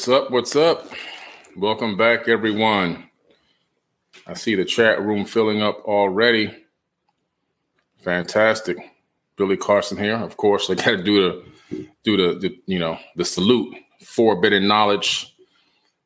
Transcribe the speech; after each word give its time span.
What's 0.00 0.08
up? 0.08 0.30
What's 0.30 0.56
up? 0.56 0.88
Welcome 1.58 1.98
back, 1.98 2.26
everyone. 2.26 3.10
I 4.26 4.32
see 4.32 4.54
the 4.54 4.64
chat 4.64 5.02
room 5.02 5.26
filling 5.26 5.60
up 5.60 5.84
already. 5.84 6.56
Fantastic. 7.98 8.78
Billy 9.36 9.58
Carson 9.58 9.98
here. 9.98 10.16
Of 10.16 10.38
course, 10.38 10.70
I 10.70 10.74
got 10.76 10.86
to 10.86 11.02
do 11.02 11.44
the 11.70 11.86
do 12.02 12.16
the, 12.16 12.38
the 12.38 12.58
you 12.64 12.78
know 12.78 12.98
the 13.16 13.26
salute. 13.26 13.76
Forbidden 14.02 14.66
knowledge. 14.66 15.36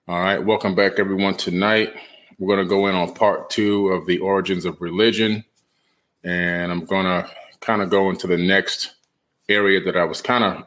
All 0.09 0.19
right. 0.19 0.45
Welcome 0.45 0.75
back, 0.75 0.99
everyone. 0.99 1.37
Tonight 1.37 1.95
we're 2.41 2.57
going 2.57 2.67
to 2.67 2.69
go 2.69 2.89
in 2.89 2.97
on 2.97 3.15
part 3.15 3.49
two 3.49 3.91
of 3.91 4.07
the 4.07 4.19
origins 4.19 4.65
of 4.65 4.81
religion, 4.81 5.45
and 6.25 6.73
I'm 6.73 6.85
going 6.85 7.07
to 7.07 7.31
kind 7.61 7.81
of 7.81 7.91
go 7.91 8.11
into 8.11 8.27
the 8.27 8.39
next 8.39 8.97
area 9.49 9.81
that 9.85 9.97
I 9.97 10.03
was 10.03 10.21
kind 10.21 10.43
of 10.43 10.65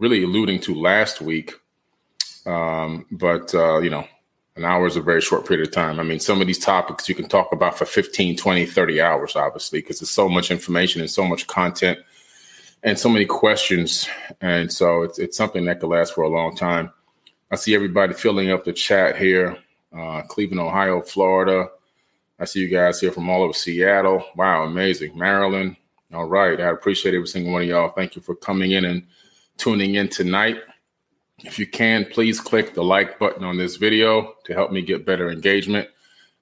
really 0.00 0.24
alluding 0.24 0.58
to 0.62 0.74
last 0.74 1.20
week 1.20 1.54
um, 2.46 3.06
but, 3.10 3.54
uh, 3.54 3.78
you 3.78 3.90
know, 3.90 4.06
an 4.56 4.64
hour 4.64 4.86
is 4.86 4.96
a 4.96 5.02
very 5.02 5.20
short 5.20 5.46
period 5.46 5.66
of 5.66 5.74
time. 5.74 6.00
I 6.00 6.02
mean, 6.02 6.20
some 6.20 6.40
of 6.40 6.46
these 6.46 6.58
topics 6.58 7.08
you 7.08 7.14
can 7.14 7.28
talk 7.28 7.52
about 7.52 7.76
for 7.76 7.84
15, 7.84 8.36
20, 8.36 8.66
30 8.66 9.00
hours, 9.00 9.36
obviously, 9.36 9.80
because 9.80 10.00
there's 10.00 10.10
so 10.10 10.28
much 10.28 10.50
information 10.50 11.02
and 11.02 11.10
so 11.10 11.24
much 11.26 11.46
content 11.46 11.98
and 12.82 12.98
so 12.98 13.08
many 13.08 13.26
questions. 13.26 14.08
And 14.40 14.72
so 14.72 15.02
it's, 15.02 15.18
it's 15.18 15.36
something 15.36 15.66
that 15.66 15.80
could 15.80 15.90
last 15.90 16.14
for 16.14 16.22
a 16.22 16.28
long 16.28 16.56
time. 16.56 16.90
I 17.50 17.56
see 17.56 17.74
everybody 17.74 18.14
filling 18.14 18.50
up 18.50 18.64
the 18.64 18.72
chat 18.72 19.16
here 19.16 19.58
uh, 19.96 20.22
Cleveland, 20.22 20.60
Ohio, 20.60 21.00
Florida. 21.00 21.68
I 22.38 22.44
see 22.44 22.60
you 22.60 22.68
guys 22.68 23.00
here 23.00 23.12
from 23.12 23.30
all 23.30 23.42
over 23.42 23.52
Seattle. 23.52 24.24
Wow, 24.36 24.64
amazing. 24.64 25.16
Maryland. 25.16 25.76
All 26.12 26.26
right. 26.26 26.60
I 26.60 26.70
appreciate 26.70 27.14
every 27.14 27.26
single 27.26 27.52
one 27.52 27.62
of 27.62 27.68
y'all. 27.68 27.90
Thank 27.90 28.14
you 28.14 28.22
for 28.22 28.36
coming 28.36 28.72
in 28.72 28.84
and 28.84 29.06
tuning 29.56 29.94
in 29.94 30.08
tonight. 30.08 30.58
If 31.44 31.58
you 31.58 31.66
can, 31.66 32.06
please 32.06 32.40
click 32.40 32.74
the 32.74 32.82
like 32.82 33.18
button 33.18 33.44
on 33.44 33.58
this 33.58 33.76
video 33.76 34.34
to 34.44 34.54
help 34.54 34.72
me 34.72 34.80
get 34.80 35.04
better 35.04 35.30
engagement. 35.30 35.88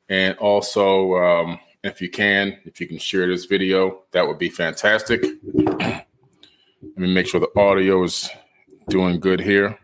And 0.09 0.37
also, 0.39 1.15
um, 1.17 1.59
if 1.83 2.01
you 2.01 2.11
can, 2.11 2.59
if 2.65 2.81
you 2.81 2.87
can 2.87 2.99
share 2.99 3.27
this 3.27 3.47
video, 3.47 4.03
that 4.13 4.27
would 4.27 4.39
be 4.39 4.49
fantastic. 4.49 5.25
Let 5.55 6.07
me 6.97 7.13
make 7.13 7.27
sure 7.27 7.41
the 7.41 7.61
audio 7.61 8.05
is 8.05 8.31
doing 8.89 9.19
good 9.19 9.41
here. 9.41 9.79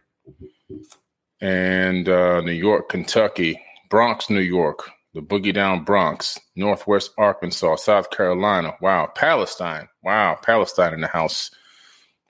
And 1.40 2.08
uh, 2.08 2.40
New 2.42 2.52
York, 2.52 2.90
Kentucky, 2.90 3.60
Bronx, 3.88 4.30
New 4.30 4.40
York, 4.40 4.90
the 5.14 5.20
Boogie 5.20 5.54
Down 5.54 5.82
Bronx, 5.82 6.38
Northwest 6.54 7.12
Arkansas, 7.18 7.76
South 7.76 8.10
Carolina. 8.10 8.74
Wow, 8.80 9.10
Palestine. 9.14 9.88
Wow, 10.04 10.38
Palestine 10.42 10.94
in 10.94 11.00
the 11.00 11.08
house. 11.08 11.50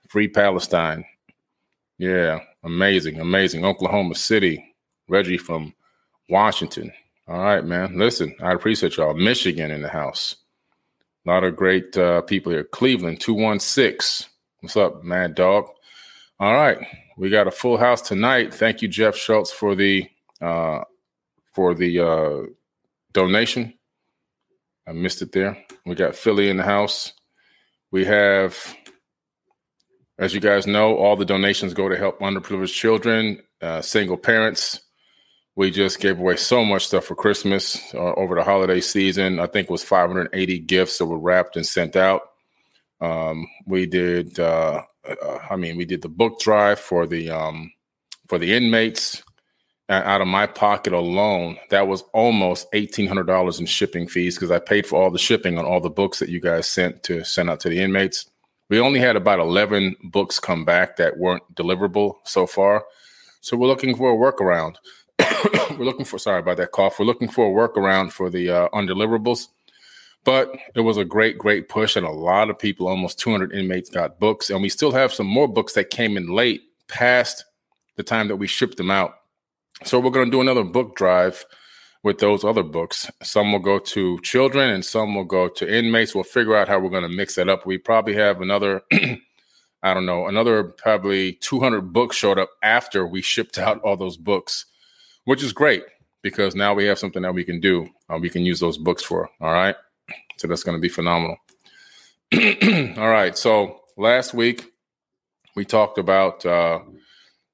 Free 0.09 0.27
Palestine. 0.27 1.05
Yeah, 1.99 2.39
amazing, 2.63 3.19
amazing. 3.19 3.65
Oklahoma 3.65 4.15
City, 4.15 4.75
Reggie 5.07 5.37
from 5.37 5.73
Washington. 6.29 6.91
All 7.27 7.39
right, 7.39 7.63
man. 7.63 7.97
Listen, 7.97 8.35
I 8.41 8.53
appreciate 8.53 8.97
y'all. 8.97 9.13
Michigan 9.13 9.71
in 9.71 9.81
the 9.81 9.89
house. 9.89 10.35
A 11.25 11.29
lot 11.29 11.43
of 11.43 11.55
great 11.55 11.95
uh, 11.97 12.21
people 12.21 12.51
here. 12.51 12.63
Cleveland, 12.63 13.19
216. 13.19 14.27
What's 14.61 14.75
up, 14.75 15.03
Mad 15.03 15.35
Dog? 15.35 15.67
All 16.39 16.53
right. 16.53 16.79
We 17.17 17.29
got 17.29 17.47
a 17.47 17.51
full 17.51 17.77
house 17.77 18.01
tonight. 18.01 18.53
Thank 18.53 18.81
you, 18.81 18.87
Jeff 18.87 19.15
Schultz, 19.15 19.51
for 19.51 19.75
the 19.75 20.09
uh, 20.41 20.83
for 21.53 21.75
the 21.75 21.99
uh, 21.99 22.41
donation. 23.13 23.73
I 24.87 24.93
missed 24.93 25.21
it 25.21 25.31
there. 25.31 25.57
We 25.85 25.95
got 25.95 26.15
Philly 26.15 26.49
in 26.49 26.57
the 26.57 26.63
house. 26.63 27.13
We 27.91 28.05
have 28.05 28.75
as 30.21 30.35
you 30.35 30.39
guys 30.39 30.67
know, 30.67 30.95
all 30.97 31.15
the 31.15 31.25
donations 31.25 31.73
go 31.73 31.89
to 31.89 31.97
help 31.97 32.19
underprivileged 32.19 32.73
children, 32.73 33.41
uh, 33.59 33.81
single 33.81 34.17
parents. 34.17 34.79
We 35.55 35.71
just 35.71 35.99
gave 35.99 36.19
away 36.19 36.37
so 36.37 36.63
much 36.63 36.85
stuff 36.85 37.05
for 37.05 37.15
Christmas 37.15 37.81
uh, 37.95 38.13
over 38.13 38.35
the 38.35 38.43
holiday 38.43 38.81
season. 38.81 39.39
I 39.39 39.47
think 39.47 39.65
it 39.65 39.71
was 39.71 39.83
580 39.83 40.59
gifts 40.59 40.99
that 40.99 41.07
were 41.07 41.17
wrapped 41.17 41.57
and 41.57 41.65
sent 41.65 41.95
out. 41.95 42.21
Um, 43.01 43.47
we 43.65 43.87
did, 43.87 44.39
uh, 44.39 44.83
uh 45.09 45.39
I 45.49 45.55
mean, 45.55 45.75
we 45.75 45.85
did 45.85 46.03
the 46.03 46.09
book 46.09 46.39
drive 46.39 46.79
for 46.79 47.07
the 47.07 47.31
um, 47.31 47.71
for 48.29 48.37
the 48.37 48.53
inmates. 48.53 49.23
Out 49.89 50.21
of 50.21 50.27
my 50.27 50.47
pocket 50.47 50.93
alone, 50.93 51.57
that 51.69 51.85
was 51.85 52.03
almost 52.13 52.67
eighteen 52.71 53.07
hundred 53.07 53.27
dollars 53.27 53.59
in 53.59 53.65
shipping 53.65 54.07
fees 54.07 54.35
because 54.35 54.51
I 54.51 54.59
paid 54.59 54.85
for 54.85 55.01
all 55.01 55.11
the 55.11 55.19
shipping 55.19 55.57
on 55.57 55.65
all 55.65 55.81
the 55.81 55.89
books 55.89 56.19
that 56.19 56.29
you 56.29 56.39
guys 56.39 56.65
sent 56.65 57.03
to 57.03 57.25
send 57.25 57.49
out 57.49 57.59
to 57.61 57.69
the 57.69 57.81
inmates. 57.81 58.31
We 58.71 58.79
only 58.79 59.01
had 59.01 59.17
about 59.17 59.39
11 59.39 59.97
books 60.01 60.39
come 60.39 60.63
back 60.63 60.95
that 60.95 61.17
weren't 61.17 61.43
deliverable 61.55 62.19
so 62.23 62.47
far. 62.47 62.85
So 63.41 63.57
we're 63.57 63.67
looking 63.67 63.97
for 63.97 64.13
a 64.13 64.15
workaround. 64.15 64.77
we're 65.77 65.83
looking 65.83 66.05
for, 66.05 66.17
sorry 66.17 66.39
about 66.39 66.55
that 66.55 66.71
cough. 66.71 66.97
We're 66.97 67.05
looking 67.05 67.27
for 67.27 67.47
a 67.47 67.67
workaround 67.67 68.13
for 68.13 68.29
the 68.29 68.49
uh, 68.49 68.69
undeliverables. 68.69 69.49
But 70.23 70.55
it 70.73 70.81
was 70.81 70.95
a 70.95 71.03
great, 71.03 71.37
great 71.37 71.67
push, 71.67 71.97
and 71.97 72.05
a 72.05 72.11
lot 72.11 72.49
of 72.49 72.57
people, 72.57 72.87
almost 72.87 73.19
200 73.19 73.51
inmates, 73.51 73.89
got 73.89 74.21
books. 74.21 74.49
And 74.49 74.61
we 74.61 74.69
still 74.69 74.93
have 74.93 75.11
some 75.11 75.27
more 75.27 75.49
books 75.49 75.73
that 75.73 75.89
came 75.89 76.15
in 76.15 76.33
late 76.33 76.61
past 76.87 77.43
the 77.97 78.03
time 78.03 78.29
that 78.29 78.37
we 78.37 78.47
shipped 78.47 78.77
them 78.77 78.89
out. 78.89 79.15
So 79.83 79.99
we're 79.99 80.11
going 80.11 80.27
to 80.27 80.31
do 80.31 80.39
another 80.39 80.63
book 80.63 80.95
drive 80.95 81.43
with 82.03 82.19
those 82.19 82.43
other 82.43 82.63
books. 82.63 83.09
Some 83.21 83.51
will 83.51 83.59
go 83.59 83.79
to 83.79 84.19
children 84.21 84.69
and 84.69 84.83
some 84.83 85.15
will 85.15 85.25
go 85.25 85.47
to 85.47 85.71
inmates. 85.71 86.15
We'll 86.15 86.23
figure 86.23 86.55
out 86.55 86.67
how 86.67 86.79
we're 86.79 86.89
going 86.89 87.03
to 87.03 87.09
mix 87.09 87.35
that 87.35 87.49
up. 87.49 87.65
We 87.65 87.77
probably 87.77 88.15
have 88.15 88.41
another, 88.41 88.81
I 89.83 89.93
don't 89.93 90.05
know, 90.05 90.27
another 90.27 90.63
probably 90.63 91.33
200 91.33 91.93
books 91.93 92.15
showed 92.15 92.39
up 92.39 92.49
after 92.63 93.05
we 93.05 93.21
shipped 93.21 93.57
out 93.57 93.81
all 93.81 93.97
those 93.97 94.17
books, 94.17 94.65
which 95.25 95.43
is 95.43 95.53
great 95.53 95.83
because 96.23 96.55
now 96.55 96.73
we 96.73 96.85
have 96.85 96.99
something 96.99 97.21
that 97.21 97.33
we 97.33 97.43
can 97.43 97.59
do. 97.59 97.87
Uh, 98.09 98.17
we 98.19 98.29
can 98.29 98.43
use 98.43 98.59
those 98.59 98.77
books 98.77 99.03
for. 99.03 99.29
All 99.39 99.53
right. 99.53 99.75
So 100.37 100.47
that's 100.47 100.63
going 100.63 100.75
to 100.75 100.81
be 100.81 100.89
phenomenal. 100.89 101.37
All 102.33 103.09
right. 103.11 103.37
So 103.37 103.81
last 103.95 104.33
week 104.33 104.71
we 105.55 105.65
talked 105.65 105.99
about 105.99 106.43
uh, 106.47 106.79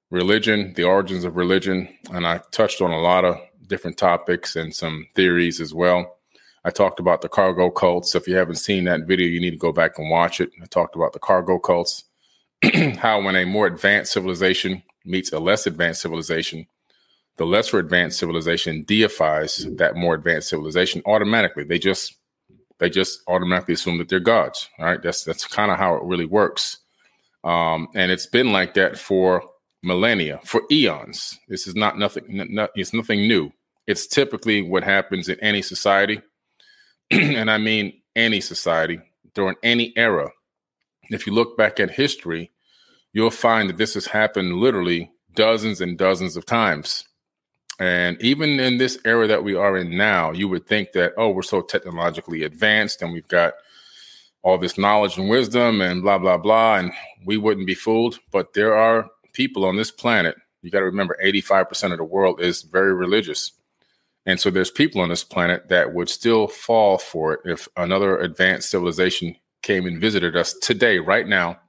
religion, 0.09 0.71
the 0.73 0.85
origins 0.85 1.25
of 1.25 1.35
religion, 1.35 1.89
and 2.13 2.25
I 2.25 2.39
touched 2.51 2.79
on 2.81 2.91
a 2.91 3.01
lot 3.01 3.25
of 3.25 3.41
different 3.67 3.97
topics 3.97 4.55
and 4.55 4.73
some 4.73 5.07
theories 5.15 5.59
as 5.59 5.73
well. 5.73 6.17
I 6.63 6.69
talked 6.69 6.99
about 6.99 7.21
the 7.21 7.29
cargo 7.29 7.69
cults. 7.69 8.11
So 8.11 8.17
if 8.17 8.27
you 8.27 8.35
haven't 8.35 8.55
seen 8.55 8.83
that 8.85 9.07
video, 9.07 9.27
you 9.27 9.39
need 9.39 9.51
to 9.51 9.57
go 9.57 9.71
back 9.71 9.97
and 9.97 10.09
watch 10.09 10.41
it. 10.41 10.51
I 10.61 10.65
talked 10.65 10.95
about 10.95 11.13
the 11.13 11.19
cargo 11.19 11.59
cults, 11.59 12.03
how 12.97 13.21
when 13.21 13.35
a 13.35 13.45
more 13.45 13.67
advanced 13.67 14.11
civilization 14.11 14.83
meets 15.05 15.31
a 15.31 15.39
less 15.39 15.65
advanced 15.65 16.01
civilization, 16.01 16.67
the 17.37 17.45
lesser 17.45 17.79
advanced 17.79 18.19
civilization 18.19 18.83
deifies 18.83 19.65
that 19.77 19.95
more 19.95 20.15
advanced 20.15 20.49
civilization 20.49 21.01
automatically. 21.05 21.63
They 21.63 21.79
just 21.79 22.15
they 22.79 22.89
just 22.89 23.21
automatically 23.27 23.73
assume 23.73 23.97
that 23.99 24.09
they're 24.09 24.19
gods. 24.19 24.69
All 24.77 24.85
right, 24.85 25.01
that's 25.01 25.23
that's 25.23 25.45
kind 25.45 25.71
of 25.71 25.77
how 25.77 25.95
it 25.95 26.03
really 26.03 26.25
works, 26.25 26.79
um, 27.43 27.87
and 27.95 28.11
it's 28.11 28.25
been 28.25 28.51
like 28.51 28.73
that 28.73 28.97
for 28.97 29.43
millennia, 29.83 30.39
for 30.43 30.61
eons. 30.71 31.39
This 31.47 31.67
is 31.67 31.75
not 31.75 31.97
nothing. 31.97 32.23
Not, 32.49 32.71
it's 32.75 32.93
nothing 32.93 33.27
new. 33.27 33.51
It's 33.87 34.05
typically 34.05 34.61
what 34.61 34.83
happens 34.83 35.29
in 35.29 35.39
any 35.39 35.61
society, 35.61 36.21
and 37.11 37.49
I 37.49 37.57
mean 37.57 38.01
any 38.15 38.41
society 38.41 38.99
during 39.33 39.55
any 39.63 39.93
era. 39.95 40.29
If 41.09 41.25
you 41.25 41.33
look 41.33 41.57
back 41.57 41.79
at 41.79 41.91
history, 41.91 42.51
you'll 43.13 43.31
find 43.31 43.69
that 43.69 43.77
this 43.77 43.93
has 43.93 44.07
happened 44.07 44.57
literally 44.57 45.09
dozens 45.33 45.79
and 45.79 45.97
dozens 45.97 46.35
of 46.35 46.45
times. 46.45 47.05
And 47.79 48.19
even 48.21 48.59
in 48.59 48.77
this 48.77 48.97
era 49.05 49.27
that 49.27 49.43
we 49.43 49.55
are 49.55 49.77
in 49.77 49.95
now, 49.95 50.31
you 50.31 50.47
would 50.49 50.65
think 50.65 50.91
that, 50.93 51.13
oh, 51.15 51.29
we're 51.29 51.43
so 51.43 51.61
technologically 51.61 52.43
advanced 52.43 53.01
and 53.01 53.13
we've 53.13 53.27
got 53.27 53.53
all 54.41 54.57
this 54.57 54.77
knowledge 54.77 55.17
and 55.17 55.29
wisdom 55.29 55.81
and 55.81 56.01
blah, 56.01 56.17
blah, 56.17 56.37
blah, 56.37 56.77
and 56.77 56.91
we 57.25 57.37
wouldn't 57.37 57.67
be 57.67 57.75
fooled. 57.75 58.19
But 58.31 58.53
there 58.53 58.75
are 58.75 59.09
people 59.33 59.65
on 59.65 59.75
this 59.75 59.91
planet, 59.91 60.35
you 60.61 60.71
got 60.71 60.79
to 60.79 60.85
remember 60.85 61.17
85% 61.23 61.91
of 61.91 61.97
the 61.99 62.03
world 62.03 62.41
is 62.41 62.63
very 62.63 62.93
religious. 62.93 63.51
And 64.27 64.39
so 64.39 64.51
there's 64.51 64.69
people 64.69 65.01
on 65.01 65.09
this 65.09 65.23
planet 65.23 65.69
that 65.69 65.93
would 65.93 66.09
still 66.09 66.47
fall 66.47 66.99
for 66.99 67.33
it 67.33 67.39
if 67.45 67.67
another 67.75 68.19
advanced 68.19 68.69
civilization 68.69 69.35
came 69.63 69.87
and 69.87 69.99
visited 69.99 70.35
us 70.35 70.53
today, 70.53 70.99
right 70.99 71.27
now, 71.27 71.59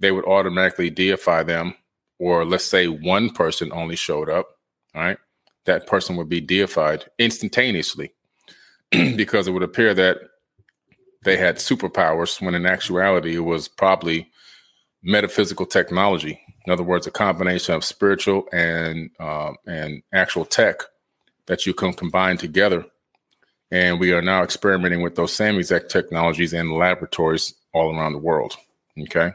they 0.00 0.10
would 0.10 0.24
automatically 0.24 0.90
deify 0.90 1.44
them. 1.44 1.74
Or 2.18 2.44
let's 2.44 2.64
say 2.64 2.88
one 2.88 3.30
person 3.30 3.70
only 3.72 3.96
showed 3.96 4.28
up, 4.28 4.48
right? 4.94 5.18
that 5.64 5.86
person 5.86 6.16
would 6.16 6.28
be 6.28 6.40
deified 6.40 7.06
instantaneously 7.18 8.12
because 8.90 9.46
it 9.46 9.52
would 9.52 9.62
appear 9.62 9.94
that 9.94 10.18
they 11.24 11.36
had 11.36 11.56
superpowers 11.56 12.40
when 12.40 12.54
in 12.54 12.66
actuality 12.66 13.36
it 13.36 13.40
was 13.40 13.68
probably 13.68 14.30
metaphysical 15.02 15.66
technology. 15.66 16.40
In 16.66 16.72
other 16.72 16.82
words, 16.82 17.06
a 17.06 17.10
combination 17.10 17.74
of 17.74 17.84
spiritual 17.84 18.46
and 18.52 19.10
uh, 19.18 19.52
and 19.66 20.02
actual 20.12 20.44
tech 20.44 20.76
that 21.46 21.66
you 21.66 21.74
can 21.74 21.92
combine 21.92 22.36
together. 22.36 22.84
And 23.70 23.98
we 23.98 24.12
are 24.12 24.22
now 24.22 24.42
experimenting 24.42 25.02
with 25.02 25.16
those 25.16 25.32
same 25.32 25.56
exact 25.56 25.90
technologies 25.90 26.52
in 26.52 26.70
laboratories 26.70 27.54
all 27.72 27.94
around 27.94 28.12
the 28.12 28.18
world. 28.18 28.54
Okay. 28.98 29.32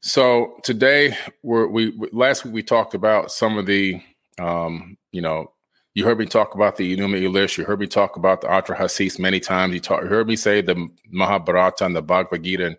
So 0.00 0.58
today, 0.64 1.16
we're, 1.42 1.66
we 1.66 1.92
last 2.12 2.44
week 2.44 2.54
we 2.54 2.62
talked 2.62 2.94
about 2.94 3.32
some 3.32 3.58
of 3.58 3.66
the 3.66 4.00
um, 4.38 4.96
you 5.12 5.20
know, 5.20 5.52
you 5.94 6.04
heard 6.04 6.18
me 6.18 6.26
talk 6.26 6.54
about 6.54 6.76
the 6.76 6.96
Enuma 6.96 7.20
Elish. 7.20 7.58
You 7.58 7.64
heard 7.64 7.80
me 7.80 7.86
talk 7.86 8.16
about 8.16 8.40
the 8.40 8.46
Atrahasis 8.46 9.18
many 9.18 9.40
times. 9.40 9.74
You, 9.74 9.80
talk, 9.80 10.02
you 10.02 10.08
heard 10.08 10.28
me 10.28 10.36
say 10.36 10.60
the 10.60 10.88
Mahabharata 11.10 11.84
and 11.84 11.96
the 11.96 12.02
Bhagavad 12.02 12.44
Gita 12.44 12.66
and, 12.66 12.76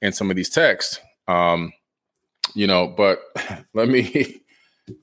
and 0.00 0.14
some 0.14 0.30
of 0.30 0.36
these 0.36 0.48
texts. 0.48 1.00
Um, 1.28 1.72
you 2.54 2.66
know, 2.66 2.88
but 2.88 3.20
let 3.74 3.88
me 3.88 4.39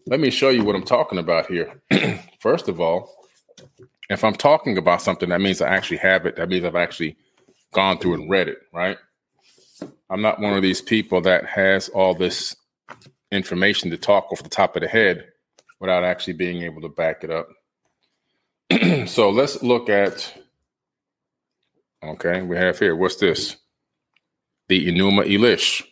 let 0.05 0.19
me 0.19 0.29
show 0.29 0.49
you 0.49 0.63
what 0.63 0.75
I'm 0.75 0.83
talking 0.83 1.19
about 1.19 1.47
here. 1.47 1.81
First 2.39 2.67
of 2.67 2.79
all, 2.79 3.13
if 4.09 4.23
I'm 4.23 4.35
talking 4.35 4.77
about 4.77 5.01
something, 5.01 5.29
that 5.29 5.41
means 5.41 5.61
I 5.61 5.69
actually 5.69 5.97
have 5.97 6.25
it. 6.25 6.35
That 6.37 6.49
means 6.49 6.65
I've 6.65 6.75
actually 6.75 7.17
gone 7.73 7.97
through 7.99 8.15
and 8.15 8.29
read 8.29 8.47
it, 8.47 8.59
right? 8.73 8.97
I'm 10.09 10.21
not 10.21 10.39
one 10.39 10.53
of 10.53 10.61
these 10.61 10.81
people 10.81 11.21
that 11.21 11.45
has 11.45 11.89
all 11.89 12.13
this 12.13 12.55
information 13.31 13.89
to 13.91 13.97
talk 13.97 14.31
off 14.31 14.43
the 14.43 14.49
top 14.49 14.75
of 14.75 14.81
the 14.81 14.87
head 14.87 15.27
without 15.79 16.03
actually 16.03 16.33
being 16.33 16.63
able 16.63 16.81
to 16.81 16.89
back 16.89 17.23
it 17.23 17.31
up. 17.31 17.49
so 19.07 19.29
let's 19.29 19.61
look 19.61 19.89
at, 19.89 20.33
okay, 22.03 22.41
we 22.41 22.55
have 22.55 22.79
here, 22.79 22.95
what's 22.95 23.17
this? 23.17 23.57
The 24.69 24.87
Enuma 24.87 25.25
Elish. 25.27 25.83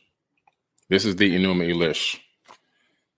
This 0.89 1.05
is 1.05 1.15
the 1.17 1.35
Enuma 1.35 1.67
Elish. 1.69 2.19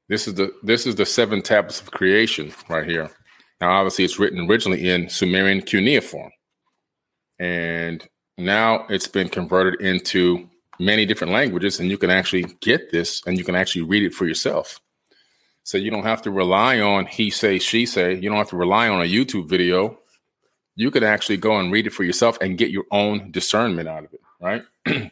This 0.09 0.27
is 0.27 0.36
the 0.36 0.54
this 0.63 0.86
is 0.86 0.95
the 0.95 1.06
seven 1.06 1.42
tablets 1.42 1.81
of 1.81 1.92
creation 1.92 2.54
right 2.69 2.88
here. 2.88 3.09
Now, 3.59 3.71
obviously, 3.71 4.06
it's 4.06 4.19
written 4.19 4.50
originally 4.50 4.89
in 4.89 5.09
Sumerian 5.09 5.62
cuneiform, 5.62 6.31
and 7.39 8.07
now 8.38 8.86
it's 8.89 9.07
been 9.07 9.30
converted 9.30 9.81
into 9.81 10.48
many 10.80 11.06
different 11.06 11.33
languages, 11.33 11.80
and 11.80 11.89
you 11.89 11.98
can 11.98 12.09
actually 12.09 12.45
get 12.62 12.92
this 12.92 13.21
and 13.25 13.38
you 13.38 13.44
can 13.44 13.56
actually 13.56 13.81
read 13.81 14.04
it 14.04 14.13
for 14.13 14.25
yourself. 14.25 14.80
So 15.63 15.77
you 15.77 15.92
don't 15.92 16.04
have 16.04 16.21
to 16.21 16.31
rely 16.31 16.80
on 16.80 17.07
he 17.07 17.30
say, 17.30 17.59
she 17.59 17.86
say. 17.86 18.15
You 18.15 18.30
don't 18.30 18.38
have 18.38 18.50
to 18.51 18.57
rely 18.57 18.88
on 18.88 19.01
a 19.01 19.06
YouTube 19.06 19.50
video. 19.50 19.98
You 20.75 20.92
could 20.92 21.04
actually 21.04 21.38
go 21.38 21.57
and 21.59 21.71
read 21.71 21.88
it 21.88 21.94
for 21.94 22.04
yourself 22.04 22.38
and 22.39 22.57
get 22.57 22.69
your 22.69 22.86
own 22.92 23.31
discernment 23.31 23.89
out 23.89 24.06
of 24.06 24.13
it, 24.13 24.21
right? 24.39 24.63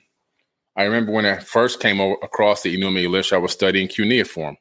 I 0.78 0.84
remember 0.84 1.12
when 1.12 1.26
I 1.26 1.40
first 1.40 1.80
came 1.80 2.00
over, 2.00 2.16
across 2.22 2.62
the 2.62 2.78
Enuma 2.78 3.04
Elish, 3.06 3.34
I 3.34 3.38
was 3.38 3.52
studying 3.52 3.88
cuneiform. 3.88 4.58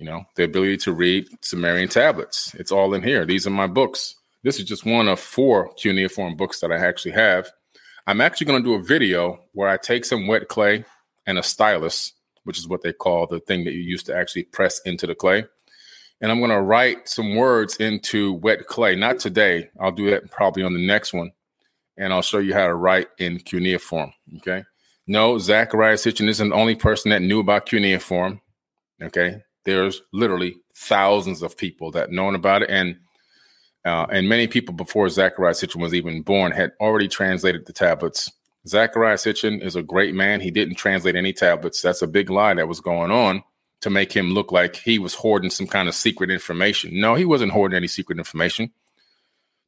You 0.00 0.06
know, 0.06 0.24
the 0.34 0.44
ability 0.44 0.78
to 0.78 0.92
read 0.92 1.28
Sumerian 1.42 1.88
tablets. 1.88 2.54
It's 2.54 2.72
all 2.72 2.94
in 2.94 3.02
here. 3.02 3.24
These 3.24 3.46
are 3.46 3.50
my 3.50 3.68
books. 3.68 4.16
This 4.42 4.58
is 4.58 4.64
just 4.64 4.84
one 4.84 5.06
of 5.06 5.20
four 5.20 5.72
cuneiform 5.74 6.36
books 6.36 6.60
that 6.60 6.72
I 6.72 6.76
actually 6.76 7.12
have. 7.12 7.50
I'm 8.06 8.20
actually 8.20 8.46
going 8.46 8.62
to 8.62 8.68
do 8.68 8.74
a 8.74 8.82
video 8.82 9.38
where 9.52 9.68
I 9.68 9.76
take 9.76 10.04
some 10.04 10.26
wet 10.26 10.48
clay 10.48 10.84
and 11.26 11.38
a 11.38 11.42
stylus 11.42 12.14
which 12.44 12.58
is 12.58 12.68
what 12.68 12.82
they 12.82 12.92
call 12.92 13.26
the 13.26 13.40
thing 13.40 13.64
that 13.64 13.74
you 13.74 13.80
use 13.80 14.02
to 14.04 14.16
actually 14.16 14.44
press 14.44 14.80
into 14.80 15.06
the 15.06 15.14
clay. 15.14 15.44
And 16.20 16.30
I'm 16.30 16.38
going 16.38 16.50
to 16.50 16.60
write 16.60 17.08
some 17.08 17.36
words 17.36 17.76
into 17.76 18.34
wet 18.34 18.66
clay. 18.66 18.94
Not 18.94 19.18
today. 19.18 19.70
I'll 19.78 19.92
do 19.92 20.10
that 20.10 20.30
probably 20.30 20.62
on 20.62 20.74
the 20.74 20.84
next 20.84 21.12
one. 21.12 21.32
And 21.96 22.12
I'll 22.12 22.22
show 22.22 22.38
you 22.38 22.52
how 22.52 22.66
to 22.66 22.74
write 22.74 23.08
in 23.18 23.38
cuneiform. 23.38 24.12
Okay. 24.38 24.64
No, 25.06 25.34
Zecharia 25.36 25.94
Sitchin 25.94 26.28
isn't 26.28 26.50
the 26.50 26.54
only 26.54 26.74
person 26.74 27.10
that 27.10 27.22
knew 27.22 27.40
about 27.40 27.66
cuneiform. 27.66 28.40
Okay. 29.02 29.42
There's 29.64 30.02
literally 30.12 30.56
thousands 30.74 31.42
of 31.42 31.56
people 31.56 31.90
that 31.92 32.10
known 32.10 32.34
about 32.34 32.62
it. 32.62 32.70
And 32.70 32.96
uh, 33.84 34.06
and 34.10 34.28
many 34.28 34.46
people 34.46 34.74
before 34.74 35.06
Zecharia 35.06 35.52
Sitchin 35.52 35.80
was 35.80 35.94
even 35.94 36.20
born 36.20 36.52
had 36.52 36.72
already 36.80 37.08
translated 37.08 37.64
the 37.64 37.72
tablets 37.72 38.30
Zecharia 38.66 39.14
Sitchin 39.14 39.62
is 39.62 39.76
a 39.76 39.82
great 39.82 40.14
man. 40.14 40.40
He 40.40 40.50
didn't 40.50 40.74
translate 40.74 41.16
any 41.16 41.32
tablets. 41.32 41.80
That's 41.80 42.02
a 42.02 42.06
big 42.06 42.30
lie 42.30 42.54
that 42.54 42.68
was 42.68 42.80
going 42.80 43.10
on 43.10 43.42
to 43.80 43.90
make 43.90 44.12
him 44.12 44.32
look 44.32 44.52
like 44.52 44.76
he 44.76 44.98
was 44.98 45.14
hoarding 45.14 45.50
some 45.50 45.66
kind 45.66 45.88
of 45.88 45.94
secret 45.94 46.30
information. 46.30 47.00
No, 47.00 47.14
he 47.14 47.24
wasn't 47.24 47.52
hoarding 47.52 47.76
any 47.76 47.86
secret 47.86 48.18
information. 48.18 48.70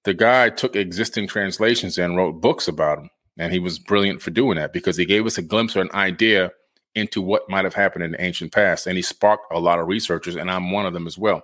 The 0.05 0.13
guy 0.13 0.51
took 0.51 0.77
existing 0.77 1.29
translations 1.29 1.97
and 1.97 2.17
wrote 2.17 2.41
books 2.41 2.69
about 2.69 2.99
them. 2.99 3.11
And 3.39 3.51
he 3.51 3.59
was 3.59 3.79
brilliant 3.79 4.21
for 4.21 4.31
doing 4.31 4.59
that 4.59 4.75
because 4.75 4.99
he 4.99 5.07
gave 5.07 5.25
us 5.25 5.39
a 5.39 5.43
glimpse 5.43 5.75
or 5.75 5.81
an 5.81 5.91
idea 5.95 6.53
into 6.95 7.23
what 7.23 7.49
might 7.49 7.65
have 7.65 7.75
happened 7.75 8.05
in 8.05 8.13
the 8.13 8.23
ancient 8.23 8.53
past. 8.53 8.87
And 8.87 8.97
he 8.97 9.03
sparked 9.03 9.53
a 9.53 9.61
lot 9.61 9.79
of 9.79 9.89
researchers, 9.89 10.37
and 10.37 10.51
I'm 10.51 10.71
one 10.71 10.87
of 10.87 10.93
them 10.93 11.07
as 11.07 11.17
well. 11.17 11.43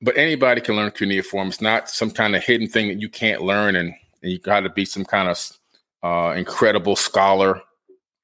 But 0.00 0.16
anybody 0.16 0.60
can 0.60 0.76
learn 0.76 0.90
cuneiform. 0.92 1.48
It's 1.48 1.60
not 1.60 1.90
some 1.90 2.10
kind 2.10 2.36
of 2.36 2.44
hidden 2.44 2.68
thing 2.68 2.88
that 2.88 3.00
you 3.00 3.08
can't 3.08 3.42
learn, 3.42 3.76
and, 3.76 3.92
and 4.22 4.32
you 4.32 4.38
got 4.38 4.60
to 4.60 4.70
be 4.70 4.84
some 4.84 5.04
kind 5.04 5.28
of 5.28 5.58
uh, 6.02 6.34
incredible 6.36 6.96
scholar. 6.96 7.56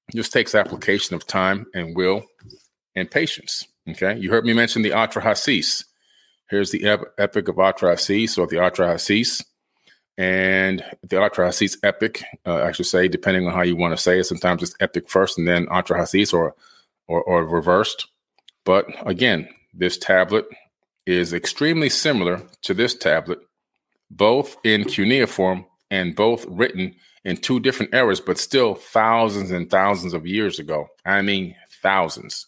It 0.08 0.16
just 0.16 0.32
takes 0.32 0.54
application 0.54 1.14
of 1.14 1.26
time 1.26 1.66
and 1.74 1.96
will 1.96 2.24
and 2.94 3.10
patience. 3.10 3.66
Okay. 3.88 4.16
You 4.18 4.30
heard 4.30 4.44
me 4.44 4.52
mention 4.52 4.82
the 4.82 4.90
Atrahasis. 4.90 5.84
Here's 6.48 6.70
the 6.70 6.84
ep- 6.84 7.14
epic 7.18 7.48
of 7.48 7.56
Atrahasis 7.56 8.38
or 8.38 8.46
the 8.46 8.56
Atrahasis. 8.56 9.42
And 10.16 10.84
the 11.02 11.16
Atrahasis 11.16 11.76
epic, 11.82 12.22
uh, 12.46 12.62
I 12.62 12.72
should 12.72 12.86
say, 12.86 13.08
depending 13.08 13.46
on 13.46 13.52
how 13.52 13.62
you 13.62 13.76
want 13.76 13.96
to 13.96 14.02
say 14.02 14.20
it. 14.20 14.24
Sometimes 14.24 14.62
it's 14.62 14.76
epic 14.80 15.08
first 15.08 15.38
and 15.38 15.48
then 15.48 15.66
Atrahasis 15.66 16.32
or, 16.32 16.54
or, 17.08 17.22
or 17.22 17.44
reversed. 17.44 18.06
But 18.64 18.86
again, 19.06 19.48
this 19.72 19.98
tablet 19.98 20.46
is 21.06 21.32
extremely 21.32 21.90
similar 21.90 22.42
to 22.62 22.74
this 22.74 22.94
tablet, 22.94 23.40
both 24.10 24.56
in 24.64 24.84
cuneiform 24.84 25.66
and 25.90 26.14
both 26.14 26.46
written 26.46 26.94
in 27.24 27.36
two 27.36 27.58
different 27.60 27.94
eras, 27.94 28.20
but 28.20 28.38
still 28.38 28.74
thousands 28.74 29.50
and 29.50 29.70
thousands 29.70 30.14
of 30.14 30.26
years 30.26 30.58
ago. 30.58 30.86
I 31.04 31.22
mean, 31.22 31.56
thousands. 31.82 32.46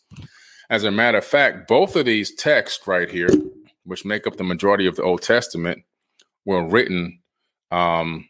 As 0.70 0.84
a 0.84 0.90
matter 0.90 1.18
of 1.18 1.24
fact, 1.24 1.68
both 1.68 1.96
of 1.96 2.06
these 2.06 2.34
texts 2.34 2.86
right 2.86 3.10
here, 3.10 3.28
which 3.84 4.04
make 4.04 4.26
up 4.26 4.36
the 4.36 4.44
majority 4.44 4.86
of 4.86 4.96
the 4.96 5.02
Old 5.02 5.22
Testament, 5.22 5.84
were 6.44 6.66
written 6.66 7.20
um, 7.70 8.28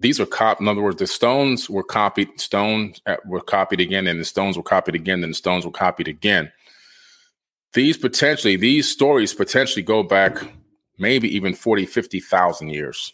these 0.00 0.20
are 0.20 0.26
cop. 0.26 0.60
In 0.60 0.68
other 0.68 0.82
words, 0.82 0.98
the 0.98 1.06
stones 1.06 1.70
were 1.70 1.84
copied. 1.84 2.40
Stones 2.40 3.00
were 3.24 3.40
copied 3.40 3.80
again, 3.80 4.06
and 4.06 4.20
the 4.20 4.24
stones 4.24 4.56
were 4.56 4.62
copied 4.62 4.94
again, 4.94 5.22
and 5.22 5.32
the 5.32 5.36
stones 5.36 5.64
were 5.64 5.72
copied 5.72 6.08
again. 6.08 6.52
These 7.72 7.96
potentially, 7.96 8.56
these 8.56 8.88
stories 8.88 9.34
potentially 9.34 9.82
go 9.82 10.02
back 10.02 10.38
maybe 10.98 11.34
even 11.34 11.54
40, 11.54 11.86
50,000 11.86 12.68
years. 12.68 13.12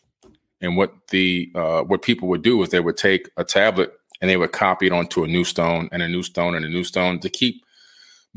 And 0.60 0.76
what 0.76 0.92
the 1.08 1.50
uh, 1.54 1.82
what 1.82 2.02
people 2.02 2.28
would 2.28 2.42
do 2.42 2.62
is 2.62 2.68
they 2.68 2.80
would 2.80 2.98
take 2.98 3.30
a 3.36 3.44
tablet 3.44 3.92
and 4.20 4.28
they 4.28 4.36
would 4.36 4.52
copy 4.52 4.86
it 4.86 4.92
onto 4.92 5.24
a 5.24 5.28
new 5.28 5.44
stone 5.44 5.88
and 5.92 6.02
a 6.02 6.08
new 6.08 6.22
stone 6.22 6.54
and 6.54 6.64
a 6.64 6.68
new 6.68 6.84
stone 6.84 7.18
to 7.20 7.30
keep 7.30 7.64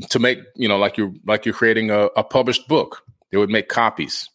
to 0.08 0.18
make 0.18 0.38
you 0.56 0.66
know 0.66 0.78
like 0.78 0.96
you're 0.96 1.12
like 1.26 1.44
you're 1.44 1.54
creating 1.54 1.90
a, 1.90 2.06
a 2.16 2.24
published 2.24 2.66
book. 2.66 3.02
They 3.30 3.36
would 3.36 3.50
make 3.50 3.68
copies, 3.68 4.30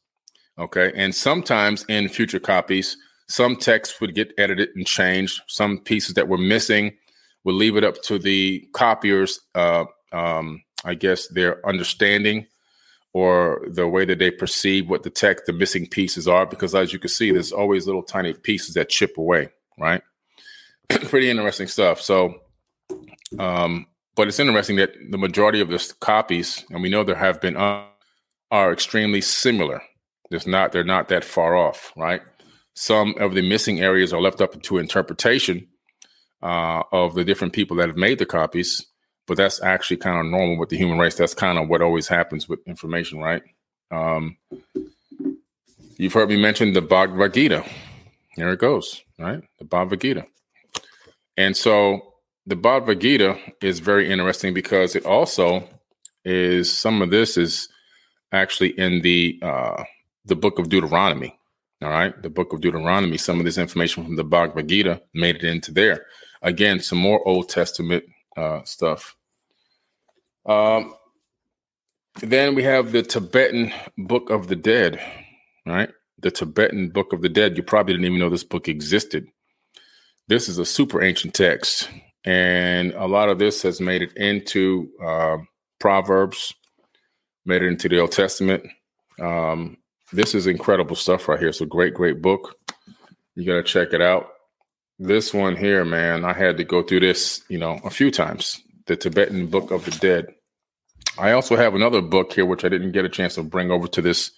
okay, 0.60 0.92
and 0.96 1.14
sometimes 1.14 1.86
in 1.90 2.10
future 2.10 2.40
copies, 2.40 2.98
some 3.28 3.56
texts 3.56 4.02
would 4.02 4.16
get 4.16 4.34
edited 4.38 4.70
and 4.76 4.86
changed. 4.86 5.42
Some 5.48 5.80
pieces 5.80 6.16
that 6.16 6.28
were 6.28 6.38
missing 6.38 6.98
would 7.44 7.56
leave 7.56 7.78
it 7.78 7.84
up 7.84 8.02
to 8.04 8.20
the 8.20 8.68
copiers. 8.74 9.40
Uh, 9.56 9.86
um, 10.12 10.64
I 10.86 10.96
guess 10.96 11.28
their 11.28 11.66
understanding 11.68 12.48
or 13.14 13.66
the 13.68 13.88
way 13.88 14.06
that 14.06 14.20
they 14.20 14.32
perceive 14.32 14.90
what 14.90 15.04
the 15.04 15.10
text, 15.10 15.46
the 15.46 15.54
missing 15.54 15.88
pieces 15.88 16.28
are, 16.28 16.46
because 16.46 16.76
as 16.76 16.94
you 16.94 17.00
can 17.00 17.10
see, 17.10 17.32
there's 17.32 17.52
always 17.52 17.86
little 17.86 18.04
tiny 18.04 18.34
pieces 18.34 18.76
that 18.76 18.90
chip 18.90 19.18
away, 19.18 19.50
right? 19.80 20.02
Pretty 20.90 21.30
interesting 21.30 21.68
stuff. 21.68 22.02
So, 22.02 22.42
um, 23.40 23.88
but 24.16 24.28
it's 24.28 24.40
interesting 24.40 24.76
that 24.78 24.94
the 25.10 25.18
majority 25.18 25.60
of 25.60 25.70
the 25.70 25.94
copies, 26.00 26.66
and 26.70 26.82
we 26.82 26.90
know 26.90 27.04
there 27.04 27.16
have 27.16 27.42
been, 27.42 27.58
uh, 27.58 27.86
are 28.52 28.72
extremely 28.72 29.22
similar. 29.22 29.82
There's 30.30 30.48
not, 30.48 30.72
they're 30.72 30.84
not 30.84 31.08
that 31.10 31.24
far 31.24 31.56
off, 31.56 31.92
right? 31.98 32.22
Some 32.74 33.16
of 33.20 33.34
the 33.34 33.42
missing 33.42 33.82
areas 33.82 34.14
are 34.14 34.22
left 34.22 34.42
up 34.42 34.62
to 34.62 34.78
interpretation 34.78 35.68
uh, 36.42 36.84
of 36.92 37.16
the 37.16 37.26
different 37.26 37.54
people 37.54 37.78
that 37.78 37.90
have 37.90 37.98
made 37.98 38.20
the 38.20 38.26
copies 38.26 38.86
but 39.30 39.38
that's 39.38 39.62
actually 39.62 39.98
kind 39.98 40.20
of 40.20 40.26
normal 40.26 40.58
with 40.58 40.70
the 40.70 40.78
human 40.78 40.98
race. 40.98 41.14
That's 41.14 41.36
kind 41.36 41.60
of 41.60 41.70
what 41.70 41.84
always 41.84 42.08
happens 42.08 42.50
with 42.50 42.68
information, 42.68 43.20
right? 43.20 43.44
Um, 43.92 44.38
you've 45.98 46.14
heard 46.14 46.30
me 46.30 46.36
mention 46.36 46.74
the 46.74 46.82
Bhagavad 46.82 47.36
Gita. 47.36 47.64
There 48.36 48.52
it 48.52 48.60
goes, 48.60 49.04
right? 49.20 49.44
The 49.60 49.66
Bhagavad 49.66 50.02
Gita. 50.02 50.26
And 51.38 51.56
so 51.56 52.16
the 52.48 52.56
Bhagavad 52.56 53.02
Gita 53.02 53.38
is 53.62 53.80
very 53.80 54.12
interesting 54.12 54.56
because 54.56 54.96
it 54.96 55.06
also 55.06 55.70
is 56.26 56.76
some 56.76 57.04
of 57.04 57.12
this 57.12 57.38
is 57.38 57.70
actually 58.32 58.70
in 58.80 59.02
the 59.04 59.40
uh, 59.44 59.84
the 60.26 60.36
book 60.36 60.60
of 60.60 60.70
Deuteronomy. 60.70 61.38
All 61.82 61.90
right, 61.90 62.22
the 62.22 62.30
book 62.30 62.52
of 62.52 62.60
Deuteronomy. 62.60 63.18
Some 63.18 63.40
of 63.40 63.46
this 63.46 63.58
information 63.58 64.04
from 64.04 64.18
the 64.18 64.24
Bhagavad 64.24 64.68
Gita 64.68 65.02
made 65.14 65.38
it 65.38 65.44
into 65.44 65.72
there. 65.72 66.06
Again, 66.42 66.82
some 66.82 66.98
more 66.98 67.26
Old 67.28 67.50
Testament 67.50 68.04
uh, 68.36 68.64
stuff. 68.64 69.16
Um, 70.46 70.94
then 72.22 72.54
we 72.56 72.64
have 72.64 72.92
the 72.92 73.02
Tibetan 73.02 73.72
Book 73.98 74.30
of 74.30 74.48
the 74.48 74.56
Dead, 74.56 75.00
right? 75.66 75.90
The 76.18 76.32
Tibetan 76.32 76.90
Book 76.90 77.14
of 77.14 77.22
the 77.22 77.30
Dead. 77.30 77.56
You 77.56 77.64
probably 77.64 77.94
didn't 77.94 78.06
even 78.06 78.20
know 78.20 78.30
this 78.30 78.44
book 78.44 78.68
existed. 78.68 79.28
This 80.28 80.50
is 80.50 80.58
a 80.58 80.66
super 80.66 81.02
ancient 81.02 81.34
text, 81.34 81.90
and 82.26 82.94
a 82.94 83.08
lot 83.08 83.30
of 83.30 83.40
this 83.40 83.62
has 83.62 83.80
made 83.80 84.02
it 84.02 84.16
into 84.18 84.90
uh, 85.04 85.38
Proverbs, 85.80 86.54
made 87.46 87.64
it 87.64 87.68
into 87.68 87.88
the 87.88 88.00
Old 88.00 88.12
Testament. 88.12 88.64
Um, 89.20 89.78
this 90.12 90.36
is 90.36 90.48
incredible 90.48 90.96
stuff 90.96 91.28
right 91.28 91.40
here. 91.40 91.50
It's 91.50 91.62
a 91.62 91.66
great, 91.66 91.94
great 91.94 92.22
book. 92.22 92.56
You 93.36 93.46
got 93.46 93.56
to 93.56 93.64
check 93.64 93.94
it 93.94 94.02
out. 94.02 94.30
This 94.98 95.34
one 95.34 95.56
here, 95.56 95.86
man, 95.86 96.26
I 96.26 96.34
had 96.34 96.58
to 96.58 96.64
go 96.64 96.84
through 96.84 97.00
this, 97.02 97.42
you 97.48 97.58
know, 97.58 97.80
a 97.84 97.90
few 97.90 98.12
times 98.12 98.62
the 98.88 98.98
Tibetan 98.98 99.48
Book 99.48 99.72
of 99.72 99.86
the 99.86 99.92
Dead. 99.92 100.28
I 101.18 101.32
also 101.32 101.56
have 101.56 101.76
another 101.76 102.02
book 102.02 102.34
here, 102.34 102.46
which 102.46 102.66
I 102.66 102.70
didn't 102.70 102.92
get 102.92 103.06
a 103.06 103.10
chance 103.10 103.36
to 103.36 103.44
bring 103.44 103.72
over 103.72 103.88
to 103.88 104.02
this 104.02 104.32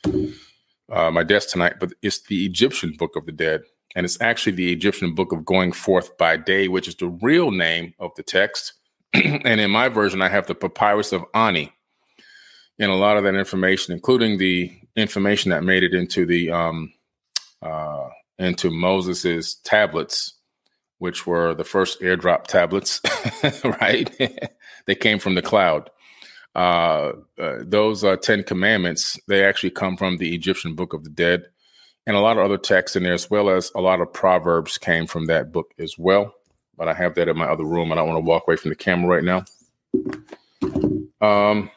uh, 0.91 1.09
my 1.09 1.23
desk 1.23 1.49
tonight, 1.49 1.75
but 1.79 1.93
it's 2.01 2.21
the 2.23 2.45
Egyptian 2.45 2.93
Book 2.97 3.15
of 3.15 3.25
the 3.25 3.31
Dead, 3.31 3.61
and 3.95 4.05
it's 4.05 4.19
actually 4.21 4.53
the 4.53 4.73
Egyptian 4.73 5.15
Book 5.15 5.31
of 5.31 5.45
Going 5.45 5.71
Forth 5.71 6.17
by 6.17 6.37
Day, 6.37 6.67
which 6.67 6.87
is 6.87 6.95
the 6.95 7.07
real 7.07 7.51
name 7.51 7.93
of 7.97 8.11
the 8.15 8.23
text. 8.23 8.73
and 9.13 9.61
in 9.61 9.71
my 9.71 9.89
version, 9.89 10.21
I 10.21 10.29
have 10.29 10.47
the 10.47 10.55
Papyrus 10.55 11.13
of 11.13 11.23
Ani, 11.33 11.71
and 12.77 12.91
a 12.91 12.95
lot 12.95 13.17
of 13.17 13.23
that 13.23 13.35
information, 13.35 13.93
including 13.93 14.37
the 14.37 14.77
information 14.95 15.51
that 15.51 15.63
made 15.63 15.83
it 15.83 15.93
into 15.93 16.25
the 16.25 16.51
um, 16.51 16.93
uh, 17.62 18.10
into 18.38 18.69
Moses's 18.69 19.55
tablets, 19.55 20.33
which 20.98 21.25
were 21.27 21.53
the 21.53 21.63
first 21.63 22.01
airdrop 22.01 22.45
tablets, 22.45 23.01
right? 23.81 24.12
they 24.88 24.95
came 24.95 25.19
from 25.19 25.36
the 25.36 25.41
cloud. 25.41 25.89
Uh, 26.53 27.13
uh, 27.39 27.60
those 27.62 28.03
uh, 28.03 28.17
Ten 28.17 28.43
Commandments, 28.43 29.19
they 29.27 29.43
actually 29.43 29.69
come 29.69 29.95
from 29.95 30.17
the 30.17 30.36
Egyptian 30.36 30.75
Book 30.75 30.93
of 30.93 31.03
the 31.03 31.10
Dead. 31.10 31.45
And 32.07 32.15
a 32.15 32.19
lot 32.19 32.38
of 32.38 32.43
other 32.43 32.57
texts 32.57 32.95
in 32.95 33.03
there, 33.03 33.13
as 33.13 33.29
well 33.29 33.50
as 33.50 33.71
a 33.75 33.81
lot 33.81 34.01
of 34.01 34.12
Proverbs, 34.12 34.77
came 34.77 35.05
from 35.05 35.27
that 35.27 35.51
book 35.51 35.71
as 35.77 35.98
well. 36.00 36.33
But 36.75 36.88
I 36.88 36.93
have 36.95 37.13
that 37.15 37.27
in 37.27 37.38
my 37.38 37.45
other 37.45 37.63
room. 37.63 37.91
I 37.91 37.95
don't 37.95 38.07
want 38.07 38.17
to 38.17 38.27
walk 38.27 38.43
away 38.48 38.55
from 38.55 38.69
the 38.69 38.75
camera 38.75 39.21
right 39.21 39.24
now. 39.24 39.45
Um, 41.21 41.69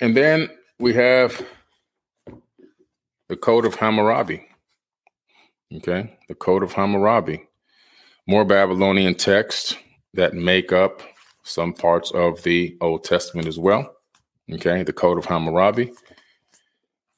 and 0.00 0.16
then 0.16 0.50
we 0.80 0.94
have 0.94 1.40
the 3.28 3.36
Code 3.36 3.64
of 3.64 3.74
Hammurabi. 3.74 4.46
Okay, 5.74 6.18
the 6.28 6.34
Code 6.34 6.62
of 6.62 6.72
Hammurabi 6.72 7.48
more 8.28 8.44
Babylonian 8.44 9.14
texts 9.14 9.74
that 10.12 10.34
make 10.34 10.70
up 10.70 11.02
some 11.42 11.72
parts 11.72 12.10
of 12.12 12.42
the 12.42 12.76
Old 12.82 13.02
Testament 13.02 13.48
as 13.48 13.58
well. 13.58 13.96
Okay, 14.52 14.82
the 14.82 14.92
Code 14.92 15.18
of 15.18 15.24
Hammurabi. 15.24 15.92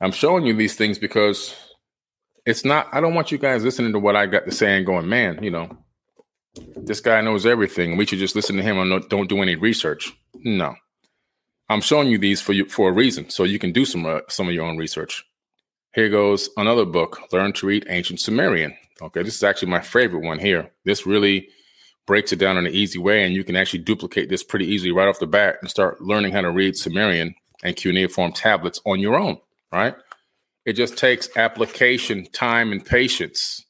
I'm 0.01 0.13
showing 0.13 0.47
you 0.47 0.55
these 0.55 0.77
things 0.77 0.99
because 0.99 1.55
it's 2.47 2.65
not, 2.65 2.89
I 2.93 3.01
don't 3.01 3.15
want 3.15 3.33
you 3.33 3.39
guys 3.39 3.65
listening 3.65 3.93
to 3.93 3.99
what 3.99 4.17
I 4.17 4.27
got 4.27 4.45
to 4.47 4.53
say 4.53 4.77
and 4.77 4.87
going, 4.87 5.09
man, 5.09 5.43
you 5.43 5.51
know, 5.51 5.77
this 6.77 7.01
guy 7.01 7.21
knows 7.21 7.45
everything. 7.45 7.97
We 7.97 8.07
should 8.07 8.19
just 8.21 8.37
listen 8.37 8.57
to 8.57 8.63
him 8.63 8.79
and 8.79 9.09
don't 9.09 9.29
do 9.29 9.43
any 9.43 9.57
research. 9.57 10.13
No. 10.37 10.75
I'm 11.69 11.81
showing 11.81 12.09
you 12.09 12.19
these 12.19 12.41
for 12.41 12.53
you 12.53 12.69
for 12.69 12.89
a 12.89 12.93
reason, 12.93 13.31
so 13.31 13.45
you 13.45 13.59
can 13.59 13.73
do 13.73 13.85
some 13.85 14.05
uh, 14.05 14.21
some 14.29 14.49
of 14.49 14.55
your 14.55 14.67
own 14.67 14.77
research. 14.77 15.25
Here 15.93 16.09
goes 16.09 16.51
another 16.57 16.85
book, 16.85 17.21
Learn 17.33 17.53
to 17.55 17.67
Read 17.67 17.85
Ancient 17.89 18.21
Sumerian. 18.21 18.77
Okay, 19.03 19.25
this 19.25 19.35
is 19.35 19.43
actually 19.43 19.71
my 19.71 19.81
favorite 19.81 20.25
one 20.25 20.39
here. 20.39 20.71
This 20.85 21.05
really 21.05 21.49
breaks 22.07 22.33
it 22.33 22.39
down 22.39 22.57
in 22.57 22.67
an 22.67 22.73
easy 22.73 22.99
way, 22.99 23.25
and 23.25 23.35
you 23.35 23.43
can 23.43 23.57
actually 23.57 23.81
duplicate 23.81 24.29
this 24.29 24.45
pretty 24.45 24.67
easily 24.67 24.93
right 24.93 25.09
off 25.09 25.19
the 25.19 25.27
bat 25.27 25.57
and 25.61 25.69
start 25.69 26.01
learning 26.01 26.33
how 26.33 26.43
to 26.43 26.51
read 26.53 26.77
Sumerian 26.77 27.35
and 27.65 27.75
cuneiform 27.75 28.33
tablets 28.33 28.81
on 28.87 29.01
your 29.01 29.17
own, 29.17 29.39
right? 29.73 29.97
It 30.65 30.75
just 30.75 30.97
takes 30.97 31.29
application, 31.37 32.27
time, 32.27 32.71
and 32.71 32.85
patience. 32.87 33.67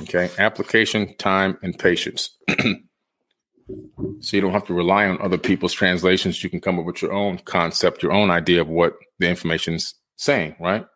Okay, 0.00 0.30
application, 0.38 1.14
time, 1.18 1.58
and 1.62 1.78
patience. 1.78 2.34
so 2.48 4.36
you 4.36 4.40
don't 4.40 4.52
have 4.52 4.66
to 4.68 4.74
rely 4.74 5.06
on 5.06 5.20
other 5.20 5.36
people's 5.36 5.74
translations. 5.74 6.42
You 6.42 6.48
can 6.48 6.62
come 6.62 6.78
up 6.78 6.86
with 6.86 7.02
your 7.02 7.12
own 7.12 7.38
concept, 7.40 8.02
your 8.02 8.12
own 8.12 8.30
idea 8.30 8.62
of 8.62 8.68
what 8.68 8.94
the 9.18 9.28
information's 9.28 9.94
saying, 10.16 10.56
right? 10.60 10.86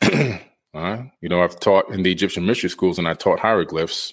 Uh, 0.74 1.04
you 1.20 1.28
know, 1.28 1.40
I've 1.40 1.60
taught 1.60 1.88
in 1.90 2.02
the 2.02 2.10
Egyptian 2.10 2.44
mystery 2.44 2.68
schools 2.68 2.98
and 2.98 3.06
I 3.06 3.14
taught 3.14 3.38
hieroglyphs, 3.38 4.12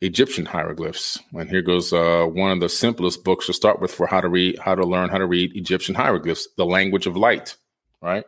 Egyptian 0.00 0.46
hieroglyphs. 0.46 1.18
And 1.32 1.50
here 1.50 1.60
goes 1.60 1.92
uh, 1.92 2.24
one 2.24 2.50
of 2.50 2.60
the 2.60 2.68
simplest 2.70 3.24
books 3.24 3.46
to 3.46 3.52
start 3.52 3.80
with 3.80 3.92
for 3.92 4.06
how 4.06 4.22
to 4.22 4.28
read, 4.28 4.58
how 4.58 4.74
to 4.74 4.84
learn 4.84 5.10
how 5.10 5.18
to 5.18 5.26
read 5.26 5.54
Egyptian 5.54 5.94
hieroglyphs, 5.94 6.48
the 6.56 6.64
language 6.64 7.06
of 7.06 7.16
light, 7.16 7.56
right? 8.00 8.24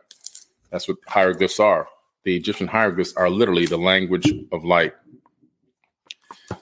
That's 0.71 0.87
what 0.87 0.97
hieroglyphs 1.07 1.59
are. 1.59 1.87
The 2.23 2.35
Egyptian 2.35 2.67
hieroglyphs 2.67 3.13
are 3.15 3.29
literally 3.29 3.65
the 3.65 3.77
language 3.77 4.31
of 4.51 4.63
light. 4.63 4.93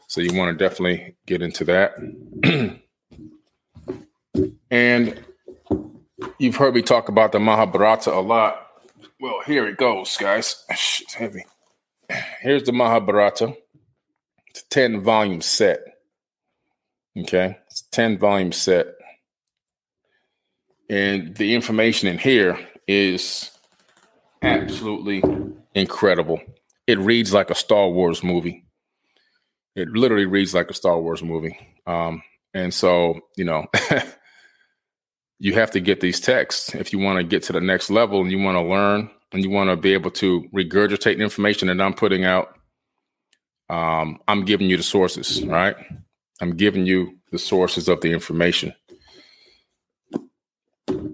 So 0.08 0.22
you 0.22 0.34
want 0.38 0.58
to 0.58 0.64
definitely 0.64 1.18
get 1.26 1.42
into 1.42 1.66
that. 1.66 1.96
and 4.72 5.26
you've 6.40 6.56
heard 6.56 6.76
me 6.76 6.82
talk 6.82 7.10
about 7.10 7.32
the 7.32 7.40
Mahabharata 7.40 8.14
a 8.14 8.22
lot 8.22 8.68
well, 9.20 9.42
here 9.46 9.68
it 9.68 9.78
goes, 9.78 10.16
guys. 10.18 10.64
It's 10.70 11.14
heavy. 11.14 11.46
Here's 12.42 12.64
the 12.64 12.72
Mahabharata. 12.72 13.56
It's 14.48 14.62
a 14.62 14.70
10 14.70 15.02
volume 15.02 15.42
set. 15.42 15.80
Okay. 17.18 17.58
It's 17.68 17.82
a 17.82 17.92
10 17.92 18.18
volume 18.20 18.52
set. 18.52 18.88
And 20.90 21.36
the 21.36 21.56
information 21.56 22.08
in 22.08 22.18
here 22.18 22.60
is 22.88 23.52
absolutely 24.42 25.22
incredible. 25.74 26.40
It 26.86 27.00
reads 27.00 27.34
like 27.34 27.50
a 27.50 27.56
Star 27.56 27.90
Wars 27.90 28.24
movie. 28.24 28.66
It 29.76 29.90
literally 29.90 30.26
reads 30.26 30.54
like 30.54 30.70
a 30.70 30.76
Star 30.76 31.00
Wars 31.00 31.22
movie. 31.22 31.58
Um, 31.86 32.22
and 32.54 32.74
so, 32.74 33.20
you 33.36 33.44
know, 33.44 33.66
you 35.40 35.54
have 35.54 35.72
to 35.72 35.80
get 35.82 36.02
these 36.02 36.20
texts 36.20 36.76
if 36.76 36.94
you 36.94 37.00
want 37.00 37.18
to 37.18 37.24
get 37.24 37.44
to 37.44 37.54
the 37.54 37.62
next 37.62 37.90
level 37.90 38.22
and 38.22 38.32
you 38.32 38.40
want 38.40 38.58
to 38.58 38.62
learn 38.64 39.10
and 39.34 39.44
you 39.44 39.50
want 39.50 39.70
to 39.70 39.78
be 39.78 39.94
able 39.94 40.12
to 40.12 40.44
regurgitate 40.56 41.18
the 41.18 41.24
information 41.24 41.68
that 41.70 41.82
I'm 41.82 41.94
putting 41.94 42.26
out 42.26 42.50
Um, 43.70 44.20
I'm 44.28 44.46
giving 44.46 44.70
you 44.70 44.78
the 44.78 44.84
sources, 44.84 45.44
right? 45.46 45.76
I'm 46.42 46.56
giving 46.56 46.86
you 46.86 47.18
the 47.32 47.40
sources 47.40 47.88
of 47.88 48.02
the 48.02 48.12
information. 48.12 48.74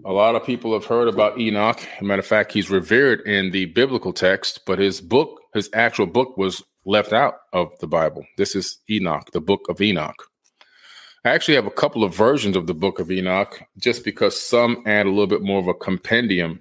A 0.05 0.11
lot 0.13 0.35
of 0.35 0.45
people 0.45 0.73
have 0.73 0.85
heard 0.85 1.07
about 1.07 1.39
Enoch. 1.39 1.81
matter 2.01 2.19
of 2.21 2.25
fact, 2.27 2.53
he's 2.53 2.69
revered 2.69 3.21
in 3.21 3.51
the 3.51 3.65
biblical 3.67 4.13
text, 4.13 4.61
but 4.65 4.79
his 4.79 5.01
book, 5.01 5.41
his 5.53 5.69
actual 5.73 6.07
book, 6.07 6.37
was 6.37 6.63
left 6.85 7.13
out 7.13 7.35
of 7.53 7.77
the 7.79 7.87
Bible. 7.87 8.25
This 8.37 8.55
is 8.55 8.79
Enoch, 8.89 9.31
the 9.33 9.41
book 9.41 9.61
of 9.69 9.81
Enoch. 9.81 10.27
I 11.25 11.29
actually 11.29 11.55
have 11.55 11.65
a 11.65 11.71
couple 11.71 12.03
of 12.03 12.13
versions 12.13 12.57
of 12.57 12.67
the 12.67 12.73
book 12.73 12.99
of 12.99 13.09
Enoch 13.09 13.61
just 13.77 14.03
because 14.03 14.39
some 14.39 14.83
add 14.85 15.05
a 15.05 15.09
little 15.09 15.27
bit 15.27 15.41
more 15.41 15.59
of 15.59 15.67
a 15.67 15.73
compendium 15.73 16.59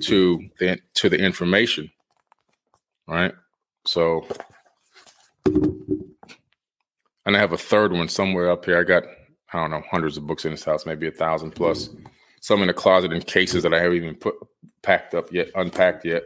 to 0.00 0.48
the 0.58 0.78
to 0.94 1.08
the 1.08 1.18
information. 1.18 1.90
Right? 3.06 3.34
So 3.84 4.26
and 5.44 7.36
I 7.36 7.38
have 7.38 7.52
a 7.52 7.58
third 7.58 7.92
one 7.92 8.08
somewhere 8.08 8.50
up 8.50 8.64
here. 8.64 8.78
I 8.78 8.82
got 8.82 9.04
I 9.52 9.60
don't 9.60 9.70
know, 9.70 9.82
hundreds 9.90 10.16
of 10.16 10.26
books 10.26 10.46
in 10.46 10.52
this 10.52 10.64
house, 10.64 10.86
maybe 10.86 11.06
a 11.06 11.12
thousand 11.12 11.50
plus. 11.50 11.90
Some 12.40 12.62
in 12.62 12.68
the 12.68 12.74
closet 12.74 13.12
in 13.12 13.20
cases 13.20 13.62
that 13.62 13.74
I 13.74 13.80
haven't 13.80 13.98
even 13.98 14.14
put 14.14 14.34
packed 14.82 15.14
up 15.14 15.32
yet, 15.32 15.48
unpacked 15.54 16.04
yet. 16.04 16.24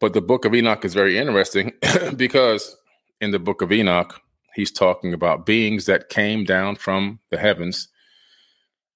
But 0.00 0.12
the 0.12 0.20
book 0.20 0.44
of 0.44 0.54
Enoch 0.54 0.84
is 0.84 0.92
very 0.92 1.16
interesting 1.16 1.72
because 2.16 2.76
in 3.20 3.30
the 3.30 3.38
book 3.38 3.62
of 3.62 3.72
Enoch, 3.72 4.20
he's 4.54 4.70
talking 4.70 5.12
about 5.12 5.46
beings 5.46 5.86
that 5.86 6.08
came 6.08 6.44
down 6.44 6.76
from 6.76 7.20
the 7.30 7.38
heavens. 7.38 7.88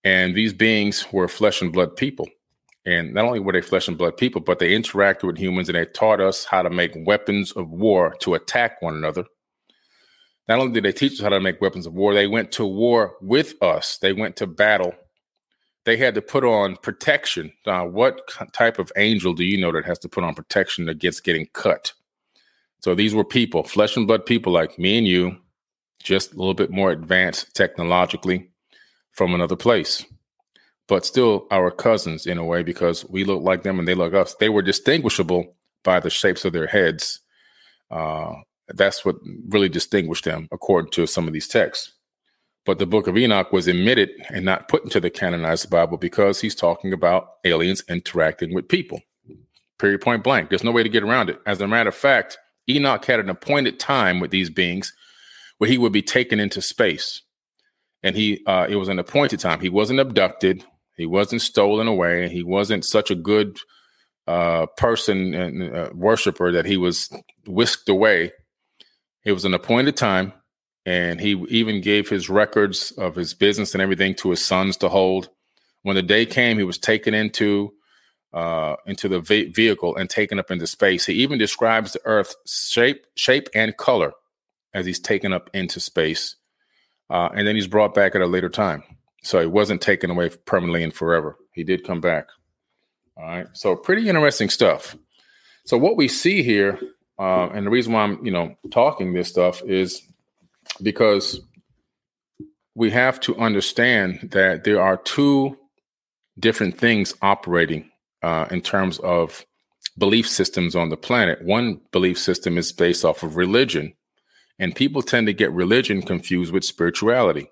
And 0.04 0.34
these 0.34 0.52
beings 0.52 1.06
were 1.12 1.28
flesh 1.28 1.60
and 1.60 1.72
blood 1.72 1.96
people. 1.96 2.28
And 2.86 3.12
not 3.12 3.26
only 3.26 3.40
were 3.40 3.52
they 3.52 3.60
flesh 3.60 3.88
and 3.88 3.98
blood 3.98 4.16
people, 4.16 4.40
but 4.40 4.58
they 4.58 4.70
interacted 4.70 5.24
with 5.24 5.36
humans 5.36 5.68
and 5.68 5.76
they 5.76 5.84
taught 5.84 6.20
us 6.20 6.44
how 6.44 6.62
to 6.62 6.70
make 6.70 6.92
weapons 6.96 7.52
of 7.52 7.68
war 7.68 8.14
to 8.20 8.34
attack 8.34 8.80
one 8.80 8.94
another. 8.94 9.24
Not 10.48 10.60
only 10.60 10.72
did 10.72 10.84
they 10.84 10.92
teach 10.92 11.12
us 11.12 11.20
how 11.20 11.28
to 11.28 11.40
make 11.40 11.60
weapons 11.60 11.84
of 11.86 11.92
war, 11.92 12.14
they 12.14 12.26
went 12.26 12.52
to 12.52 12.64
war 12.64 13.16
with 13.20 13.62
us. 13.62 13.98
They 13.98 14.14
went 14.14 14.36
to 14.36 14.46
battle. 14.46 14.94
They 15.84 15.98
had 15.98 16.14
to 16.14 16.22
put 16.22 16.44
on 16.44 16.76
protection. 16.76 17.52
Uh, 17.66 17.84
what 17.84 18.22
type 18.54 18.78
of 18.78 18.90
angel 18.96 19.34
do 19.34 19.44
you 19.44 19.58
know 19.58 19.72
that 19.72 19.84
has 19.84 19.98
to 20.00 20.08
put 20.08 20.24
on 20.24 20.34
protection 20.34 20.88
against 20.88 21.24
getting 21.24 21.48
cut? 21.52 21.92
So 22.80 22.94
these 22.94 23.14
were 23.14 23.24
people, 23.24 23.64
flesh 23.64 23.96
and 23.96 24.06
blood 24.06 24.24
people 24.24 24.52
like 24.52 24.78
me 24.78 24.96
and 24.98 25.06
you, 25.06 25.36
just 26.02 26.32
a 26.32 26.36
little 26.36 26.54
bit 26.54 26.70
more 26.70 26.90
advanced 26.90 27.54
technologically 27.54 28.50
from 29.12 29.34
another 29.34 29.56
place, 29.56 30.04
but 30.86 31.04
still 31.04 31.46
our 31.50 31.70
cousins 31.70 32.26
in 32.26 32.38
a 32.38 32.44
way 32.44 32.62
because 32.62 33.04
we 33.08 33.24
look 33.24 33.42
like 33.42 33.62
them 33.62 33.78
and 33.78 33.86
they 33.86 33.94
look 33.94 34.14
us. 34.14 34.34
They 34.34 34.48
were 34.48 34.62
distinguishable 34.62 35.56
by 35.82 36.00
the 36.00 36.10
shapes 36.10 36.44
of 36.44 36.52
their 36.52 36.66
heads. 36.66 37.20
Uh, 37.90 38.34
that's 38.68 39.04
what 39.04 39.16
really 39.48 39.68
distinguished 39.68 40.24
them, 40.24 40.48
according 40.52 40.90
to 40.92 41.06
some 41.06 41.26
of 41.26 41.32
these 41.32 41.48
texts. 41.48 41.92
But 42.64 42.78
the 42.78 42.86
book 42.86 43.06
of 43.06 43.16
Enoch 43.16 43.50
was 43.50 43.68
omitted 43.68 44.10
and 44.28 44.44
not 44.44 44.68
put 44.68 44.84
into 44.84 45.00
the 45.00 45.08
canonized 45.08 45.70
Bible 45.70 45.96
because 45.96 46.40
he's 46.40 46.54
talking 46.54 46.92
about 46.92 47.28
aliens 47.44 47.82
interacting 47.88 48.52
with 48.52 48.68
people. 48.68 49.00
Period, 49.78 50.02
point 50.02 50.22
blank. 50.22 50.50
There's 50.50 50.64
no 50.64 50.72
way 50.72 50.82
to 50.82 50.88
get 50.88 51.02
around 51.02 51.30
it. 51.30 51.40
As 51.46 51.60
a 51.60 51.68
matter 51.68 51.88
of 51.88 51.94
fact, 51.94 52.36
Enoch 52.68 53.04
had 53.06 53.20
an 53.20 53.30
appointed 53.30 53.80
time 53.80 54.20
with 54.20 54.30
these 54.30 54.50
beings 54.50 54.92
where 55.58 55.70
he 55.70 55.78
would 55.78 55.92
be 55.92 56.02
taken 56.02 56.40
into 56.40 56.62
space. 56.62 57.22
And 58.02 58.16
he 58.16 58.42
uh, 58.46 58.66
it 58.68 58.76
was 58.76 58.88
an 58.88 58.98
appointed 58.98 59.40
time. 59.40 59.60
He 59.60 59.68
wasn't 59.68 60.00
abducted, 60.00 60.64
he 60.96 61.06
wasn't 61.06 61.42
stolen 61.42 61.88
away, 61.88 62.28
he 62.28 62.42
wasn't 62.42 62.84
such 62.84 63.10
a 63.10 63.16
good 63.16 63.58
uh, 64.26 64.66
person 64.76 65.34
and 65.34 65.74
uh, 65.74 65.90
worshiper 65.94 66.52
that 66.52 66.66
he 66.66 66.76
was 66.76 67.10
whisked 67.46 67.88
away. 67.88 68.32
It 69.24 69.32
was 69.32 69.44
an 69.44 69.54
appointed 69.54 69.96
time, 69.96 70.32
and 70.86 71.20
he 71.20 71.32
even 71.48 71.80
gave 71.80 72.08
his 72.08 72.30
records 72.30 72.92
of 72.92 73.16
his 73.16 73.34
business 73.34 73.74
and 73.74 73.82
everything 73.82 74.14
to 74.16 74.30
his 74.30 74.44
sons 74.44 74.76
to 74.78 74.88
hold. 74.88 75.28
When 75.82 75.96
the 75.96 76.02
day 76.02 76.24
came, 76.24 76.58
he 76.58 76.64
was 76.64 76.78
taken 76.78 77.14
into 77.14 77.72
uh, 78.32 78.76
into 78.86 79.08
the 79.08 79.20
ve- 79.20 79.48
vehicle 79.48 79.96
and 79.96 80.08
taken 80.08 80.38
up 80.38 80.50
into 80.50 80.66
space. 80.66 81.06
He 81.06 81.14
even 81.14 81.38
describes 81.38 81.94
the 81.94 82.00
Earth's 82.04 82.36
shape, 82.46 83.06
shape 83.16 83.48
and 83.54 83.76
color 83.76 84.12
as 84.74 84.86
he's 84.86 85.00
taken 85.00 85.32
up 85.32 85.50
into 85.54 85.80
space. 85.80 86.36
Uh, 87.10 87.28
and 87.34 87.46
then 87.46 87.54
he's 87.54 87.66
brought 87.66 87.94
back 87.94 88.14
at 88.14 88.20
a 88.20 88.26
later 88.26 88.48
time. 88.48 88.82
So 89.22 89.40
he 89.40 89.46
wasn't 89.46 89.80
taken 89.80 90.10
away 90.10 90.30
permanently 90.46 90.84
and 90.84 90.94
forever. 90.94 91.36
He 91.52 91.64
did 91.64 91.84
come 91.84 92.00
back. 92.00 92.28
All 93.16 93.24
right. 93.24 93.46
So 93.52 93.74
pretty 93.74 94.08
interesting 94.08 94.48
stuff. 94.48 94.96
So 95.64 95.76
what 95.76 95.96
we 95.96 96.08
see 96.08 96.42
here, 96.42 96.78
uh, 97.18 97.48
and 97.48 97.66
the 97.66 97.70
reason 97.70 97.92
why 97.92 98.02
I'm, 98.02 98.24
you 98.24 98.30
know, 98.30 98.54
talking 98.70 99.12
this 99.12 99.28
stuff 99.28 99.62
is 99.64 100.02
because 100.82 101.40
we 102.74 102.90
have 102.90 103.18
to 103.20 103.36
understand 103.38 104.30
that 104.32 104.64
there 104.64 104.80
are 104.80 104.96
two 104.98 105.58
different 106.38 106.78
things 106.78 107.14
operating 107.20 107.90
uh, 108.22 108.46
in 108.50 108.60
terms 108.60 108.98
of 109.00 109.44
belief 109.98 110.28
systems 110.28 110.76
on 110.76 110.88
the 110.88 110.96
planet. 110.96 111.44
One 111.44 111.80
belief 111.90 112.18
system 112.18 112.56
is 112.56 112.70
based 112.70 113.04
off 113.04 113.24
of 113.24 113.36
religion, 113.36 113.94
and 114.58 114.74
people 114.74 115.02
tend 115.02 115.26
to 115.26 115.32
get 115.32 115.52
religion 115.52 116.02
confused 116.02 116.52
with 116.52 116.64
spirituality. 116.64 117.50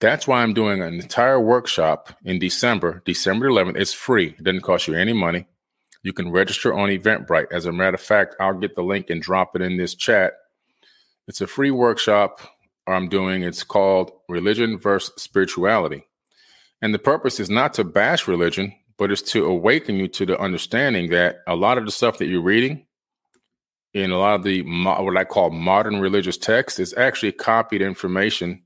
That's 0.00 0.28
why 0.28 0.42
I'm 0.42 0.54
doing 0.54 0.82
an 0.82 0.94
entire 0.94 1.40
workshop 1.40 2.12
in 2.24 2.38
December, 2.38 3.02
December 3.06 3.48
11th. 3.48 3.76
It's 3.76 3.94
free, 3.94 4.34
it 4.38 4.44
doesn't 4.44 4.60
cost 4.60 4.88
you 4.88 4.94
any 4.94 5.12
money. 5.12 5.46
You 6.02 6.12
can 6.12 6.30
register 6.30 6.72
on 6.72 6.88
Eventbrite. 6.88 7.50
As 7.50 7.66
a 7.66 7.72
matter 7.72 7.94
of 7.94 8.00
fact, 8.00 8.36
I'll 8.38 8.58
get 8.58 8.76
the 8.76 8.82
link 8.82 9.10
and 9.10 9.20
drop 9.20 9.56
it 9.56 9.62
in 9.62 9.76
this 9.76 9.94
chat. 9.94 10.34
It's 11.26 11.40
a 11.40 11.46
free 11.46 11.72
workshop 11.72 12.40
I'm 12.86 13.08
doing. 13.08 13.42
It's 13.42 13.64
called 13.64 14.12
Religion 14.28 14.78
versus 14.78 15.14
Spirituality. 15.20 16.06
And 16.80 16.94
the 16.94 17.00
purpose 17.00 17.40
is 17.40 17.50
not 17.50 17.74
to 17.74 17.84
bash 17.84 18.28
religion, 18.28 18.72
but 18.98 19.10
it's 19.10 19.22
to 19.22 19.46
awaken 19.46 19.96
you 19.96 20.08
to 20.08 20.26
the 20.26 20.38
understanding 20.38 21.10
that 21.10 21.38
a 21.46 21.56
lot 21.56 21.78
of 21.78 21.84
the 21.84 21.90
stuff 21.90 22.18
that 22.18 22.26
you're 22.26 22.42
reading 22.42 22.86
in 23.96 24.10
a 24.10 24.18
lot 24.18 24.34
of 24.34 24.42
the 24.42 24.60
what 24.60 25.16
I 25.16 25.24
call 25.24 25.50
modern 25.50 26.00
religious 26.00 26.36
texts 26.36 26.78
is 26.78 26.92
actually 26.98 27.32
copied 27.32 27.80
information 27.80 28.62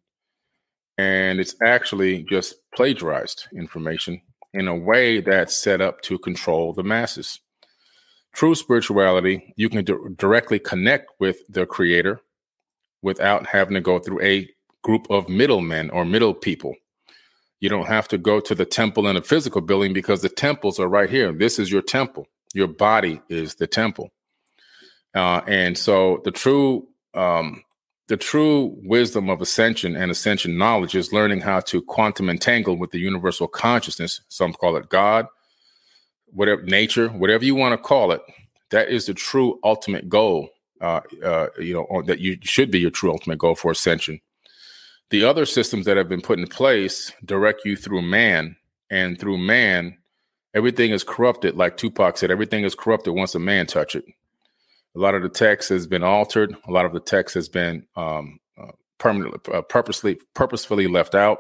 and 0.99 1.39
it's 1.39 1.55
actually 1.63 2.25
just 2.25 2.57
plagiarized 2.75 3.47
information 3.55 4.23
in 4.53 4.67
a 4.67 4.75
way 4.75 5.21
that's 5.21 5.57
set 5.57 5.81
up 5.81 6.01
to 6.03 6.19
control 6.19 6.73
the 6.73 6.83
masses. 6.83 7.39
True 8.33 8.57
spirituality, 8.57 9.55
you 9.57 9.69
can 9.69 9.85
directly 10.17 10.59
connect 10.59 11.13
with 11.21 11.39
the 11.49 11.65
creator 11.65 12.21
without 13.01 13.47
having 13.47 13.75
to 13.75 13.81
go 13.81 14.01
through 14.01 14.21
a 14.23 14.49
group 14.83 15.07
of 15.11 15.29
middlemen 15.29 15.91
or 15.91 16.05
middle 16.05 16.35
people. 16.35 16.75
You 17.61 17.69
don't 17.69 17.87
have 17.87 18.09
to 18.09 18.19
go 18.19 18.41
to 18.41 18.55
the 18.57 18.65
temple 18.67 19.07
in 19.07 19.17
a 19.17 19.23
physical 19.23 19.61
building 19.61 19.93
because 19.93 20.23
the 20.23 20.29
temples 20.29 20.81
are 20.81 20.89
right 20.89 21.09
here. 21.09 21.31
This 21.31 21.61
is 21.61 21.71
your 21.71 21.83
temple. 21.83 22.27
Your 22.53 22.67
body 22.67 23.23
is 23.29 23.55
the 23.55 23.69
temple. 23.69 24.11
Uh, 25.15 25.41
and 25.47 25.77
so 25.77 26.21
the 26.25 26.31
true 26.31 26.87
um, 27.15 27.65
the 28.09 28.17
true 28.17 28.77
wisdom 28.83 29.31
of 29.31 29.41
ascension 29.41 29.97
and 29.97 30.11
ascension 30.11 30.59
knowledge 30.59 30.95
is 30.95 31.13
learning 31.13 31.41
how 31.41 31.61
to 31.61 31.81
quantum 31.81 32.29
entangle 32.29 32.77
with 32.77 32.91
the 32.91 32.99
universal 32.99 33.47
consciousness. 33.47 34.21
Some 34.29 34.53
call 34.53 34.77
it 34.77 34.89
God, 34.89 35.27
whatever 36.27 36.63
nature, 36.63 37.09
whatever 37.09 37.45
you 37.45 37.55
want 37.55 37.73
to 37.73 37.79
call 37.79 38.13
it. 38.13 38.21
That 38.71 38.89
is 38.89 39.07
the 39.07 39.15
true 39.15 39.59
ultimate 39.65 40.09
goal. 40.09 40.49
Uh, 40.81 41.01
uh, 41.23 41.47
you 41.59 41.75
know 41.75 42.03
that 42.07 42.21
you 42.21 42.39
should 42.43 42.71
be 42.71 42.81
your 42.81 42.91
true 42.91 43.11
ultimate 43.11 43.39
goal 43.39 43.55
for 43.55 43.71
ascension. 43.71 44.21
The 45.11 45.25
other 45.25 45.45
systems 45.45 45.87
that 45.87 45.97
have 45.97 46.09
been 46.09 46.21
put 46.23 46.39
in 46.39 46.47
place 46.47 47.13
direct 47.25 47.65
you 47.65 47.77
through 47.77 48.03
man, 48.03 48.57
and 48.91 49.19
through 49.19 49.39
man, 49.39 49.99
everything 50.55 50.93
is 50.93 51.05
corrupted. 51.05 51.57
Like 51.57 51.77
Tupac 51.77 52.17
said, 52.17 52.31
everything 52.31 52.65
is 52.65 52.75
corrupted 52.75 53.15
once 53.15 53.35
a 53.35 53.39
man 53.39 53.67
touch 53.67 53.95
it. 53.95 54.05
A 54.97 54.99
lot 54.99 55.15
of 55.15 55.23
the 55.23 55.29
text 55.29 55.69
has 55.69 55.87
been 55.87 56.03
altered. 56.03 56.55
A 56.67 56.73
lot 56.73 56.85
of 56.85 56.93
the 56.93 57.01
text 57.01 57.35
has 57.35 57.49
been 57.49 57.87
um, 57.97 58.41
uh, 58.61 58.73
permanently, 58.99 59.55
uh, 59.55 59.63
purposely, 59.63 60.19
purposefully 60.35 60.89
left 60.89 61.15
out. 61.15 61.39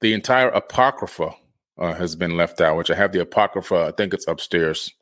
The 0.00 0.14
entire 0.14 0.48
apocrypha 0.48 1.34
uh, 1.78 1.94
has 1.94 2.14
been 2.14 2.36
left 2.36 2.60
out, 2.60 2.76
which 2.76 2.90
I 2.90 2.94
have 2.94 3.12
the 3.12 3.20
apocrypha. 3.20 3.86
I 3.88 3.92
think 3.92 4.14
it's 4.14 4.28
upstairs. 4.28 4.92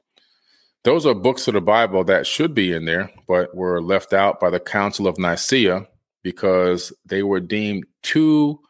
Those 0.84 1.06
are 1.06 1.14
books 1.14 1.46
of 1.46 1.54
the 1.54 1.60
Bible 1.60 2.04
that 2.04 2.26
should 2.26 2.54
be 2.54 2.72
in 2.72 2.86
there, 2.86 3.10
but 3.28 3.54
were 3.54 3.80
left 3.80 4.12
out 4.12 4.40
by 4.40 4.50
the 4.50 4.58
Council 4.58 5.06
of 5.06 5.18
Nicaea 5.18 5.86
because 6.22 6.92
they 7.04 7.22
were 7.22 7.40
deemed 7.40 7.84
too 8.02 8.60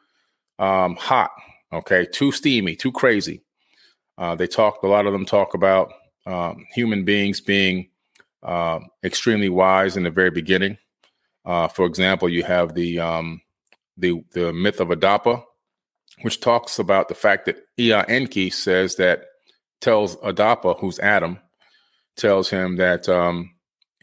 um, 0.59 0.97
hot, 0.97 1.31
okay, 1.73 2.07
too 2.07 2.33
steamy, 2.33 2.77
too 2.77 2.93
crazy. 2.93 3.43
Uh, 4.19 4.35
they 4.35 4.47
talked. 4.47 4.85
A 4.85 4.89
lot 4.89 5.07
of 5.07 5.13
them 5.13 5.25
talk 5.25 5.55
about 5.55 5.93
um, 6.27 6.67
human 6.75 7.05
beings 7.05 7.41
being 7.41 7.89
uh, 8.43 8.81
extremely 9.05 9.49
wise 9.49 9.97
in 9.97 10.03
the 10.03 10.11
very 10.11 10.31
beginning. 10.31 10.79
Uh, 11.45 11.69
for 11.69 11.87
example, 11.87 12.29
you 12.29 12.45
have 12.45 12.75
the 12.75 12.99
um, 12.99 13.41
the 13.97 14.23
the 14.33 14.53
myth 14.53 14.81
of 14.81 14.89
Adapa, 14.89 15.43
which 16.23 16.41
talks 16.41 16.79
about 16.79 17.09
the 17.09 17.15
fact 17.15 17.47
that 17.47 17.59
Ea 17.79 18.05
Enki 18.09 18.51
says 18.51 18.97
that 18.97 19.25
tells 19.81 20.17
Adapa, 20.17 20.79
who's 20.79 20.99
Adam, 21.01 21.39
tells 22.17 22.49
him 22.49 22.77
that 22.77 23.09
um, 23.09 23.55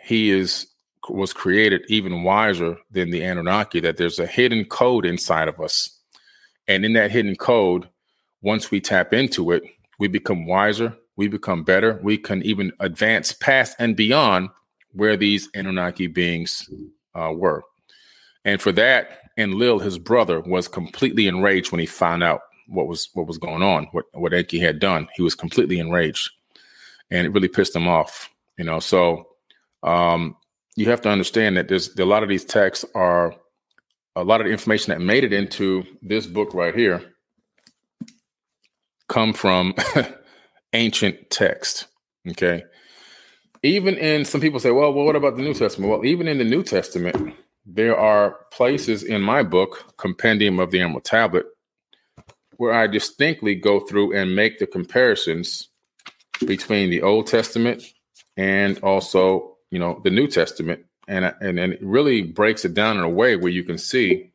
he 0.01 0.29
is 0.31 0.67
was 1.07 1.33
created 1.33 1.81
even 1.87 2.23
wiser 2.23 2.77
than 2.91 3.09
the 3.09 3.23
Anunnaki, 3.23 3.79
that 3.79 3.97
there's 3.97 4.19
a 4.19 4.27
hidden 4.27 4.65
code 4.65 5.05
inside 5.05 5.47
of 5.47 5.59
us. 5.59 5.97
And 6.67 6.85
in 6.85 6.93
that 6.93 7.11
hidden 7.11 7.35
code, 7.35 7.89
once 8.41 8.69
we 8.69 8.79
tap 8.79 9.13
into 9.13 9.51
it, 9.51 9.63
we 9.97 10.07
become 10.07 10.45
wiser, 10.45 10.95
we 11.19 11.27
become 11.27 11.63
better, 11.63 11.99
we 12.01 12.17
can 12.17 12.41
even 12.43 12.71
advance 12.79 13.33
past 13.33 13.75
and 13.77 13.93
beyond 13.97 14.47
where 14.93 15.17
these 15.17 15.49
Anunnaki 15.53 16.07
beings 16.07 16.69
uh, 17.13 17.33
were. 17.35 17.61
And 18.45 18.61
for 18.61 18.71
that, 18.71 19.19
Enlil, 19.37 19.79
his 19.79 19.99
brother, 19.99 20.39
was 20.39 20.69
completely 20.69 21.27
enraged 21.27 21.73
when 21.73 21.79
he 21.79 21.85
found 21.85 22.23
out 22.23 22.39
what 22.67 22.87
was 22.87 23.09
what 23.15 23.27
was 23.27 23.37
going 23.37 23.61
on, 23.61 23.87
what 23.91 24.05
what 24.13 24.33
Enki 24.33 24.59
had 24.59 24.79
done. 24.79 25.09
He 25.13 25.21
was 25.21 25.35
completely 25.35 25.77
enraged, 25.77 26.29
and 27.11 27.27
it 27.27 27.33
really 27.33 27.49
pissed 27.49 27.75
him 27.75 27.89
off. 27.89 28.29
You 28.57 28.63
know, 28.63 28.79
so 28.79 29.27
um, 29.83 30.37
you 30.77 30.85
have 30.85 31.01
to 31.01 31.09
understand 31.09 31.57
that 31.57 31.67
there's 31.67 31.93
a 31.99 32.05
lot 32.05 32.23
of 32.23 32.29
these 32.29 32.45
texts 32.45 32.85
are 32.95 33.35
a 34.15 34.23
lot 34.23 34.39
of 34.39 34.47
the 34.47 34.53
information 34.53 34.91
that 34.91 35.01
made 35.01 35.25
it 35.25 35.33
into 35.33 35.83
this 36.01 36.25
book 36.25 36.53
right 36.53 36.73
here 36.73 37.13
come 39.09 39.33
from 39.33 39.73
ancient 40.73 41.29
text. 41.29 41.87
Okay. 42.27 42.63
Even 43.63 43.95
in 43.97 44.25
some 44.25 44.41
people 44.41 44.59
say, 44.59 44.71
well, 44.71 44.93
well, 44.93 45.05
what 45.05 45.15
about 45.15 45.35
the 45.35 45.43
New 45.43 45.53
Testament? 45.53 45.91
Well, 45.91 46.05
even 46.05 46.27
in 46.27 46.37
the 46.37 46.43
New 46.45 46.63
Testament, 46.63 47.35
there 47.65 47.97
are 47.97 48.37
places 48.51 49.03
in 49.03 49.21
my 49.21 49.43
book, 49.43 49.93
Compendium 49.97 50.59
of 50.59 50.71
the 50.71 50.79
Emerald 50.79 51.03
Tablet, 51.03 51.45
where 52.57 52.73
I 52.73 52.87
distinctly 52.87 53.55
go 53.55 53.79
through 53.79 54.15
and 54.15 54.35
make 54.35 54.59
the 54.59 54.67
comparisons 54.67 55.67
between 56.45 56.89
the 56.89 57.01
Old 57.01 57.27
Testament 57.27 57.83
and 58.37 58.79
also, 58.79 59.57
you 59.71 59.79
know, 59.79 60.01
the 60.03 60.09
New 60.09 60.27
Testament, 60.27 60.85
and 61.07 61.25
and 61.41 61.59
and 61.59 61.73
it 61.73 61.79
really 61.81 62.21
breaks 62.21 62.63
it 62.63 62.73
down 62.73 62.97
in 62.97 63.03
a 63.03 63.09
way 63.09 63.35
where 63.35 63.51
you 63.51 63.63
can 63.63 63.77
see 63.77 64.31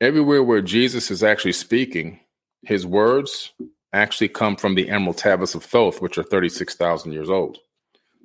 everywhere 0.00 0.42
where 0.42 0.62
Jesus 0.62 1.10
is 1.10 1.22
actually 1.22 1.52
speaking, 1.52 2.20
his 2.62 2.86
words 2.86 3.52
actually 3.92 4.28
come 4.28 4.56
from 4.56 4.74
the 4.74 4.88
Emerald 4.88 5.18
Tablets 5.18 5.54
of 5.54 5.64
Thoth, 5.64 6.00
which 6.00 6.18
are 6.18 6.22
thirty 6.22 6.48
six 6.48 6.74
thousand 6.74 7.12
years 7.12 7.30
old. 7.30 7.58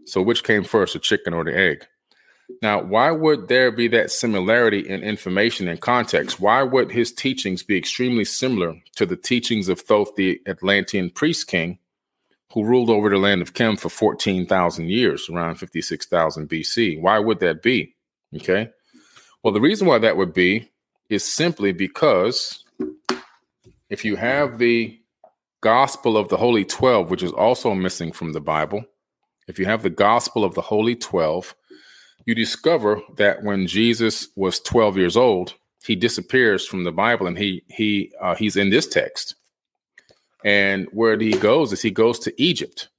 So, 0.05 0.21
which 0.21 0.43
came 0.43 0.63
first, 0.63 0.93
the 0.93 0.99
chicken 0.99 1.33
or 1.33 1.43
the 1.43 1.57
egg? 1.57 1.85
Now, 2.61 2.81
why 2.81 3.11
would 3.11 3.47
there 3.47 3.71
be 3.71 3.87
that 3.89 4.11
similarity 4.11 4.87
in 4.87 5.01
information 5.01 5.67
and 5.67 5.81
context? 5.81 6.39
Why 6.39 6.61
would 6.61 6.91
his 6.91 7.11
teachings 7.11 7.63
be 7.63 7.77
extremely 7.77 8.25
similar 8.25 8.75
to 8.95 9.05
the 9.05 9.15
teachings 9.15 9.67
of 9.67 9.81
Thoth, 9.81 10.15
the 10.15 10.41
Atlantean 10.47 11.09
priest 11.09 11.47
king, 11.47 11.79
who 12.53 12.63
ruled 12.63 12.89
over 12.89 13.09
the 13.09 13.17
land 13.17 13.41
of 13.41 13.53
Kem 13.53 13.77
for 13.77 13.89
14,000 13.89 14.89
years, 14.89 15.27
around 15.29 15.55
56,000 15.55 16.47
BC? 16.47 17.01
Why 17.01 17.19
would 17.19 17.39
that 17.39 17.63
be? 17.63 17.95
Okay. 18.35 18.69
Well, 19.43 19.53
the 19.53 19.61
reason 19.61 19.87
why 19.87 19.97
that 19.99 20.17
would 20.17 20.33
be 20.33 20.71
is 21.09 21.23
simply 21.23 21.71
because 21.71 22.63
if 23.89 24.05
you 24.05 24.15
have 24.15 24.57
the 24.57 24.99
Gospel 25.65 26.15
of 26.15 26.29
the 26.29 26.37
Holy 26.37 26.63
Twelve, 26.63 27.09
which 27.09 27.23
is 27.23 27.31
also 27.31 27.73
missing 27.73 28.11
from 28.11 28.33
the 28.33 28.39
Bible, 28.39 28.85
if 29.47 29.57
you 29.57 29.65
have 29.65 29.81
the 29.81 29.89
Gospel 29.89 30.43
of 30.43 30.53
the 30.53 30.61
Holy 30.61 30.95
Twelve, 30.95 31.55
you 32.27 32.35
discover 32.35 33.01
that 33.17 33.41
when 33.41 33.65
Jesus 33.65 34.27
was 34.35 34.59
12 34.59 34.95
years 34.95 35.17
old, 35.17 35.55
he 35.83 35.95
disappears 35.95 36.67
from 36.67 36.83
the 36.83 36.91
Bible 36.91 37.25
and 37.25 37.35
he 37.35 37.63
he 37.67 38.11
uh, 38.21 38.35
he's 38.35 38.55
in 38.55 38.69
this 38.69 38.85
text. 38.85 39.37
And 40.43 40.87
where 40.91 41.17
he 41.17 41.31
goes 41.31 41.73
is 41.73 41.81
he 41.81 41.89
goes 41.89 42.19
to 42.19 42.31
Egypt. 42.39 42.89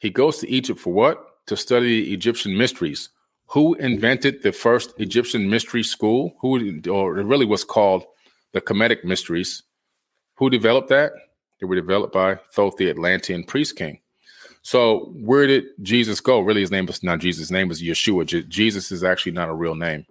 He 0.00 0.10
goes 0.10 0.38
to 0.38 0.50
Egypt 0.50 0.80
for 0.80 0.92
what? 0.92 1.46
To 1.46 1.56
study 1.56 2.02
the 2.02 2.12
Egyptian 2.14 2.58
mysteries. 2.58 3.10
Who 3.54 3.74
invented 3.74 4.42
the 4.42 4.50
first 4.50 4.92
Egyptian 4.98 5.48
mystery 5.48 5.84
school? 5.84 6.34
Who 6.40 6.50
or 6.90 7.18
it 7.20 7.26
really 7.26 7.46
was 7.46 7.62
called 7.62 8.02
the 8.52 8.60
Kemetic 8.60 9.04
Mysteries. 9.04 9.62
Who 10.38 10.50
developed 10.50 10.88
that? 10.88 11.12
They 11.60 11.66
were 11.66 11.74
developed 11.74 12.12
by 12.12 12.36
Thoth, 12.52 12.76
the 12.76 12.90
Atlantean 12.90 13.44
priest 13.44 13.76
king. 13.76 14.00
So 14.62 15.12
where 15.16 15.46
did 15.46 15.64
Jesus 15.82 16.20
go? 16.20 16.40
Really, 16.40 16.60
his 16.60 16.70
name 16.70 16.86
was 16.86 17.02
not 17.02 17.20
Jesus. 17.20 17.42
His 17.42 17.50
name 17.50 17.68
was 17.68 17.82
Yeshua. 17.82 18.26
Je- 18.26 18.44
Jesus 18.44 18.92
is 18.92 19.04
actually 19.04 19.32
not 19.32 19.48
a 19.48 19.54
real 19.54 19.74
name. 19.74 20.06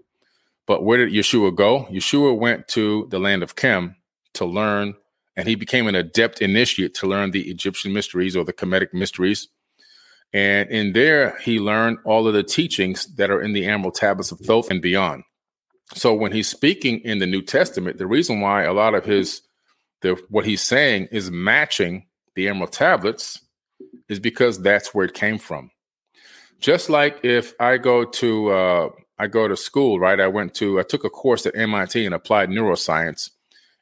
But 0.65 0.83
where 0.83 0.97
did 0.97 1.13
Yeshua 1.13 1.55
go? 1.55 1.85
Yeshua 1.91 2.37
went 2.37 2.67
to 2.69 3.07
the 3.09 3.19
land 3.19 3.43
of 3.43 3.55
Kem 3.55 3.95
to 4.33 4.45
learn, 4.45 4.95
and 5.35 5.47
he 5.47 5.55
became 5.55 5.87
an 5.87 5.95
adept 5.95 6.41
initiate 6.41 6.93
to 6.95 7.07
learn 7.07 7.31
the 7.31 7.49
Egyptian 7.49 7.93
mysteries 7.93 8.35
or 8.35 8.43
the 8.43 8.53
Kemetic 8.53 8.93
mysteries. 8.93 9.47
And 10.33 10.69
in 10.69 10.93
there, 10.93 11.37
he 11.39 11.59
learned 11.59 11.99
all 12.03 12.27
of 12.27 12.33
the 12.33 12.43
teachings 12.43 13.05
that 13.15 13.31
are 13.31 13.41
in 13.41 13.53
the 13.53 13.65
Emerald 13.65 13.95
Tablets 13.95 14.31
of 14.31 14.39
Thoth 14.39 14.69
and 14.69 14.81
beyond. 14.81 15.23
So 15.95 16.13
when 16.13 16.33
he's 16.33 16.49
speaking 16.49 16.99
in 17.01 17.19
the 17.19 17.25
New 17.25 17.41
Testament, 17.41 17.97
the 17.97 18.07
reason 18.07 18.41
why 18.41 18.63
a 18.63 18.73
lot 18.73 18.93
of 18.93 19.05
his 19.05 19.41
the 20.01 20.21
what 20.29 20.45
he's 20.45 20.61
saying 20.61 21.07
is 21.11 21.31
matching 21.31 22.05
the 22.35 22.47
Emerald 22.47 22.71
Tablets 22.71 23.39
is 24.09 24.19
because 24.19 24.61
that's 24.61 24.93
where 24.93 25.05
it 25.05 25.13
came 25.13 25.37
from. 25.37 25.71
Just 26.59 26.89
like 26.89 27.19
if 27.23 27.53
I 27.59 27.77
go 27.77 28.05
to 28.05 28.49
uh, 28.49 28.89
I 29.19 29.27
go 29.27 29.47
to 29.47 29.57
school, 29.57 29.99
right? 29.99 30.19
I 30.19 30.27
went 30.27 30.53
to 30.55 30.79
I 30.79 30.83
took 30.83 31.03
a 31.03 31.09
course 31.09 31.45
at 31.45 31.55
MIT 31.55 32.03
in 32.03 32.13
applied 32.13 32.49
neuroscience, 32.49 33.31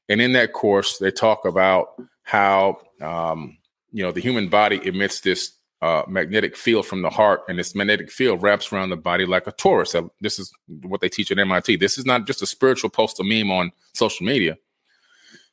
and 0.10 0.21
in 0.21 0.34
that 0.34 0.54
course 0.54 0.97
they 0.97 1.12
talk 1.12 1.45
about 1.45 1.89
how 2.23 2.78
um, 3.01 3.58
you 3.91 4.04
know 4.04 4.12
the 4.12 4.21
human 4.21 4.49
body 4.49 4.80
emits 4.86 5.21
this 5.21 5.54
uh, 5.82 6.04
magnetic 6.08 6.58
field 6.58 6.86
from 6.86 7.01
the 7.01 7.10
heart, 7.10 7.41
and 7.47 7.60
this 7.60 7.75
magnetic 7.75 8.12
field 8.12 8.41
wraps 8.41 8.71
around 8.71 8.89
the 8.89 8.97
body 8.97 9.25
like 9.25 9.47
a 9.47 9.51
torus. 9.51 10.10
This 10.19 10.39
is 10.39 10.51
what 10.82 11.01
they 11.01 11.10
teach 11.10 11.32
at 11.32 11.39
MIT. 11.39 11.78
This 11.78 11.97
is 11.97 12.06
not 12.06 12.25
just 12.25 12.41
a 12.41 12.47
spiritual 12.47 12.89
post, 12.89 13.19
a 13.19 13.23
meme 13.23 13.51
on 13.51 13.71
social 13.93 14.25
media. 14.25 14.58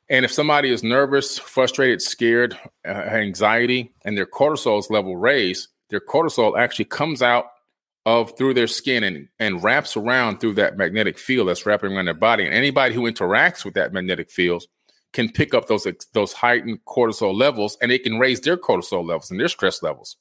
And 0.09 0.25
if 0.25 0.31
somebody 0.31 0.69
is 0.69 0.83
nervous, 0.83 1.39
frustrated, 1.39 2.01
scared, 2.01 2.57
uh, 2.87 2.91
anxiety, 2.91 3.93
and 4.03 4.17
their 4.17 4.25
cortisol's 4.25 4.89
level 4.89 5.15
raised, 5.15 5.69
their 5.89 6.01
cortisol 6.01 6.57
actually 6.57 6.85
comes 6.85 7.21
out 7.21 7.45
of 8.05 8.37
through 8.37 8.53
their 8.53 8.67
skin 8.67 9.03
and, 9.03 9.29
and 9.39 9.63
wraps 9.63 9.95
around 9.95 10.39
through 10.39 10.55
that 10.55 10.77
magnetic 10.77 11.17
field 11.17 11.47
that's 11.47 11.65
wrapping 11.65 11.93
around 11.93 12.05
their 12.05 12.13
body. 12.13 12.45
And 12.45 12.53
anybody 12.53 12.93
who 12.93 13.03
interacts 13.03 13.63
with 13.63 13.75
that 13.75 13.93
magnetic 13.93 14.29
field 14.29 14.65
can 15.13 15.31
pick 15.31 15.53
up 15.53 15.67
those 15.67 15.87
those 16.13 16.33
heightened 16.33 16.79
cortisol 16.85 17.37
levels, 17.37 17.77
and 17.81 17.91
it 17.91 18.03
can 18.03 18.19
raise 18.19 18.41
their 18.41 18.57
cortisol 18.57 19.05
levels 19.07 19.31
and 19.31 19.39
their 19.39 19.47
stress 19.47 19.81
levels. 19.81 20.17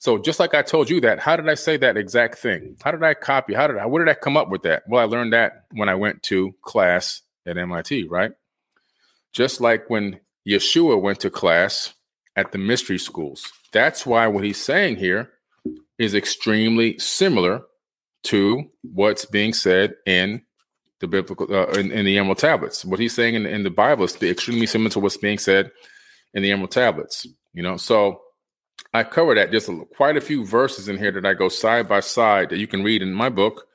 So 0.00 0.16
just 0.16 0.40
like 0.40 0.54
I 0.54 0.62
told 0.62 0.88
you 0.88 1.02
that, 1.02 1.18
how 1.18 1.36
did 1.36 1.48
I 1.48 1.54
say 1.54 1.76
that 1.76 1.98
exact 1.98 2.38
thing? 2.38 2.76
How 2.82 2.90
did 2.90 3.02
I 3.02 3.12
copy? 3.12 3.52
How 3.52 3.66
did 3.66 3.76
I? 3.76 3.86
Where 3.86 4.04
did 4.04 4.10
I 4.10 4.18
come 4.18 4.36
up 4.36 4.48
with 4.48 4.62
that? 4.62 4.84
Well, 4.88 5.02
I 5.02 5.04
learned 5.04 5.34
that 5.34 5.66
when 5.72 5.90
I 5.90 5.94
went 5.94 6.22
to 6.24 6.54
class 6.62 7.20
at 7.46 7.58
MIT, 7.58 8.08
right? 8.08 8.32
Just 9.32 9.60
like 9.60 9.88
when 9.88 10.20
Yeshua 10.48 11.00
went 11.00 11.20
to 11.20 11.30
class 11.30 11.94
at 12.36 12.52
the 12.52 12.58
mystery 12.58 12.98
schools. 12.98 13.50
That's 13.72 14.06
why 14.06 14.26
what 14.26 14.44
he's 14.44 14.62
saying 14.62 14.96
here 14.96 15.30
is 15.98 16.14
extremely 16.14 16.98
similar 16.98 17.62
to 18.24 18.70
what's 18.82 19.24
being 19.24 19.52
said 19.52 19.94
in 20.06 20.42
the 21.00 21.06
biblical 21.06 21.46
uh, 21.54 21.66
in, 21.72 21.90
in, 21.90 22.04
the 22.04 22.18
emerald 22.18 22.38
tablets. 22.38 22.84
What 22.84 23.00
he's 23.00 23.14
saying 23.14 23.34
in, 23.34 23.46
in 23.46 23.62
the 23.62 23.70
Bible 23.70 24.04
is 24.04 24.20
extremely 24.22 24.66
similar 24.66 24.90
to 24.90 25.00
what's 25.00 25.16
being 25.16 25.38
said 25.38 25.70
in 26.34 26.42
the 26.42 26.52
emerald 26.52 26.70
tablets. 26.70 27.26
You 27.52 27.62
know, 27.62 27.76
so 27.76 28.20
I 28.92 29.04
cover 29.04 29.34
that. 29.34 29.50
There's 29.50 29.68
a, 29.68 29.84
quite 29.96 30.16
a 30.16 30.20
few 30.20 30.44
verses 30.44 30.88
in 30.88 30.98
here 30.98 31.12
that 31.12 31.26
I 31.26 31.34
go 31.34 31.48
side 31.48 31.88
by 31.88 32.00
side 32.00 32.50
that 32.50 32.58
you 32.58 32.66
can 32.66 32.82
read 32.82 33.02
in 33.02 33.12
my 33.12 33.28
book, 33.28 33.66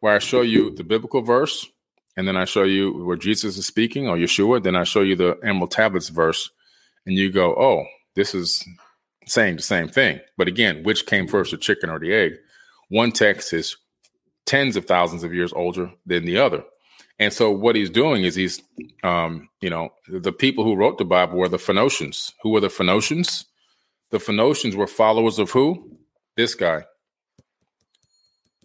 where 0.00 0.14
I 0.14 0.18
show 0.18 0.40
you 0.40 0.70
the 0.70 0.84
biblical 0.84 1.22
verse 1.22 1.66
and 2.16 2.28
then 2.28 2.36
I 2.36 2.44
show 2.44 2.62
you 2.62 3.04
where 3.04 3.16
Jesus 3.16 3.56
is 3.56 3.66
speaking 3.66 4.08
or 4.08 4.16
Yeshua, 4.16 4.62
then 4.62 4.76
I 4.76 4.84
show 4.84 5.00
you 5.00 5.16
the 5.16 5.38
Emerald 5.42 5.70
Tablets 5.70 6.08
verse, 6.08 6.50
and 7.06 7.16
you 7.16 7.30
go, 7.30 7.54
oh, 7.56 7.84
this 8.14 8.34
is 8.34 8.64
saying 9.26 9.56
the 9.56 9.62
same 9.62 9.88
thing. 9.88 10.20
But 10.36 10.48
again, 10.48 10.82
which 10.82 11.06
came 11.06 11.26
first, 11.26 11.50
the 11.50 11.56
chicken 11.56 11.90
or 11.90 11.98
the 11.98 12.12
egg? 12.12 12.32
One 12.88 13.12
text 13.12 13.52
is 13.52 13.76
tens 14.46 14.76
of 14.76 14.84
thousands 14.84 15.24
of 15.24 15.34
years 15.34 15.52
older 15.52 15.90
than 16.06 16.24
the 16.24 16.38
other. 16.38 16.62
And 17.18 17.32
so 17.32 17.50
what 17.50 17.76
he's 17.76 17.90
doing 17.90 18.24
is 18.24 18.34
he's, 18.34 18.60
um, 19.02 19.48
you 19.60 19.70
know, 19.70 19.90
the 20.08 20.32
people 20.32 20.64
who 20.64 20.76
wrote 20.76 20.98
the 20.98 21.04
Bible 21.04 21.38
were 21.38 21.48
the 21.48 21.58
Phoenicians. 21.58 22.32
Who 22.42 22.50
were 22.50 22.60
the 22.60 22.70
Phoenicians? 22.70 23.46
The 24.10 24.18
Phoenicians 24.18 24.76
were 24.76 24.86
followers 24.86 25.38
of 25.38 25.50
who? 25.50 25.96
This 26.36 26.54
guy, 26.54 26.84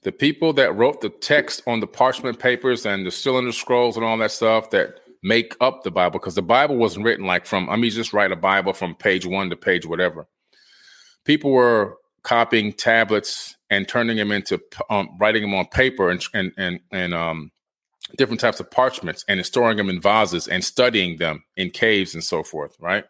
the 0.04 0.12
people 0.12 0.54
that 0.54 0.76
wrote 0.76 1.02
the 1.02 1.10
text 1.10 1.62
on 1.68 1.80
the 1.80 1.88
parchment 1.88 2.40
papers 2.40 2.86
and 2.86 3.06
the 3.06 3.12
cylinder 3.12 3.52
scrolls 3.52 3.98
and 3.98 4.06
all 4.06 4.18
that 4.18 4.32
stuff 4.32 4.70
that 4.70 5.00
make 5.22 5.56
up 5.60 5.84
the 5.84 5.92
Bible, 5.92 6.20
because 6.20 6.36
the 6.36 6.42
Bible 6.42 6.78
wasn't 6.78 7.06
written 7.06 7.26
like 7.26 7.46
from, 7.46 7.70
I 7.70 7.76
mean, 7.76 7.92
just 7.92 8.14
write 8.14 8.32
a 8.32 8.38
Bible 8.38 8.74
from 8.74 8.96
page 8.96 9.26
one 9.26 9.50
to 9.50 9.58
page 9.58 9.86
whatever. 9.86 10.28
People 11.26 11.52
were 11.52 11.98
copying 12.24 12.74
tablets 12.74 13.56
and 13.70 13.88
turning 13.88 14.18
them 14.18 14.32
into 14.32 14.62
um, 14.90 15.10
writing 15.20 15.42
them 15.42 15.54
on 15.54 15.66
paper 15.68 16.10
and 16.10 16.24
and 16.34 16.52
and, 16.58 16.80
and 16.92 17.14
um, 17.14 17.52
different 18.18 18.40
types 18.40 18.60
of 18.60 18.72
parchments 18.72 19.24
and 19.28 19.46
storing 19.46 19.78
them 19.78 19.90
in 19.90 20.02
vases 20.02 20.48
and 20.48 20.64
studying 20.64 21.18
them 21.18 21.44
in 21.56 21.70
caves 21.70 22.14
and 22.14 22.24
so 22.24 22.42
forth, 22.44 22.76
right? 22.80 23.06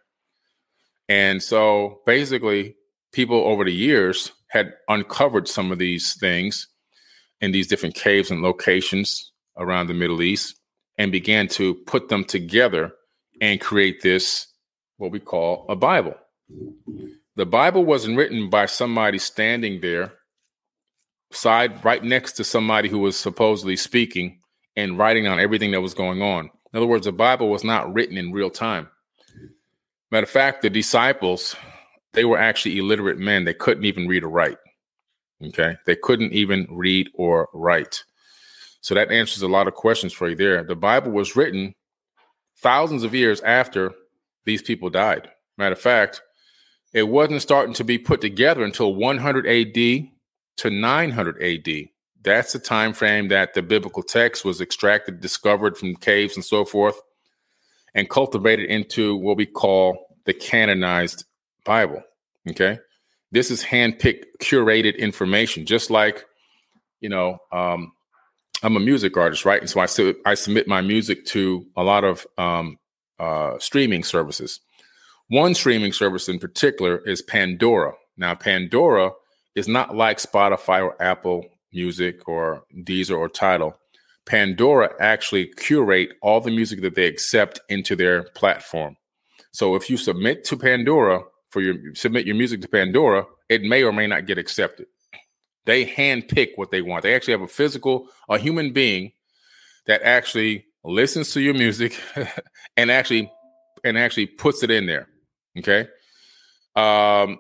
And 1.08 1.42
so 1.42 2.02
basically, 2.06 2.76
people 3.12 3.38
over 3.38 3.64
the 3.64 3.74
years 3.74 4.32
had 4.50 4.74
uncovered 4.88 5.48
some 5.48 5.72
of 5.72 5.78
these 5.78 6.16
things 6.16 6.68
in 7.42 7.52
these 7.52 7.68
different 7.68 7.96
caves 7.96 8.32
and 8.32 8.42
locations 8.42 9.32
around 9.58 9.88
the 9.88 9.94
Middle 9.94 10.22
East 10.22 10.56
and 10.98 11.12
began 11.12 11.48
to 11.48 11.76
put 11.86 12.10
them 12.10 12.24
together 12.24 12.92
and 13.42 13.62
create 13.62 14.02
this, 14.02 14.48
what 14.98 15.12
we 15.12 15.20
call 15.20 15.66
a 15.70 15.76
Bible. 15.76 16.16
The 17.36 17.46
Bible 17.46 17.86
wasn't 17.86 18.18
written 18.18 18.50
by 18.50 18.66
somebody 18.66 19.18
standing 19.18 19.80
there, 19.80 20.14
side 21.32 21.86
right 21.86 22.04
next 22.04 22.34
to 22.34 22.44
somebody 22.44 22.90
who 22.90 23.00
was 23.00 23.18
supposedly 23.18 23.76
speaking 23.76 24.40
and 24.76 24.98
writing 24.98 25.28
on 25.28 25.40
everything 25.40 25.72
that 25.72 25.82
was 25.82 25.94
going 25.94 26.22
on. 26.22 26.50
In 26.74 26.78
other 26.78 26.88
words, 26.88 27.06
the 27.06 27.12
Bible 27.12 27.50
was 27.50 27.64
not 27.64 27.94
written 27.94 28.18
in 28.18 28.32
real 28.32 28.50
time. 28.50 28.90
Matter 30.12 30.24
of 30.24 30.30
fact, 30.30 30.62
the 30.62 30.70
disciples, 30.70 31.56
they 32.14 32.26
were 32.26 32.38
actually 32.38 32.78
illiterate 32.78 33.20
men. 33.20 33.46
They 33.46 33.54
couldn't 33.54 33.86
even 33.86 34.08
read 34.08 34.24
or 34.24 34.30
write. 34.30 34.58
Okay. 35.44 35.76
They 35.86 35.96
couldn't 35.96 36.34
even 36.34 36.68
read 36.70 37.10
or 37.14 37.50
write. 37.54 38.04
So 38.82 38.96
that 38.96 39.12
answers 39.12 39.42
a 39.42 39.48
lot 39.48 39.68
of 39.68 39.74
questions 39.74 40.14
for 40.14 40.30
you 40.30 40.36
there. 40.36 40.64
The 40.64 40.76
Bible 40.76 41.12
was 41.12 41.36
written 41.36 41.76
thousands 42.58 43.04
of 43.04 43.14
years 43.16 43.42
after 43.42 43.94
these 44.46 44.62
people 44.62 44.90
died. 44.90 45.30
Matter 45.58 45.74
of 45.74 45.82
fact, 45.82 46.22
it 46.94 47.04
wasn't 47.04 47.42
starting 47.42 47.74
to 47.76 47.84
be 47.84 47.98
put 47.98 48.22
together 48.22 48.64
until 48.64 48.96
100 48.96 49.46
AD 49.46 50.10
to 50.58 50.70
900 50.70 51.42
AD. 51.42 51.86
That's 52.22 52.54
the 52.54 52.60
time 52.60 52.94
frame 52.94 53.30
that 53.30 53.54
the 53.54 53.62
biblical 53.62 54.04
text 54.04 54.44
was 54.44 54.60
extracted, 54.60 55.22
discovered 55.22 55.78
from 55.78 55.96
caves 55.96 56.36
and 56.36 56.44
so 56.44 56.66
forth, 56.66 57.00
and 57.94 58.10
cultivated 58.10 58.70
into 58.70 59.16
what 59.16 59.38
we 59.38 59.46
call 59.46 59.98
the 60.26 60.34
canonized 60.34 61.26
Bible. 61.64 62.04
Okay. 62.50 62.80
This 63.32 63.52
is 63.52 63.64
handpicked, 63.64 64.24
curated 64.42 64.98
information, 64.98 65.66
just 65.66 65.90
like, 65.90 66.26
you 67.00 67.10
know, 67.10 67.38
um, 67.52 67.92
I'm 68.64 68.76
a 68.76 68.80
music 68.80 69.16
artist, 69.16 69.46
right? 69.46 69.62
And 69.62 69.70
so 69.70 69.80
I, 69.80 69.86
su- 69.86 70.16
I 70.26 70.34
submit 70.34 70.68
my 70.68 70.82
music 70.82 71.26
to 71.28 71.66
a 71.78 71.84
lot 71.84 72.04
of 72.04 72.26
um, 72.38 72.78
uh, 73.20 73.58
streaming 73.60 74.04
services. 74.04 74.60
One 75.30 75.54
streaming 75.54 75.94
service 75.94 76.28
in 76.28 76.40
particular 76.40 76.98
is 77.06 77.22
Pandora. 77.22 77.94
Now, 78.18 78.36
Pandora 78.36 79.12
is 79.56 79.68
not 79.68 79.96
like 79.96 80.18
Spotify 80.18 80.84
or 80.84 81.02
Apple 81.02 81.46
Music 81.72 82.28
or 82.28 82.64
Deezer 82.84 83.18
or 83.18 83.30
Tidal. 83.30 83.78
Pandora 84.26 84.92
actually 85.00 85.48
curate 85.58 86.10
all 86.22 86.42
the 86.42 86.52
music 86.52 86.82
that 86.82 86.96
they 86.96 87.06
accept 87.06 87.60
into 87.70 87.96
their 87.96 88.24
platform. 88.36 88.96
So 89.52 89.76
if 89.76 89.90
you 89.90 89.98
submit 89.98 90.44
to 90.46 90.58
Pandora 90.58 91.22
for 91.50 91.62
your 91.62 91.76
submit 91.96 92.26
your 92.26 92.36
music 92.36 92.62
to 92.62 92.68
Pandora, 92.68 93.26
it 93.50 93.64
may 93.64 93.84
or 93.84 93.92
may 93.92 94.08
not 94.08 94.26
get 94.26 94.38
accepted. 94.38 94.88
They 95.66 95.86
handpick 95.86 96.52
what 96.56 96.72
they 96.72 96.82
want. 96.82 97.04
They 97.04 97.14
actually 97.14 97.34
have 97.34 97.42
a 97.42 97.48
physical, 97.48 98.08
a 98.30 98.38
human 98.38 98.74
being 98.74 99.12
that 99.88 100.02
actually 100.04 100.66
listens 100.84 101.32
to 101.34 101.42
your 101.42 101.54
music 101.54 102.00
and 102.78 102.92
actually 102.92 103.32
and 103.84 103.98
actually 103.98 104.28
puts 104.28 104.64
it 104.64 104.72
in 104.72 104.86
there. 104.86 105.08
Okay. 105.58 105.88
Um, 106.76 107.40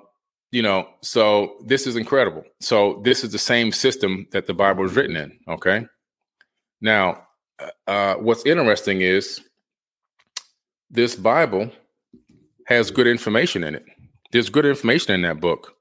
you 0.51 0.61
know, 0.61 0.89
so 1.01 1.57
this 1.65 1.85
is 1.85 1.95
incredible. 1.95 2.43
So 2.59 3.01
this 3.03 3.23
is 3.23 3.31
the 3.31 3.39
same 3.39 3.71
system 3.71 4.27
that 4.31 4.47
the 4.47 4.53
Bible 4.53 4.85
is 4.85 4.95
written 4.95 5.15
in. 5.15 5.37
Okay. 5.47 5.85
Now, 6.81 7.27
uh, 7.59 7.89
uh 7.89 8.15
what's 8.15 8.45
interesting 8.45 9.01
is 9.01 9.41
this 10.89 11.15
Bible 11.15 11.71
has 12.65 12.91
good 12.91 13.07
information 13.07 13.63
in 13.63 13.75
it. 13.75 13.85
There's 14.31 14.49
good 14.49 14.65
information 14.65 15.13
in 15.13 15.21
that 15.23 15.39
book. 15.39 15.73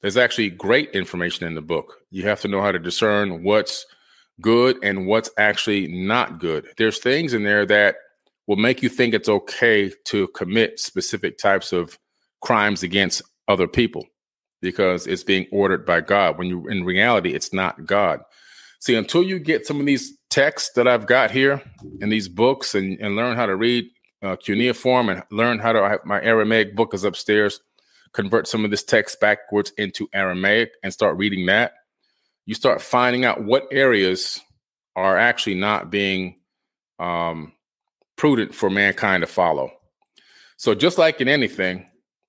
There's 0.00 0.16
actually 0.16 0.50
great 0.50 0.90
information 0.90 1.46
in 1.46 1.54
the 1.54 1.62
book. 1.62 1.98
You 2.10 2.24
have 2.24 2.40
to 2.40 2.48
know 2.48 2.62
how 2.62 2.72
to 2.72 2.78
discern 2.78 3.44
what's 3.44 3.86
good 4.40 4.78
and 4.82 5.06
what's 5.06 5.30
actually 5.38 5.88
not 5.88 6.40
good. 6.40 6.66
There's 6.76 6.98
things 6.98 7.34
in 7.34 7.44
there 7.44 7.66
that 7.66 7.96
will 8.46 8.56
make 8.56 8.82
you 8.82 8.88
think 8.88 9.14
it's 9.14 9.28
okay 9.28 9.92
to 10.06 10.26
commit 10.28 10.80
specific 10.80 11.38
types 11.38 11.72
of 11.72 11.98
crimes 12.40 12.82
against 12.82 13.22
other 13.46 13.68
people 13.68 14.06
because 14.60 15.06
it's 15.06 15.22
being 15.22 15.46
ordered 15.52 15.84
by 15.84 16.00
God 16.00 16.38
when 16.38 16.48
you 16.48 16.66
in 16.68 16.84
reality 16.84 17.34
it's 17.34 17.52
not 17.52 17.84
God. 17.84 18.20
See, 18.80 18.96
until 18.96 19.22
you 19.22 19.38
get 19.38 19.66
some 19.66 19.78
of 19.78 19.86
these 19.86 20.16
texts 20.30 20.72
that 20.74 20.88
I've 20.88 21.06
got 21.06 21.30
here 21.30 21.62
in 22.00 22.08
these 22.08 22.28
books 22.28 22.74
and, 22.74 22.98
and 23.00 23.14
learn 23.14 23.36
how 23.36 23.46
to 23.46 23.54
read 23.54 23.84
uh, 24.22 24.36
cuneiform 24.36 25.08
and 25.08 25.22
learn 25.30 25.58
how 25.58 25.72
to 25.72 26.00
my 26.04 26.20
Aramaic 26.22 26.74
book 26.74 26.94
is 26.94 27.04
upstairs 27.04 27.60
convert 28.12 28.46
some 28.46 28.64
of 28.64 28.70
this 28.70 28.82
text 28.82 29.20
backwards 29.20 29.72
into 29.78 30.08
Aramaic 30.12 30.72
and 30.82 30.92
start 30.92 31.16
reading 31.16 31.46
that, 31.46 31.72
you 32.46 32.54
start 32.54 32.82
finding 32.82 33.24
out 33.24 33.44
what 33.44 33.66
areas 33.70 34.40
are 34.96 35.16
actually 35.16 35.54
not 35.54 35.90
being 35.90 36.36
um, 36.98 37.52
prudent 38.16 38.54
for 38.54 38.70
mankind 38.70 39.22
to 39.22 39.26
follow. 39.26 39.72
So, 40.56 40.74
just 40.74 40.98
like 40.98 41.20
in 41.20 41.28
anything, 41.28 41.86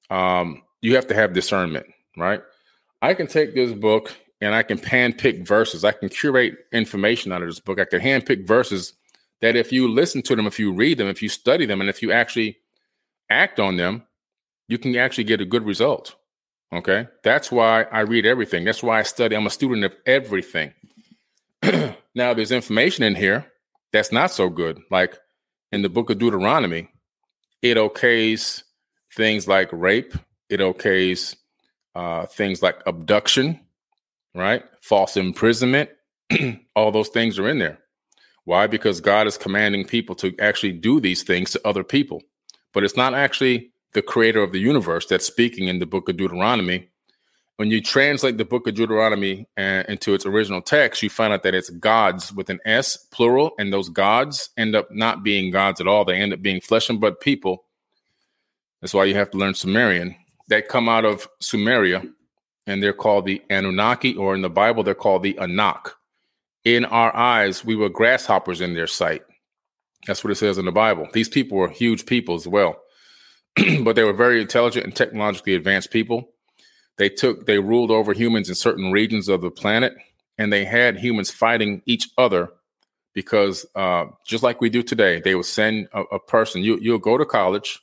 um, 0.10 0.64
you 0.82 0.96
have 0.96 1.08
to 1.08 1.14
have 1.14 1.34
discernment, 1.34 1.86
right? 2.18 2.42
I 3.02 3.14
can 3.14 3.28
take 3.28 3.54
this 3.54 3.72
book 3.74 4.16
and 4.42 4.56
I 4.56 4.64
can 4.64 4.78
handpick 4.78 5.46
verses. 5.46 5.84
I 5.84 5.92
can 5.92 6.10
curate 6.10 6.56
information 6.72 7.32
out 7.32 7.42
of 7.42 7.48
this 7.48 7.60
book. 7.60 7.80
I 7.80 7.86
can 7.86 8.02
handpick 8.02 8.48
verses 8.48 8.94
that 9.42 9.56
if 9.56 9.72
you 9.72 9.88
listen 9.88 10.22
to 10.24 10.36
them, 10.36 10.48
if 10.48 10.58
you 10.58 10.72
read 10.72 10.98
them, 10.98 11.08
if 11.08 11.22
you 11.22 11.30
study 11.30 11.66
them, 11.66 11.82
and 11.82 11.90
if 11.90 12.02
you 12.02 12.12
actually 12.12 12.58
act 13.30 13.60
on 13.60 13.78
them, 13.78 14.04
you 14.74 14.80
can 14.80 14.96
actually 14.96 15.24
get 15.26 15.40
a 15.40 15.46
good 15.46 15.64
result. 15.68 16.16
Okay. 16.74 17.08
That's 17.24 17.52
why 17.52 17.84
I 17.84 18.00
read 18.00 18.26
everything. 18.26 18.66
That's 18.66 18.82
why 18.82 18.98
I 18.98 19.04
study. 19.04 19.36
I'm 19.36 19.46
a 19.46 19.52
student 19.52 19.86
of 19.86 19.96
everything. 20.08 20.74
now, 22.16 22.34
there's 22.34 22.52
information 22.52 23.04
in 23.04 23.14
here 23.14 23.46
that's 23.92 24.12
not 24.12 24.32
so 24.32 24.50
good. 24.50 24.82
Like 24.90 25.16
in 25.72 25.84
the 25.84 25.90
book 25.90 26.10
of 26.10 26.18
Deuteronomy, 26.18 26.90
it 27.62 27.78
okays 27.78 28.64
things 29.16 29.48
like 29.48 29.70
rape, 29.72 30.16
it 30.50 30.60
okays 30.60 31.36
uh, 31.94 32.26
things 32.26 32.64
like 32.64 32.82
abduction, 32.88 33.60
right? 34.34 34.64
False 34.82 35.16
imprisonment. 35.18 35.92
All 36.76 36.92
those 36.92 37.10
things 37.10 37.38
are 37.38 37.48
in 37.48 37.60
there. 37.60 37.78
Why? 38.46 38.66
Because 38.66 39.02
God 39.02 39.28
is 39.28 39.38
commanding 39.38 39.86
people 39.86 40.16
to 40.16 40.36
actually 40.40 40.74
do 40.74 41.00
these 41.00 41.22
things 41.22 41.52
to 41.52 41.62
other 41.64 41.84
people. 41.84 42.24
But 42.74 42.84
it's 42.84 42.98
not 42.98 43.14
actually 43.14 43.73
the 43.94 44.02
creator 44.02 44.42
of 44.42 44.52
the 44.52 44.60
universe 44.60 45.06
that's 45.06 45.26
speaking 45.26 45.68
in 45.68 45.80
the 45.80 45.86
book 45.86 46.10
of 46.10 46.18
Deuteronomy. 46.18 46.90
When 47.58 47.70
you 47.70 47.82
translate 47.82 48.38
the 48.38 48.46
book 48.46 48.68
of 48.68 48.74
Deuteronomy 48.74 49.48
uh, 49.58 49.84
into 49.88 50.16
its 50.16 50.26
original 50.26 50.62
text, 50.62 51.04
you 51.04 51.10
find 51.10 51.32
out 51.32 51.44
that 51.44 51.54
it's 51.54 51.70
gods 51.70 52.34
with 52.34 52.50
an 52.50 52.60
S, 52.66 52.98
plural, 52.98 53.52
and 53.60 53.72
those 53.72 53.90
gods 53.90 54.50
end 54.58 54.76
up 54.76 54.92
not 54.92 55.24
being 55.24 55.52
gods 55.52 55.80
at 55.80 55.88
all. 55.88 56.04
They 56.04 56.20
end 56.20 56.34
up 56.34 56.42
being 56.42 56.62
flesh 56.62 56.90
and 56.90 57.00
blood 57.00 57.20
people. 57.20 57.66
That's 58.82 58.94
why 58.94 59.06
you 59.06 59.14
have 59.16 59.30
to 59.32 59.38
learn 59.38 59.54
Sumerian. 59.54 60.16
That 60.48 60.68
come 60.68 60.90
out 60.90 61.06
of 61.06 61.30
Sumeria, 61.42 62.12
and 62.68 62.82
they're 62.82 62.92
called 62.92 63.26
the 63.26 63.42
Anunnaki, 63.50 64.16
or 64.16 64.34
in 64.36 64.42
the 64.42 64.50
Bible, 64.50 64.84
they're 64.84 64.96
called 64.96 65.24
the 65.24 65.38
Anak. 65.38 65.96
In 66.66 66.86
our 66.86 67.16
eyes, 67.16 67.64
we 67.64 67.76
were 67.76 67.90
grasshoppers 67.90 68.62
in 68.62 68.74
their 68.74 68.88
sight. 68.88 69.22
That's 70.08 70.24
what 70.24 70.32
it 70.32 70.36
says 70.36 70.58
in 70.58 70.66
the 70.66 70.72
Bible. 70.72 71.08
These 71.14 71.30
people 71.30 71.58
were 71.58 71.70
huge 71.70 72.06
people 72.06 72.36
as 72.36 72.48
well. 72.48 72.83
but 73.84 73.96
they 73.96 74.04
were 74.04 74.14
very 74.14 74.42
intelligent 74.42 74.86
and 74.86 74.96
technologically 74.96 75.56
advanced 75.56 75.92
people. 75.92 76.30
They 76.98 77.10
took 77.10 77.46
they 77.46 77.60
ruled 77.60 77.92
over 77.92 78.14
humans 78.14 78.50
in 78.50 78.56
certain 78.56 78.92
regions 78.92 79.30
of 79.30 79.42
the 79.42 79.52
planet, 79.52 79.94
and 80.38 80.52
they 80.52 80.66
had 80.66 80.98
humans 80.98 81.32
fighting 81.32 81.82
each 81.86 82.10
other 82.18 82.50
because 83.14 83.66
uh, 83.76 84.06
just 84.26 84.44
like 84.44 84.62
we 84.62 84.70
do 84.70 84.84
today, 84.84 85.22
they 85.22 85.36
would 85.36 85.46
send 85.46 85.88
a, 85.94 86.02
a 86.02 86.20
person. 86.20 86.64
You 86.64 86.78
you'll 86.82 87.00
go 87.00 87.18
to 87.18 87.26
college, 87.26 87.80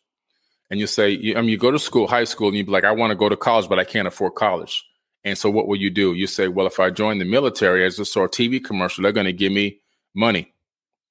and 0.70 0.78
you 0.78 0.86
say, 0.86 1.10
you, 1.10 1.36
I 1.36 1.40
mean, 1.40 1.50
you 1.50 1.58
go 1.58 1.70
to 1.70 1.78
school, 1.78 2.06
high 2.06 2.24
school, 2.24 2.48
and 2.48 2.56
you'd 2.56 2.66
be 2.66 2.72
like, 2.72 2.84
I 2.84 2.92
want 2.92 3.10
to 3.10 3.16
go 3.16 3.28
to 3.28 3.36
college, 3.36 3.68
but 3.68 3.78
I 3.78 3.84
can't 3.84 4.08
afford 4.08 4.34
college. 4.34 4.84
And 5.24 5.36
so, 5.36 5.50
what 5.50 5.66
will 5.66 5.76
you 5.76 5.90
do? 5.90 6.14
You 6.14 6.26
say, 6.26 6.48
well, 6.48 6.66
if 6.66 6.80
I 6.80 6.90
join 6.90 7.18
the 7.18 7.24
military, 7.24 7.84
as 7.84 7.98
I 8.00 8.04
saw 8.04 8.24
a 8.24 8.28
TV 8.28 8.62
commercial, 8.62 9.02
they're 9.02 9.12
going 9.12 9.26
to 9.26 9.32
give 9.32 9.52
me 9.52 9.80
money. 10.14 10.52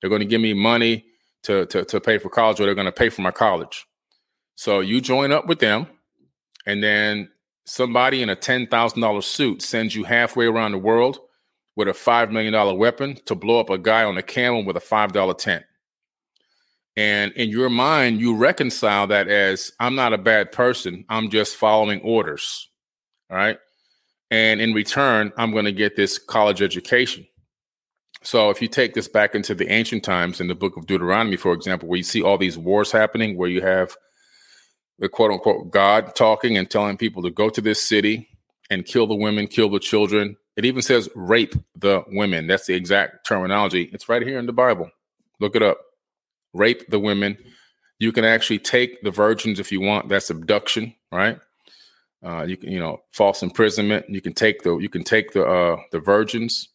They're 0.01 0.09
going 0.09 0.21
to 0.21 0.25
give 0.25 0.41
me 0.41 0.53
money 0.53 1.05
to, 1.43 1.65
to 1.67 1.85
to 1.85 1.99
pay 1.99 2.17
for 2.17 2.29
college, 2.29 2.59
or 2.59 2.65
they're 2.65 2.75
going 2.75 2.85
to 2.85 2.91
pay 2.91 3.09
for 3.09 3.21
my 3.21 3.31
college. 3.31 3.85
So 4.59 4.81
you 4.81 4.99
join 4.99 5.31
up 5.31 5.47
with 5.47 5.59
them, 5.59 5.87
and 6.65 6.83
then 6.83 7.29
somebody 7.65 8.21
in 8.21 8.29
a 8.29 8.35
$10,000 8.35 9.23
suit 9.23 9.61
sends 9.61 9.95
you 9.95 10.03
halfway 10.03 10.47
around 10.47 10.73
the 10.73 10.77
world 10.77 11.19
with 11.77 11.87
a 11.87 11.93
$5 11.93 12.29
million 12.29 12.77
weapon 12.77 13.15
to 13.23 13.35
blow 13.35 13.61
up 13.61 13.69
a 13.69 13.77
guy 13.77 14.03
on 14.03 14.17
a 14.17 14.21
camel 14.21 14.65
with 14.65 14.75
a 14.75 14.81
$5 14.81 15.37
tent. 15.37 15.63
And 16.97 17.31
in 17.37 17.47
your 17.47 17.69
mind, 17.69 18.19
you 18.19 18.35
reconcile 18.35 19.07
that 19.07 19.29
as 19.29 19.71
I'm 19.79 19.95
not 19.95 20.11
a 20.11 20.17
bad 20.17 20.51
person, 20.51 21.05
I'm 21.07 21.29
just 21.29 21.55
following 21.55 22.01
orders. 22.01 22.67
All 23.31 23.37
right. 23.37 23.57
And 24.29 24.59
in 24.59 24.73
return, 24.73 25.31
I'm 25.37 25.53
going 25.53 25.63
to 25.65 25.71
get 25.71 25.95
this 25.95 26.17
college 26.17 26.61
education. 26.61 27.25
So 28.23 28.49
if 28.49 28.61
you 28.61 28.67
take 28.67 28.93
this 28.93 29.07
back 29.07 29.35
into 29.35 29.55
the 29.55 29.71
ancient 29.71 30.03
times 30.03 30.41
in 30.41 30.49
the 30.49 30.53
book 30.53 30.75
of 30.75 30.85
Deuteronomy, 30.85 31.37
for 31.37 31.53
example, 31.53 31.87
where 31.87 31.95
you 31.95 32.03
see 32.03 32.21
all 32.21 32.37
these 32.37 32.57
wars 32.57 32.91
happening, 32.91 33.37
where 33.37 33.47
you 33.47 33.61
have 33.61 33.95
the 34.99 35.09
quote 35.09 35.31
unquote 35.31 35.71
God 35.71 36.15
talking 36.15 36.57
and 36.57 36.69
telling 36.69 36.97
people 36.97 37.23
to 37.23 37.31
go 37.31 37.49
to 37.49 37.61
this 37.61 37.81
city 37.81 38.29
and 38.69 38.85
kill 38.85 39.07
the 39.07 39.15
women, 39.15 39.47
kill 39.47 39.69
the 39.69 39.79
children. 39.79 40.37
It 40.55 40.65
even 40.65 40.81
says 40.81 41.09
rape 41.15 41.55
the 41.75 42.03
women. 42.07 42.47
That's 42.47 42.67
the 42.67 42.75
exact 42.75 43.25
terminology. 43.25 43.89
It's 43.93 44.09
right 44.09 44.21
here 44.21 44.37
in 44.37 44.45
the 44.45 44.53
Bible. 44.53 44.91
Look 45.39 45.55
it 45.55 45.63
up. 45.63 45.79
Rape 46.53 46.89
the 46.89 46.99
women. 46.99 47.37
You 47.97 48.11
can 48.11 48.25
actually 48.25 48.59
take 48.59 49.01
the 49.01 49.11
virgins 49.11 49.59
if 49.59 49.71
you 49.71 49.81
want. 49.81 50.09
That's 50.09 50.29
abduction, 50.29 50.95
right? 51.11 51.39
Uh, 52.23 52.43
you 52.43 52.57
can, 52.57 52.71
you 52.71 52.79
know, 52.79 53.01
false 53.11 53.41
imprisonment. 53.41 54.05
You 54.09 54.21
can 54.21 54.33
take 54.33 54.63
the 54.63 54.77
you 54.77 54.89
can 54.89 55.03
take 55.03 55.31
the 55.31 55.45
uh, 55.45 55.77
the 55.91 55.99
virgins 55.99 56.69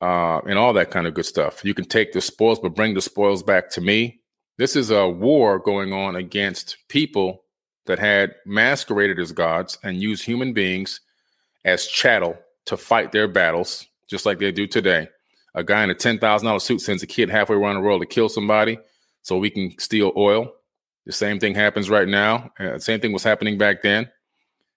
uh, 0.00 0.38
and 0.46 0.58
all 0.58 0.72
that 0.74 0.90
kind 0.90 1.06
of 1.06 1.14
good 1.14 1.26
stuff. 1.26 1.64
You 1.64 1.74
can 1.74 1.84
take 1.84 2.12
the 2.12 2.20
spoils, 2.20 2.60
but 2.60 2.76
bring 2.76 2.94
the 2.94 3.02
spoils 3.02 3.42
back 3.42 3.70
to 3.70 3.80
me. 3.80 4.20
This 4.56 4.76
is 4.76 4.90
a 4.90 5.08
war 5.08 5.58
going 5.58 5.92
on 5.92 6.16
against 6.16 6.76
people 6.88 7.44
that 7.88 7.98
had 7.98 8.36
masqueraded 8.46 9.18
as 9.18 9.32
gods 9.32 9.78
and 9.82 10.00
used 10.00 10.24
human 10.24 10.52
beings 10.52 11.00
as 11.64 11.86
chattel 11.86 12.38
to 12.66 12.76
fight 12.76 13.12
their 13.12 13.26
battles, 13.26 13.86
just 14.08 14.24
like 14.24 14.38
they 14.38 14.52
do 14.52 14.66
today. 14.66 15.08
A 15.54 15.64
guy 15.64 15.82
in 15.82 15.90
a 15.90 15.94
ten 15.94 16.18
thousand 16.18 16.46
dollar 16.46 16.60
suit 16.60 16.80
sends 16.80 17.02
a 17.02 17.06
kid 17.06 17.30
halfway 17.30 17.56
around 17.56 17.74
the 17.74 17.80
world 17.80 18.02
to 18.02 18.06
kill 18.06 18.28
somebody 18.28 18.78
so 19.22 19.38
we 19.38 19.50
can 19.50 19.76
steal 19.78 20.12
oil. 20.16 20.52
The 21.06 21.12
same 21.12 21.40
thing 21.40 21.54
happens 21.54 21.90
right 21.90 22.06
now. 22.06 22.52
Uh, 22.60 22.78
same 22.78 23.00
thing 23.00 23.12
was 23.12 23.24
happening 23.24 23.58
back 23.58 23.82
then. 23.82 24.10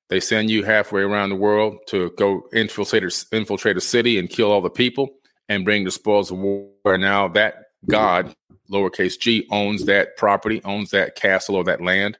They 0.10 0.20
send 0.20 0.50
you 0.50 0.64
halfway 0.64 1.02
around 1.02 1.30
the 1.30 1.36
world 1.36 1.78
to 1.88 2.12
go 2.18 2.44
infiltrate, 2.54 3.04
infiltrate 3.32 3.78
a 3.78 3.82
city 3.82 4.18
and 4.18 4.30
kill 4.30 4.52
all 4.52 4.62
the 4.62 4.70
people 4.70 5.10
and 5.50 5.66
bring 5.66 5.84
the 5.84 5.92
spoils 5.92 6.32
of 6.32 6.38
war. 6.38 6.98
Now 6.98 7.28
that 7.30 7.56
God, 7.88 8.34
lowercase 8.70 9.20
g, 9.20 9.48
owns 9.52 9.86
that 9.86 10.16
property, 10.18 10.62
owns 10.64 10.92
that 10.92 11.16
castle 11.16 11.56
or 11.56 11.64
that 11.66 11.82
land, 11.82 12.18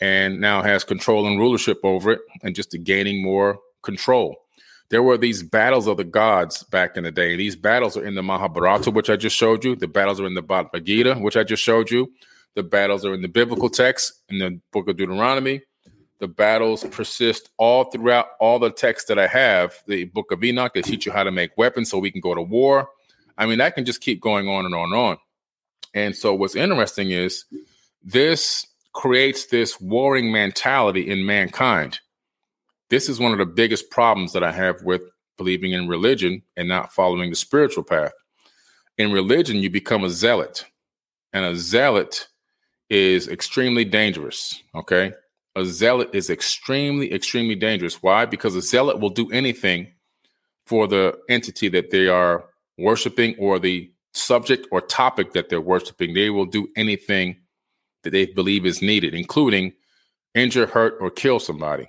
and 0.00 0.40
now 0.40 0.62
has 0.62 0.84
control 0.84 1.26
and 1.26 1.38
rulership 1.38 1.80
over 1.82 2.12
it, 2.12 2.20
and 2.42 2.54
just 2.54 2.76
gaining 2.84 3.22
more 3.22 3.58
control. 3.82 4.36
There 4.90 5.02
were 5.02 5.18
these 5.18 5.42
battles 5.42 5.86
of 5.86 5.98
the 5.98 6.04
gods 6.04 6.62
back 6.64 6.96
in 6.96 7.04
the 7.04 7.12
day. 7.12 7.36
These 7.36 7.56
battles 7.56 7.96
are 7.96 8.04
in 8.04 8.14
the 8.14 8.22
Mahabharata, 8.22 8.90
which 8.90 9.10
I 9.10 9.16
just 9.16 9.36
showed 9.36 9.64
you. 9.64 9.76
The 9.76 9.88
battles 9.88 10.20
are 10.20 10.26
in 10.26 10.34
the 10.34 10.42
Bhagavad 10.42 10.86
Gita, 10.86 11.16
which 11.16 11.36
I 11.36 11.44
just 11.44 11.62
showed 11.62 11.90
you. 11.90 12.10
The 12.54 12.62
battles 12.62 13.04
are 13.04 13.12
in 13.12 13.20
the 13.20 13.28
biblical 13.28 13.68
text 13.68 14.22
in 14.30 14.38
the 14.38 14.60
book 14.72 14.88
of 14.88 14.96
Deuteronomy 14.96 15.62
the 16.18 16.28
battles 16.28 16.84
persist 16.84 17.50
all 17.58 17.84
throughout 17.84 18.28
all 18.40 18.58
the 18.58 18.70
texts 18.70 19.08
that 19.08 19.18
I 19.18 19.26
have. 19.26 19.74
The 19.86 20.04
book 20.04 20.32
of 20.32 20.42
Enoch, 20.42 20.74
they 20.74 20.82
teach 20.82 21.06
you 21.06 21.12
how 21.12 21.22
to 21.22 21.30
make 21.30 21.56
weapons 21.56 21.90
so 21.90 21.98
we 21.98 22.10
can 22.10 22.20
go 22.20 22.34
to 22.34 22.42
war. 22.42 22.88
I 23.36 23.46
mean, 23.46 23.58
that 23.58 23.74
can 23.74 23.84
just 23.84 24.00
keep 24.00 24.20
going 24.20 24.48
on 24.48 24.64
and 24.64 24.74
on 24.74 24.92
and 24.92 24.94
on. 24.94 25.16
And 25.94 26.16
so, 26.16 26.34
what's 26.34 26.56
interesting 26.56 27.10
is 27.10 27.44
this 28.02 28.66
creates 28.98 29.46
this 29.46 29.80
warring 29.80 30.30
mentality 30.32 31.08
in 31.08 31.24
mankind. 31.24 32.00
This 32.90 33.08
is 33.08 33.20
one 33.20 33.32
of 33.32 33.38
the 33.38 33.46
biggest 33.46 33.90
problems 33.90 34.32
that 34.32 34.44
I 34.44 34.52
have 34.52 34.82
with 34.82 35.02
believing 35.36 35.72
in 35.72 35.88
religion 35.88 36.42
and 36.56 36.68
not 36.68 36.92
following 36.92 37.30
the 37.30 37.36
spiritual 37.36 37.84
path. 37.84 38.12
In 38.96 39.12
religion, 39.12 39.58
you 39.58 39.70
become 39.70 40.02
a 40.02 40.10
zealot, 40.10 40.64
and 41.32 41.44
a 41.44 41.54
zealot 41.54 42.28
is 42.90 43.28
extremely 43.28 43.84
dangerous. 43.84 44.62
Okay 44.74 45.12
a 45.58 45.64
zealot 45.64 46.10
is 46.14 46.30
extremely, 46.30 47.12
extremely 47.12 47.54
dangerous. 47.54 48.02
Why? 48.02 48.24
Because 48.24 48.54
a 48.54 48.62
zealot 48.62 49.00
will 49.00 49.10
do 49.10 49.30
anything 49.30 49.88
for 50.66 50.86
the 50.86 51.18
entity 51.28 51.68
that 51.70 51.90
they 51.90 52.06
are 52.06 52.44
worshiping 52.76 53.34
or 53.38 53.58
the 53.58 53.90
subject 54.12 54.68
or 54.70 54.80
topic 54.80 55.32
that 55.32 55.48
they're 55.48 55.60
worshiping. 55.60 56.14
They 56.14 56.30
will 56.30 56.46
do 56.46 56.68
anything 56.76 57.36
that 58.08 58.16
they 58.16 58.32
believe 58.32 58.64
is 58.64 58.80
needed, 58.80 59.14
including 59.14 59.74
injure, 60.34 60.66
hurt, 60.66 60.94
or 61.00 61.10
kill 61.10 61.38
somebody. 61.38 61.88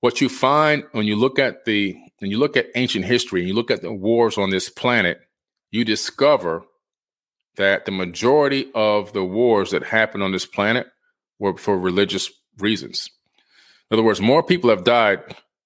What 0.00 0.20
you 0.20 0.28
find 0.28 0.84
when 0.92 1.06
you 1.06 1.16
look 1.16 1.38
at 1.38 1.64
the 1.64 1.96
when 2.18 2.30
you 2.30 2.38
look 2.38 2.56
at 2.56 2.68
ancient 2.74 3.04
history 3.04 3.40
and 3.40 3.48
you 3.48 3.54
look 3.54 3.70
at 3.70 3.82
the 3.82 3.92
wars 3.92 4.36
on 4.36 4.50
this 4.50 4.68
planet, 4.68 5.20
you 5.70 5.84
discover 5.84 6.64
that 7.56 7.84
the 7.84 7.92
majority 7.92 8.70
of 8.74 9.12
the 9.12 9.24
wars 9.24 9.70
that 9.70 9.82
happened 9.84 10.22
on 10.22 10.32
this 10.32 10.46
planet 10.46 10.86
were 11.38 11.56
for 11.56 11.78
religious 11.78 12.30
reasons. 12.58 13.10
In 13.90 13.94
other 13.94 14.02
words, 14.02 14.20
more 14.20 14.42
people 14.42 14.70
have 14.70 14.84
died 14.84 15.20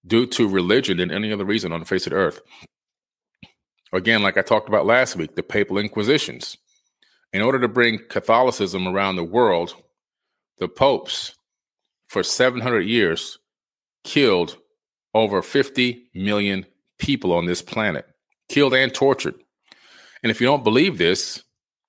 due 0.06 0.26
to 0.26 0.48
religion 0.48 0.98
than 0.98 1.10
any 1.10 1.32
other 1.32 1.44
reason 1.44 1.72
on 1.72 1.80
the 1.80 1.86
face 1.86 2.06
of 2.06 2.10
the 2.10 2.16
earth. 2.16 2.40
Again, 3.92 4.22
like 4.22 4.36
I 4.36 4.42
talked 4.42 4.68
about 4.68 4.86
last 4.86 5.16
week, 5.16 5.34
the 5.34 5.42
papal 5.42 5.78
inquisitions. 5.78 6.58
In 7.32 7.42
order 7.42 7.60
to 7.60 7.68
bring 7.68 8.00
Catholicism 8.08 8.88
around 8.88 9.16
the 9.16 9.24
world, 9.24 9.74
the 10.58 10.68
popes 10.68 11.34
for 12.08 12.22
700 12.22 12.80
years 12.80 13.38
killed 14.04 14.56
over 15.14 15.42
50 15.42 16.10
million 16.14 16.66
people 16.98 17.32
on 17.32 17.46
this 17.46 17.62
planet, 17.62 18.06
killed 18.48 18.74
and 18.74 18.92
tortured. 18.92 19.34
And 20.22 20.30
if 20.30 20.40
you 20.40 20.46
don't 20.46 20.64
believe 20.64 20.98
this, 20.98 21.42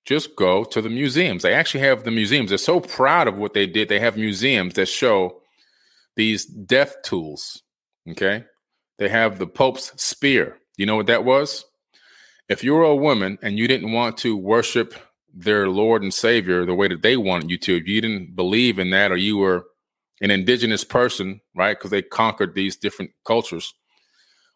just 0.04 0.36
go 0.36 0.64
to 0.64 0.80
the 0.80 0.90
museums. 0.90 1.42
They 1.42 1.54
actually 1.54 1.80
have 1.80 2.04
the 2.04 2.10
museums. 2.10 2.50
They're 2.50 2.58
so 2.58 2.80
proud 2.80 3.28
of 3.28 3.38
what 3.38 3.54
they 3.54 3.66
did. 3.66 3.88
They 3.88 4.00
have 4.00 4.16
museums 4.16 4.74
that 4.74 4.86
show 4.86 5.40
these 6.16 6.44
death 6.46 6.96
tools. 7.02 7.62
Okay. 8.08 8.44
They 8.98 9.08
have 9.08 9.38
the 9.38 9.46
Pope's 9.46 9.92
spear. 10.02 10.58
You 10.76 10.86
know 10.86 10.96
what 10.96 11.06
that 11.06 11.24
was? 11.24 11.64
If 12.48 12.64
you 12.64 12.74
were 12.74 12.82
a 12.82 12.96
woman 12.96 13.38
and 13.42 13.58
you 13.58 13.68
didn't 13.68 13.92
want 13.92 14.16
to 14.18 14.36
worship 14.36 14.94
their 15.34 15.68
Lord 15.68 16.02
and 16.02 16.12
Savior 16.12 16.64
the 16.64 16.74
way 16.74 16.88
that 16.88 17.02
they 17.02 17.16
wanted 17.16 17.50
you 17.50 17.58
to, 17.58 17.76
if 17.76 17.86
you 17.86 18.00
didn't 18.00 18.36
believe 18.36 18.78
in 18.78 18.90
that 18.90 19.12
or 19.12 19.16
you 19.16 19.38
were 19.38 19.66
an 20.20 20.30
indigenous 20.30 20.84
person, 20.84 21.40
right? 21.54 21.78
Because 21.78 21.90
they 21.90 22.02
conquered 22.02 22.54
these 22.54 22.76
different 22.76 23.12
cultures. 23.24 23.72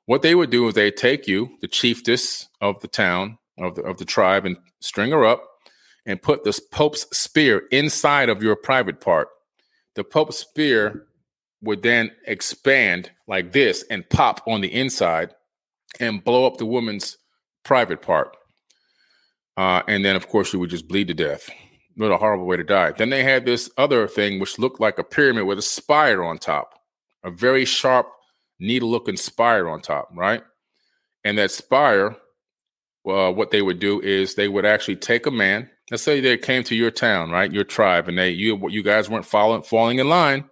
What 0.07 0.23
they 0.23 0.35
would 0.35 0.51
do 0.51 0.69
is 0.69 0.75
they 0.75 0.91
take 0.91 1.27
you, 1.27 1.57
the 1.61 1.69
chiefess 1.69 2.49
of 2.61 2.81
the 2.81 2.89
town, 2.89 3.39
of 3.59 3.77
the, 3.77 3.83
of 3.83 3.97
the 3.97 4.05
tribe, 4.05 4.45
and 4.45 4.59
string 4.81 5.13
her 5.13 5.25
up 5.25 5.49
and 6.07 6.21
put 6.21 6.45
the 6.45 6.59
Pope's 6.71 7.07
spear 7.17 7.63
inside 7.73 8.29
of 8.29 8.43
your 8.43 8.57
private 8.57 9.01
part. 9.01 9.29
The 9.95 10.05
Pope's 10.05 10.37
spear 10.37 11.07
would 11.63 11.83
then 11.83 12.11
expand 12.27 13.11
like 13.27 13.53
this 13.53 13.85
and 13.89 14.09
pop 14.11 14.43
on 14.47 14.61
the 14.61 14.73
inside 14.73 15.35
and 15.99 16.23
blow 16.23 16.47
up 16.47 16.59
the 16.59 16.67
woman's 16.67 17.17
private 17.65 18.03
part. 18.03 18.37
Uh, 19.57 19.83
and 19.87 20.05
then, 20.05 20.17
of 20.17 20.29
course, 20.29 20.53
you 20.53 20.59
would 20.59 20.71
just 20.71 20.89
bleed 20.89 21.09
to 21.09 21.15
death. 21.15 21.49
What 21.97 22.11
a 22.11 22.17
horrible 22.17 22.47
way 22.47 22.57
to 22.57 22.65
die. 22.65 22.91
Then 22.91 23.11
they 23.11 23.23
had 23.23 23.45
this 23.45 23.71
other 23.79 24.09
thing 24.09 24.41
which 24.41 24.59
looked 24.59 24.81
like 24.81 24.99
a 24.99 25.05
pyramid 25.05 25.47
with 25.47 25.59
a 25.59 25.63
spire 25.63 26.25
on 26.25 26.39
top, 26.39 26.75
a 27.23 27.31
very 27.31 27.65
sharp, 27.65 28.09
needle 28.59 28.91
looking 28.91 29.17
spire 29.17 29.69
on 29.69 29.81
top, 29.81 30.09
right? 30.15 30.43
And 31.25 31.39
that 31.39 31.51
spire 31.51 32.17
uh, 33.07 33.31
what 33.31 33.51
they 33.51 33.63
would 33.63 33.79
do 33.79 34.01
is 34.01 34.35
they 34.35 34.49
would 34.49 34.65
actually 34.65 34.97
take 34.97 35.27
a 35.27 35.31
man. 35.31 35.71
Let's 35.91 36.03
say 36.03 36.21
they 36.21 36.39
came 36.39 36.65
to 36.65 36.75
your 36.75 36.91
town, 36.91 37.31
right, 37.31 37.53
your 37.53 37.65
tribe, 37.65 38.09
and 38.09 38.19
they 38.19 38.31
you 38.31 38.69
you 38.71 38.83
guys 38.83 39.11
weren't 39.11 39.27
following 39.27 39.63
falling 39.63 39.99
in 39.99 40.09
line. 40.09 40.49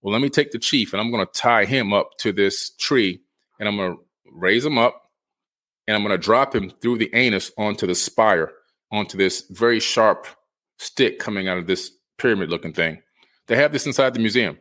Well, 0.00 0.12
let 0.12 0.22
me 0.22 0.30
take 0.30 0.50
the 0.50 0.58
chief, 0.58 0.92
and 0.92 1.00
I'm 1.00 1.10
going 1.10 1.24
to 1.24 1.32
tie 1.32 1.64
him 1.64 1.92
up 1.92 2.10
to 2.20 2.32
this 2.32 2.70
tree, 2.70 3.20
and 3.58 3.68
I'm 3.68 3.76
going 3.76 3.96
to 3.96 4.00
raise 4.32 4.64
him 4.64 4.78
up, 4.78 5.02
and 5.86 5.96
I'm 5.96 6.02
going 6.02 6.18
to 6.18 6.18
drop 6.18 6.54
him 6.54 6.70
through 6.70 6.98
the 6.98 7.10
anus 7.14 7.52
onto 7.58 7.86
the 7.86 7.94
spire, 7.94 8.52
onto 8.90 9.18
this 9.18 9.44
very 9.50 9.80
sharp 9.80 10.26
stick 10.78 11.18
coming 11.18 11.48
out 11.48 11.58
of 11.58 11.66
this 11.66 11.90
pyramid-looking 12.18 12.72
thing. 12.72 13.02
They 13.46 13.56
have 13.56 13.72
this 13.72 13.86
inside 13.86 14.14
the 14.14 14.20
museum 14.20 14.58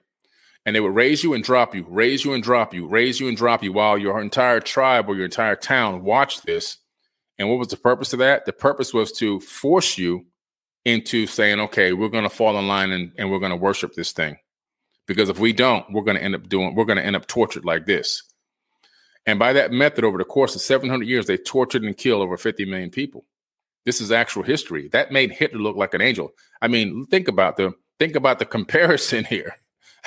and 0.65 0.75
they 0.75 0.79
would 0.79 0.95
raise 0.95 1.23
you 1.23 1.33
and 1.33 1.43
drop 1.43 1.75
you, 1.75 1.85
raise 1.89 2.23
you 2.23 2.33
and 2.33 2.43
drop 2.43 2.73
you, 2.73 2.87
raise 2.87 3.19
you 3.19 3.27
and 3.27 3.37
drop 3.37 3.63
you 3.63 3.73
while 3.73 3.97
your 3.97 4.21
entire 4.21 4.59
tribe 4.59 5.07
or 5.07 5.15
your 5.15 5.25
entire 5.25 5.55
town 5.55 6.03
watched 6.03 6.45
this 6.45 6.77
and 7.37 7.49
what 7.49 7.59
was 7.59 7.69
the 7.69 7.77
purpose 7.77 8.13
of 8.13 8.19
that? 8.19 8.45
The 8.45 8.53
purpose 8.53 8.93
was 8.93 9.11
to 9.13 9.39
force 9.39 9.97
you 9.97 10.25
into 10.85 11.27
saying, 11.27 11.59
okay, 11.59 11.93
we're 11.93 12.09
going 12.09 12.23
to 12.23 12.29
fall 12.29 12.57
in 12.57 12.67
line 12.67 12.91
and, 12.91 13.11
and 13.17 13.31
we're 13.31 13.39
going 13.39 13.51
to 13.51 13.57
worship 13.57 13.93
this 13.93 14.11
thing. 14.11 14.37
Because 15.07 15.29
if 15.29 15.39
we 15.39 15.53
don't, 15.53 15.85
we're 15.91 16.03
going 16.03 16.17
to 16.17 16.23
end 16.23 16.35
up 16.35 16.47
doing, 16.47 16.75
we're 16.75 16.85
going 16.85 16.97
to 16.97 17.05
end 17.05 17.15
up 17.15 17.27
tortured 17.27 17.65
like 17.65 17.85
this. 17.85 18.23
And 19.25 19.39
by 19.39 19.53
that 19.53 19.71
method, 19.71 20.03
over 20.03 20.17
the 20.17 20.25
course 20.25 20.55
of 20.55 20.61
700 20.61 21.07
years, 21.07 21.27
they 21.27 21.37
tortured 21.37 21.83
and 21.83 21.97
killed 21.97 22.21
over 22.21 22.37
50 22.37 22.65
million 22.65 22.89
people. 22.89 23.25
This 23.85 24.01
is 24.01 24.11
actual 24.11 24.43
history. 24.43 24.89
That 24.89 25.11
made 25.11 25.31
Hitler 25.31 25.59
look 25.59 25.75
like 25.75 25.93
an 25.93 26.01
angel. 26.01 26.33
I 26.61 26.67
mean, 26.67 27.05
think 27.07 27.27
about 27.27 27.57
the 27.57 27.73
think 27.99 28.15
about 28.15 28.39
the 28.39 28.45
comparison 28.57 29.25
here. 29.25 29.55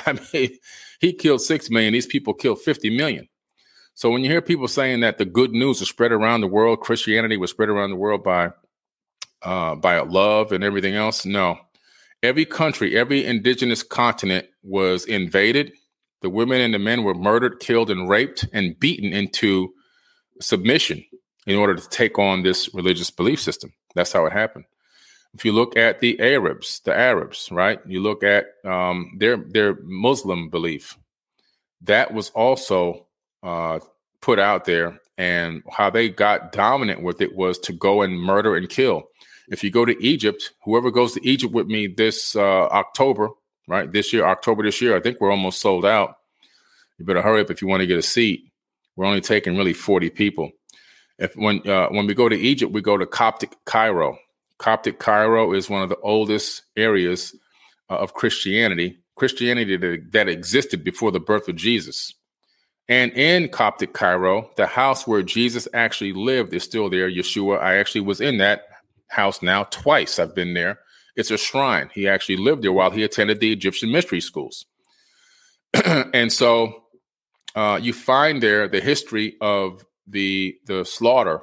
I 0.06 0.18
mean, 0.32 0.58
he 1.00 1.12
killed 1.12 1.40
six 1.40 1.70
million. 1.70 1.92
These 1.92 2.06
people 2.06 2.34
killed 2.34 2.60
50 2.60 2.90
million. 2.90 3.28
So 3.94 4.10
when 4.10 4.22
you 4.22 4.30
hear 4.30 4.42
people 4.42 4.68
saying 4.68 5.00
that 5.00 5.16
the 5.16 5.24
good 5.24 5.52
news 5.52 5.80
was 5.80 5.88
spread 5.88 6.12
around 6.12 6.42
the 6.42 6.46
world, 6.46 6.80
Christianity 6.80 7.38
was 7.38 7.50
spread 7.50 7.70
around 7.70 7.90
the 7.90 7.96
world 7.96 8.22
by 8.22 8.50
uh, 9.42 9.74
by 9.74 9.98
love 10.00 10.52
and 10.52 10.64
everything 10.64 10.94
else, 10.94 11.24
no. 11.24 11.58
Every 12.22 12.44
country, 12.44 12.96
every 12.96 13.24
indigenous 13.24 13.82
continent 13.82 14.46
was 14.62 15.04
invaded. 15.04 15.72
The 16.26 16.30
women 16.30 16.60
and 16.60 16.74
the 16.74 16.80
men 16.80 17.04
were 17.04 17.14
murdered, 17.14 17.60
killed, 17.60 17.88
and 17.88 18.08
raped 18.08 18.48
and 18.52 18.76
beaten 18.80 19.12
into 19.12 19.72
submission 20.40 21.04
in 21.46 21.54
order 21.54 21.76
to 21.76 21.88
take 21.88 22.18
on 22.18 22.42
this 22.42 22.74
religious 22.74 23.12
belief 23.12 23.40
system. 23.40 23.72
That's 23.94 24.12
how 24.12 24.26
it 24.26 24.32
happened. 24.32 24.64
If 25.34 25.44
you 25.44 25.52
look 25.52 25.76
at 25.76 26.00
the 26.00 26.18
Arabs, 26.18 26.80
the 26.80 26.92
Arabs, 26.92 27.48
right? 27.52 27.78
You 27.86 28.02
look 28.02 28.24
at 28.24 28.46
um, 28.64 29.12
their 29.18 29.36
their 29.36 29.76
Muslim 29.84 30.50
belief. 30.50 30.98
That 31.82 32.12
was 32.12 32.30
also 32.30 33.06
uh, 33.44 33.78
put 34.20 34.40
out 34.40 34.64
there, 34.64 34.98
and 35.16 35.62
how 35.70 35.90
they 35.90 36.08
got 36.08 36.50
dominant 36.50 37.04
with 37.04 37.20
it 37.20 37.36
was 37.36 37.56
to 37.60 37.72
go 37.72 38.02
and 38.02 38.20
murder 38.20 38.56
and 38.56 38.68
kill. 38.68 39.04
If 39.46 39.62
you 39.62 39.70
go 39.70 39.84
to 39.84 40.04
Egypt, 40.04 40.54
whoever 40.64 40.90
goes 40.90 41.14
to 41.14 41.24
Egypt 41.24 41.54
with 41.54 41.68
me 41.68 41.86
this 41.86 42.34
uh, 42.34 42.66
October, 42.72 43.28
right? 43.66 43.90
This 43.90 44.12
year, 44.12 44.26
October 44.26 44.62
this 44.62 44.80
year, 44.80 44.96
I 44.96 45.00
think 45.00 45.20
we're 45.20 45.30
almost 45.30 45.60
sold 45.60 45.84
out. 45.84 46.16
You 46.98 47.04
better 47.04 47.22
hurry 47.22 47.40
up 47.40 47.50
if 47.50 47.60
you 47.60 47.68
want 47.68 47.80
to 47.80 47.86
get 47.86 47.98
a 47.98 48.02
seat. 48.02 48.50
We're 48.96 49.06
only 49.06 49.20
taking 49.20 49.56
really 49.56 49.74
40 49.74 50.10
people. 50.10 50.50
If 51.18 51.34
when 51.36 51.66
uh, 51.68 51.88
when 51.88 52.06
we 52.06 52.14
go 52.14 52.28
to 52.28 52.36
Egypt, 52.36 52.72
we 52.72 52.82
go 52.82 52.96
to 52.96 53.06
Coptic 53.06 53.52
Cairo. 53.64 54.18
Coptic 54.58 54.98
Cairo 54.98 55.52
is 55.52 55.68
one 55.68 55.82
of 55.82 55.88
the 55.88 55.98
oldest 56.02 56.62
areas 56.76 57.34
uh, 57.90 57.96
of 57.96 58.14
Christianity, 58.14 58.98
Christianity 59.16 59.76
that, 59.76 60.12
that 60.12 60.28
existed 60.28 60.84
before 60.84 61.10
the 61.10 61.20
birth 61.20 61.48
of 61.48 61.56
Jesus. 61.56 62.14
And 62.88 63.12
in 63.12 63.48
Coptic 63.48 63.92
Cairo, 63.92 64.50
the 64.56 64.66
house 64.66 65.06
where 65.06 65.22
Jesus 65.22 65.66
actually 65.74 66.12
lived 66.12 66.54
is 66.54 66.62
still 66.62 66.88
there. 66.88 67.10
Yeshua, 67.10 67.60
I 67.60 67.78
actually 67.78 68.02
was 68.02 68.20
in 68.20 68.38
that 68.38 68.62
house 69.08 69.42
now 69.42 69.64
twice. 69.64 70.18
I've 70.18 70.34
been 70.34 70.54
there. 70.54 70.78
It's 71.16 71.30
a 71.30 71.38
shrine. 71.38 71.90
He 71.94 72.06
actually 72.06 72.36
lived 72.36 72.62
there 72.62 72.72
while 72.72 72.90
he 72.90 73.02
attended 73.02 73.40
the 73.40 73.52
Egyptian 73.52 73.90
mystery 73.90 74.20
schools. 74.20 74.66
and 75.84 76.32
so 76.32 76.84
uh, 77.54 77.78
you 77.82 77.92
find 77.92 78.42
there 78.42 78.68
the 78.68 78.80
history 78.80 79.36
of 79.40 79.84
the 80.06 80.56
the 80.66 80.84
slaughter 80.84 81.40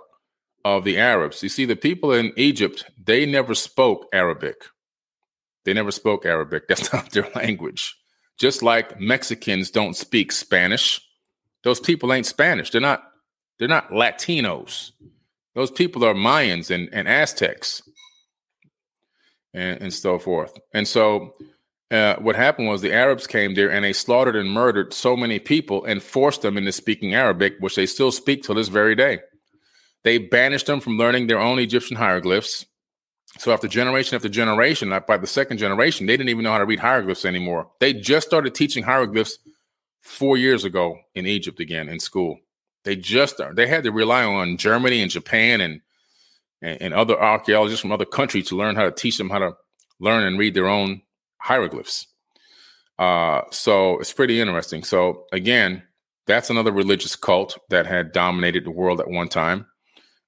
of 0.63 0.83
the 0.83 0.97
Arabs. 0.97 1.41
You 1.43 1.49
see, 1.49 1.65
the 1.65 1.75
people 1.75 2.13
in 2.13 2.31
Egypt 2.37 2.85
they 3.03 3.25
never 3.25 3.55
spoke 3.55 4.07
Arabic. 4.13 4.63
They 5.65 5.73
never 5.73 5.91
spoke 5.91 6.25
Arabic. 6.25 6.67
That's 6.69 6.93
not 6.93 7.11
their 7.11 7.29
language. 7.35 7.95
Just 8.39 8.63
like 8.63 8.99
Mexicans 8.99 9.71
don't 9.71 9.95
speak 9.95 10.31
Spanish. 10.31 11.01
Those 11.63 11.79
people 11.79 12.13
ain't 12.13 12.25
Spanish. 12.25 12.69
They're 12.69 12.81
not. 12.81 13.03
They're 13.59 13.67
not 13.67 13.91
Latinos. 13.91 14.91
Those 15.55 15.69
people 15.71 16.03
are 16.03 16.15
Mayans 16.15 16.71
and, 16.71 16.89
and 16.91 17.07
Aztecs 17.07 17.83
and, 19.53 19.81
and 19.81 19.93
so 19.93 20.19
forth. 20.19 20.57
And 20.73 20.87
so 20.87 21.33
uh, 21.91 22.15
what 22.17 22.35
happened 22.35 22.67
was 22.67 22.81
the 22.81 22.93
Arabs 22.93 23.27
came 23.27 23.53
there 23.53 23.71
and 23.71 23.85
they 23.85 23.93
slaughtered 23.93 24.35
and 24.35 24.49
murdered 24.49 24.93
so 24.93 25.15
many 25.15 25.39
people 25.39 25.85
and 25.85 26.01
forced 26.01 26.41
them 26.41 26.57
into 26.57 26.71
speaking 26.71 27.13
Arabic, 27.13 27.55
which 27.59 27.75
they 27.75 27.85
still 27.85 28.11
speak 28.11 28.43
till 28.43 28.55
this 28.55 28.69
very 28.69 28.95
day. 28.95 29.19
They 30.03 30.17
banished 30.17 30.65
them 30.65 30.79
from 30.79 30.97
learning 30.97 31.27
their 31.27 31.39
own 31.39 31.59
Egyptian 31.59 31.97
hieroglyphs. 31.97 32.65
So 33.39 33.51
after 33.51 33.67
generation 33.67 34.15
after 34.15 34.29
generation, 34.29 34.93
by 35.07 35.17
the 35.17 35.27
second 35.27 35.57
generation, 35.57 36.05
they 36.05 36.17
didn't 36.17 36.29
even 36.29 36.43
know 36.43 36.51
how 36.51 36.57
to 36.59 36.65
read 36.65 36.79
hieroglyphs 36.79 37.25
anymore. 37.25 37.69
They 37.79 37.93
just 37.93 38.27
started 38.27 38.53
teaching 38.53 38.83
hieroglyphs 38.83 39.37
four 40.01 40.37
years 40.37 40.65
ago 40.65 40.97
in 41.15 41.25
Egypt 41.25 41.59
again 41.59 41.89
in 41.89 41.99
school. 41.99 42.39
They 42.83 42.95
just 42.95 43.41
they 43.53 43.67
had 43.67 43.85
to 43.85 43.91
rely 43.91 44.23
on 44.23 44.57
Germany 44.57 45.01
and 45.01 45.09
Japan 45.09 45.61
and, 45.61 45.81
and 46.63 46.81
and 46.81 46.93
other 46.93 47.19
archaeologists 47.21 47.81
from 47.81 47.91
other 47.91 48.05
countries 48.05 48.47
to 48.47 48.57
learn 48.57 48.75
how 48.75 48.85
to 48.85 48.91
teach 48.91 49.17
them 49.19 49.29
how 49.29 49.39
to 49.39 49.53
learn 49.99 50.23
and 50.23 50.39
read 50.39 50.55
their 50.55 50.67
own 50.67 51.01
hieroglyphs. 51.37 52.07
Uh, 52.97 53.41
so 53.51 53.99
it's 53.99 54.13
pretty 54.13 54.39
interesting. 54.39 54.83
So 54.83 55.25
again, 55.31 55.83
that's 56.25 56.49
another 56.49 56.71
religious 56.71 57.15
cult 57.15 57.59
that 57.69 57.85
had 57.85 58.11
dominated 58.11 58.65
the 58.65 58.71
world 58.71 58.99
at 58.99 59.09
one 59.09 59.27
time, 59.27 59.67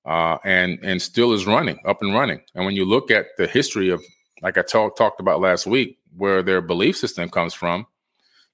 uh, 0.06 0.38
and 0.44 0.80
and 0.84 1.02
still 1.02 1.34
is 1.34 1.48
running 1.48 1.80
up 1.86 2.02
and 2.02 2.14
running. 2.14 2.42
And 2.54 2.66
when 2.66 2.76
you 2.76 2.86
look 2.86 3.10
at 3.10 3.28
the 3.38 3.48
history 3.48 3.90
of, 3.90 4.04
like 4.42 4.58
I 4.58 4.62
talk, 4.62 4.98
talked 4.98 5.22
about 5.22 5.42
last 5.42 5.66
week, 5.66 5.98
where 6.16 6.44
their 6.44 6.62
belief 6.62 6.98
system 6.98 7.30
comes 7.30 7.54
from, 7.54 7.88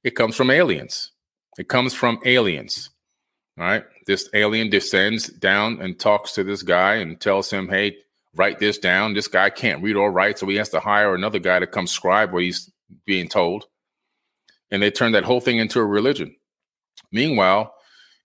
it 0.03 0.11
comes 0.11 0.35
from 0.35 0.51
aliens. 0.51 1.11
It 1.57 1.67
comes 1.67 1.93
from 1.93 2.19
aliens. 2.25 2.89
Right? 3.57 3.83
This 4.07 4.29
alien 4.33 4.69
descends 4.69 5.27
down 5.27 5.81
and 5.81 5.99
talks 5.99 6.33
to 6.33 6.43
this 6.43 6.63
guy 6.63 6.95
and 6.95 7.19
tells 7.19 7.51
him, 7.51 7.67
"Hey, 7.69 7.97
write 8.35 8.59
this 8.59 8.77
down. 8.77 9.13
This 9.13 9.27
guy 9.27 9.49
can't 9.49 9.83
read 9.83 9.95
or 9.95 10.11
write, 10.11 10.39
so 10.39 10.47
he 10.47 10.55
has 10.55 10.69
to 10.69 10.79
hire 10.79 11.13
another 11.13 11.39
guy 11.39 11.59
to 11.59 11.67
come 11.67 11.87
scribe 11.87 12.31
what 12.31 12.43
he's 12.43 12.71
being 13.05 13.27
told." 13.27 13.67
And 14.71 14.81
they 14.81 14.91
turn 14.91 15.11
that 15.11 15.25
whole 15.25 15.41
thing 15.41 15.57
into 15.57 15.79
a 15.79 15.85
religion. 15.85 16.35
Meanwhile, 17.11 17.73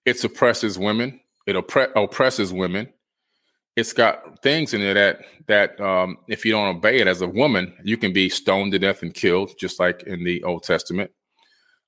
it 0.05 0.19
suppresses 0.19 0.79
women. 0.79 1.21
It 1.47 1.57
oppre- 1.57 1.93
oppresses 1.97 2.53
women. 2.53 2.93
It's 3.75 3.93
got 3.93 4.43
things 4.43 4.73
in 4.73 4.81
it 4.81 4.95
that 4.95 5.21
that 5.49 5.81
um, 5.81 6.19
if 6.29 6.45
you 6.45 6.53
don't 6.53 6.77
obey 6.77 6.99
it 6.99 7.07
as 7.07 7.21
a 7.21 7.29
woman, 7.29 7.77
you 7.85 7.97
can 7.97 8.13
be 8.13 8.29
stoned 8.29 8.73
to 8.73 8.79
death 8.79 9.03
and 9.03 9.13
killed, 9.13 9.53
just 9.59 9.79
like 9.79 10.03
in 10.05 10.25
the 10.25 10.43
Old 10.45 10.63
Testament. 10.63 11.11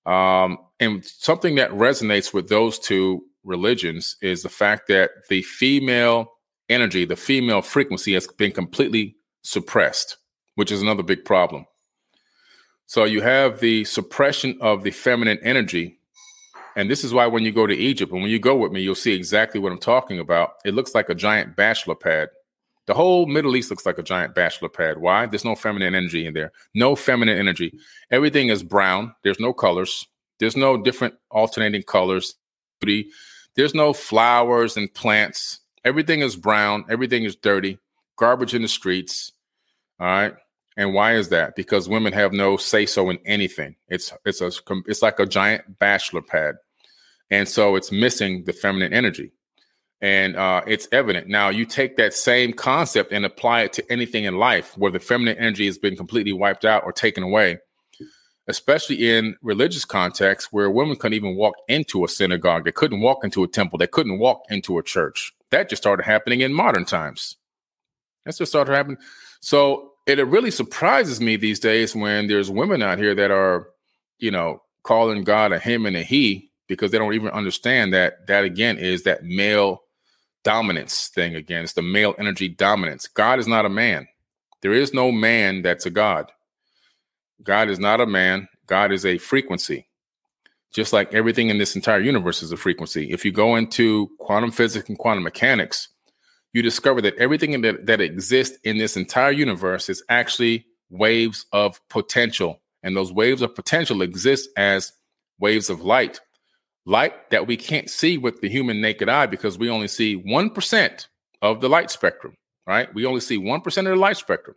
Um, 0.05 0.59
and 0.81 1.05
something 1.05 1.57
that 1.57 1.71
resonates 1.71 2.33
with 2.33 2.49
those 2.49 2.79
two 2.79 3.25
religions 3.45 4.17
is 4.23 4.43
the 4.43 4.49
fact 4.49 4.89
that 4.89 5.11
the 5.29 5.43
female 5.43 6.33
energy, 6.69 7.05
the 7.05 7.17
female 7.17 7.63
frequency 7.63 8.15
has 8.15 8.27
been 8.27 8.53
completely 8.53 9.17
suppressed, 9.43 10.19
which 10.57 10.71
is 10.73 10.83
another 10.83 11.03
big 11.03 11.25
problem. 11.25 11.65
So 12.87 13.05
you 13.05 13.21
have 13.21 13.61
the 13.61 13.85
suppression 13.85 14.59
of 14.61 14.83
the 14.83 14.91
feminine 14.91 15.39
energy. 15.43 15.99
And 16.77 16.91
this 16.91 17.05
is 17.05 17.13
why 17.13 17.27
when 17.27 17.45
you 17.45 17.53
go 17.53 17.67
to 17.67 17.75
Egypt, 17.75 18.13
and 18.13 18.23
when 18.23 18.31
you 18.31 18.39
go 18.39 18.57
with 18.57 18.73
me, 18.73 18.81
you'll 18.81 18.95
see 18.95 19.13
exactly 19.13 19.61
what 19.61 19.73
I'm 19.73 19.79
talking 19.79 20.21
about. 20.21 20.53
It 20.65 20.75
looks 20.75 20.95
like 20.95 21.09
a 21.09 21.15
giant 21.15 21.57
bachelor 21.57 21.95
pad. 21.95 22.29
The 22.87 22.95
whole 22.95 23.27
Middle 23.27 23.57
East 23.57 23.69
looks 23.69 23.85
like 23.85 23.99
a 23.99 24.03
giant 24.03 24.35
bachelor 24.35 24.71
pad. 24.71 24.99
Why? 24.99 25.27
There's 25.27 25.45
no 25.45 25.55
feminine 25.55 25.95
energy 25.95 26.25
in 26.25 26.33
there. 26.33 26.53
No 26.75 26.97
feminine 26.97 27.37
energy. 27.37 27.79
Everything 28.11 28.49
is 28.49 28.63
brown. 28.63 29.15
There's 29.23 29.41
no 29.41 29.53
colors. 29.53 30.07
There's 30.39 30.57
no 30.57 30.81
different 30.81 31.15
alternating 31.31 31.83
colors. 31.83 32.37
There's 32.81 33.75
no 33.75 33.93
flowers 33.93 34.77
and 34.77 34.93
plants. 34.93 35.61
Everything 35.85 36.21
is 36.21 36.37
brown. 36.37 36.85
Everything 36.89 37.25
is 37.25 37.37
dirty. 37.37 37.79
Garbage 38.17 38.55
in 38.55 38.63
the 38.63 38.69
streets. 38.69 39.33
All 40.01 40.07
right. 40.07 40.35
And 40.77 40.95
why 40.95 41.15
is 41.17 41.29
that? 41.31 41.57
Because 41.57 41.89
women 41.89 42.13
have 42.13 42.33
no 42.33 42.57
say 42.57 42.87
so 42.87 43.11
in 43.11 43.19
anything. 43.27 43.75
It's 43.89 44.13
it's 44.25 44.41
a 44.41 44.53
it's 44.87 45.03
like 45.03 45.19
a 45.19 45.27
giant 45.27 45.79
bachelor 45.81 46.23
pad, 46.23 46.55
and 47.33 47.49
so 47.49 47.75
it's 47.75 47.91
missing 47.91 48.45
the 48.45 48.53
feminine 48.53 48.93
energy, 48.93 49.33
and 50.01 50.37
uh, 50.37 50.63
it's 50.69 50.87
evident. 50.93 51.27
Now 51.27 51.49
you 51.49 51.67
take 51.67 51.97
that 51.97 52.15
same 52.15 52.53
concept 52.53 53.13
and 53.13 53.25
apply 53.25 53.63
it 53.63 53.73
to 53.73 53.93
anything 53.93 54.23
in 54.23 54.39
life 54.39 54.79
where 54.79 54.93
the 54.93 55.01
feminine 55.01 55.37
energy 55.37 55.67
has 55.67 55.79
been 55.79 55.97
completely 55.97 56.33
wiped 56.33 56.65
out 56.65 56.85
or 56.85 56.93
taken 56.93 57.25
away 57.25 57.59
especially 58.49 59.11
in 59.11 59.37
religious 59.43 59.85
contexts 59.85 60.53
where 60.53 60.71
women 60.71 60.97
couldn't 60.97 61.15
even 61.17 61.37
walk 61.37 61.55
into 61.69 62.05
a 62.05 62.09
synagogue, 62.09 62.65
they 62.65 62.73
couldn't 62.73 63.01
walk 63.01 63.23
into 63.23 63.45
a 63.45 63.49
temple, 63.49 63.79
they 63.79 63.87
couldn't 63.87 64.19
walk 64.19 64.43
into 64.51 64.79
a 64.79 64.83
church. 64.83 65.33
That 65.51 65.69
just 65.69 65.83
started 65.83 66.05
happening 66.05 66.41
in 66.41 66.53
modern 66.53 66.85
times. 66.85 67.37
That's 68.25 68.39
just 68.39 68.53
started 68.53 68.75
happening. 68.75 68.99
So 69.41 69.93
it, 70.07 70.19
it 70.19 70.25
really 70.25 70.51
surprises 70.51 71.21
me 71.21 71.37
these 71.37 71.61
days 71.61 71.95
when 71.95 72.27
there's 72.27 72.51
women 72.51 72.83
out 72.83 72.99
here 72.99 73.15
that 73.15 73.31
are, 73.31 73.69
you 74.19 74.31
know, 74.31 74.63
calling 74.83 75.23
God 75.23 75.53
a 75.53 75.59
him 75.59 75.87
and 75.87 75.97
a 75.97 76.03
he 76.03 76.51
because 76.67 76.91
they 76.91 76.99
don't 76.99 77.15
even 77.15 77.29
understand 77.31 77.93
that 77.93 78.27
that 78.27 78.45
again 78.45 78.79
is 78.79 79.05
that 79.05 79.25
male 79.25 79.83
dominance 80.43 81.09
thing 81.09 81.35
again. 81.35 81.65
It's 81.65 81.75
the 81.75 81.83
male 81.83 82.15
energy 82.19 82.49
dominance. 82.49 83.07
God 83.07 83.39
is 83.39 83.47
not 83.47 83.67
a 83.67 83.71
man. 83.71 84.09
There 84.63 84.73
is 84.73 84.95
no 84.95 85.13
man 85.13 85.63
that's 85.63 85.87
a 85.87 85.91
God. 85.91 86.33
God 87.43 87.71
is 87.71 87.79
not 87.79 88.01
a 88.01 88.07
man, 88.07 88.49
God 88.67 88.93
is 88.93 89.07
a 89.07 89.19
frequency. 89.19 89.89
Just 90.73 90.93
like 90.93 91.15
everything 91.15 91.49
in 91.49 91.59
this 91.59 91.77
entire 91.77 92.01
universe 92.01 92.43
is 92.43 92.53
a 92.53 92.57
frequency. 92.57 93.11
If 93.11 93.25
you 93.25 93.33
go 93.33 93.57
into 93.57 94.11
quantum 94.19 94.51
physics 94.51 94.89
and 94.89 94.99
quantum 94.99 95.25
mechanics, 95.25 95.89
you 96.53 96.63
discover 96.63 97.01
that 97.03 97.17
everything 97.17 97.61
that, 97.63 97.87
that 97.87 98.01
exists 98.01 98.59
in 98.65 98.79
this 98.79 98.97
entire 98.97 99.31
universe 99.31 99.89
is 99.89 100.03
actually 100.09 100.67
waves 100.91 101.47
of 101.53 101.81
potential. 101.89 102.61
And 102.83 102.97
those 102.97 103.13
waves 103.13 103.43
of 103.43 103.55
potential 103.55 104.03
exist 104.03 104.49
as 104.57 104.93
waves 105.39 105.71
of 105.71 105.81
light. 105.81 106.21
Light 106.85 107.31
that 107.31 107.47
we 107.47 107.57
can't 107.57 107.91
see 107.91 108.19
with 108.19 108.41
the 108.41 108.49
human 108.49 108.81
naked 108.81 109.09
eye 109.09 109.27
because 109.27 109.59
we 109.59 109.69
only 109.69 109.89
see 109.89 110.23
1% 110.23 111.07
of 111.43 111.61
the 111.61 111.69
light 111.69 111.91
spectrum, 111.91 112.35
right? 112.67 112.93
We 112.95 113.05
only 113.05 113.21
see 113.21 113.39
1% 113.39 113.79
of 113.79 113.85
the 113.85 113.97
light 113.97 114.17
spectrum. 114.17 114.57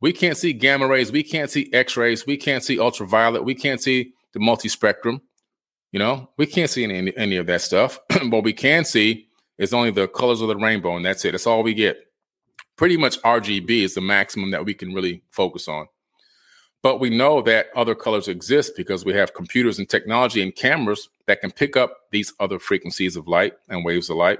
We 0.00 0.12
can't 0.12 0.36
see 0.36 0.52
gamma 0.52 0.86
rays. 0.86 1.10
We 1.10 1.22
can't 1.22 1.50
see 1.50 1.70
X 1.72 1.96
rays. 1.96 2.26
We 2.26 2.36
can't 2.36 2.62
see 2.62 2.78
ultraviolet. 2.78 3.44
We 3.44 3.54
can't 3.54 3.82
see 3.82 4.12
the 4.32 4.40
multi 4.40 4.68
spectrum. 4.68 5.22
You 5.92 5.98
know, 5.98 6.30
we 6.36 6.46
can't 6.46 6.70
see 6.70 6.84
any, 6.84 7.16
any 7.16 7.36
of 7.36 7.46
that 7.46 7.62
stuff. 7.62 7.98
what 8.28 8.44
we 8.44 8.52
can 8.52 8.84
see 8.84 9.28
is 9.56 9.72
only 9.72 9.90
the 9.90 10.06
colors 10.06 10.40
of 10.40 10.48
the 10.48 10.56
rainbow, 10.56 10.96
and 10.96 11.04
that's 11.04 11.24
it. 11.24 11.32
That's 11.32 11.46
all 11.46 11.62
we 11.62 11.74
get. 11.74 11.98
Pretty 12.76 12.96
much 12.96 13.20
RGB 13.22 13.70
is 13.70 13.94
the 13.94 14.00
maximum 14.00 14.50
that 14.52 14.64
we 14.64 14.74
can 14.74 14.94
really 14.94 15.22
focus 15.30 15.66
on. 15.66 15.86
But 16.82 17.00
we 17.00 17.10
know 17.10 17.42
that 17.42 17.68
other 17.74 17.96
colors 17.96 18.28
exist 18.28 18.74
because 18.76 19.04
we 19.04 19.14
have 19.14 19.34
computers 19.34 19.80
and 19.80 19.88
technology 19.88 20.42
and 20.42 20.54
cameras 20.54 21.08
that 21.26 21.40
can 21.40 21.50
pick 21.50 21.76
up 21.76 21.96
these 22.12 22.32
other 22.38 22.60
frequencies 22.60 23.16
of 23.16 23.26
light 23.26 23.54
and 23.68 23.84
waves 23.84 24.10
of 24.10 24.16
light. 24.16 24.38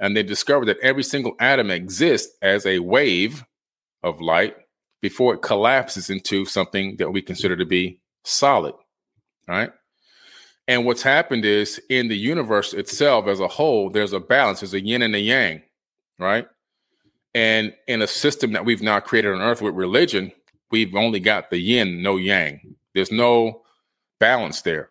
And 0.00 0.16
they 0.16 0.24
discovered 0.24 0.66
that 0.66 0.80
every 0.80 1.04
single 1.04 1.36
atom 1.38 1.70
exists 1.70 2.36
as 2.42 2.66
a 2.66 2.80
wave 2.80 3.44
of 4.02 4.20
light 4.20 4.56
before 5.04 5.34
it 5.34 5.42
collapses 5.42 6.08
into 6.08 6.46
something 6.46 6.96
that 6.96 7.10
we 7.10 7.20
consider 7.20 7.54
to 7.54 7.66
be 7.66 8.00
solid, 8.22 8.74
right? 9.46 9.70
And 10.66 10.86
what's 10.86 11.02
happened 11.02 11.44
is 11.44 11.78
in 11.90 12.08
the 12.08 12.16
universe 12.16 12.72
itself 12.72 13.26
as 13.26 13.38
a 13.38 13.46
whole, 13.46 13.90
there's 13.90 14.14
a 14.14 14.18
balance, 14.18 14.60
there's 14.60 14.72
a 14.72 14.80
yin 14.80 15.02
and 15.02 15.14
a 15.14 15.20
yang, 15.20 15.60
right? 16.18 16.46
And 17.34 17.74
in 17.86 18.00
a 18.00 18.06
system 18.06 18.52
that 18.52 18.64
we've 18.64 18.80
now 18.80 18.98
created 18.98 19.34
on 19.34 19.42
earth 19.42 19.60
with 19.60 19.74
religion, 19.74 20.32
we've 20.70 20.96
only 20.96 21.20
got 21.20 21.50
the 21.50 21.58
yin, 21.58 22.02
no 22.02 22.16
yang. 22.16 22.74
There's 22.94 23.12
no 23.12 23.60
balance 24.20 24.62
there. 24.62 24.88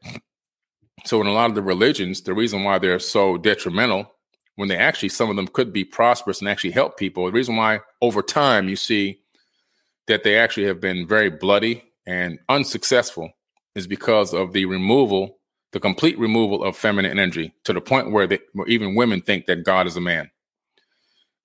So 1.05 1.21
in 1.21 1.25
a 1.25 1.33
lot 1.33 1.49
of 1.49 1.55
the 1.55 1.63
religions, 1.63 2.21
the 2.21 2.35
reason 2.35 2.63
why 2.63 2.77
they're 2.77 2.99
so 2.99 3.37
detrimental, 3.37 4.13
when 4.57 4.69
they 4.69 4.77
actually 4.77 5.09
some 5.09 5.31
of 5.31 5.37
them 5.37 5.47
could 5.47 5.73
be 5.73 5.83
prosperous 5.83 6.39
and 6.39 6.47
actually 6.47 6.69
help 6.69 6.99
people, 6.99 7.25
the 7.25 7.31
reason 7.31 7.55
why 7.55 7.79
over 7.99 8.21
time 8.21 8.69
you 8.69 8.75
see 8.75 9.21
that 10.07 10.23
they 10.23 10.37
actually 10.37 10.67
have 10.67 10.81
been 10.81 11.07
very 11.07 11.29
bloody 11.29 11.83
and 12.05 12.39
unsuccessful 12.49 13.31
is 13.75 13.87
because 13.87 14.33
of 14.33 14.53
the 14.53 14.65
removal, 14.65 15.39
the 15.71 15.79
complete 15.79 16.17
removal 16.19 16.63
of 16.63 16.75
feminine 16.75 17.17
energy 17.19 17.53
to 17.63 17.73
the 17.73 17.81
point 17.81 18.11
where, 18.11 18.27
they, 18.27 18.39
where 18.53 18.67
even 18.67 18.95
women 18.95 19.21
think 19.21 19.45
that 19.45 19.63
God 19.63 19.87
is 19.87 19.95
a 19.95 20.01
man. 20.01 20.29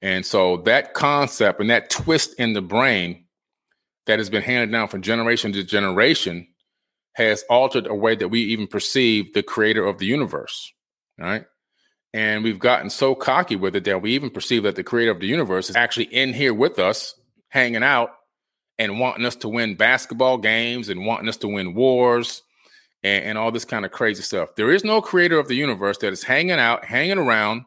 And 0.02 0.24
so 0.24 0.59
that 0.59 0.94
concept 0.94 1.61
and 1.61 1.70
that 1.70 1.90
twist 1.90 2.34
in 2.38 2.52
the 2.52 2.62
brain 2.62 3.24
that 4.06 4.18
has 4.18 4.30
been 4.30 4.42
handed 4.42 4.72
down 4.72 4.88
from 4.88 5.02
generation 5.02 5.52
to 5.52 5.64
generation 5.64 6.48
has 7.14 7.44
altered 7.50 7.86
a 7.86 7.94
way 7.94 8.14
that 8.14 8.28
we 8.28 8.40
even 8.40 8.66
perceive 8.66 9.32
the 9.34 9.42
creator 9.42 9.84
of 9.84 9.98
the 9.98 10.06
universe. 10.06 10.72
Right. 11.18 11.44
And 12.14 12.44
we've 12.44 12.61
gotten 12.61 12.90
so 12.90 13.14
cocky 13.14 13.56
with 13.56 13.76
it 13.76 13.84
that 13.84 14.00
we 14.00 14.12
even 14.14 14.30
perceive 14.30 14.62
that 14.62 14.76
the 14.76 14.84
creator 14.84 15.11
of 15.11 15.20
the 15.20 15.26
universe 15.26 15.68
is 15.68 15.76
actually 15.76 16.06
in 16.06 16.32
here 16.32 16.54
with 16.54 16.78
us, 16.78 17.14
hanging 17.48 17.82
out 17.82 18.11
and 18.78 19.00
wanting 19.00 19.26
us 19.26 19.36
to 19.36 19.48
win 19.48 19.74
basketball 19.74 20.38
games 20.38 20.88
and 20.88 21.04
wanting 21.04 21.28
us 21.28 21.36
to 21.38 21.48
win 21.48 21.74
wars 21.74 22.42
and, 23.02 23.24
and 23.24 23.38
all 23.38 23.50
this 23.50 23.64
kind 23.64 23.84
of 23.84 23.90
crazy 23.90 24.22
stuff. 24.22 24.54
There 24.54 24.70
is 24.70 24.84
no 24.84 25.00
creator 25.00 25.38
of 25.38 25.48
the 25.48 25.56
universe 25.56 25.98
that 25.98 26.12
is 26.12 26.22
hanging 26.22 26.52
out, 26.52 26.84
hanging 26.84 27.18
around, 27.18 27.64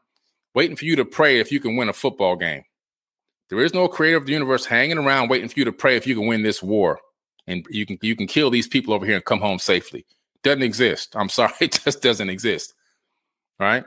waiting 0.55 0.75
for 0.75 0.85
you 0.85 0.95
to 0.95 1.05
pray 1.05 1.39
if 1.39 1.51
you 1.51 1.59
can 1.59 1.75
win 1.75 1.89
a 1.89 1.93
football 1.93 2.35
game. 2.35 2.63
There 3.49 3.59
is 3.59 3.73
no 3.73 3.87
creator 3.87 4.17
of 4.17 4.25
the 4.25 4.31
universe 4.31 4.65
hanging 4.65 4.97
around 4.97 5.29
waiting 5.29 5.49
for 5.49 5.59
you 5.59 5.65
to 5.65 5.73
pray 5.73 5.97
if 5.97 6.07
you 6.07 6.15
can 6.15 6.27
win 6.27 6.41
this 6.41 6.63
war 6.63 6.99
and 7.47 7.65
you 7.69 7.85
can 7.85 7.97
you 8.01 8.15
can 8.15 8.27
kill 8.27 8.49
these 8.49 8.67
people 8.67 8.93
over 8.93 9.05
here 9.05 9.15
and 9.15 9.25
come 9.25 9.41
home 9.41 9.59
safely. 9.59 10.05
Doesn't 10.43 10.63
exist. 10.63 11.15
I'm 11.15 11.29
sorry, 11.39 11.53
it 11.59 11.79
just 11.83 12.01
doesn't 12.01 12.29
exist. 12.29 12.73
Right? 13.59 13.83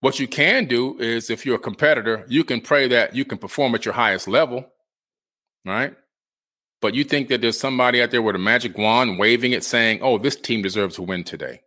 What 0.00 0.18
you 0.18 0.26
can 0.26 0.64
do 0.64 0.98
is 0.98 1.28
if 1.28 1.44
you're 1.44 1.56
a 1.56 1.58
competitor, 1.58 2.24
you 2.26 2.42
can 2.42 2.62
pray 2.62 2.88
that 2.88 3.14
you 3.14 3.24
can 3.26 3.36
perform 3.36 3.74
at 3.74 3.84
your 3.84 3.94
highest 3.94 4.26
level. 4.26 4.64
Right? 5.64 5.94
But 6.80 6.94
you 6.94 7.04
think 7.04 7.28
that 7.28 7.40
there's 7.42 7.58
somebody 7.58 8.02
out 8.02 8.10
there 8.10 8.22
with 8.22 8.36
a 8.36 8.38
magic 8.38 8.78
wand 8.78 9.18
waving 9.18 9.52
it 9.52 9.64
saying, 9.64 10.00
"Oh, 10.02 10.18
this 10.18 10.36
team 10.36 10.62
deserves 10.62 10.96
to 10.96 11.02
win 11.02 11.24
today." 11.24 11.60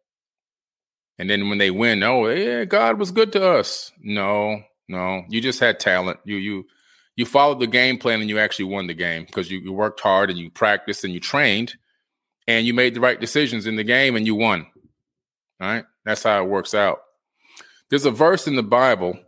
And 1.19 1.29
then 1.29 1.49
when 1.49 1.59
they 1.59 1.71
win, 1.71 2.01
oh, 2.03 2.27
yeah, 2.27 2.65
God 2.65 2.97
was 2.97 3.11
good 3.11 3.31
to 3.33 3.47
us. 3.47 3.91
No, 4.01 4.63
no, 4.87 5.23
you 5.29 5.41
just 5.41 5.59
had 5.59 5.79
talent. 5.79 6.19
You 6.25 6.37
you 6.37 6.65
you 7.15 7.25
followed 7.25 7.59
the 7.59 7.67
game 7.67 7.97
plan 7.97 8.21
and 8.21 8.29
you 8.29 8.39
actually 8.39 8.65
won 8.65 8.87
the 8.87 8.93
game 8.93 9.25
because 9.25 9.51
you, 9.51 9.59
you 9.59 9.71
worked 9.71 9.99
hard 9.99 10.29
and 10.29 10.39
you 10.39 10.49
practiced 10.49 11.03
and 11.03 11.13
you 11.13 11.19
trained 11.19 11.75
and 12.47 12.65
you 12.65 12.73
made 12.73 12.95
the 12.95 12.99
right 12.99 13.19
decisions 13.19 13.67
in 13.67 13.75
the 13.75 13.83
game 13.83 14.15
and 14.15 14.25
you 14.25 14.35
won. 14.35 14.65
All 15.61 15.67
right, 15.67 15.85
that's 16.05 16.23
how 16.23 16.43
it 16.43 16.49
works 16.49 16.73
out. 16.73 16.99
There's 17.89 18.05
a 18.05 18.11
verse 18.11 18.47
in 18.47 18.55
the 18.55 18.63
Bible 18.63 19.19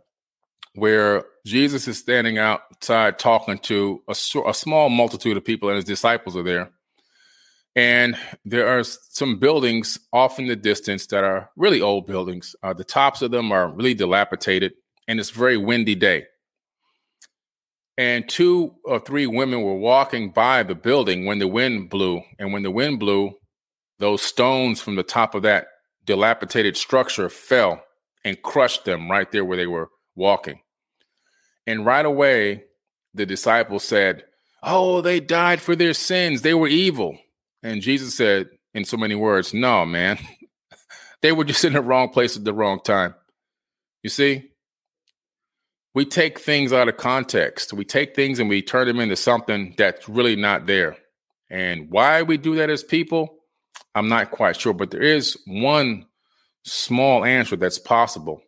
where 0.74 1.24
Jesus 1.46 1.86
is 1.86 1.96
standing 1.96 2.38
outside 2.38 3.20
talking 3.20 3.56
to 3.58 4.02
a, 4.08 4.16
a 4.46 4.52
small 4.52 4.90
multitude 4.90 5.36
of 5.36 5.44
people, 5.44 5.68
and 5.68 5.76
his 5.76 5.84
disciples 5.84 6.36
are 6.36 6.42
there. 6.42 6.70
And 7.76 8.18
there 8.44 8.66
are 8.66 8.82
some 8.82 9.38
buildings 9.38 9.96
off 10.12 10.40
in 10.40 10.48
the 10.48 10.56
distance 10.56 11.06
that 11.08 11.22
are 11.22 11.50
really 11.56 11.80
old 11.80 12.06
buildings. 12.06 12.56
Uh, 12.64 12.72
the 12.72 12.82
tops 12.82 13.22
of 13.22 13.30
them 13.30 13.52
are 13.52 13.68
really 13.70 13.94
dilapidated, 13.94 14.72
and 15.06 15.20
it's 15.20 15.30
a 15.30 15.34
very 15.34 15.56
windy 15.56 15.94
day. 15.94 16.24
And 17.96 18.28
two 18.28 18.74
or 18.84 18.98
three 18.98 19.28
women 19.28 19.62
were 19.62 19.76
walking 19.76 20.32
by 20.32 20.64
the 20.64 20.74
building 20.74 21.26
when 21.26 21.38
the 21.38 21.46
wind 21.46 21.90
blew. 21.90 22.22
And 22.40 22.52
when 22.52 22.64
the 22.64 22.72
wind 22.72 22.98
blew, 22.98 23.34
those 24.00 24.20
stones 24.20 24.80
from 24.80 24.96
the 24.96 25.04
top 25.04 25.36
of 25.36 25.42
that 25.42 25.68
dilapidated 26.04 26.76
structure 26.76 27.28
fell 27.28 27.84
and 28.24 28.42
crushed 28.42 28.84
them 28.84 29.08
right 29.08 29.30
there 29.30 29.44
where 29.44 29.56
they 29.56 29.68
were 29.68 29.90
walking. 30.16 30.60
And 31.66 31.84
right 31.84 32.06
away, 32.06 32.64
the 33.14 33.26
disciples 33.26 33.84
said, 33.84 34.24
Oh, 34.62 35.00
they 35.00 35.20
died 35.20 35.60
for 35.60 35.76
their 35.76 35.94
sins. 35.94 36.42
They 36.42 36.54
were 36.54 36.68
evil. 36.68 37.18
And 37.62 37.82
Jesus 37.82 38.16
said, 38.16 38.48
in 38.76 38.84
so 38.84 38.98
many 38.98 39.14
words, 39.14 39.54
no, 39.54 39.86
man. 39.86 40.18
they 41.22 41.32
were 41.32 41.44
just 41.44 41.64
in 41.64 41.72
the 41.72 41.80
wrong 41.80 42.10
place 42.10 42.36
at 42.36 42.44
the 42.44 42.52
wrong 42.52 42.78
time. 42.84 43.14
You 44.02 44.10
see? 44.10 44.50
We 45.94 46.04
take 46.04 46.38
things 46.38 46.74
out 46.74 46.88
of 46.88 46.98
context. 46.98 47.72
We 47.72 47.86
take 47.86 48.14
things 48.14 48.38
and 48.38 48.50
we 48.50 48.60
turn 48.60 48.86
them 48.86 49.00
into 49.00 49.16
something 49.16 49.74
that's 49.78 50.06
really 50.10 50.36
not 50.36 50.66
there. 50.66 50.98
And 51.48 51.90
why 51.90 52.22
we 52.22 52.36
do 52.36 52.56
that 52.56 52.68
as 52.68 52.84
people, 52.84 53.38
I'm 53.94 54.08
not 54.08 54.30
quite 54.30 54.60
sure. 54.60 54.74
But 54.74 54.90
there 54.90 55.00
is 55.00 55.38
one 55.46 56.04
small 56.64 57.24
answer 57.24 57.56
that's 57.56 57.78
possible. 57.78 58.42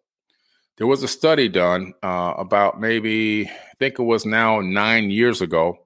There 0.78 0.86
was 0.86 1.02
a 1.02 1.08
study 1.08 1.48
done 1.48 1.92
uh, 2.04 2.34
about 2.38 2.80
maybe, 2.80 3.46
I 3.48 3.74
think 3.80 3.98
it 3.98 4.02
was 4.02 4.24
now 4.24 4.60
nine 4.60 5.10
years 5.10 5.40
ago, 5.40 5.78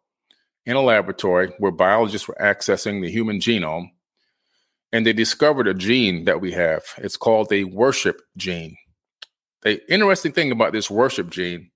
in 0.67 0.77
a 0.77 0.83
laboratory 0.83 1.53
where 1.59 1.73
biologists 1.73 2.29
were 2.29 2.37
accessing 2.41 3.03
the 3.03 3.11
human 3.11 3.41
genome 3.41 3.91
and 4.93 5.07
they 5.07 5.13
discovered 5.13 5.67
a 5.67 5.75
gene 5.75 6.27
that 6.27 6.41
we 6.41 6.53
have. 6.53 6.83
It's 6.99 7.17
called 7.17 7.49
the 7.49 7.65
worship 7.65 8.21
gene. 8.37 8.77
The 9.63 9.81
interesting 9.93 10.33
thing 10.33 10.53
about 10.53 10.73
this 10.73 10.91
worship 10.91 11.31
gene, 11.31 11.71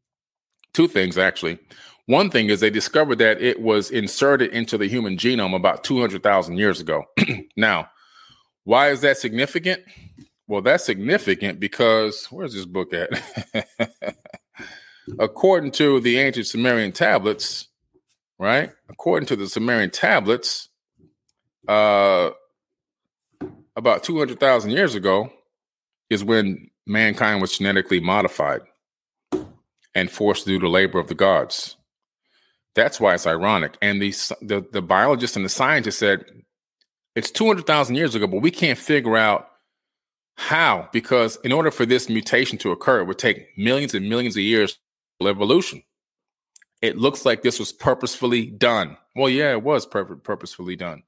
two 0.74 0.86
things 0.86 1.16
actually. 1.16 1.58
One 2.04 2.30
thing 2.30 2.50
is 2.50 2.60
they 2.60 2.70
discovered 2.70 3.16
that 3.16 3.40
it 3.40 3.60
was 3.60 3.90
inserted 3.90 4.52
into 4.52 4.78
the 4.78 4.88
human 4.88 5.16
genome 5.16 5.56
about 5.56 5.82
200,000 5.82 6.56
years 6.56 6.80
ago. 6.80 7.04
now, 7.56 7.88
why 8.64 8.90
is 8.90 9.00
that 9.00 9.16
significant? 9.16 9.82
Well, 10.48 10.62
that's 10.62 10.84
significant 10.84 11.58
because 11.58 12.26
where's 12.26 12.54
this 12.54 12.66
book 12.66 12.92
at? 12.92 13.10
According 15.18 15.72
to 15.72 16.00
the 16.00 16.18
ancient 16.18 16.46
Sumerian 16.46 16.92
tablets, 16.92 17.68
right? 18.38 18.70
According 18.88 19.26
to 19.28 19.36
the 19.36 19.48
Sumerian 19.48 19.90
tablets, 19.90 20.68
uh, 21.66 22.30
about 23.74 24.04
200,000 24.04 24.70
years 24.70 24.94
ago 24.94 25.30
is 26.10 26.24
when 26.24 26.70
mankind 26.86 27.40
was 27.40 27.58
genetically 27.58 28.00
modified 28.00 28.60
and 29.94 30.10
forced 30.10 30.44
to 30.44 30.50
do 30.50 30.58
the 30.60 30.68
labor 30.68 30.98
of 30.98 31.08
the 31.08 31.14
gods. 31.14 31.76
That's 32.74 33.00
why 33.00 33.14
it's 33.14 33.26
ironic. 33.26 33.76
And 33.82 34.00
the, 34.00 34.10
the, 34.42 34.64
the 34.72 34.82
biologists 34.82 35.36
and 35.36 35.44
the 35.44 35.50
scientists 35.50 35.98
said 35.98 36.24
it's 37.16 37.30
200,000 37.30 37.96
years 37.96 38.14
ago, 38.14 38.26
but 38.26 38.42
we 38.42 38.50
can't 38.50 38.78
figure 38.78 39.16
out 39.16 39.48
how, 40.36 40.88
because 40.92 41.36
in 41.44 41.52
order 41.52 41.70
for 41.70 41.86
this 41.86 42.08
mutation 42.08 42.58
to 42.58 42.70
occur, 42.70 43.00
it 43.00 43.04
would 43.04 43.18
take 43.18 43.56
millions 43.56 43.94
and 43.94 44.08
millions 44.08 44.36
of 44.36 44.42
years 44.42 44.78
of 45.20 45.26
evolution 45.26 45.82
it 46.82 46.96
looks 46.96 47.24
like 47.24 47.42
this 47.42 47.58
was 47.58 47.72
purposefully 47.72 48.46
done. 48.46 48.96
Well, 49.14 49.30
yeah, 49.30 49.52
it 49.52 49.62
was 49.62 49.86
pur- 49.86 50.04
purposefully 50.16 50.76
done. 50.76 51.02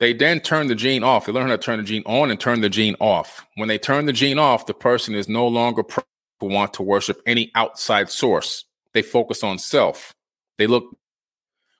They 0.00 0.12
then 0.12 0.40
turn 0.40 0.66
the 0.66 0.74
gene 0.74 1.04
off. 1.04 1.26
They 1.26 1.32
learn 1.32 1.48
how 1.48 1.56
to 1.56 1.62
turn 1.62 1.78
the 1.78 1.84
gene 1.84 2.02
on 2.06 2.30
and 2.30 2.40
turn 2.40 2.60
the 2.60 2.68
gene 2.68 2.96
off. 2.98 3.46
When 3.56 3.68
they 3.68 3.78
turn 3.78 4.06
the 4.06 4.12
gene 4.12 4.38
off, 4.38 4.66
the 4.66 4.74
person 4.74 5.14
is 5.14 5.28
no 5.28 5.46
longer 5.46 5.84
pr- 5.84 6.00
want 6.40 6.74
to 6.74 6.82
worship 6.82 7.22
any 7.24 7.52
outside 7.54 8.10
source. 8.10 8.64
They 8.94 9.02
focus 9.02 9.44
on 9.44 9.58
self. 9.58 10.12
They 10.58 10.66
look 10.66 10.96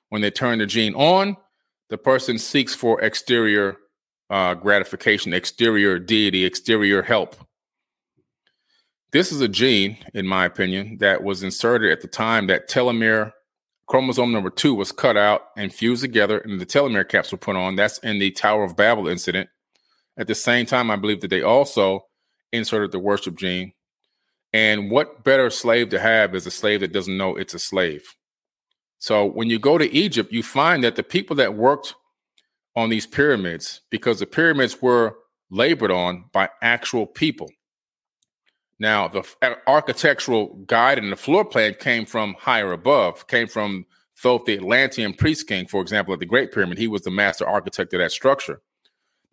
when 0.09 0.21
they 0.21 0.31
turn 0.31 0.59
the 0.59 0.65
gene 0.65 0.95
on, 0.95 1.35
the 1.89 1.97
person 1.97 2.37
seeks 2.37 2.73
for 2.73 3.01
exterior 3.01 3.77
uh, 4.29 4.53
gratification, 4.53 5.33
exterior 5.33 5.99
deity, 5.99 6.45
exterior 6.45 7.01
help. 7.01 7.35
This 9.11 9.31
is 9.31 9.41
a 9.41 9.47
gene, 9.47 9.97
in 10.13 10.25
my 10.25 10.45
opinion, 10.45 10.97
that 10.99 11.23
was 11.23 11.43
inserted 11.43 11.91
at 11.91 12.01
the 12.01 12.07
time 12.07 12.47
that 12.47 12.69
telomere 12.69 13.31
chromosome 13.87 14.31
number 14.31 14.49
two 14.49 14.73
was 14.73 14.91
cut 14.91 15.17
out 15.17 15.41
and 15.57 15.73
fused 15.73 16.01
together, 16.01 16.39
and 16.39 16.59
the 16.59 16.65
telomere 16.65 17.07
caps 17.07 17.31
were 17.31 17.37
put 17.37 17.55
on. 17.55 17.75
That's 17.75 17.99
in 17.99 18.19
the 18.19 18.31
Tower 18.31 18.63
of 18.63 18.75
Babel 18.75 19.07
incident. 19.07 19.49
At 20.17 20.27
the 20.27 20.35
same 20.35 20.65
time, 20.65 20.89
I 20.89 20.95
believe 20.95 21.21
that 21.21 21.29
they 21.29 21.41
also 21.41 22.05
inserted 22.51 22.91
the 22.91 22.99
worship 22.99 23.37
gene. 23.37 23.73
And 24.51 24.91
what 24.91 25.23
better 25.23 25.49
slave 25.49 25.89
to 25.89 25.99
have 25.99 26.35
is 26.35 26.45
a 26.45 26.51
slave 26.51 26.81
that 26.81 26.93
doesn't 26.93 27.17
know 27.17 27.35
it's 27.35 27.55
a 27.55 27.59
slave. 27.59 28.15
So 28.99 29.25
when 29.25 29.49
you 29.49 29.59
go 29.59 29.77
to 29.77 29.91
Egypt, 29.91 30.31
you 30.31 30.43
find 30.43 30.83
that 30.83 30.95
the 30.95 31.03
people 31.03 31.35
that 31.37 31.55
worked 31.55 31.95
on 32.75 32.89
these 32.89 33.05
pyramids, 33.05 33.81
because 33.89 34.19
the 34.19 34.25
pyramids 34.25 34.81
were 34.81 35.15
labored 35.49 35.91
on 35.91 36.25
by 36.31 36.49
actual 36.61 37.05
people. 37.05 37.49
Now, 38.79 39.07
the 39.07 39.23
architectural 39.67 40.55
guide 40.67 40.97
and 40.97 41.11
the 41.11 41.15
floor 41.15 41.45
plan 41.45 41.75
came 41.79 42.05
from 42.05 42.35
higher 42.39 42.71
above, 42.71 43.27
came 43.27 43.47
from 43.47 43.85
Thoth, 44.17 44.45
the 44.45 44.55
Atlantean 44.55 45.13
priest 45.13 45.47
king, 45.47 45.67
for 45.67 45.81
example, 45.81 46.13
at 46.13 46.19
the 46.19 46.25
Great 46.25 46.51
Pyramid, 46.51 46.77
he 46.77 46.87
was 46.87 47.01
the 47.01 47.11
master 47.11 47.47
architect 47.47 47.93
of 47.93 47.99
that 47.99 48.11
structure. 48.11 48.61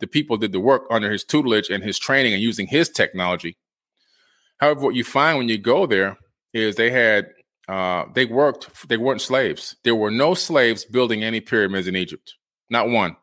The 0.00 0.06
people 0.06 0.36
did 0.36 0.52
the 0.52 0.60
work 0.60 0.84
under 0.90 1.10
his 1.10 1.24
tutelage 1.24 1.70
and 1.70 1.84
his 1.84 1.98
training 1.98 2.32
and 2.32 2.42
using 2.42 2.66
his 2.66 2.88
technology. 2.88 3.56
However, 4.58 4.80
what 4.80 4.94
you 4.94 5.04
find 5.04 5.38
when 5.38 5.48
you 5.48 5.58
go 5.58 5.86
there 5.86 6.16
is 6.52 6.76
they 6.76 6.90
had 6.90 7.28
uh, 7.68 8.06
they 8.14 8.24
worked 8.24 8.88
they 8.88 8.96
weren't 8.96 9.20
slaves. 9.20 9.76
There 9.84 9.94
were 9.94 10.10
no 10.10 10.34
slaves 10.34 10.84
building 10.84 11.22
any 11.22 11.40
pyramids 11.40 11.86
in 11.86 11.96
Egypt, 11.96 12.34
not 12.68 12.88
one. 12.88 13.16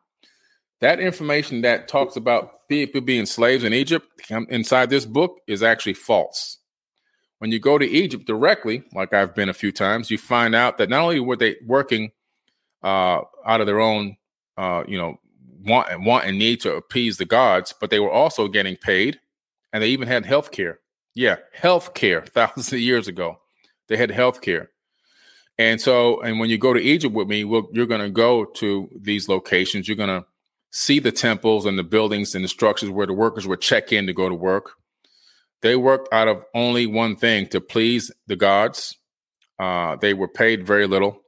That 0.80 1.00
information 1.00 1.62
that 1.62 1.88
talks 1.88 2.16
about 2.16 2.68
people 2.68 3.00
being 3.00 3.26
slaves 3.26 3.64
in 3.64 3.72
Egypt 3.72 4.06
inside 4.30 4.90
this 4.90 5.06
book 5.06 5.40
is 5.46 5.62
actually 5.62 5.94
false. 5.94 6.58
When 7.38 7.50
you 7.50 7.58
go 7.58 7.78
to 7.78 7.86
Egypt 7.86 8.26
directly, 8.26 8.82
like 8.94 9.12
I've 9.12 9.34
been 9.34 9.48
a 9.48 9.54
few 9.54 9.72
times, 9.72 10.10
you 10.10 10.18
find 10.18 10.54
out 10.54 10.78
that 10.78 10.88
not 10.88 11.02
only 11.02 11.20
were 11.20 11.36
they 11.36 11.56
working 11.64 12.12
uh, 12.82 13.22
out 13.46 13.60
of 13.60 13.66
their 13.66 13.80
own, 13.80 14.16
uh, 14.56 14.84
you 14.86 14.98
know, 14.98 15.20
want, 15.64 15.88
want 16.04 16.26
and 16.26 16.38
need 16.38 16.60
to 16.60 16.74
appease 16.74 17.16
the 17.16 17.24
gods, 17.24 17.74
but 17.80 17.90
they 17.90 18.00
were 18.00 18.10
also 18.10 18.48
getting 18.48 18.76
paid, 18.76 19.20
and 19.72 19.82
they 19.82 19.88
even 19.88 20.08
had 20.08 20.26
health 20.26 20.50
care. 20.50 20.80
Yeah, 21.14 21.36
health 21.52 21.94
care 21.94 22.22
thousands 22.26 22.72
of 22.72 22.80
years 22.80 23.08
ago. 23.08 23.40
They 23.88 23.96
had 23.96 24.10
health 24.10 24.40
care. 24.40 24.70
And 25.58 25.80
so, 25.80 26.20
and 26.20 26.38
when 26.38 26.50
you 26.50 26.58
go 26.58 26.72
to 26.72 26.80
Egypt 26.80 27.14
with 27.14 27.26
me, 27.26 27.42
we'll, 27.42 27.68
you're 27.72 27.86
going 27.86 28.00
to 28.00 28.10
go 28.10 28.44
to 28.44 28.88
these 28.96 29.28
locations. 29.28 29.88
You're 29.88 29.96
going 29.96 30.08
to 30.08 30.24
see 30.70 30.98
the 30.98 31.12
temples 31.12 31.66
and 31.66 31.78
the 31.78 31.84
buildings 31.84 32.34
and 32.34 32.44
the 32.44 32.48
structures 32.48 32.90
where 32.90 33.06
the 33.06 33.12
workers 33.12 33.46
would 33.46 33.60
check 33.60 33.92
in 33.92 34.06
to 34.06 34.12
go 34.12 34.28
to 34.28 34.34
work. 34.34 34.72
They 35.62 35.76
worked 35.76 36.12
out 36.12 36.28
of 36.28 36.44
only 36.54 36.86
one 36.86 37.16
thing 37.16 37.48
to 37.48 37.60
please 37.60 38.12
the 38.26 38.36
gods. 38.36 38.96
Uh, 39.58 39.96
they 39.96 40.14
were 40.14 40.28
paid 40.28 40.66
very 40.66 40.86
little. 40.86 41.22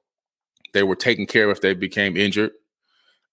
They 0.72 0.82
were 0.82 0.96
taken 0.96 1.26
care 1.26 1.46
of 1.46 1.56
if 1.56 1.60
they 1.60 1.74
became 1.74 2.16
injured. 2.16 2.52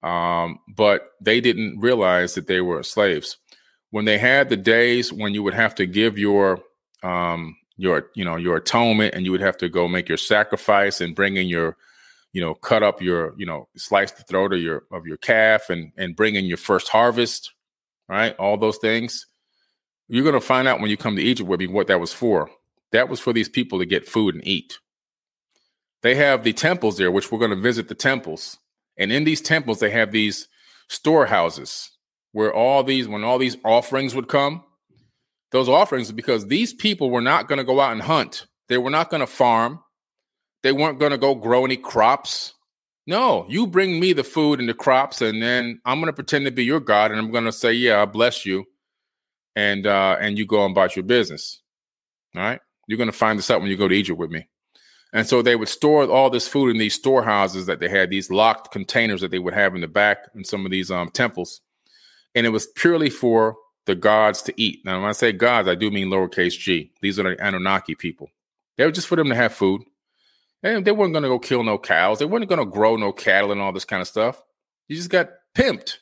Um, 0.01 0.59
but 0.75 1.11
they 1.21 1.41
didn't 1.41 1.79
realize 1.79 2.35
that 2.35 2.47
they 2.47 2.61
were 2.61 2.83
slaves. 2.83 3.37
When 3.91 4.05
they 4.05 4.17
had 4.17 4.49
the 4.49 4.57
days 4.57 5.13
when 5.13 5.33
you 5.33 5.43
would 5.43 5.53
have 5.53 5.75
to 5.75 5.85
give 5.85 6.17
your 6.17 6.59
um, 7.03 7.55
your 7.77 8.09
you 8.15 8.25
know 8.25 8.35
your 8.35 8.57
atonement 8.57 9.13
and 9.13 9.25
you 9.25 9.31
would 9.31 9.41
have 9.41 9.57
to 9.57 9.69
go 9.69 9.87
make 9.87 10.09
your 10.09 10.17
sacrifice 10.17 10.99
and 10.99 11.15
bring 11.15 11.37
in 11.37 11.47
your 11.47 11.77
you 12.37 12.41
know 12.41 12.53
cut 12.53 12.83
up 12.83 13.01
your 13.01 13.33
you 13.37 13.47
know 13.47 13.67
slice 13.75 14.11
the 14.11 14.23
throat 14.23 14.53
of 14.53 14.61
your 14.61 14.83
of 14.91 15.07
your 15.07 15.17
calf 15.17 15.71
and 15.71 15.91
and 15.97 16.15
bring 16.15 16.35
in 16.35 16.45
your 16.45 16.57
first 16.69 16.87
harvest 16.87 17.51
right? 18.07 18.35
All 18.37 18.57
those 18.57 18.77
things. 18.77 19.25
You're 20.07 20.23
going 20.23 20.33
to 20.33 20.41
find 20.41 20.67
out 20.67 20.79
when 20.79 20.89
you 20.89 20.97
come 20.97 21.15
to 21.15 21.21
egypt 21.21 21.49
with 21.49 21.59
me 21.59 21.67
what 21.67 21.87
that 21.87 21.99
was 21.99 22.13
for. 22.13 22.49
That 22.91 23.09
was 23.09 23.19
for 23.19 23.33
these 23.33 23.49
people 23.49 23.79
to 23.79 23.85
get 23.85 24.07
food 24.07 24.35
and 24.35 24.47
eat. 24.47 24.77
They 26.01 26.15
have 26.15 26.43
the 26.43 26.53
temples 26.53 26.97
there 26.97 27.11
which 27.11 27.31
we're 27.31 27.39
going 27.39 27.51
to 27.51 27.57
visit 27.57 27.87
the 27.87 27.95
temples. 27.95 28.57
And 28.97 29.11
in 29.11 29.23
these 29.23 29.41
temples 29.41 29.79
they 29.79 29.89
have 29.91 30.11
these 30.11 30.47
storehouses 30.87 31.91
where 32.31 32.53
all 32.53 32.83
these 32.83 33.07
when 33.07 33.23
all 33.23 33.37
these 33.37 33.57
offerings 33.65 34.15
would 34.15 34.27
come. 34.27 34.63
Those 35.51 35.69
offerings 35.69 36.11
because 36.11 36.47
these 36.47 36.73
people 36.73 37.09
were 37.09 37.21
not 37.21 37.47
going 37.47 37.57
to 37.57 37.63
go 37.63 37.79
out 37.79 37.93
and 37.93 38.01
hunt. 38.01 38.47
They 38.67 38.77
were 38.77 38.89
not 38.89 39.09
going 39.09 39.21
to 39.21 39.27
farm. 39.27 39.79
They 40.63 40.71
weren't 40.71 40.99
going 40.99 41.11
to 41.11 41.17
go 41.17 41.35
grow 41.35 41.65
any 41.65 41.77
crops. 41.77 42.53
No, 43.05 43.45
you 43.47 43.67
bring 43.67 43.99
me 43.99 44.11
the 44.13 44.23
food 44.23 44.59
and 44.59 44.67
the 44.67 44.73
crops, 44.73 45.21
and 45.21 45.41
then 45.41 45.79
I'm 45.85 45.99
going 45.99 46.07
to 46.07 46.13
pretend 46.13 46.45
to 46.45 46.51
be 46.51 46.65
your 46.65 46.81
God, 46.81 47.11
and 47.11 47.19
I'm 47.19 47.31
going 47.31 47.45
to 47.45 47.53
say, 47.53 47.71
"Yeah, 47.71 48.01
I 48.01 48.05
bless 48.05 48.45
you," 48.45 48.65
and 49.55 49.87
uh, 49.87 50.17
and 50.19 50.37
you 50.37 50.45
go 50.45 50.65
and 50.65 50.71
about 50.71 50.95
your 50.95 51.03
business. 51.03 51.61
All 52.35 52.41
right, 52.41 52.59
you're 52.87 52.97
going 52.97 53.11
to 53.11 53.17
find 53.17 53.39
this 53.39 53.49
out 53.49 53.61
when 53.61 53.69
you 53.69 53.77
go 53.77 53.87
to 53.87 53.95
Egypt 53.95 54.19
with 54.19 54.29
me. 54.29 54.47
And 55.13 55.25
so 55.25 55.41
they 55.41 55.55
would 55.55 55.69
store 55.69 56.09
all 56.09 56.29
this 56.29 56.49
food 56.49 56.69
in 56.69 56.77
these 56.77 56.93
storehouses 56.93 57.65
that 57.67 57.79
they 57.79 57.87
had, 57.87 58.09
these 58.09 58.29
locked 58.29 58.71
containers 58.71 59.21
that 59.21 59.31
they 59.31 59.39
would 59.39 59.53
have 59.53 59.73
in 59.73 59.81
the 59.81 59.87
back 59.87 60.25
in 60.35 60.43
some 60.43 60.65
of 60.65 60.71
these 60.71 60.91
um, 60.91 61.09
temples, 61.09 61.61
and 62.35 62.45
it 62.45 62.49
was 62.49 62.67
purely 62.75 63.09
for 63.09 63.55
the 63.85 63.95
gods 63.95 64.41
to 64.43 64.61
eat. 64.61 64.81
Now, 64.83 64.99
when 64.99 65.09
I 65.09 65.13
say 65.13 65.31
gods, 65.31 65.69
I 65.69 65.75
do 65.75 65.89
mean 65.89 66.09
lowercase 66.09 66.59
g. 66.59 66.91
These 67.01 67.19
are 67.19 67.23
the 67.23 67.41
Anunnaki 67.41 67.95
people. 67.95 68.29
They 68.75 68.85
were 68.85 68.91
just 68.91 69.07
for 69.07 69.15
them 69.15 69.29
to 69.29 69.35
have 69.35 69.53
food. 69.53 69.83
And 70.75 70.85
they 70.85 70.91
weren't 70.91 71.13
going 71.13 71.23
to 71.23 71.29
go 71.29 71.39
kill 71.39 71.63
no 71.63 71.77
cows. 71.77 72.19
They 72.19 72.25
weren't 72.25 72.47
going 72.47 72.59
to 72.59 72.65
grow 72.65 72.95
no 72.95 73.11
cattle 73.11 73.51
and 73.51 73.61
all 73.61 73.71
this 73.71 73.85
kind 73.85 74.01
of 74.01 74.07
stuff. 74.07 74.41
You 74.87 74.95
just 74.95 75.09
got 75.09 75.29
pimped. 75.55 75.97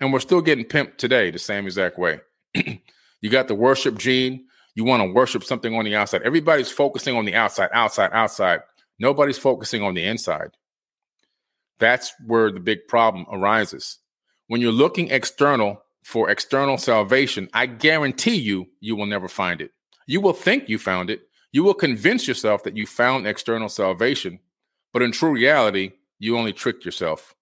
And 0.00 0.12
we're 0.12 0.20
still 0.20 0.42
getting 0.42 0.64
pimped 0.64 0.98
today, 0.98 1.30
the 1.30 1.38
same 1.38 1.66
exact 1.66 1.98
way. 1.98 2.20
you 2.54 3.30
got 3.30 3.48
the 3.48 3.54
worship 3.54 3.98
gene. 3.98 4.46
You 4.74 4.84
want 4.84 5.02
to 5.02 5.12
worship 5.12 5.42
something 5.42 5.74
on 5.74 5.84
the 5.84 5.96
outside. 5.96 6.22
Everybody's 6.22 6.70
focusing 6.70 7.16
on 7.16 7.24
the 7.24 7.34
outside, 7.34 7.70
outside, 7.72 8.10
outside. 8.12 8.60
Nobody's 8.98 9.38
focusing 9.38 9.82
on 9.82 9.94
the 9.94 10.04
inside. 10.04 10.50
That's 11.78 12.12
where 12.26 12.50
the 12.50 12.60
big 12.60 12.86
problem 12.88 13.26
arises. 13.30 13.98
When 14.48 14.60
you're 14.60 14.72
looking 14.72 15.10
external, 15.10 15.82
for 16.06 16.30
external 16.30 16.78
salvation, 16.78 17.48
I 17.52 17.66
guarantee 17.66 18.36
you, 18.36 18.66
you 18.78 18.94
will 18.94 19.06
never 19.06 19.26
find 19.26 19.60
it. 19.60 19.72
You 20.06 20.20
will 20.20 20.34
think 20.34 20.68
you 20.68 20.78
found 20.78 21.10
it. 21.10 21.22
You 21.52 21.64
will 21.64 21.74
convince 21.74 22.28
yourself 22.28 22.62
that 22.64 22.76
you 22.76 22.86
found 22.86 23.26
external 23.26 23.68
salvation, 23.68 24.40
but 24.92 25.02
in 25.02 25.12
true 25.12 25.30
reality, 25.30 25.92
you 26.18 26.36
only 26.36 26.52
tricked 26.52 26.84
yourself. 26.84 27.34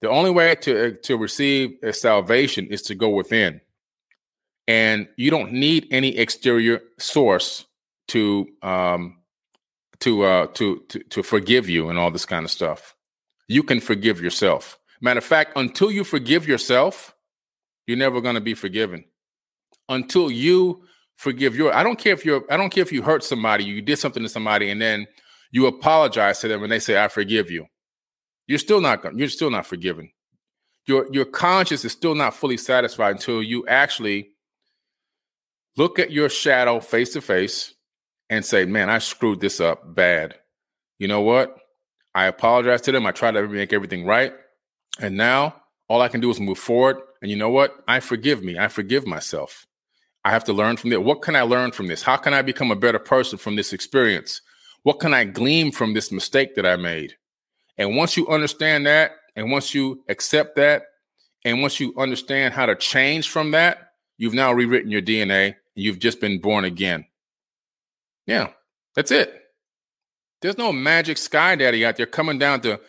The 0.00 0.10
only 0.10 0.30
way 0.30 0.54
to, 0.56 0.92
to 0.92 1.16
receive 1.16 1.78
a 1.82 1.92
salvation 1.92 2.66
is 2.66 2.82
to 2.82 2.94
go 2.94 3.08
within. 3.08 3.60
And 4.66 5.08
you 5.16 5.30
don't 5.30 5.52
need 5.52 5.88
any 5.90 6.16
exterior 6.16 6.80
source 6.98 7.66
to 8.08 8.48
um, 8.62 9.18
to, 10.00 10.22
uh, 10.22 10.46
to 10.48 10.80
to 10.88 10.98
to 10.98 11.22
forgive 11.22 11.68
you 11.68 11.88
and 11.88 11.98
all 11.98 12.10
this 12.10 12.26
kind 12.26 12.44
of 12.44 12.50
stuff. 12.50 12.94
You 13.48 13.62
can 13.62 13.80
forgive 13.80 14.20
yourself. 14.20 14.78
Matter 15.00 15.18
of 15.18 15.24
fact, 15.24 15.52
until 15.56 15.90
you 15.90 16.04
forgive 16.04 16.46
yourself, 16.46 17.14
you're 17.86 17.96
never 17.98 18.20
going 18.20 18.34
to 18.34 18.40
be 18.40 18.54
forgiven 18.54 19.04
until 19.88 20.30
you 20.30 20.84
forgive 21.24 21.56
your. 21.56 21.74
I 21.74 21.82
don't 21.82 21.98
care 21.98 22.12
if 22.12 22.24
you're. 22.24 22.44
I 22.50 22.56
don't 22.56 22.70
care 22.70 22.82
if 22.82 22.92
you 22.92 23.02
hurt 23.02 23.24
somebody, 23.24 23.64
you 23.64 23.82
did 23.82 23.98
something 23.98 24.22
to 24.22 24.28
somebody, 24.28 24.70
and 24.70 24.80
then 24.80 25.06
you 25.50 25.66
apologize 25.66 26.38
to 26.40 26.48
them, 26.48 26.62
and 26.62 26.70
they 26.70 26.78
say, 26.78 27.02
"I 27.02 27.08
forgive 27.08 27.50
you." 27.50 27.66
You're 28.46 28.58
still 28.58 28.80
not. 28.80 29.16
You're 29.16 29.28
still 29.28 29.50
not 29.50 29.66
forgiven. 29.66 30.10
Your 30.86 31.08
your 31.12 31.24
conscience 31.24 31.84
is 31.84 31.92
still 31.92 32.14
not 32.14 32.34
fully 32.34 32.56
satisfied 32.56 33.16
until 33.16 33.42
you 33.42 33.66
actually 33.66 34.30
look 35.76 35.98
at 35.98 36.12
your 36.12 36.28
shadow 36.28 36.78
face 36.78 37.14
to 37.14 37.20
face 37.20 37.74
and 38.30 38.44
say, 38.44 38.64
"Man, 38.66 38.88
I 38.88 38.98
screwed 38.98 39.40
this 39.40 39.60
up 39.60 39.94
bad." 39.94 40.38
You 40.98 41.08
know 41.08 41.22
what? 41.22 41.56
I 42.14 42.26
apologize 42.26 42.82
to 42.82 42.92
them. 42.92 43.06
I 43.06 43.12
try 43.12 43.32
to 43.32 43.48
make 43.48 43.72
everything 43.72 44.04
right, 44.04 44.32
and 45.00 45.16
now 45.16 45.62
all 45.88 46.00
I 46.00 46.08
can 46.08 46.20
do 46.20 46.30
is 46.30 46.38
move 46.38 46.58
forward 46.58 46.98
and 47.24 47.30
you 47.30 47.38
know 47.38 47.48
what? 47.48 47.82
I 47.88 48.00
forgive 48.00 48.44
me. 48.44 48.58
I 48.58 48.68
forgive 48.68 49.06
myself. 49.06 49.66
I 50.24 50.30
have 50.30 50.44
to 50.44 50.52
learn 50.52 50.76
from 50.76 50.92
it. 50.92 51.02
What 51.02 51.22
can 51.22 51.36
I 51.36 51.42
learn 51.42 51.72
from 51.72 51.86
this? 51.86 52.02
How 52.02 52.16
can 52.16 52.32
I 52.32 52.42
become 52.42 52.70
a 52.70 52.76
better 52.76 52.98
person 52.98 53.38
from 53.38 53.56
this 53.56 53.72
experience? 53.72 54.40
What 54.82 55.00
can 55.00 55.12
I 55.12 55.24
glean 55.24 55.70
from 55.72 55.92
this 55.92 56.10
mistake 56.10 56.54
that 56.54 56.66
I 56.66 56.76
made? 56.76 57.14
And 57.76 57.96
once 57.96 58.16
you 58.16 58.28
understand 58.28 58.86
that, 58.86 59.12
and 59.36 59.50
once 59.50 59.74
you 59.74 60.02
accept 60.08 60.56
that, 60.56 60.84
and 61.44 61.60
once 61.60 61.78
you 61.78 61.92
understand 61.98 62.54
how 62.54 62.66
to 62.66 62.74
change 62.74 63.28
from 63.28 63.50
that, 63.50 63.90
you've 64.16 64.34
now 64.34 64.52
rewritten 64.52 64.90
your 64.90 65.02
DNA. 65.02 65.56
You've 65.74 65.98
just 65.98 66.20
been 66.20 66.40
born 66.40 66.64
again. 66.64 67.04
Yeah, 68.26 68.50
that's 68.94 69.10
it. 69.10 69.42
There's 70.40 70.58
no 70.58 70.72
magic 70.72 71.18
sky 71.18 71.56
daddy 71.56 71.84
out 71.84 71.96
there 71.96 72.06
coming 72.06 72.38
down 72.38 72.60
to 72.62 72.80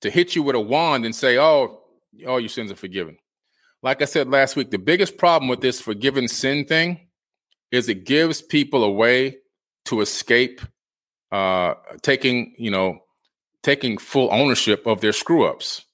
to 0.00 0.10
hit 0.10 0.34
you 0.34 0.42
with 0.42 0.56
a 0.56 0.60
wand 0.60 1.04
and 1.04 1.14
say, 1.14 1.36
"Oh, 1.36 1.82
all 2.26 2.40
your 2.40 2.48
sins 2.48 2.70
are 2.70 2.76
forgiven." 2.76 3.18
Like 3.82 4.02
I 4.02 4.04
said 4.04 4.28
last 4.28 4.56
week, 4.56 4.70
the 4.70 4.78
biggest 4.78 5.16
problem 5.16 5.48
with 5.48 5.60
this 5.60 5.80
forgiven 5.80 6.28
sin 6.28 6.64
thing 6.64 7.08
is 7.70 7.88
it 7.88 8.04
gives 8.04 8.42
people 8.42 8.84
a 8.84 8.90
way 8.90 9.38
to 9.86 10.00
escape 10.00 10.60
uh, 11.32 11.74
taking, 12.02 12.54
you 12.58 12.70
know, 12.70 12.98
taking 13.62 13.98
full 13.98 14.28
ownership 14.32 14.86
of 14.86 15.00
their 15.00 15.12
screw 15.12 15.46
ups. 15.46 15.84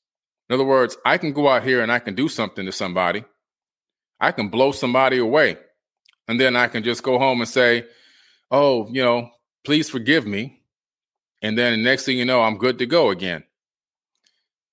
In 0.49 0.55
other 0.55 0.64
words, 0.64 0.97
I 1.05 1.18
can 1.18 1.32
go 1.32 1.49
out 1.49 1.64
here 1.64 1.82
and 1.82 1.91
I 1.93 1.99
can 1.99 2.14
do 2.14 2.28
something 2.28 2.64
to 2.66 2.72
somebody. 2.72 3.24
I 4.20 4.32
can 4.32 4.49
blow 4.49 4.72
somebody 4.72 5.18
away. 5.18 5.59
And 6.28 6.41
then 6.41 6.57
I 6.57 6.68
can 6.68 6.82
just 6.82 7.03
go 7.03 7.18
home 7.18 7.41
and 7.41 7.49
say, 7.49 7.84
oh, 8.51 8.89
you 8.91 9.03
know, 9.03 9.30
please 9.64 9.91
forgive 9.91 10.26
me. 10.26 10.62
And 11.43 11.57
then 11.57 11.72
the 11.72 11.84
next 11.84 12.05
thing 12.05 12.18
you 12.18 12.24
know, 12.24 12.43
I'm 12.43 12.57
good 12.57 12.78
to 12.78 12.87
go 12.87 13.11
again. 13.11 13.45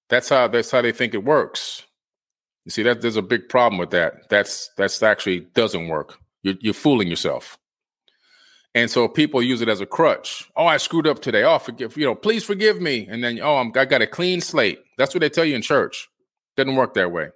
That's 0.10 0.30
how 0.30 0.48
that's 0.48 0.72
how 0.72 0.82
they 0.82 0.92
think 0.92 1.14
it 1.14 1.24
works. 1.24 1.84
You 2.66 2.72
see 2.72 2.84
that 2.84 3.02
there's 3.02 3.18
a 3.18 3.22
big 3.22 3.50
problem 3.50 3.80
with 3.80 3.92
that. 3.92 4.30
That's 4.30 4.70
that's 4.78 5.04
actually 5.04 5.42
doesn't 5.54 5.88
work. 5.88 6.20
You're, 6.44 6.56
you're 6.62 6.74
fooling 6.74 7.08
yourself. 7.10 7.58
And 8.76 8.90
so 8.90 9.08
people 9.08 9.42
use 9.42 9.62
it 9.62 9.70
as 9.70 9.82
a 9.82 9.86
crutch. 9.86 10.50
Oh, 10.56 10.66
I 10.66 10.78
screwed 10.78 11.08
up 11.08 11.22
today. 11.22 11.44
Oh, 11.44 11.60
forgive, 11.60 11.96
you 11.98 12.06
know, 12.06 12.16
please 12.16 12.44
forgive 12.44 12.82
me. 12.82 13.08
And 13.10 13.24
then, 13.24 13.40
oh, 13.42 13.58
I'm, 13.58 13.72
I 13.76 13.86
got 13.86 14.02
a 14.02 14.08
clean 14.08 14.42
slate. 14.42 14.80
That's 14.98 15.14
what 15.14 15.22
they 15.22 15.30
tell 15.30 15.46
you 15.46 15.56
in 15.56 15.62
church. 15.62 16.10
Doesn't 16.58 16.76
work 16.76 16.96
that 16.96 17.12
way. 17.12 17.30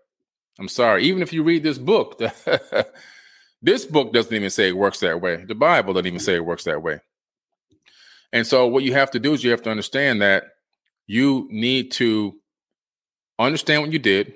I'm 0.59 0.67
sorry. 0.67 1.03
Even 1.03 1.21
if 1.21 1.33
you 1.33 1.43
read 1.43 1.63
this 1.63 1.77
book, 1.77 2.19
this 3.61 3.85
book 3.85 4.13
doesn't 4.13 4.33
even 4.33 4.49
say 4.49 4.69
it 4.69 4.77
works 4.77 4.99
that 5.01 5.21
way. 5.21 5.45
The 5.45 5.55
Bible 5.55 5.93
doesn't 5.93 6.07
even 6.07 6.19
say 6.19 6.35
it 6.35 6.45
works 6.45 6.63
that 6.63 6.81
way. 6.81 7.01
And 8.33 8.47
so 8.47 8.67
what 8.67 8.83
you 8.83 8.93
have 8.93 9.11
to 9.11 9.19
do 9.19 9.33
is 9.33 9.43
you 9.43 9.51
have 9.51 9.63
to 9.63 9.71
understand 9.71 10.21
that 10.21 10.45
You 11.07 11.47
need 11.51 11.91
to 11.93 12.35
understand 13.39 13.83
what 13.83 13.93
you 13.93 13.99
did. 13.99 14.33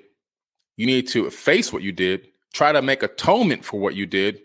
You 0.76 0.86
need 0.86 1.08
to 1.08 1.30
face 1.30 1.72
what 1.72 1.82
you 1.82 1.92
did, 1.92 2.28
try 2.52 2.72
to 2.72 2.82
make 2.82 3.02
atonement 3.02 3.64
for 3.64 3.80
what 3.80 3.94
you 3.94 4.06
did. 4.06 4.40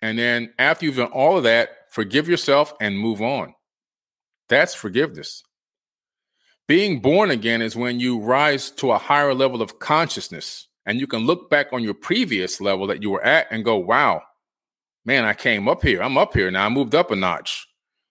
And 0.00 0.18
then 0.18 0.52
after 0.58 0.84
you've 0.84 0.96
done 0.96 1.12
all 1.12 1.36
of 1.36 1.44
that, 1.44 1.70
forgive 1.90 2.28
yourself 2.28 2.74
and 2.80 2.98
move 2.98 3.22
on. 3.22 3.54
That's 4.48 4.74
forgiveness. 4.74 5.42
Being 6.68 7.00
born 7.00 7.30
again 7.30 7.62
is 7.62 7.76
when 7.76 8.00
you 8.00 8.18
rise 8.18 8.70
to 8.72 8.92
a 8.92 8.98
higher 8.98 9.34
level 9.34 9.62
of 9.62 9.78
consciousness 9.78 10.68
and 10.86 10.98
you 10.98 11.06
can 11.06 11.26
look 11.26 11.50
back 11.50 11.72
on 11.72 11.82
your 11.82 11.94
previous 11.94 12.60
level 12.60 12.86
that 12.88 13.02
you 13.02 13.10
were 13.10 13.24
at 13.24 13.46
and 13.50 13.64
go, 13.64 13.76
wow, 13.76 14.22
man, 15.04 15.24
I 15.24 15.34
came 15.34 15.68
up 15.68 15.82
here. 15.82 16.02
I'm 16.02 16.18
up 16.18 16.34
here 16.34 16.50
now. 16.50 16.66
I 16.66 16.68
moved 16.68 16.94
up 16.94 17.10
a 17.10 17.16
notch. 17.16 17.66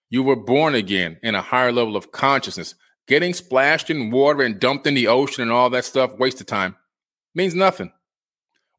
You 0.09 0.23
were 0.23 0.35
born 0.35 0.75
again 0.75 1.17
in 1.23 1.35
a 1.35 1.41
higher 1.41 1.71
level 1.71 1.95
of 1.95 2.11
consciousness. 2.11 2.75
Getting 3.07 3.33
splashed 3.33 3.89
in 3.89 4.11
water 4.11 4.41
and 4.41 4.59
dumped 4.59 4.87
in 4.87 4.93
the 4.93 5.07
ocean 5.07 5.41
and 5.41 5.51
all 5.51 5.69
that 5.69 5.85
stuff, 5.85 6.17
waste 6.17 6.41
of 6.41 6.47
time. 6.47 6.75
Means 7.33 7.55
nothing. 7.55 7.91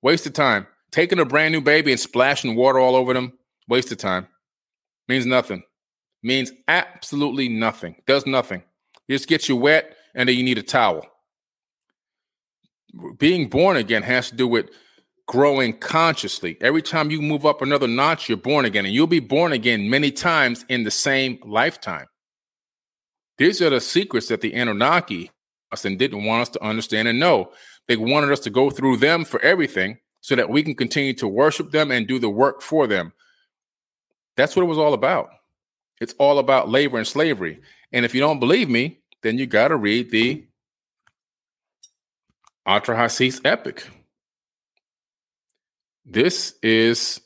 Waste 0.03 0.27
of 0.27 0.35
time. 0.35 0.67
Taking 0.91 1.19
a 1.19 1.25
brand 1.25 1.53
new 1.53 1.61
baby 1.61 1.91
and 1.91 2.01
splashing 2.01 2.55
water 2.55 2.79
all 2.79 2.97
over 2.97 3.15
them, 3.15 3.39
waste 3.69 3.93
of 3.93 3.99
time. 3.99 4.27
Means 5.09 5.25
nothing. 5.25 5.63
Means 6.23 6.53
absolutely 6.69 7.49
nothing. 7.49 7.97
Does 8.07 8.27
nothing. 8.27 8.63
just 9.09 9.29
gets 9.29 9.49
you 9.49 9.57
wet 9.57 9.97
and 10.15 10.29
then 10.29 10.37
you 10.37 10.43
need 10.43 10.59
a 10.59 10.63
towel. 10.63 11.07
Being 13.19 13.49
born 13.49 13.79
again 13.79 14.03
has 14.03 14.29
to 14.31 14.37
do 14.37 14.47
with 14.47 14.69
growing 15.27 15.79
consciously. 15.79 16.59
Every 16.61 16.83
time 16.83 17.11
you 17.11 17.23
move 17.23 17.47
up 17.47 17.63
another 17.63 17.89
notch, 17.89 18.29
you're 18.29 18.37
born 18.37 18.67
again, 18.67 18.85
and 18.85 18.95
you'll 18.95 19.07
be 19.07 19.21
born 19.21 19.53
again 19.53 19.89
many 19.89 20.11
times 20.11 20.67
in 20.69 20.85
the 20.85 20.91
same 20.91 21.39
lifetime. 21.43 22.07
These 23.39 23.63
are 23.63 23.71
the 23.71 23.81
secrets 23.81 24.29
that 24.29 24.43
the 24.43 24.53
Anunnaki 24.53 25.31
us 25.73 25.85
and 25.85 25.99
didn't 25.99 26.25
want 26.25 26.43
us 26.43 26.49
to 26.51 26.63
understand 26.63 27.09
and 27.09 27.19
know. 27.19 27.51
They 27.89 27.97
wanted 27.97 28.31
us 28.31 28.41
to 28.41 28.51
go 28.51 28.71
through 28.71 28.99
them 28.99 29.25
for 29.25 29.41
everything 29.41 29.99
so 30.21 30.37
that 30.37 30.51
we 30.51 30.63
can 30.63 30.75
continue 30.75 31.15
to 31.15 31.29
worship 31.29 31.73
them 31.73 31.91
and 31.91 32.07
do 32.07 32.19
the 32.19 32.31
work 32.31 32.63
for 32.63 32.87
them. 32.87 33.13
That's 34.37 34.57
what 34.57 34.63
it 34.63 34.67
was 34.67 34.79
all 34.79 34.95
about. 34.95 35.31
It's 36.01 36.15
all 36.19 36.39
about 36.39 36.69
labor 36.69 36.99
and 36.99 37.07
slavery. 37.07 37.61
And 37.93 38.05
if 38.05 38.15
you 38.15 38.21
don't 38.21 38.41
believe 38.41 38.69
me, 38.69 39.01
then 39.23 39.39
you 39.39 39.47
got 39.47 39.69
to 39.69 39.77
read 39.77 40.11
the 40.11 40.45
Atrahasis 42.67 43.41
epic. 43.45 43.87
This 46.05 46.55
is 46.63 47.21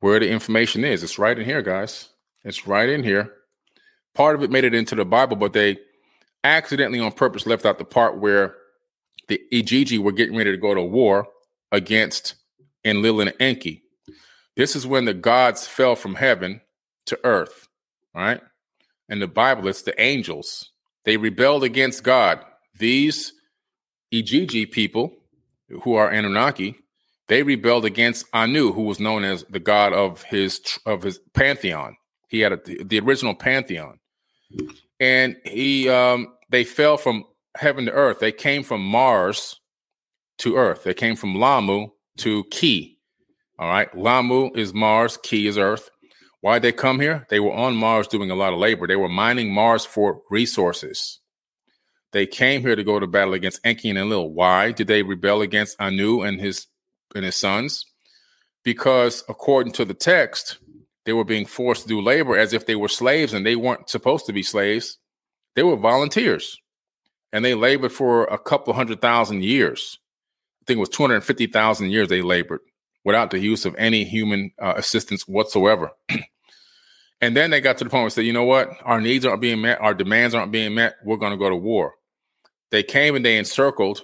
where 0.00 0.20
the 0.20 0.30
information 0.30 0.84
is. 0.84 1.02
It's 1.02 1.18
right 1.18 1.38
in 1.38 1.44
here, 1.44 1.62
guys. 1.62 2.08
It's 2.44 2.66
right 2.66 2.88
in 2.88 3.02
here. 3.02 3.32
Part 4.14 4.36
of 4.36 4.42
it 4.42 4.50
made 4.50 4.64
it 4.64 4.74
into 4.74 4.94
the 4.94 5.04
Bible, 5.04 5.36
but 5.36 5.52
they 5.52 5.78
accidentally 6.42 7.00
on 7.00 7.12
purpose 7.12 7.46
left 7.46 7.66
out 7.66 7.78
the 7.78 7.84
part 7.84 8.18
where 8.18 8.56
the 9.30 9.40
Igigi 9.52 9.98
were 9.98 10.12
getting 10.12 10.36
ready 10.36 10.50
to 10.50 10.58
go 10.58 10.74
to 10.74 10.82
war 10.82 11.28
against 11.72 12.34
Enlil 12.84 13.20
and 13.20 13.32
Enki. 13.40 13.84
This 14.56 14.74
is 14.74 14.86
when 14.86 15.04
the 15.04 15.14
gods 15.14 15.66
fell 15.66 15.94
from 15.96 16.16
heaven 16.16 16.60
to 17.06 17.18
earth, 17.24 17.68
right? 18.14 18.40
And 19.08 19.22
the 19.22 19.28
Bible, 19.28 19.68
it's 19.68 19.82
the 19.82 19.98
angels. 20.00 20.70
They 21.04 21.16
rebelled 21.16 21.62
against 21.64 22.02
God. 22.02 22.44
These 22.78 23.32
Igigi 24.12 24.70
people, 24.70 25.14
who 25.84 25.94
are 25.94 26.10
Anunnaki, 26.10 26.76
they 27.28 27.44
rebelled 27.44 27.84
against 27.84 28.26
Anu, 28.32 28.72
who 28.72 28.82
was 28.82 28.98
known 28.98 29.22
as 29.22 29.44
the 29.48 29.60
god 29.60 29.92
of 29.92 30.24
his 30.24 30.60
of 30.84 31.02
his 31.02 31.20
pantheon. 31.34 31.96
He 32.28 32.40
had 32.40 32.52
a, 32.52 32.84
the 32.84 32.98
original 32.98 33.36
pantheon, 33.36 34.00
and 34.98 35.36
he 35.44 35.88
um, 35.88 36.34
they 36.48 36.64
fell 36.64 36.96
from 36.96 37.24
heaven 37.60 37.86
to 37.86 37.92
earth. 37.92 38.18
They 38.18 38.32
came 38.32 38.62
from 38.62 38.84
Mars 38.84 39.60
to 40.38 40.56
Earth. 40.56 40.84
They 40.84 40.94
came 40.94 41.16
from 41.16 41.34
Lahmu 41.34 41.90
to 42.18 42.44
Ki. 42.44 42.98
All 43.58 43.68
right, 43.68 43.92
Lahmu 43.92 44.56
is 44.56 44.72
Mars, 44.72 45.18
Ki 45.18 45.46
is 45.46 45.58
Earth. 45.58 45.90
Why 46.40 46.54
did 46.54 46.62
they 46.62 46.72
come 46.72 46.98
here? 46.98 47.26
They 47.28 47.38
were 47.38 47.52
on 47.52 47.76
Mars 47.76 48.08
doing 48.08 48.30
a 48.30 48.34
lot 48.34 48.54
of 48.54 48.58
labor. 48.58 48.86
They 48.86 48.96
were 48.96 49.10
mining 49.10 49.52
Mars 49.52 49.84
for 49.84 50.22
resources. 50.30 51.20
They 52.12 52.26
came 52.26 52.62
here 52.62 52.74
to 52.74 52.82
go 52.82 52.98
to 52.98 53.06
battle 53.06 53.34
against 53.34 53.60
Enki 53.62 53.90
and 53.90 53.98
Enlil. 53.98 54.30
Why 54.30 54.72
did 54.72 54.86
they 54.86 55.02
rebel 55.02 55.42
against 55.42 55.80
Anu 55.80 56.22
and 56.22 56.40
his 56.40 56.66
and 57.14 57.24
his 57.24 57.36
sons 57.36 57.84
because 58.64 59.24
according 59.28 59.72
to 59.72 59.84
the 59.84 59.94
text 59.94 60.58
they 61.04 61.12
were 61.12 61.24
being 61.24 61.46
forced 61.46 61.82
to 61.82 61.88
do 61.88 62.00
labor 62.00 62.36
as 62.36 62.52
if 62.52 62.66
they 62.66 62.76
were 62.76 62.88
slaves 62.88 63.32
and 63.32 63.44
they 63.44 63.56
weren't 63.56 63.88
supposed 63.88 64.26
to 64.26 64.32
be 64.32 64.42
slaves 64.42 64.98
they 65.56 65.62
were 65.62 65.76
volunteers 65.76 66.58
and 67.32 67.44
they 67.44 67.54
labored 67.54 67.92
for 67.92 68.24
a 68.24 68.38
couple 68.38 68.72
hundred 68.72 69.00
thousand 69.00 69.44
years 69.44 69.98
i 70.62 70.64
think 70.66 70.78
it 70.78 70.80
was 70.80 70.88
250000 70.90 71.90
years 71.90 72.08
they 72.08 72.22
labored 72.22 72.60
without 73.04 73.30
the 73.30 73.38
use 73.38 73.64
of 73.64 73.74
any 73.76 74.04
human 74.04 74.52
uh, 74.60 74.74
assistance 74.76 75.26
whatsoever 75.26 75.90
and 77.20 77.36
then 77.36 77.50
they 77.50 77.60
got 77.60 77.78
to 77.78 77.84
the 77.84 77.90
point 77.90 78.02
where 78.02 78.10
they 78.10 78.14
said 78.14 78.26
you 78.26 78.32
know 78.32 78.44
what 78.44 78.70
our 78.84 79.00
needs 79.00 79.24
aren't 79.24 79.40
being 79.40 79.60
met 79.60 79.80
our 79.80 79.94
demands 79.94 80.34
aren't 80.34 80.52
being 80.52 80.74
met 80.74 80.96
we're 81.04 81.16
going 81.16 81.32
to 81.32 81.38
go 81.38 81.48
to 81.48 81.56
war 81.56 81.94
they 82.70 82.82
came 82.82 83.16
and 83.16 83.24
they 83.24 83.36
encircled 83.36 84.02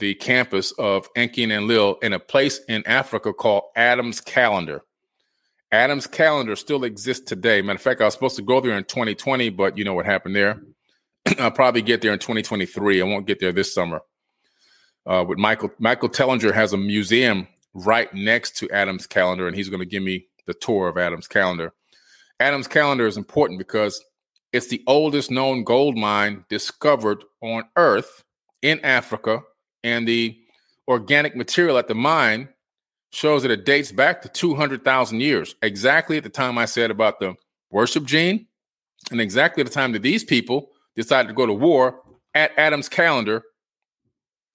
the 0.00 0.14
campus 0.14 0.72
of 0.72 1.08
Enki 1.14 1.44
and 1.44 1.52
Enlil 1.52 1.96
in 2.02 2.12
a 2.12 2.18
place 2.18 2.60
in 2.68 2.84
Africa 2.86 3.32
called 3.32 3.64
Adam's 3.76 4.20
Calendar. 4.20 4.82
Adam's 5.70 6.06
Calendar 6.06 6.56
still 6.56 6.82
exists 6.82 7.24
today. 7.24 7.62
Matter 7.62 7.76
of 7.76 7.82
fact, 7.82 8.00
I 8.00 8.06
was 8.06 8.14
supposed 8.14 8.36
to 8.36 8.42
go 8.42 8.60
there 8.60 8.76
in 8.76 8.84
2020, 8.84 9.50
but 9.50 9.78
you 9.78 9.84
know 9.84 9.94
what 9.94 10.06
happened 10.06 10.34
there. 10.34 10.60
I'll 11.38 11.50
probably 11.50 11.82
get 11.82 12.02
there 12.02 12.12
in 12.12 12.18
2023. 12.18 13.00
I 13.00 13.04
won't 13.04 13.26
get 13.26 13.40
there 13.40 13.52
this 13.52 13.72
summer. 13.72 14.00
Uh, 15.06 15.24
with 15.26 15.38
Michael 15.38 15.70
Michael 15.78 16.08
Tellinger 16.08 16.52
has 16.52 16.72
a 16.72 16.76
museum 16.76 17.48
right 17.72 18.12
next 18.12 18.56
to 18.58 18.70
Adam's 18.70 19.06
Calendar, 19.06 19.46
and 19.46 19.56
he's 19.56 19.68
going 19.68 19.80
to 19.80 19.86
give 19.86 20.02
me 20.02 20.26
the 20.46 20.54
tour 20.54 20.88
of 20.88 20.98
Adam's 20.98 21.26
Calendar. 21.26 21.72
Adam's 22.38 22.68
Calendar 22.68 23.06
is 23.06 23.16
important 23.16 23.58
because 23.58 24.02
it's 24.52 24.68
the 24.68 24.82
oldest 24.86 25.30
known 25.30 25.64
gold 25.64 25.96
mine 25.96 26.44
discovered 26.48 27.22
on 27.40 27.64
Earth 27.76 28.24
in 28.62 28.80
Africa 28.80 29.40
and 29.84 30.06
the 30.06 30.38
organic 30.88 31.36
material 31.36 31.78
at 31.78 31.88
the 31.88 31.94
mine 31.94 32.48
shows 33.12 33.42
that 33.42 33.50
it 33.50 33.64
dates 33.64 33.92
back 33.92 34.22
to 34.22 34.28
200,000 34.28 35.20
years, 35.20 35.54
exactly 35.62 36.16
at 36.16 36.22
the 36.22 36.28
time 36.30 36.58
I 36.58 36.64
said 36.64 36.90
about 36.90 37.20
the 37.20 37.34
worship 37.70 38.04
gene, 38.04 38.46
and 39.10 39.20
exactly 39.20 39.60
at 39.60 39.66
the 39.66 39.72
time 39.72 39.92
that 39.92 40.02
these 40.02 40.24
people 40.24 40.69
decided 40.96 41.28
to 41.28 41.34
go 41.34 41.46
to 41.46 41.52
war 41.52 42.00
at 42.34 42.56
Adam's 42.56 42.88
calendar 42.88 43.42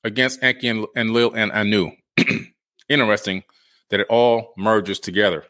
against 0.04 0.44
Enki 0.44 0.68
and, 0.68 0.86
and 0.96 1.10
Enlil 1.10 1.34
and 1.36 1.52
Anu. 1.52 1.92
Interesting 2.90 3.44
that 3.90 4.00
it 4.00 4.08
all 4.10 4.54
merges 4.58 5.00
together. 5.00 5.44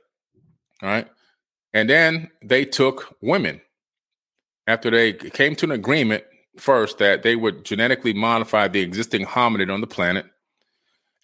All 0.82 0.90
right. 0.90 1.08
And 1.74 1.90
then 1.90 2.32
they 2.42 2.66
took 2.66 3.16
women 3.22 3.62
after 4.68 4.90
they 4.90 5.14
came 5.14 5.56
to 5.58 5.66
an 5.66 5.72
agreement 5.72 6.24
first 6.58 6.98
that 7.00 7.24
they 7.24 7.36
would 7.36 7.66
genetically 7.66 8.14
modify 8.14 8.68
the 8.68 8.80
existing 8.80 9.26
hominid 9.26 9.74
on 9.74 9.82
the 9.82 9.88
planet, 9.88 10.26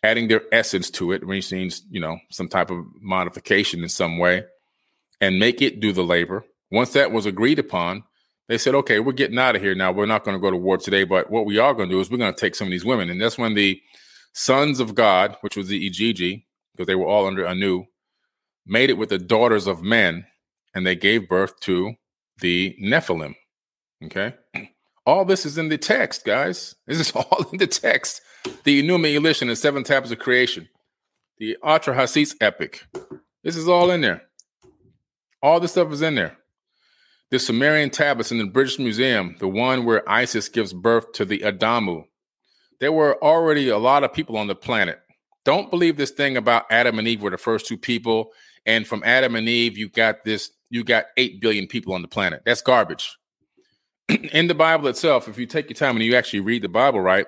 adding 0.03 0.28
their 0.28 0.41
essence 0.51 0.89
to 0.91 1.12
it, 1.12 1.26
which 1.26 1.51
means, 1.51 1.84
you 1.89 1.99
know, 1.99 2.18
some 2.30 2.47
type 2.47 2.70
of 2.70 2.84
modification 2.99 3.82
in 3.82 3.89
some 3.89 4.18
way, 4.18 4.43
and 5.20 5.39
make 5.39 5.62
it 5.62 5.80
do 5.80 5.93
the 5.93 6.03
labor. 6.03 6.43
Once 6.70 6.93
that 6.93 7.12
was 7.12 7.26
agreed 7.26 7.59
upon, 7.59 8.03
they 8.51 8.57
said, 8.57 8.75
okay, 8.75 8.99
we're 8.99 9.13
getting 9.13 9.39
out 9.39 9.55
of 9.55 9.61
here 9.61 9.73
now. 9.73 9.93
We're 9.93 10.05
not 10.05 10.25
going 10.25 10.35
to 10.35 10.41
go 10.41 10.51
to 10.51 10.57
war 10.57 10.77
today, 10.77 11.05
but 11.05 11.31
what 11.31 11.45
we 11.45 11.57
are 11.57 11.73
going 11.73 11.87
to 11.87 11.95
do 11.95 12.01
is 12.01 12.11
we're 12.11 12.17
going 12.17 12.33
to 12.33 12.39
take 12.39 12.53
some 12.53 12.67
of 12.67 12.71
these 12.71 12.83
women. 12.83 13.09
And 13.09 13.21
that's 13.21 13.37
when 13.37 13.53
the 13.53 13.81
sons 14.33 14.81
of 14.81 14.93
God, 14.93 15.37
which 15.39 15.55
was 15.55 15.69
the 15.69 15.89
Igigi, 15.89 16.43
because 16.73 16.85
they 16.85 16.95
were 16.95 17.07
all 17.07 17.27
under 17.27 17.47
Anu, 17.47 17.85
made 18.65 18.89
it 18.89 18.97
with 18.97 19.07
the 19.07 19.17
daughters 19.17 19.67
of 19.67 19.81
men, 19.83 20.25
and 20.75 20.85
they 20.85 20.97
gave 20.97 21.29
birth 21.29 21.61
to 21.61 21.93
the 22.41 22.75
Nephilim. 22.83 23.35
Okay. 24.03 24.33
All 25.05 25.23
this 25.23 25.45
is 25.45 25.57
in 25.57 25.69
the 25.69 25.77
text, 25.77 26.25
guys. 26.25 26.75
This 26.87 26.99
is 26.99 27.11
all 27.11 27.45
in 27.53 27.57
the 27.57 27.67
text. 27.67 28.19
The 28.65 28.83
Enuma 28.83 29.15
Elish 29.17 29.41
and 29.41 29.49
the 29.49 29.55
Seven 29.55 29.85
Tablets 29.85 30.11
of 30.11 30.19
Creation, 30.19 30.67
the 31.37 31.55
Atrahasis 31.63 32.35
epic. 32.41 32.85
This 33.45 33.55
is 33.55 33.69
all 33.69 33.91
in 33.91 34.01
there. 34.01 34.23
All 35.41 35.61
this 35.61 35.71
stuff 35.71 35.93
is 35.93 36.01
in 36.01 36.15
there. 36.15 36.37
The 37.32 37.39
Sumerian 37.39 37.89
tablets 37.89 38.34
in 38.34 38.39
the 38.39 38.45
British 38.45 38.77
Museum, 38.77 39.38
the 39.39 39.47
one 39.47 39.86
where 39.86 40.07
Isis 40.09 40.49
gives 40.49 40.73
birth 40.73 41.13
to 41.13 41.23
the 41.23 41.39
Adamu. 41.39 42.03
There 42.82 42.91
were 42.91 43.23
already 43.23 43.69
a 43.69 43.77
lot 43.77 44.03
of 44.03 44.11
people 44.11 44.36
on 44.36 44.47
the 44.47 44.55
planet. 44.55 44.99
Don't 45.45 45.71
believe 45.71 45.95
this 45.95 46.11
thing 46.11 46.36
about 46.36 46.65
Adam 46.69 46.99
and 46.99 47.07
Eve 47.07 47.21
were 47.21 47.29
the 47.29 47.38
first 47.38 47.67
two 47.67 47.77
people, 47.77 48.34
and 48.65 48.86
from 48.86 49.01
Adam 49.05 49.38
and 49.38 49.47
Eve, 49.47 49.77
you 49.77 49.88
got 49.88 50.25
this, 50.25 50.51
you 50.69 50.84
got 50.84 51.05
8 51.15 51.39
billion 51.39 51.67
people 51.67 51.93
on 51.93 52.01
the 52.01 52.09
planet. 52.09 52.41
That's 52.45 52.61
garbage. 52.61 53.17
in 54.09 54.47
the 54.47 54.53
Bible 54.53 54.89
itself, 54.89 55.29
if 55.29 55.38
you 55.38 55.45
take 55.45 55.69
your 55.69 55.75
time 55.75 55.95
and 55.95 56.03
you 56.03 56.15
actually 56.15 56.41
read 56.41 56.63
the 56.63 56.69
Bible 56.69 56.99
right, 56.99 57.27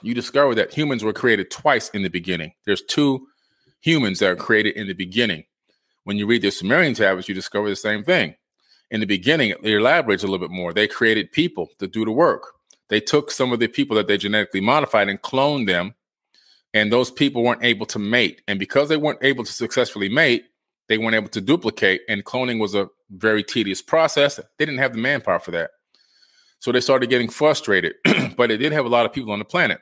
you 0.00 0.14
discover 0.14 0.54
that 0.54 0.72
humans 0.72 1.04
were 1.04 1.12
created 1.12 1.50
twice 1.50 1.90
in 1.90 2.02
the 2.02 2.08
beginning. 2.08 2.54
There's 2.64 2.82
two 2.82 3.26
humans 3.80 4.20
that 4.20 4.30
are 4.30 4.36
created 4.36 4.76
in 4.76 4.86
the 4.86 4.94
beginning. 4.94 5.44
When 6.04 6.16
you 6.16 6.26
read 6.26 6.40
the 6.40 6.50
Sumerian 6.50 6.94
tablets, 6.94 7.28
you 7.28 7.34
discover 7.34 7.68
the 7.68 7.76
same 7.76 8.02
thing. 8.02 8.34
In 8.90 9.00
the 9.00 9.06
beginning, 9.06 9.50
it 9.50 9.64
elaborates 9.64 10.22
a 10.22 10.26
little 10.26 10.46
bit 10.46 10.54
more. 10.54 10.72
They 10.72 10.86
created 10.86 11.32
people 11.32 11.68
to 11.78 11.86
do 11.86 12.04
the 12.04 12.12
work. 12.12 12.52
they 12.88 13.00
took 13.00 13.32
some 13.32 13.52
of 13.52 13.58
the 13.58 13.66
people 13.66 13.96
that 13.96 14.06
they 14.06 14.16
genetically 14.16 14.60
modified 14.60 15.08
and 15.08 15.20
cloned 15.20 15.66
them, 15.66 15.94
and 16.72 16.92
those 16.92 17.10
people 17.10 17.42
weren't 17.42 17.64
able 17.64 17.86
to 17.86 17.98
mate. 17.98 18.42
And 18.46 18.60
because 18.60 18.88
they 18.88 18.96
weren't 18.96 19.18
able 19.22 19.42
to 19.42 19.52
successfully 19.52 20.08
mate, 20.08 20.44
they 20.88 20.98
weren't 20.98 21.16
able 21.16 21.28
to 21.30 21.40
duplicate. 21.40 22.02
And 22.08 22.24
cloning 22.24 22.60
was 22.60 22.76
a 22.76 22.88
very 23.10 23.42
tedious 23.42 23.82
process. 23.82 24.36
They 24.36 24.64
didn't 24.66 24.78
have 24.78 24.92
the 24.92 25.00
manpower 25.00 25.40
for 25.40 25.50
that. 25.50 25.70
So 26.60 26.72
they 26.72 26.80
started 26.80 27.10
getting 27.10 27.28
frustrated, 27.28 27.94
but 28.36 28.50
it 28.50 28.58
did 28.58 28.72
have 28.72 28.84
a 28.84 28.88
lot 28.88 29.06
of 29.06 29.12
people 29.12 29.32
on 29.32 29.38
the 29.38 29.44
planet. 29.44 29.80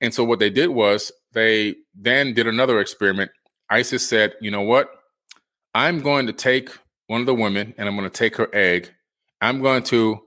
And 0.00 0.14
so 0.14 0.24
what 0.24 0.38
they 0.38 0.50
did 0.50 0.68
was 0.68 1.12
they 1.32 1.76
then 1.94 2.34
did 2.34 2.46
another 2.46 2.80
experiment. 2.80 3.30
Isis 3.70 4.08
said, 4.08 4.34
you 4.40 4.50
know 4.50 4.62
what? 4.62 4.90
I'm 5.74 6.00
going 6.00 6.26
to 6.26 6.32
take 6.32 6.70
one 7.08 7.20
of 7.20 7.26
the 7.26 7.34
women 7.34 7.74
and 7.76 7.88
I'm 7.88 7.96
going 7.96 8.08
to 8.08 8.16
take 8.16 8.36
her 8.36 8.48
egg. 8.54 8.94
I'm 9.40 9.60
going 9.60 9.82
to 9.84 10.20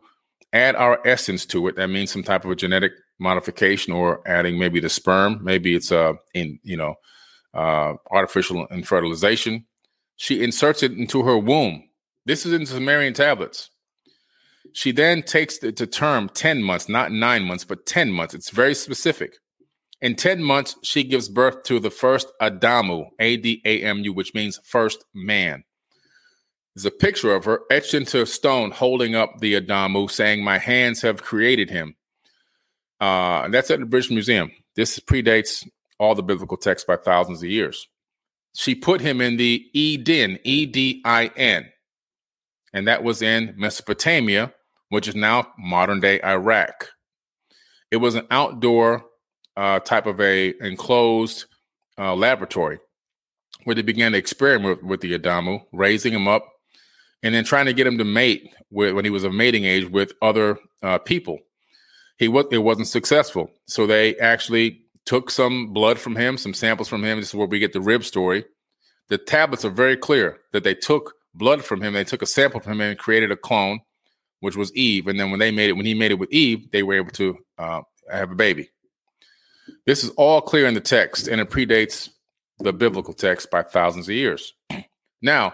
add 0.51 0.75
our 0.75 0.99
essence 1.07 1.45
to 1.47 1.67
it. 1.67 1.77
That 1.77 1.87
means 1.87 2.11
some 2.11 2.23
type 2.23 2.43
of 2.43 2.51
a 2.51 2.55
genetic 2.55 2.91
modification 3.19 3.93
or 3.93 4.21
adding 4.27 4.59
maybe 4.59 4.81
the 4.81 4.89
sperm. 4.89 5.39
Maybe 5.41 5.75
it's 5.75 5.91
a 5.91 6.01
uh, 6.01 6.13
in 6.33 6.59
you 6.63 6.75
know 6.75 6.95
uh, 7.53 7.93
artificial 8.11 8.67
infertilization. 8.67 9.65
She 10.17 10.43
inserts 10.43 10.83
it 10.83 10.91
into 10.91 11.23
her 11.23 11.37
womb. 11.37 11.83
This 12.25 12.45
is 12.45 12.53
in 12.53 12.65
Sumerian 12.65 13.13
tablets. 13.13 13.69
She 14.73 14.91
then 14.91 15.23
takes 15.23 15.57
the, 15.57 15.71
the 15.71 15.87
term 15.87 16.29
10 16.29 16.63
months, 16.63 16.87
not 16.87 17.11
nine 17.11 17.43
months, 17.43 17.65
but 17.65 17.85
10 17.85 18.11
months. 18.11 18.33
It's 18.33 18.51
very 18.51 18.75
specific. 18.75 19.33
In 19.99 20.15
10 20.15 20.43
months, 20.43 20.75
she 20.83 21.03
gives 21.03 21.29
birth 21.29 21.63
to 21.63 21.79
the 21.79 21.89
first 21.91 22.31
Adamu, 22.41 23.07
A 23.19 23.37
D 23.37 23.61
A 23.65 23.81
M 23.83 23.99
U, 23.99 24.13
which 24.13 24.33
means 24.33 24.59
first 24.63 25.05
man. 25.13 25.63
There's 26.75 26.85
a 26.85 26.91
picture 26.91 27.33
of 27.35 27.45
her 27.45 27.61
etched 27.69 27.93
into 27.93 28.25
stone 28.25 28.71
holding 28.71 29.15
up 29.15 29.39
the 29.39 29.59
Adamu, 29.59 30.09
saying, 30.09 30.43
My 30.43 30.57
hands 30.57 31.01
have 31.01 31.21
created 31.21 31.69
him. 31.69 31.95
Uh, 32.99 33.41
and 33.43 33.53
that's 33.53 33.71
at 33.71 33.79
the 33.79 33.85
British 33.85 34.11
Museum. 34.11 34.51
This 34.75 34.99
predates 34.99 35.67
all 35.99 36.15
the 36.15 36.23
biblical 36.23 36.57
texts 36.57 36.85
by 36.87 36.95
thousands 36.95 37.43
of 37.43 37.49
years. 37.49 37.87
She 38.53 38.75
put 38.75 39.01
him 39.01 39.21
in 39.21 39.37
the 39.37 39.65
Edin, 39.75 40.39
E 40.43 40.65
D 40.65 41.01
I 41.05 41.31
N, 41.35 41.69
and 42.73 42.87
that 42.87 43.03
was 43.03 43.21
in 43.21 43.53
Mesopotamia, 43.57 44.53
which 44.89 45.07
is 45.07 45.15
now 45.15 45.47
modern 45.57 45.99
day 45.99 46.21
Iraq. 46.21 46.89
It 47.91 47.97
was 47.97 48.15
an 48.15 48.27
outdoor 48.31 49.05
uh, 49.57 49.79
type 49.79 50.05
of 50.05 50.19
a 50.19 50.53
enclosed 50.65 51.45
uh, 51.97 52.15
laboratory 52.15 52.79
where 53.63 53.75
they 53.75 53.81
began 53.81 54.13
to 54.13 54.17
experiment 54.17 54.81
with, 54.81 54.83
with 54.83 55.01
the 55.01 55.17
Adamu, 55.17 55.63
raising 55.71 56.13
him 56.13 56.27
up, 56.27 56.45
and 57.23 57.33
then 57.33 57.43
trying 57.43 57.65
to 57.65 57.73
get 57.73 57.87
him 57.87 57.97
to 57.97 58.03
mate 58.03 58.53
with, 58.69 58.93
when 58.93 59.05
he 59.05 59.11
was 59.11 59.23
of 59.23 59.33
mating 59.33 59.65
age 59.65 59.89
with 59.89 60.13
other 60.21 60.57
uh, 60.81 60.97
people. 60.97 61.39
He 62.17 62.27
was 62.27 62.45
it 62.51 62.59
wasn't 62.59 62.87
successful, 62.87 63.51
so 63.65 63.87
they 63.87 64.15
actually 64.17 64.81
took 65.05 65.31
some 65.31 65.73
blood 65.73 65.97
from 65.97 66.15
him, 66.15 66.37
some 66.37 66.53
samples 66.53 66.87
from 66.87 67.03
him. 67.03 67.19
This 67.19 67.29
is 67.29 67.35
where 67.35 67.47
we 67.47 67.59
get 67.59 67.73
the 67.73 67.81
rib 67.81 68.03
story. 68.03 68.45
The 69.09 69.17
tablets 69.17 69.65
are 69.65 69.71
very 69.71 69.97
clear 69.97 70.39
that 70.53 70.63
they 70.63 70.75
took 70.75 71.15
blood 71.33 71.63
from 71.63 71.81
him. 71.81 71.93
They 71.93 72.03
took 72.03 72.21
a 72.21 72.27
sample 72.27 72.59
from 72.59 72.73
him 72.73 72.81
and 72.81 72.97
created 72.97 73.31
a 73.31 73.35
clone, 73.35 73.79
which 74.39 74.55
was 74.55 74.73
Eve. 74.75 75.07
And 75.07 75.19
then 75.19 75.31
when 75.31 75.39
they 75.39 75.51
made 75.51 75.69
it, 75.69 75.73
when 75.73 75.85
he 75.85 75.93
made 75.93 76.11
it 76.11 76.19
with 76.19 76.31
Eve, 76.31 76.71
they 76.71 76.83
were 76.83 76.93
able 76.93 77.11
to 77.11 77.37
uh, 77.57 77.81
have 78.11 78.31
a 78.31 78.35
baby. 78.35 78.69
This 79.85 80.03
is 80.03 80.11
all 80.11 80.41
clear 80.41 80.67
in 80.67 80.73
the 80.73 80.81
text, 80.81 81.27
and 81.27 81.41
it 81.41 81.49
predates 81.49 82.09
the 82.59 82.73
biblical 82.73 83.13
text 83.13 83.49
by 83.49 83.63
thousands 83.63 84.07
of 84.07 84.15
years. 84.15 84.53
now, 85.21 85.53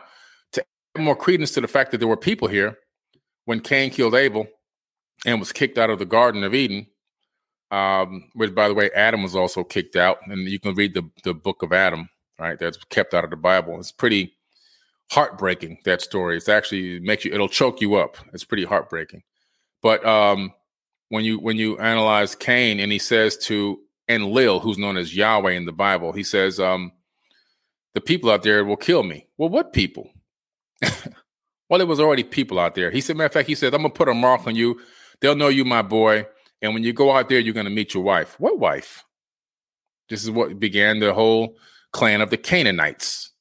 more 1.04 1.16
credence 1.16 1.52
to 1.52 1.62
the 1.62 1.68
fact 1.68 1.91
that 1.91 2.00
there 2.00 2.08
were 2.08 2.18
people 2.18 2.48
here 2.48 2.78
when 3.45 3.60
Cain 3.60 3.89
killed 3.89 4.16
Abel 4.16 4.48
and 5.26 5.39
was 5.39 5.52
kicked 5.52 5.78
out 5.78 5.89
of 5.89 6.00
the 6.00 6.06
Garden 6.06 6.43
of 6.43 6.54
Eden, 6.54 6.88
um, 7.72 8.30
which, 8.34 8.54
by 8.54 8.68
the 8.68 8.74
way, 8.74 8.89
Adam 8.91 9.24
was 9.24 9.36
also 9.36 9.64
kicked 9.64 9.95
out, 9.95 10.20
and 10.28 10.48
you 10.48 10.60
can 10.60 10.76
read 10.76 10.93
the, 10.93 11.10
the 11.24 11.34
book 11.34 11.64
of 11.64 11.74
Adam, 11.74 12.10
right? 12.39 12.60
That's 12.60 12.78
kept 12.86 13.14
out 13.14 13.24
of 13.24 13.30
the 13.30 13.36
Bible. 13.36 13.80
It's 13.80 13.91
pretty 13.91 14.34
heartbreaking 15.12 15.80
that 15.86 16.02
story. 16.02 16.38
It's 16.38 16.50
actually 16.50 16.98
it 16.98 17.04
makes 17.04 17.26
you 17.26 17.34
it'll 17.34 17.48
choke 17.50 17.82
you 17.82 17.95
up. 17.95 18.18
It's 18.34 18.43
pretty 18.43 18.66
heartbreaking. 18.66 19.24
But 19.82 20.06
um, 20.06 20.54
when 21.10 21.24
you 21.24 21.39
when 21.39 21.58
you 21.58 21.78
analyze 21.78 22.36
Cain 22.36 22.80
and 22.80 22.91
he 22.91 23.00
says 23.00 23.38
to 23.45 23.80
Enlil, 24.10 24.60
who's 24.60 24.78
known 24.78 24.98
as 24.98 25.16
Yahweh 25.16 25.52
in 25.52 25.66
the 25.66 25.72
Bible, 25.72 26.12
he 26.12 26.24
says, 26.24 26.60
um, 26.60 26.91
the 27.93 28.02
people 28.02 28.30
out 28.30 28.43
there 28.43 28.64
will 28.64 28.78
kill 28.78 29.04
me. 29.04 29.28
Well, 29.38 29.50
what 29.50 29.74
people? 29.74 30.12
Well, 31.70 31.82
it 31.82 31.88
was 31.88 32.00
already 32.00 32.24
people 32.24 32.60
out 32.60 32.76
there. 32.76 32.92
He 32.92 33.02
said, 33.02 33.18
matter 33.18 33.28
of 33.28 33.34
fact, 33.34 33.48
he 33.48 33.56
said, 33.56 33.74
I'm 33.74 33.82
gonna 33.82 33.94
put 33.94 34.10
a 34.10 34.14
mark 34.14 34.48
on 34.48 34.56
you. 34.56 34.80
They'll 35.22 35.36
know 35.36 35.48
you, 35.48 35.66
my 35.66 35.82
boy. 35.82 36.28
And 36.62 36.74
when 36.74 36.84
you 36.84 36.94
go 36.94 37.12
out 37.16 37.30
there, 37.30 37.40
you're 37.40 37.54
gonna 37.54 37.70
meet 37.70 37.94
your 37.94 38.04
wife. 38.04 38.40
What 38.40 38.60
wife? 38.60 39.04
This 40.10 40.24
is 40.24 40.32
what 40.32 40.60
began 40.60 41.00
the 41.00 41.14
whole 41.14 41.58
clan 41.92 42.22
of 42.22 42.30
the 42.30 42.38
Canaanites. 42.38 43.32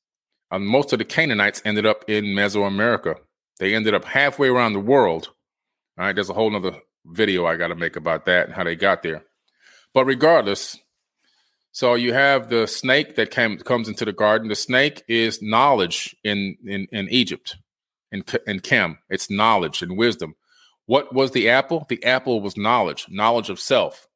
Um, 0.51 0.67
most 0.67 0.93
of 0.93 0.99
the 0.99 1.05
Canaanites 1.05 1.63
ended 1.65 1.87
up 1.87 2.05
in 2.09 2.27
Mesoamerica. 2.27 3.17
They 3.59 3.75
ended 3.75 3.95
up 3.95 4.05
halfway 4.05 4.49
around 4.49 4.73
the 4.73 4.81
world. 4.81 5.31
All 5.99 6.07
right, 6.07 6.15
there's 6.15 6.31
a 6.31 6.35
whole 6.35 6.51
nother 6.51 6.79
video 7.07 7.47
I 7.47 7.57
got 7.57 7.69
to 7.69 7.75
make 7.75 7.97
about 7.97 8.27
that 8.27 8.47
and 8.47 8.55
how 8.55 8.65
they 8.65 8.77
got 8.77 9.03
there. 9.03 9.25
But 9.95 10.05
regardless, 10.05 10.79
so 11.77 11.93
you 11.93 12.15
have 12.15 12.49
the 12.49 12.67
snake 12.67 13.17
that 13.17 13.31
came, 13.31 13.59
comes 13.59 13.87
into 13.87 14.07
the 14.07 14.13
garden. 14.15 14.49
The 14.49 14.55
snake 14.55 15.03
is 15.09 15.43
knowledge 15.43 16.17
in 16.25 16.57
in, 16.65 16.87
in 16.91 17.07
Egypt, 17.11 17.59
in 18.11 18.25
in 18.47 18.61
Chem. 18.61 18.97
It's 19.11 19.29
knowledge 19.29 19.83
and 19.83 19.99
wisdom. 19.99 20.37
What 20.87 21.15
was 21.15 21.33
the 21.33 21.51
apple? 21.51 21.85
The 21.91 22.03
apple 22.03 22.41
was 22.41 22.57
knowledge, 22.57 23.05
knowledge 23.11 23.51
of 23.51 23.61
self. 23.61 24.09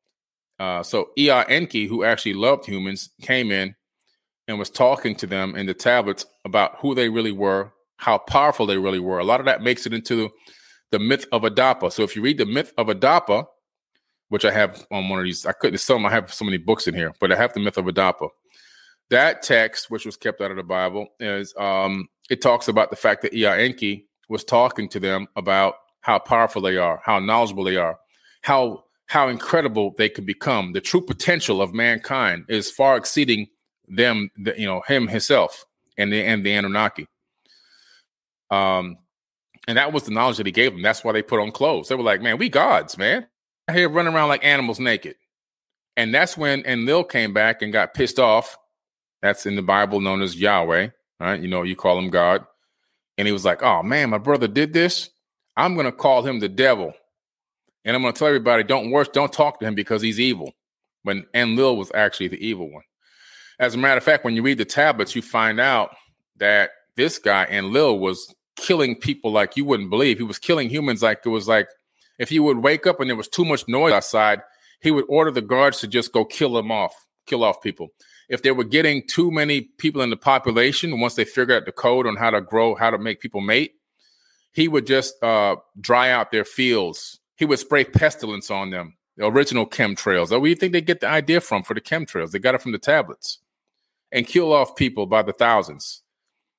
Uh, 0.59 0.83
so 0.83 1.11
Ea 1.19 1.45
Enki, 1.51 1.87
who 1.87 2.03
actually 2.03 2.33
loved 2.33 2.65
humans, 2.65 3.11
came 3.21 3.51
in 3.51 3.75
and 4.49 4.59
was 4.59 4.71
talking 4.71 5.15
to 5.17 5.27
them 5.27 5.55
in 5.55 5.67
the 5.67 5.75
tablets 5.75 6.25
about 6.47 6.77
who 6.79 6.95
they 6.95 7.11
really 7.11 7.33
were, 7.33 7.75
how 7.99 8.17
powerful 8.17 8.65
they 8.65 8.79
really 8.79 9.01
were. 9.01 9.19
A 9.19 9.25
lot 9.25 9.39
of 9.41 9.45
that 9.45 9.61
makes 9.61 9.85
it 9.85 9.93
into 9.93 10.31
the 10.93 10.99
myth 10.99 11.27
of 11.31 11.43
Adapa. 11.43 11.93
So 11.93 12.05
if 12.05 12.17
you 12.17 12.23
read 12.23 12.39
the 12.39 12.47
myth 12.47 12.73
of 12.79 12.87
Adapa, 12.87 13.45
which 14.31 14.45
I 14.45 14.53
have 14.53 14.87
on 14.91 15.09
one 15.09 15.19
of 15.19 15.25
these. 15.25 15.45
I 15.45 15.53
couldn't 15.53 15.79
some. 15.79 16.07
I 16.07 16.11
have 16.11 16.33
so 16.33 16.45
many 16.45 16.57
books 16.57 16.89
in 16.89 16.95
here, 16.95 17.13
but 17.21 17.31
I 17.31 17.37
have 17.37 17.53
the 17.53 17.61
myth 17.61 17.77
of 17.77 17.85
Adapa. 17.85 18.29
That 19.11 19.43
text, 19.43 19.91
which 19.91 20.07
was 20.07 20.17
kept 20.17 20.41
out 20.41 20.53
of 20.53 20.57
the 20.57 20.63
Bible, 20.63 21.09
is 21.19 21.53
um, 21.59 22.09
it 22.31 22.41
talks 22.41 22.69
about 22.69 22.91
the 22.91 22.97
fact 22.97 23.23
that 23.23 23.35
Ea 23.35 23.65
Enki 23.65 24.09
was 24.29 24.45
talking 24.45 24.89
to 24.89 25.01
them 25.01 25.27
about 25.37 25.75
how 26.01 26.19
powerful 26.19 26.63
they 26.63 26.77
are, 26.77 27.03
how 27.05 27.19
knowledgeable 27.19 27.65
they 27.65 27.77
are, 27.77 27.99
how 28.43 28.85
how 29.07 29.29
incredible 29.29 29.95
they 29.99 30.09
could 30.09 30.25
become. 30.25 30.73
The 30.73 30.81
true 30.81 31.01
potential 31.01 31.61
of 31.61 31.75
mankind 31.75 32.45
is 32.49 32.71
far 32.71 32.97
exceeding 32.97 33.49
them, 33.89 34.31
the, 34.37 34.55
you 34.57 34.67
know, 34.67 34.83
him 34.87 35.09
himself 35.09 35.67
and 35.99 36.13
the 36.13 36.25
and 36.25 36.47
the 36.47 36.53
Anunnaki. 36.53 37.09
Um, 38.53 38.97
and 39.67 39.77
that 39.77 39.93
was 39.93 40.05
the 40.05 40.13
knowledge 40.13 40.37
that 40.37 40.47
he 40.47 40.53
gave 40.53 40.73
them. 40.73 40.83
That's 40.83 41.03
why 41.03 41.13
they 41.13 41.23
put 41.23 41.41
on 41.41 41.51
clothes. 41.51 41.89
They 41.89 41.97
were 41.97 42.05
like, 42.05 42.23
"Man, 42.23 42.39
we 42.39 42.49
gods, 42.49 42.97
man." 42.97 43.27
Here 43.75 43.89
running 43.89 44.15
around 44.15 44.29
like 44.29 44.45
animals 44.45 44.81
naked. 44.81 45.17
And 45.97 46.15
that's 46.15 46.37
when 46.37 46.65
Enlil 46.65 47.05
came 47.05 47.33
back 47.33 47.63
and 47.63 47.73
got 47.73 47.95
pissed 47.95 48.19
off. 48.19 48.57
That's 49.23 49.47
in 49.47 49.57
the 49.57 49.63
Bible 49.63 50.01
known 50.01 50.23
as 50.23 50.41
Yahweh, 50.41 50.89
right? 51.19 51.41
You 51.41 51.49
know, 51.49 51.63
you 51.63 51.77
call 51.77 51.99
him 51.99 52.11
God. 52.11 52.45
And 53.19 53.27
he 53.27 53.33
was 53.33 53.45
like, 53.45 53.63
oh 53.63 53.83
man, 53.83 54.11
my 54.11 54.19
brother 54.19 54.49
did 54.49 54.73
this. 54.73 55.11
I'm 55.57 55.75
going 55.75 55.87
to 55.87 55.93
call 55.93 56.23
him 56.23 56.41
the 56.41 56.49
devil. 56.49 56.95
And 57.85 57.95
I'm 57.95 58.03
going 58.03 58.15
to 58.15 58.19
tell 58.19 58.29
everybody, 58.29 58.63
don't 58.63 58.91
worse, 58.91 59.09
don't 59.09 59.33
talk 59.33 59.61
to 59.61 59.67
him 59.67 59.75
because 59.75 60.01
he's 60.01 60.21
evil. 60.21 60.53
When 61.03 61.27
Enlil 61.35 61.77
was 61.77 61.91
actually 61.95 62.29
the 62.29 62.47
evil 62.47 62.71
one. 62.71 62.83
As 63.59 63.75
a 63.75 63.79
matter 63.79 63.99
of 63.99 64.05
fact, 64.05 64.25
when 64.25 64.37
you 64.37 64.43
read 64.43 64.59
the 64.59 64.65
tablets, 64.65 65.15
you 65.15 65.23
find 65.23 65.61
out 65.61 65.95
that 66.37 66.71
this 66.97 67.19
guy 67.19 67.47
Enlil 67.47 67.99
was 67.99 68.35
killing 68.57 68.95
people 68.95 69.33
like 69.33 69.57
you 69.57 69.65
wouldn't 69.65 69.91
believe. 69.91 70.19
He 70.19 70.25
was 70.25 70.39
killing 70.39 70.69
humans 70.69 71.03
like 71.03 71.21
it 71.25 71.29
was 71.31 71.49
like 71.49 71.69
if 72.21 72.29
he 72.29 72.39
would 72.39 72.59
wake 72.59 72.87
up 72.87 73.01
and 73.01 73.09
there 73.09 73.17
was 73.17 73.29
too 73.29 73.47
much 73.47 73.67
noise 73.67 73.95
outside, 73.95 74.43
he 74.83 74.91
would 74.91 75.07
order 75.09 75.31
the 75.31 75.41
guards 75.41 75.81
to 75.81 75.89
just 75.89 76.13
go 76.13 76.23
kill 76.23 76.53
them 76.53 76.71
off, 76.71 76.95
kill 77.27 77.43
off 77.43 77.63
people. 77.63 77.89
If 78.29 78.43
they 78.43 78.51
were 78.51 78.63
getting 78.63 79.07
too 79.07 79.31
many 79.31 79.63
people 79.63 80.03
in 80.03 80.11
the 80.11 80.19
population, 80.19 81.01
once 81.01 81.15
they 81.15 81.25
figured 81.25 81.63
out 81.63 81.65
the 81.65 81.73
code 81.73 82.07
on 82.07 82.17
how 82.17 82.29
to 82.29 82.43
grow, 82.43 82.75
how 82.75 82.91
to 82.91 82.99
make 82.99 83.21
people 83.21 83.41
mate, 83.41 83.73
he 84.53 84.69
would 84.69 84.87
just 84.87 85.21
uh, 85.23 85.57
dry 85.81 86.11
out 86.11 86.31
their 86.31 86.45
fields. 86.45 87.19
He 87.37 87.47
would 87.47 87.59
spray 87.59 87.85
pestilence 87.85 88.51
on 88.51 88.69
them, 88.69 88.99
the 89.17 89.25
original 89.25 89.67
chemtrails. 89.67 90.31
Where 90.31 90.41
do 90.41 90.49
you 90.49 90.55
think 90.55 90.75
they 90.75 90.83
get 90.83 91.01
the 91.01 91.09
idea 91.09 91.41
from 91.41 91.63
for 91.63 91.73
the 91.73 91.81
chemtrails? 91.81 92.33
They 92.33 92.39
got 92.39 92.55
it 92.55 92.61
from 92.61 92.73
the 92.73 92.79
tablets 92.79 93.39
and 94.13 94.27
kill 94.27 94.53
off 94.53 94.77
people 94.77 95.07
by 95.07 95.23
the 95.23 95.33
thousands. 95.33 96.03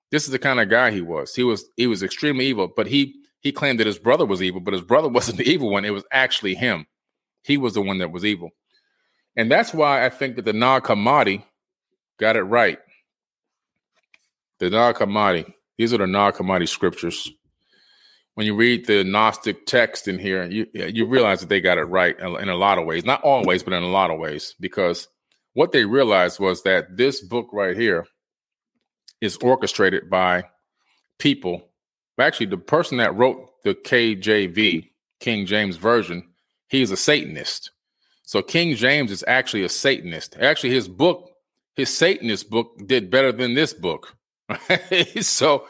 This 0.10 0.24
is 0.24 0.32
the 0.32 0.40
kind 0.40 0.60
of 0.60 0.70
guy 0.70 0.90
he 0.90 1.02
was. 1.02 1.36
He 1.36 1.44
was 1.44 1.66
he 1.78 1.86
was 1.86 2.02
extremely 2.02 2.48
evil, 2.48 2.68
but 2.76 2.88
he 2.88 3.21
he 3.42 3.52
claimed 3.52 3.80
that 3.80 3.88
his 3.88 4.00
brother 4.00 4.26
was 4.26 4.42
evil, 4.42 4.62
but 4.62 4.74
his 4.74 4.84
brother 4.84 5.10
wasn't 5.10 5.38
the 5.38 5.50
evil 5.50 5.70
one. 5.70 5.86
It 5.86 5.94
was 5.94 6.06
actually 6.12 6.56
him. 6.56 6.86
He 7.44 7.58
was 7.58 7.74
the 7.74 7.82
one 7.82 7.98
that 7.98 8.12
was 8.12 8.24
evil. 8.24 8.52
And 9.36 9.52
that's 9.52 9.74
why 9.74 10.06
I 10.06 10.10
think 10.10 10.36
that 10.36 10.46
the 10.46 10.54
Nag 10.54 10.84
Hammadi 10.84 11.44
got 12.20 12.36
it 12.36 12.44
right. 12.44 12.80
The 14.60 14.70
Nag 14.70 14.96
Hammadi, 14.96 15.52
these 15.78 15.94
are 15.94 15.98
the 15.98 16.08
Nag 16.08 16.36
Hammadi 16.36 16.68
scriptures. 16.68 17.30
When 18.36 18.46
you 18.46 18.56
read 18.56 18.86
the 18.86 19.04
Gnostic 19.04 19.66
text 19.66 20.08
in 20.08 20.18
here, 20.18 20.46
you 20.46 20.66
you 20.74 21.06
realize 21.06 21.42
that 21.42 21.50
they 21.50 21.60
got 21.60 21.78
it 21.78 21.84
right 21.84 22.18
in 22.18 22.50
a 22.50 22.56
lot 22.56 22.78
of 22.78 22.86
ways, 22.86 23.04
not 23.04 23.22
always, 23.24 23.62
but 23.62 23.74
in 23.74 23.84
a 23.84 23.90
lot 23.90 24.10
of 24.10 24.20
ways, 24.20 24.56
because 24.60 25.08
what 25.54 25.74
they 25.74 25.84
realized 25.84 26.40
was 26.40 26.64
that 26.64 26.96
this 26.96 27.22
book 27.22 27.50
right 27.52 27.76
here 27.76 28.08
is 29.20 29.38
orchestrated 29.38 30.10
by 30.10 30.46
people. 31.20 31.71
Actually, 32.20 32.48
the 32.48 32.58
person 32.58 32.98
that 32.98 33.16
wrote 33.16 33.50
the 33.64 33.74
KJV, 33.74 34.90
King 35.20 35.46
James 35.46 35.78
Version, 35.78 36.28
he's 36.68 36.92
a 36.92 36.98
Satanist. 36.98 37.72
So 38.24 38.42
King 38.42 38.76
James 38.76 39.12
is 39.12 39.24
actually 39.28 39.64
a 39.64 39.70
Satanist. 39.70 40.38
Actually, 40.40 40.70
his 40.72 40.88
book, 40.88 41.32
his 41.76 41.96
Satanist 41.96 42.50
book, 42.50 42.80
did 42.86 43.10
better 43.10 43.32
than 43.32 43.56
this 43.56 43.74
book. 43.74 44.16
so, 45.22 45.68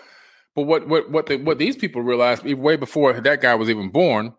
but 0.55 0.63
what 0.63 0.87
what 0.87 1.09
what 1.09 1.25
the, 1.27 1.37
what 1.37 1.57
these 1.57 1.75
people 1.75 2.01
realized 2.01 2.43
way 2.43 2.75
before 2.75 3.13
that 3.13 3.41
guy 3.41 3.55
was 3.55 3.69
even 3.69 3.89
born 3.89 4.33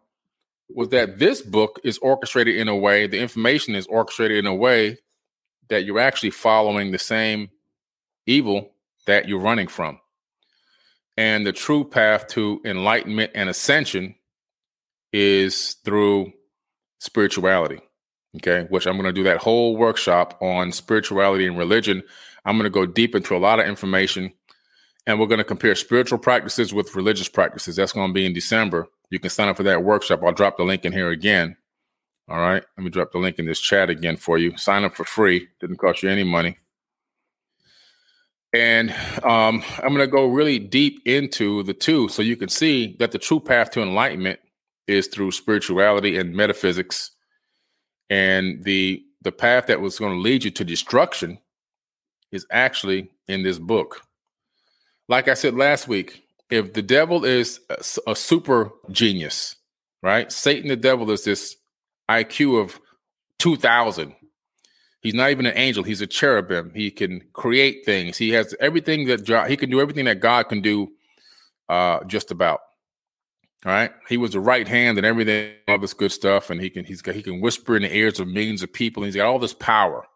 was 0.74 0.88
that 0.90 1.18
this 1.18 1.42
book 1.42 1.80
is 1.84 1.98
orchestrated 1.98 2.56
in 2.56 2.68
a 2.68 2.76
way, 2.76 3.06
the 3.06 3.18
information 3.18 3.74
is 3.74 3.86
orchestrated 3.86 4.38
in 4.38 4.46
a 4.46 4.54
way 4.54 4.98
that 5.68 5.84
you're 5.84 5.98
actually 5.98 6.30
following 6.30 6.90
the 6.90 6.98
same 6.98 7.50
evil 8.26 8.72
that 9.06 9.28
you're 9.28 9.40
running 9.40 9.66
from. 9.66 9.98
And 11.16 11.46
the 11.46 11.52
true 11.52 11.84
path 11.84 12.26
to 12.28 12.60
enlightenment 12.64 13.32
and 13.34 13.48
ascension 13.48 14.14
is 15.12 15.74
through 15.84 16.32
spirituality. 17.00 17.80
Okay, 18.36 18.66
which 18.70 18.86
I'm 18.86 18.94
going 18.94 19.04
to 19.04 19.12
do 19.12 19.24
that 19.24 19.38
whole 19.38 19.76
workshop 19.76 20.38
on 20.40 20.72
spirituality 20.72 21.46
and 21.46 21.58
religion. 21.58 22.02
I'm 22.46 22.56
going 22.56 22.64
to 22.64 22.70
go 22.70 22.86
deep 22.86 23.14
into 23.14 23.36
a 23.36 23.38
lot 23.38 23.60
of 23.60 23.66
information 23.66 24.32
and 25.06 25.18
we're 25.18 25.26
going 25.26 25.38
to 25.38 25.44
compare 25.44 25.74
spiritual 25.74 26.18
practices 26.18 26.72
with 26.72 26.94
religious 26.94 27.28
practices. 27.28 27.76
That's 27.76 27.92
going 27.92 28.08
to 28.08 28.14
be 28.14 28.24
in 28.24 28.32
December. 28.32 28.86
You 29.10 29.18
can 29.18 29.30
sign 29.30 29.48
up 29.48 29.56
for 29.56 29.64
that 29.64 29.84
workshop. 29.84 30.20
I'll 30.24 30.32
drop 30.32 30.56
the 30.56 30.62
link 30.62 30.84
in 30.84 30.92
here 30.92 31.10
again. 31.10 31.56
All 32.28 32.38
right. 32.38 32.62
Let 32.76 32.84
me 32.84 32.90
drop 32.90 33.12
the 33.12 33.18
link 33.18 33.38
in 33.38 33.46
this 33.46 33.60
chat 33.60 33.90
again 33.90 34.16
for 34.16 34.38
you. 34.38 34.56
Sign 34.56 34.84
up 34.84 34.94
for 34.94 35.04
free. 35.04 35.48
Didn't 35.60 35.78
cost 35.78 36.02
you 36.02 36.08
any 36.08 36.24
money. 36.24 36.58
And 38.52 38.90
um, 39.22 39.62
I'm 39.78 39.94
going 39.94 39.98
to 39.98 40.06
go 40.06 40.26
really 40.26 40.58
deep 40.58 41.00
into 41.06 41.62
the 41.62 41.72
two 41.72 42.08
so 42.08 42.20
you 42.20 42.36
can 42.36 42.48
see 42.48 42.96
that 42.98 43.12
the 43.12 43.18
true 43.18 43.40
path 43.40 43.70
to 43.72 43.82
enlightenment 43.82 44.40
is 44.86 45.06
through 45.06 45.32
spirituality 45.32 46.16
and 46.18 46.34
metaphysics. 46.34 47.12
And 48.10 48.62
the 48.64 49.02
the 49.22 49.32
path 49.32 49.66
that 49.68 49.80
was 49.80 49.98
going 49.98 50.12
to 50.12 50.20
lead 50.20 50.44
you 50.44 50.50
to 50.50 50.64
destruction 50.64 51.38
is 52.32 52.44
actually 52.50 53.08
in 53.28 53.44
this 53.44 53.58
book. 53.58 54.02
Like 55.08 55.28
I 55.28 55.34
said 55.34 55.54
last 55.54 55.86
week, 55.86 56.24
if 56.50 56.72
the 56.72 56.82
devil 56.82 57.24
is 57.24 57.60
a, 57.70 58.10
a 58.10 58.16
super 58.16 58.72
genius, 58.90 59.56
right? 60.02 60.30
Satan 60.30 60.68
the 60.68 60.76
devil 60.76 61.10
is 61.10 61.24
this 61.24 61.56
IQ 62.10 62.60
of 62.60 62.80
2000 63.38 64.14
He's 65.02 65.14
not 65.14 65.30
even 65.30 65.46
an 65.46 65.56
angel. 65.56 65.82
He's 65.82 66.00
a 66.00 66.06
cherubim. 66.06 66.72
He 66.74 66.90
can 66.92 67.22
create 67.32 67.84
things. 67.84 68.16
He 68.16 68.30
has 68.30 68.54
everything 68.60 69.06
that 69.06 69.48
he 69.48 69.56
can 69.56 69.68
do 69.68 69.80
everything 69.80 70.04
that 70.04 70.20
God 70.20 70.44
can 70.44 70.60
do, 70.60 70.92
uh, 71.68 72.04
just 72.04 72.30
about. 72.30 72.60
All 73.66 73.72
right. 73.72 73.90
He 74.08 74.16
was 74.16 74.32
the 74.32 74.40
right 74.40 74.66
hand 74.66 74.98
and 74.98 75.06
everything, 75.06 75.54
all 75.66 75.78
this 75.78 75.92
good 75.92 76.12
stuff. 76.12 76.50
And 76.50 76.60
he 76.60 76.70
can 76.70 76.84
he's 76.84 77.02
got 77.02 77.16
he 77.16 77.22
can 77.22 77.40
whisper 77.40 77.76
in 77.76 77.82
the 77.82 77.94
ears 77.94 78.20
of 78.20 78.28
millions 78.28 78.62
of 78.62 78.72
people. 78.72 79.02
He's 79.02 79.16
got 79.16 79.26
all 79.26 79.40
this 79.40 79.54
power. 79.54 80.06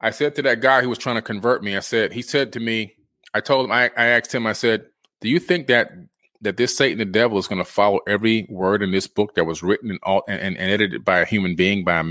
I 0.00 0.10
said 0.10 0.34
to 0.36 0.42
that 0.42 0.60
guy 0.60 0.82
who 0.82 0.88
was 0.88 0.98
trying 0.98 1.16
to 1.16 1.22
convert 1.22 1.62
me, 1.62 1.76
I 1.76 1.80
said, 1.80 2.12
he 2.12 2.22
said 2.22 2.52
to 2.54 2.60
me, 2.60 2.94
I 3.34 3.40
told 3.40 3.66
him, 3.66 3.72
I, 3.72 3.90
I 3.96 4.06
asked 4.06 4.34
him, 4.34 4.46
I 4.46 4.54
said, 4.54 4.86
Do 5.20 5.28
you 5.28 5.38
think 5.38 5.68
that 5.68 5.92
that 6.40 6.56
this 6.56 6.76
Satan 6.76 6.98
the 6.98 7.04
devil 7.04 7.38
is 7.38 7.46
going 7.46 7.62
to 7.62 7.70
follow 7.70 8.00
every 8.08 8.46
word 8.48 8.82
in 8.82 8.90
this 8.90 9.06
book 9.06 9.34
that 9.34 9.44
was 9.44 9.62
written 9.62 9.90
and 9.90 10.00
all 10.02 10.24
and, 10.26 10.40
and 10.40 10.56
edited 10.58 11.04
by 11.04 11.20
a 11.20 11.24
human 11.24 11.54
being 11.54 11.84
by 11.84 12.00
a 12.00 12.04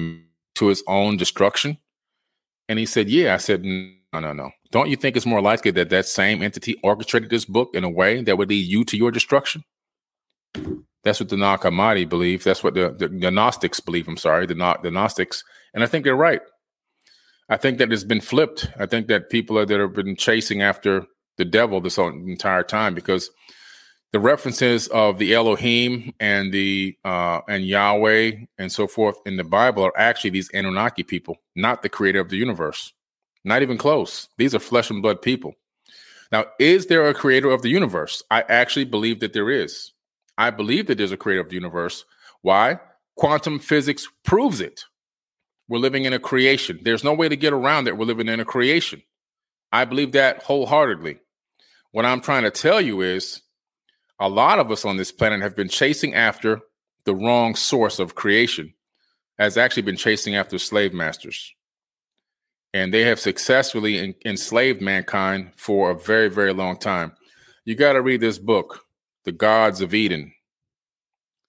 to 0.55 0.67
his 0.67 0.83
own 0.87 1.17
destruction? 1.17 1.77
And 2.67 2.79
he 2.79 2.85
said, 2.85 3.09
Yeah. 3.09 3.33
I 3.33 3.37
said, 3.37 3.63
No, 3.63 4.19
no, 4.19 4.33
no. 4.33 4.51
Don't 4.71 4.89
you 4.89 4.95
think 4.95 5.15
it's 5.15 5.25
more 5.25 5.41
likely 5.41 5.71
that 5.71 5.89
that 5.89 6.05
same 6.05 6.43
entity 6.43 6.79
orchestrated 6.83 7.29
this 7.29 7.45
book 7.45 7.69
in 7.73 7.83
a 7.83 7.89
way 7.89 8.21
that 8.21 8.37
would 8.37 8.49
lead 8.49 8.67
you 8.67 8.83
to 8.85 8.97
your 8.97 9.11
destruction? 9.11 9.63
That's 11.03 11.19
what 11.19 11.29
the 11.29 11.37
Nag 11.37 11.61
Hammadi 11.61 12.07
believe. 12.07 12.43
That's 12.43 12.63
what 12.63 12.73
the, 12.73 12.93
the, 12.97 13.07
the, 13.07 13.31
Gnostics 13.31 13.79
believe. 13.79 14.07
I'm 14.07 14.17
sorry, 14.17 14.45
the, 14.45 14.77
the 14.83 14.91
Gnostics. 14.91 15.43
And 15.73 15.83
I 15.83 15.87
think 15.87 16.03
they're 16.03 16.15
right. 16.15 16.41
I 17.47 17.57
think 17.57 17.77
that 17.77 17.91
it's 17.91 18.03
been 18.03 18.21
flipped. 18.21 18.67
I 18.77 18.85
think 18.85 19.07
that 19.07 19.29
people 19.29 19.57
are, 19.57 19.65
that 19.65 19.79
have 19.79 19.93
been 19.93 20.15
chasing 20.15 20.61
after 20.61 21.05
the 21.37 21.45
devil 21.45 21.81
this 21.81 21.97
entire 21.97 22.63
time 22.63 22.93
because 22.93 23.31
the 24.11 24.19
references 24.19 24.87
of 24.87 25.19
the 25.19 25.33
Elohim 25.33 26.13
and 26.19 26.51
the 26.51 26.97
uh, 27.05 27.41
and 27.47 27.65
Yahweh 27.65 28.31
and 28.57 28.71
so 28.71 28.87
forth 28.87 29.17
in 29.25 29.37
the 29.37 29.43
Bible 29.43 29.83
are 29.83 29.97
actually 29.97 30.31
these 30.31 30.49
Anunnaki 30.53 31.03
people, 31.03 31.37
not 31.55 31.83
the 31.83 31.89
creator 31.89 32.19
of 32.19 32.29
the 32.29 32.37
universe. 32.37 32.93
Not 33.45 33.61
even 33.61 33.77
close. 33.77 34.27
These 34.37 34.53
are 34.53 34.59
flesh 34.59 34.89
and 34.89 35.01
blood 35.01 35.21
people. 35.21 35.53
Now, 36.31 36.45
is 36.59 36.87
there 36.87 37.07
a 37.07 37.13
creator 37.13 37.49
of 37.49 37.61
the 37.61 37.69
universe? 37.69 38.21
I 38.29 38.41
actually 38.41 38.85
believe 38.85 39.21
that 39.21 39.33
there 39.33 39.49
is. 39.49 39.93
I 40.37 40.49
believe 40.49 40.87
that 40.87 40.97
there's 40.97 41.11
a 41.11 41.17
creator 41.17 41.41
of 41.41 41.49
the 41.49 41.55
universe. 41.55 42.05
Why? 42.41 42.79
Quantum 43.15 43.59
physics 43.59 44.07
proves 44.23 44.61
it. 44.61 44.83
We're 45.67 45.79
living 45.79 46.05
in 46.05 46.13
a 46.13 46.19
creation. 46.19 46.79
There's 46.83 47.03
no 47.03 47.13
way 47.13 47.29
to 47.29 47.35
get 47.35 47.53
around 47.53 47.85
that. 47.85 47.97
We're 47.97 48.05
living 48.05 48.27
in 48.27 48.39
a 48.39 48.45
creation. 48.45 49.03
I 49.71 49.85
believe 49.85 50.13
that 50.13 50.43
wholeheartedly. 50.43 51.19
What 51.91 52.05
I'm 52.05 52.21
trying 52.21 52.43
to 52.43 52.51
tell 52.51 52.81
you 52.81 53.01
is 53.01 53.41
a 54.19 54.29
lot 54.29 54.59
of 54.59 54.71
us 54.71 54.85
on 54.85 54.97
this 54.97 55.11
planet 55.11 55.41
have 55.41 55.55
been 55.55 55.69
chasing 55.69 56.13
after 56.13 56.59
the 57.05 57.15
wrong 57.15 57.55
source 57.55 57.99
of 57.99 58.15
creation, 58.15 58.73
has 59.37 59.57
actually 59.57 59.83
been 59.83 59.95
chasing 59.95 60.35
after 60.35 60.59
slave 60.59 60.93
masters. 60.93 61.53
And 62.73 62.93
they 62.93 63.03
have 63.05 63.19
successfully 63.19 63.97
en- 63.97 64.15
enslaved 64.25 64.81
mankind 64.81 65.51
for 65.55 65.89
a 65.89 65.97
very, 65.97 66.29
very 66.29 66.53
long 66.53 66.77
time. 66.77 67.13
You 67.65 67.75
got 67.75 67.93
to 67.93 68.01
read 68.01 68.21
this 68.21 68.37
book, 68.37 68.85
The 69.23 69.31
Gods 69.31 69.81
of 69.81 69.93
Eden 69.93 70.33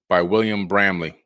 by 0.09 0.23
William 0.23 0.67
Bramley. 0.67 1.17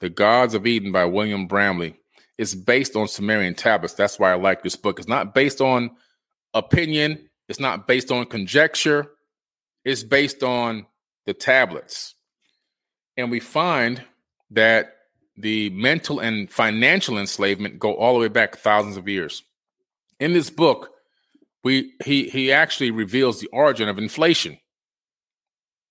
The 0.00 0.10
Gods 0.10 0.54
of 0.54 0.66
Eden 0.66 0.92
by 0.92 1.04
William 1.04 1.46
Bramley. 1.46 1.94
It's 2.36 2.54
based 2.54 2.96
on 2.96 3.06
Sumerian 3.06 3.54
tablets. 3.54 3.94
That's 3.94 4.18
why 4.18 4.32
I 4.32 4.34
like 4.34 4.62
this 4.62 4.76
book. 4.76 4.98
It's 4.98 5.08
not 5.08 5.32
based 5.32 5.60
on 5.60 5.92
opinion, 6.54 7.30
it's 7.48 7.60
not 7.60 7.86
based 7.86 8.10
on 8.10 8.26
conjecture 8.26 9.11
is 9.84 10.04
based 10.04 10.42
on 10.42 10.86
the 11.26 11.34
tablets. 11.34 12.14
And 13.16 13.30
we 13.30 13.40
find 13.40 14.02
that 14.50 14.96
the 15.36 15.70
mental 15.70 16.20
and 16.20 16.50
financial 16.50 17.18
enslavement 17.18 17.78
go 17.78 17.94
all 17.94 18.14
the 18.14 18.20
way 18.20 18.28
back 18.28 18.56
thousands 18.56 18.96
of 18.96 19.08
years. 19.08 19.42
In 20.20 20.32
this 20.32 20.50
book, 20.50 20.90
we 21.64 21.92
he 22.04 22.28
he 22.28 22.52
actually 22.52 22.90
reveals 22.90 23.40
the 23.40 23.48
origin 23.48 23.88
of 23.88 23.98
inflation. 23.98 24.58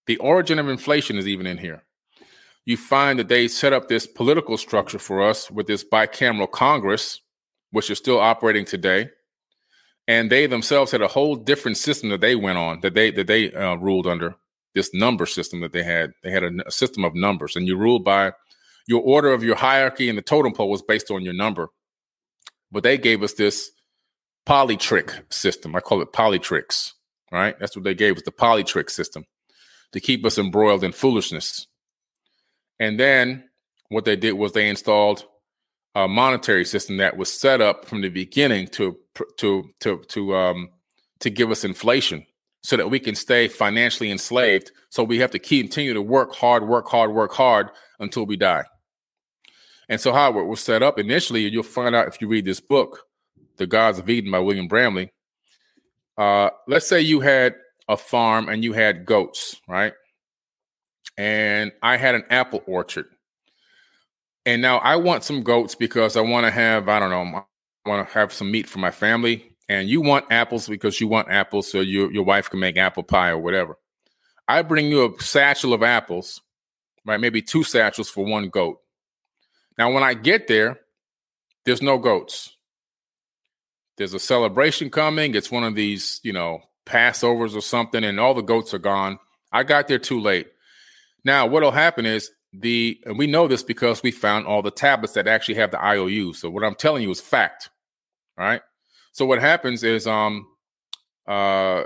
The 0.08 0.18
origin 0.18 0.60
of 0.60 0.68
inflation 0.68 1.18
is 1.18 1.28
even 1.28 1.48
in 1.48 1.58
here. 1.58 1.84
You 2.66 2.78
find 2.78 3.18
that 3.20 3.30
they 3.30 3.48
set 3.48 3.74
up 3.74 3.88
this 3.88 4.06
political 4.06 4.58
structure 4.58 5.00
for 5.00 5.22
us 5.22 5.50
with 5.50 5.68
this 5.68 5.84
bicameral 5.84 6.52
Congress, 6.52 7.22
which 7.72 7.90
is 7.90 7.98
still 7.98 8.20
operating 8.20 8.66
today 8.66 9.10
and 10.12 10.32
they 10.32 10.46
themselves 10.46 10.92
had 10.92 11.02
a 11.02 11.08
whole 11.08 11.36
different 11.36 11.78
system 11.78 12.10
that 12.10 12.22
they 12.22 12.36
went 12.36 12.58
on 12.58 12.82
that 12.82 12.94
they 12.94 13.12
that 13.12 13.28
they 13.28 13.52
uh, 13.54 13.76
ruled 13.76 14.08
under 14.08 14.36
this 14.76 14.94
number 14.94 15.26
system 15.26 15.62
that 15.62 15.74
they 15.74 15.84
had. 15.84 16.12
They 16.24 16.32
had 16.32 16.44
a, 16.44 16.52
a, 16.66 16.72
system 16.72 17.04
of 17.04 17.14
numbers 17.16 17.56
and 17.56 17.68
you 17.68 17.78
ruled 17.78 18.04
by 18.04 18.32
your 18.88 19.02
order 19.02 19.32
of 19.34 19.44
your 19.44 19.56
hierarchy 19.56 20.10
and 20.10 20.18
the 20.18 20.22
totem 20.22 20.54
pole 20.54 20.70
was 20.70 20.82
based 20.82 21.12
on 21.12 21.24
your 21.24 21.34
number. 21.34 21.70
But 22.72 22.84
they 22.84 22.98
gave 22.98 23.22
us 23.22 23.34
this 23.34 23.72
polytrick 24.48 25.10
system. 25.32 25.76
I 25.76 25.82
call 25.82 26.02
it 26.02 26.14
polytricks 26.14 26.94
right? 27.32 27.58
That's 27.60 27.76
what 27.76 27.84
they 27.84 27.96
gave 27.96 28.18
us 28.18 28.24
the 28.24 28.32
polytrick 28.32 28.90
system 28.90 29.26
to 29.94 30.00
keep 30.00 30.26
us 30.26 30.38
embroiled 30.38 30.84
in 30.84 30.92
foolishness. 30.92 31.68
And 32.80 33.00
then 33.00 33.46
what 33.90 34.06
they 34.06 34.16
did 34.16 34.34
was 34.34 34.52
they 34.52 34.70
installed 34.70 35.26
a 35.96 36.08
monetary 36.08 36.66
system 36.66 36.98
that 36.98 37.18
was 37.18 37.32
set 37.32 37.62
up 37.62 37.86
from 37.86 38.02
the 38.02 38.10
beginning 38.10 38.68
to 38.68 38.98
to 39.38 39.70
to 39.80 40.04
to 40.08 40.36
um 40.36 40.70
to 41.20 41.30
give 41.30 41.52
us 41.52 41.64
inflation 41.64 42.26
so 42.64 42.78
that 42.78 42.90
we 42.90 43.00
can 43.00 43.16
stay 43.16 43.48
financially 43.48 44.12
enslaved. 44.12 44.72
So 44.90 45.04
we 45.04 45.20
have 45.20 45.32
to 45.32 45.40
continue 45.40 45.94
to 45.94 46.02
work 46.02 46.34
hard 46.34 46.68
work 46.68 46.88
hard 46.88 47.12
work 47.12 47.34
hard 47.34 47.70
until 48.00 48.26
we 48.26 48.38
die. 48.38 48.64
And 49.90 50.00
so 50.00 50.14
how 50.14 50.40
it 50.40 50.44
was 50.44 50.62
set 50.62 50.82
up 50.82 50.98
initially 50.98 51.42
you'll 51.50 51.64
find 51.64 51.96
out 51.96 52.08
if 52.08 52.22
you 52.22 52.28
read 52.28 52.46
this 52.46 52.62
book 52.62 53.04
the 53.58 53.68
gods 53.68 54.00
of 54.00 54.10
eden 54.10 54.32
by 54.32 54.40
william 54.40 54.68
bramley 54.68 55.12
uh, 56.18 56.50
let's 56.68 56.88
say 56.88 57.02
you 57.02 57.20
had 57.20 57.56
a 57.90 57.98
farm 57.98 58.48
and 58.48 58.64
you 58.64 58.74
had 58.74 59.06
goats 59.06 59.60
right? 59.68 59.94
And 61.18 61.74
i 61.84 61.98
had 61.98 62.16
an 62.16 62.24
apple 62.30 62.64
orchard 62.66 63.08
and 64.46 64.62
now 64.62 64.78
I 64.78 64.96
want 64.96 65.24
some 65.24 65.44
goats 65.44 65.76
because 65.76 66.18
I 66.18 66.22
want 66.22 66.46
to 66.46 66.52
have, 66.52 66.90
I 66.90 67.00
don't 67.00 67.10
know, 67.10 67.46
I 67.86 67.90
want 67.90 68.08
to 68.08 68.14
have 68.14 68.34
some 68.34 68.52
meat 68.52 68.68
for 68.68 68.80
my 68.80 68.92
family. 68.92 69.48
And 69.70 69.88
you 69.88 70.02
want 70.02 70.26
apples 70.32 70.68
because 70.68 71.00
you 71.00 71.08
want 71.08 71.30
apples 71.30 71.72
so 71.72 71.80
you, 71.80 72.10
your 72.10 72.24
wife 72.24 72.50
can 72.50 72.60
make 72.60 72.78
apple 72.78 73.04
pie 73.04 73.30
or 73.30 73.38
whatever. 73.38 73.78
I 74.48 74.64
bring 74.64 74.88
you 74.88 75.06
a 75.06 75.22
satchel 75.22 75.74
of 75.74 75.82
apples, 75.82 76.42
right? 77.06 77.20
Maybe 77.20 77.42
two 77.42 77.64
satchels 77.64 78.10
for 78.10 78.26
one 78.26 78.50
goat. 78.50 78.80
Now, 79.78 79.92
when 79.92 80.04
I 80.04 80.14
get 80.14 80.48
there, 80.48 80.82
there's 81.64 81.82
no 81.82 81.98
goats. 81.98 82.56
There's 83.98 84.14
a 84.14 84.20
celebration 84.20 84.90
coming. 84.90 85.36
It's 85.36 85.52
one 85.52 85.64
of 85.64 85.76
these, 85.76 86.20
you 86.24 86.34
know, 86.34 86.64
Passovers 86.86 87.56
or 87.56 87.62
something, 87.62 88.04
and 88.04 88.20
all 88.20 88.34
the 88.34 88.42
goats 88.42 88.74
are 88.74 88.80
gone. 88.80 89.20
I 89.52 89.64
got 89.64 89.88
there 89.88 90.00
too 90.00 90.20
late. 90.20 90.48
Now, 91.24 91.46
what'll 91.46 91.72
happen 91.72 92.06
is 92.06 92.32
the 92.54 93.02
and 93.06 93.18
we 93.18 93.28
know 93.28 93.48
this 93.48 93.64
because 93.64 94.04
we 94.04 94.12
found 94.12 94.46
all 94.46 94.62
the 94.62 94.72
tablets 94.72 95.14
that 95.14 95.28
actually 95.28 95.56
have 95.56 95.72
the 95.72 95.84
IOU. 95.84 96.34
So 96.34 96.50
what 96.50 96.64
I'm 96.64 96.76
telling 96.76 97.04
you 97.04 97.12
is 97.12 97.22
fact. 97.22 97.70
Right. 98.38 98.62
So 99.12 99.26
what 99.26 99.40
happens 99.40 99.84
is 99.84 100.08
um 100.08 100.48
uh 101.28 101.84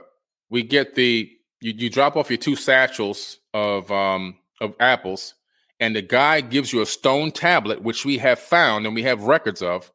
we 0.49 0.63
get 0.63 0.95
the 0.95 1.29
you, 1.61 1.73
you 1.75 1.89
drop 1.89 2.15
off 2.15 2.29
your 2.29 2.37
two 2.37 2.55
satchels 2.55 3.39
of 3.53 3.91
um 3.91 4.37
of 4.61 4.73
apples 4.79 5.35
and 5.79 5.95
the 5.95 6.01
guy 6.01 6.41
gives 6.41 6.71
you 6.71 6.81
a 6.81 6.85
stone 6.85 7.31
tablet 7.31 7.81
which 7.81 8.05
we 8.05 8.17
have 8.17 8.39
found 8.39 8.85
and 8.85 8.95
we 8.95 9.03
have 9.03 9.23
records 9.23 9.61
of 9.61 9.91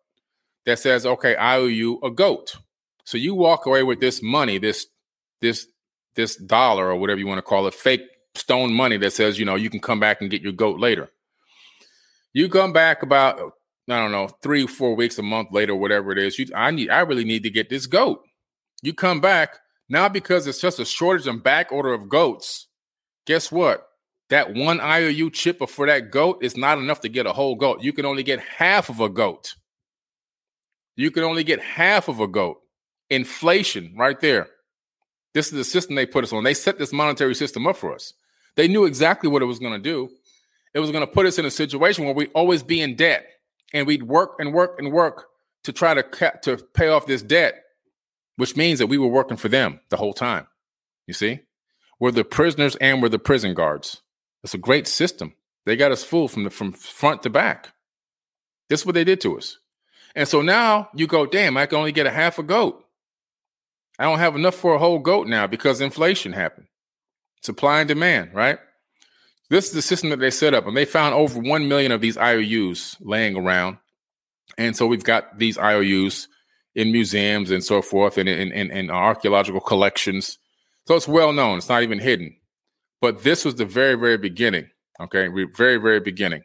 that 0.67 0.79
says 0.79 1.07
okay 1.07 1.35
I 1.37 1.57
owe 1.57 1.67
you 1.67 1.99
a 2.03 2.11
goat. 2.11 2.57
So 3.05 3.19
you 3.19 3.35
walk 3.35 3.67
away 3.67 3.83
with 3.83 3.99
this 3.99 4.23
money, 4.23 4.59
this 4.59 4.87
this 5.41 5.67
this 6.15 6.37
dollar 6.37 6.89
or 6.89 6.97
whatever 6.97 7.19
you 7.19 7.27
want 7.27 7.39
to 7.39 7.43
call 7.43 7.67
it, 7.67 7.75
fake 7.75 8.03
stone 8.35 8.73
money 8.73 8.97
that 8.99 9.13
says, 9.13 9.39
you 9.39 9.45
know, 9.45 9.55
you 9.55 9.71
can 9.71 9.81
come 9.81 10.01
back 10.01 10.21
and 10.21 10.31
get 10.31 10.43
your 10.43 10.53
goat 10.53 10.79
later. 10.79 11.09
You 12.33 12.49
come 12.49 12.73
back 12.73 13.03
about, 13.03 13.39
I 13.89 13.99
don't 13.99 14.13
know, 14.13 14.29
three, 14.43 14.67
four 14.67 14.95
weeks, 14.95 15.19
a 15.19 15.23
month 15.23 15.49
later, 15.53 15.75
whatever 15.75 16.13
it 16.13 16.19
is. 16.19 16.39
You, 16.39 16.47
I 16.55 16.71
need, 16.71 16.91
I 16.91 17.01
really 17.01 17.25
need 17.25 17.43
to 17.43 17.51
get 17.51 17.69
this 17.69 17.87
goat. 17.87 18.23
You 18.83 18.95
come 18.95 19.21
back 19.21 19.59
now 19.89 20.09
because 20.09 20.47
it's 20.47 20.61
just 20.61 20.79
a 20.79 20.85
shortage 20.85 21.27
and 21.27 21.43
back 21.43 21.73
order 21.73 21.93
of 21.93 22.09
goats. 22.09 22.69
Guess 23.27 23.51
what? 23.51 23.87
That 24.31 24.55
one 24.55 24.81
IOU 24.81 25.31
chipper 25.31 25.67
for 25.67 25.87
that 25.87 26.11
goat 26.13 26.39
is 26.43 26.57
not 26.57 26.79
enough 26.79 27.01
to 27.01 27.09
get 27.09 27.27
a 27.27 27.33
whole 27.33 27.57
goat. 27.57 27.83
You 27.83 27.93
can 27.93 28.07
only 28.07 28.23
get 28.23 28.39
half 28.39 28.89
of 28.89 29.01
a 29.01 29.09
goat. 29.09 29.55
You 30.95 31.11
can 31.11 31.25
only 31.25 31.43
get 31.43 31.61
half 31.61 32.09
of 32.09 32.21
a 32.21 32.29
goat. 32.29 32.59
Inflation 33.09 33.95
right 33.97 34.19
there. 34.21 34.49
This 35.35 35.47
is 35.47 35.53
the 35.53 35.65
system 35.65 35.97
they 35.97 36.07
put 36.07 36.25
us 36.25 36.33
on. 36.33 36.45
They 36.45 36.55
set 36.55 36.79
this 36.79 36.93
monetary 36.93 37.35
system 37.35 37.67
up 37.67 37.77
for 37.77 37.93
us. 37.93 38.15
They 38.61 38.69
knew 38.69 38.85
exactly 38.85 39.31
what 39.31 39.41
it 39.41 39.47
was 39.47 39.59
going 39.59 39.73
to 39.73 39.79
do. 39.79 40.11
It 40.75 40.81
was 40.81 40.91
going 40.91 41.01
to 41.01 41.11
put 41.11 41.25
us 41.25 41.39
in 41.39 41.47
a 41.47 41.51
situation 41.51 42.05
where 42.05 42.13
we'd 42.13 42.31
always 42.35 42.63
be 42.63 42.83
in 42.83 42.95
debt 42.95 43.25
and 43.73 43.87
we'd 43.87 44.03
work 44.03 44.33
and 44.39 44.53
work 44.53 44.79
and 44.79 44.93
work 44.93 45.29
to 45.65 45.73
try 45.73 45.95
to 45.95 46.03
to 46.43 46.59
pay 46.75 46.89
off 46.89 47.07
this 47.07 47.23
debt, 47.23 47.55
which 48.37 48.57
means 48.57 48.79
that 48.79 48.89
we 48.89 48.99
were 48.99 49.07
working 49.07 49.39
for 49.39 49.49
them 49.49 49.81
the 49.89 49.97
whole 49.97 50.13
time. 50.13 50.47
You 51.07 51.15
see, 51.15 51.41
we're 51.99 52.11
the 52.11 52.23
prisoners 52.23 52.77
and 52.77 53.01
we're 53.01 53.09
the 53.09 53.19
prison 53.19 53.55
guards. 53.55 54.03
It's 54.45 54.53
a 54.53 54.59
great 54.59 54.87
system. 54.87 55.33
They 55.65 55.75
got 55.75 55.91
us 55.91 56.05
fooled 56.05 56.31
from 56.31 56.45
the 56.45 56.51
from 56.51 56.73
front 56.73 57.23
to 57.23 57.31
back. 57.31 57.73
This 58.69 58.81
is 58.81 58.87
what 58.87 58.95
they 58.95 59.05
did 59.05 59.23
to 59.23 59.39
us. 59.39 59.57
And 60.15 60.29
so 60.29 60.43
now 60.43 60.91
you 60.95 61.07
go, 61.07 61.25
damn, 61.25 61.57
I 61.57 61.65
can 61.65 61.79
only 61.79 61.93
get 61.93 62.07
a 62.07 62.11
half 62.11 62.39
a 62.39 62.43
goat. 62.43 62.85
I 63.99 64.05
don't 64.05 64.19
have 64.19 64.37
enough 64.37 64.55
for 64.55 64.75
a 64.75 64.79
whole 64.79 64.99
goat 64.99 65.29
now 65.29 65.47
because 65.47 65.81
inflation 65.81 66.35
happened. 66.35 66.67
Supply 67.43 67.81
and 67.81 67.89
demand, 67.89 68.35
right? 68.35 68.59
This 69.49 69.67
is 69.67 69.73
the 69.73 69.83
system 69.83 70.11
that 70.11 70.21
they 70.21 70.31
set 70.31 70.55
up, 70.55 70.67
and 70.67 70.77
they 70.77 70.85
found 70.85 71.15
over 71.15 71.41
1 71.41 71.69
million 71.69 71.91
of 71.91 72.01
these 72.01 72.17
IOUs 72.17 72.97
laying 73.01 73.37
around. 73.37 73.79
And 74.59 74.77
so 74.77 74.87
we've 74.87 75.05
got 75.05 75.39
these 75.39 75.59
IOUs 75.59 76.29
in 76.75 76.93
museums 76.93 77.51
and 77.51 77.65
so 77.65 77.83
forth 77.83 78.17
and 78.17 78.29
in, 78.29 78.53
in, 78.53 78.71
in 78.71 78.91
archaeological 78.91 79.61
collections. 79.61 80.39
So 80.87 80.95
it's 80.95 81.09
well 81.09 81.33
known, 81.33 81.59
it's 81.59 81.69
not 81.69 81.83
even 81.83 81.99
hidden. 81.99 82.37
But 83.01 83.23
this 83.23 83.45
was 83.45 83.57
the 83.57 83.65
very, 83.65 83.95
very 83.95 84.19
beginning. 84.19 84.71
Okay, 85.01 85.29
very, 85.57 85.79
very 85.79 86.01
beginning. 86.01 86.43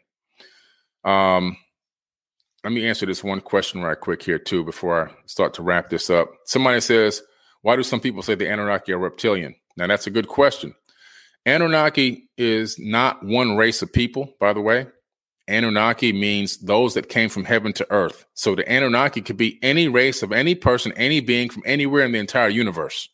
Um, 1.04 1.56
let 2.64 2.72
me 2.72 2.88
answer 2.88 3.06
this 3.06 3.22
one 3.22 3.40
question 3.40 3.82
right 3.82 4.00
quick 4.00 4.22
here, 4.22 4.38
too, 4.38 4.64
before 4.64 5.08
I 5.08 5.12
start 5.26 5.54
to 5.54 5.62
wrap 5.62 5.90
this 5.90 6.10
up. 6.10 6.28
Somebody 6.46 6.80
says, 6.80 7.22
why 7.62 7.76
do 7.76 7.82
some 7.82 8.00
people 8.00 8.22
say 8.22 8.34
the 8.34 8.50
Anunnaki 8.50 8.92
are 8.92 8.98
reptilian? 8.98 9.54
Now, 9.76 9.86
that's 9.86 10.06
a 10.06 10.10
good 10.10 10.26
question. 10.26 10.74
Anunnaki 11.46 12.28
is 12.36 12.78
not 12.78 13.24
one 13.24 13.56
race 13.56 13.80
of 13.80 13.92
people, 13.92 14.34
by 14.40 14.52
the 14.52 14.60
way. 14.60 14.88
Anunnaki 15.48 16.12
means 16.12 16.58
those 16.58 16.94
that 16.94 17.08
came 17.08 17.28
from 17.28 17.44
heaven 17.44 17.72
to 17.74 17.86
earth. 17.90 18.26
So 18.34 18.56
the 18.56 18.68
Anunnaki 18.68 19.22
could 19.22 19.36
be 19.36 19.60
any 19.62 19.86
race 19.86 20.22
of 20.24 20.32
any 20.32 20.56
person, 20.56 20.92
any 20.96 21.20
being 21.20 21.48
from 21.48 21.62
anywhere 21.64 22.04
in 22.04 22.10
the 22.10 22.18
entire 22.18 22.48
universe. 22.48 23.08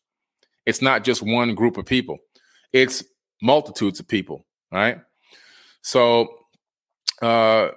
It's 0.65 0.81
not 0.81 1.05
just 1.05 1.23
one 1.23 1.55
group 1.55 1.77
of 1.77 1.85
people, 1.85 2.19
it's 2.73 3.05
multitudes 3.43 4.01
of 4.01 4.09
people, 4.09 4.47
right? 4.73 4.99
So 5.83 6.29
uh, 7.21 7.69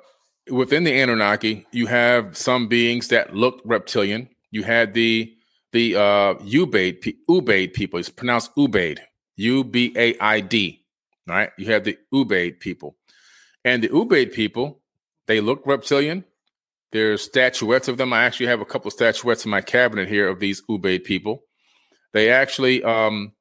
within 0.49 0.85
the 0.85 1.01
Anunnaki, 1.01 1.65
you 1.71 1.87
have 1.87 2.37
some 2.37 2.67
beings 2.67 3.09
that 3.09 3.35
look 3.35 3.61
reptilian. 3.65 4.29
You 4.51 4.63
had 4.63 4.93
the 4.93 5.33
the 5.73 5.95
uh, 5.95 6.35
Ubaid, 6.35 7.03
Ubaid 7.29 7.73
people. 7.73 7.99
It's 7.99 8.09
pronounced 8.09 8.55
Ubaid, 8.55 8.99
U 9.35 9.63
B 9.63 9.93
A 9.95 10.17
I 10.19 10.39
D. 10.39 10.83
Right? 11.27 11.49
You 11.57 11.71
have 11.71 11.83
the 11.83 11.97
Ubaid 12.13 12.59
people, 12.59 12.95
and 13.63 13.83
the 13.83 13.89
Ubaid 13.89 14.33
people. 14.33 14.81
They 15.27 15.41
look 15.41 15.63
reptilian. 15.65 16.23
There's 16.91 17.23
statuettes 17.23 17.87
of 17.87 17.97
them. 17.97 18.13
I 18.13 18.23
actually 18.23 18.45
have 18.45 18.61
a 18.61 18.65
couple 18.65 18.91
statuettes 18.91 19.43
in 19.43 19.49
my 19.49 19.61
cabinet 19.61 20.07
here 20.07 20.27
of 20.27 20.39
these 20.39 20.61
Ubaid 20.69 21.03
people. 21.03 21.41
They 22.13 22.29
actually, 22.29 22.83
um, 22.83 23.33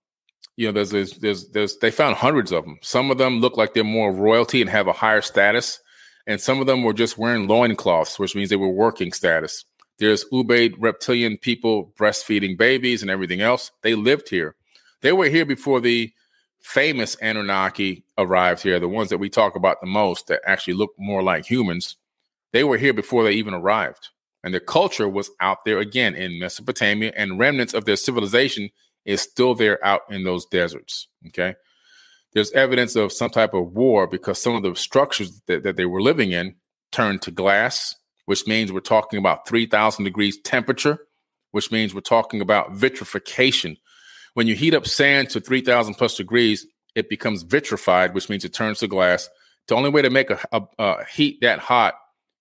you 0.57 0.67
know, 0.67 0.73
there's, 0.73 0.91
there's, 0.91 1.19
there's, 1.19 1.51
there's, 1.51 1.77
they 1.77 1.91
found 1.91 2.17
hundreds 2.17 2.53
of 2.53 2.65
them. 2.65 2.79
Some 2.83 3.11
of 3.11 3.19
them 3.19 3.41
look 3.41 3.59
like 3.59 3.75
they're 3.75 3.85
more 3.85 4.13
royalty 4.13 4.63
and 4.63 4.71
have 4.71 4.89
a 4.89 4.95
higher 4.95 5.21
status, 5.21 5.79
and 6.27 6.41
some 6.41 6.59
of 6.61 6.67
them 6.67 6.83
were 6.83 6.95
just 6.95 7.19
wearing 7.19 7.47
loincloths, 7.47 8.19
which 8.19 8.35
means 8.35 8.49
they 8.49 8.57
were 8.57 8.69
working 8.69 9.13
status. 9.13 9.67
There's 9.99 10.25
Ubaid 10.33 10.75
reptilian 10.79 11.37
people 11.37 11.93
breastfeeding 11.99 12.57
babies 12.57 13.03
and 13.03 13.11
everything 13.11 13.43
else. 13.43 13.71
They 13.83 13.95
lived 13.95 14.31
here. 14.31 14.57
They 15.05 15.13
were 15.13 15.29
here 15.29 15.45
before 15.45 15.81
the 15.81 16.13
famous 16.61 17.15
Anunnaki 17.17 18.05
arrived 18.19 18.63
here, 18.63 18.81
the 18.81 18.89
ones 18.89 19.11
that 19.11 19.19
we 19.19 19.29
talk 19.29 19.55
about 19.55 19.81
the 19.81 19.87
most 19.87 20.27
that 20.27 20.41
actually 20.45 20.75
look 20.75 20.91
more 20.99 21.23
like 21.23 21.47
humans. 21.47 21.97
They 22.53 22.65
were 22.65 22.79
here 22.79 22.93
before 22.93 23.23
they 23.23 23.35
even 23.35 23.55
arrived. 23.55 24.09
And 24.43 24.53
their 24.53 24.61
culture 24.61 25.09
was 25.09 25.31
out 25.41 25.65
there 25.65 25.79
again 25.79 26.17
in 26.17 26.41
Mesopotamia, 26.41 27.13
and 27.17 27.39
remnants 27.39 27.75
of 27.75 27.85
their 27.85 27.97
civilization 27.97 28.71
is 29.05 29.21
still 29.21 29.55
there 29.55 29.83
out 29.87 30.03
in 30.11 30.25
those 30.25 30.47
deserts. 30.47 31.07
Okay. 31.29 31.55
There's 32.33 32.51
evidence 32.51 32.97
of 32.97 33.13
some 33.13 33.31
type 33.31 33.55
of 33.55 33.73
war 33.73 34.09
because 34.09 34.43
some 34.43 34.57
of 34.57 34.65
the 34.65 34.75
structures 34.75 35.41
that, 35.47 35.63
that 35.63 35.77
they 35.77 35.85
were 35.85 36.03
living 36.03 36.33
in 36.33 36.57
turned 36.91 37.23
to 37.23 37.31
glass 37.31 37.95
which 38.27 38.47
means 38.47 38.73
we're 38.73 38.81
talking 38.81 39.19
about 39.19 39.47
3000 39.47 40.05
degrees 40.05 40.39
temperature, 40.41 40.99
which 41.51 41.71
means 41.71 41.95
we're 41.95 42.01
talking 42.01 42.41
about 42.41 42.73
vitrification. 42.73 43.77
When 44.35 44.47
you 44.47 44.55
heat 44.55 44.75
up 44.75 44.87
sand 44.87 45.31
to 45.31 45.41
3000 45.41 45.95
plus 45.95 46.17
degrees, 46.17 46.67
it 46.95 47.09
becomes 47.09 47.43
vitrified, 47.43 48.15
which 48.15 48.29
means 48.29 48.45
it 48.45 48.53
turns 48.53 48.81
to 48.81 48.89
glass. 48.89 49.29
The 49.69 49.75
only 49.75 49.91
way 49.91 50.03
to 50.03 50.11
make 50.11 50.31
a, 50.31 50.39
a, 50.53 50.63
a 50.79 51.05
heat 51.07 51.39
that 51.41 51.59
hot 51.59 51.95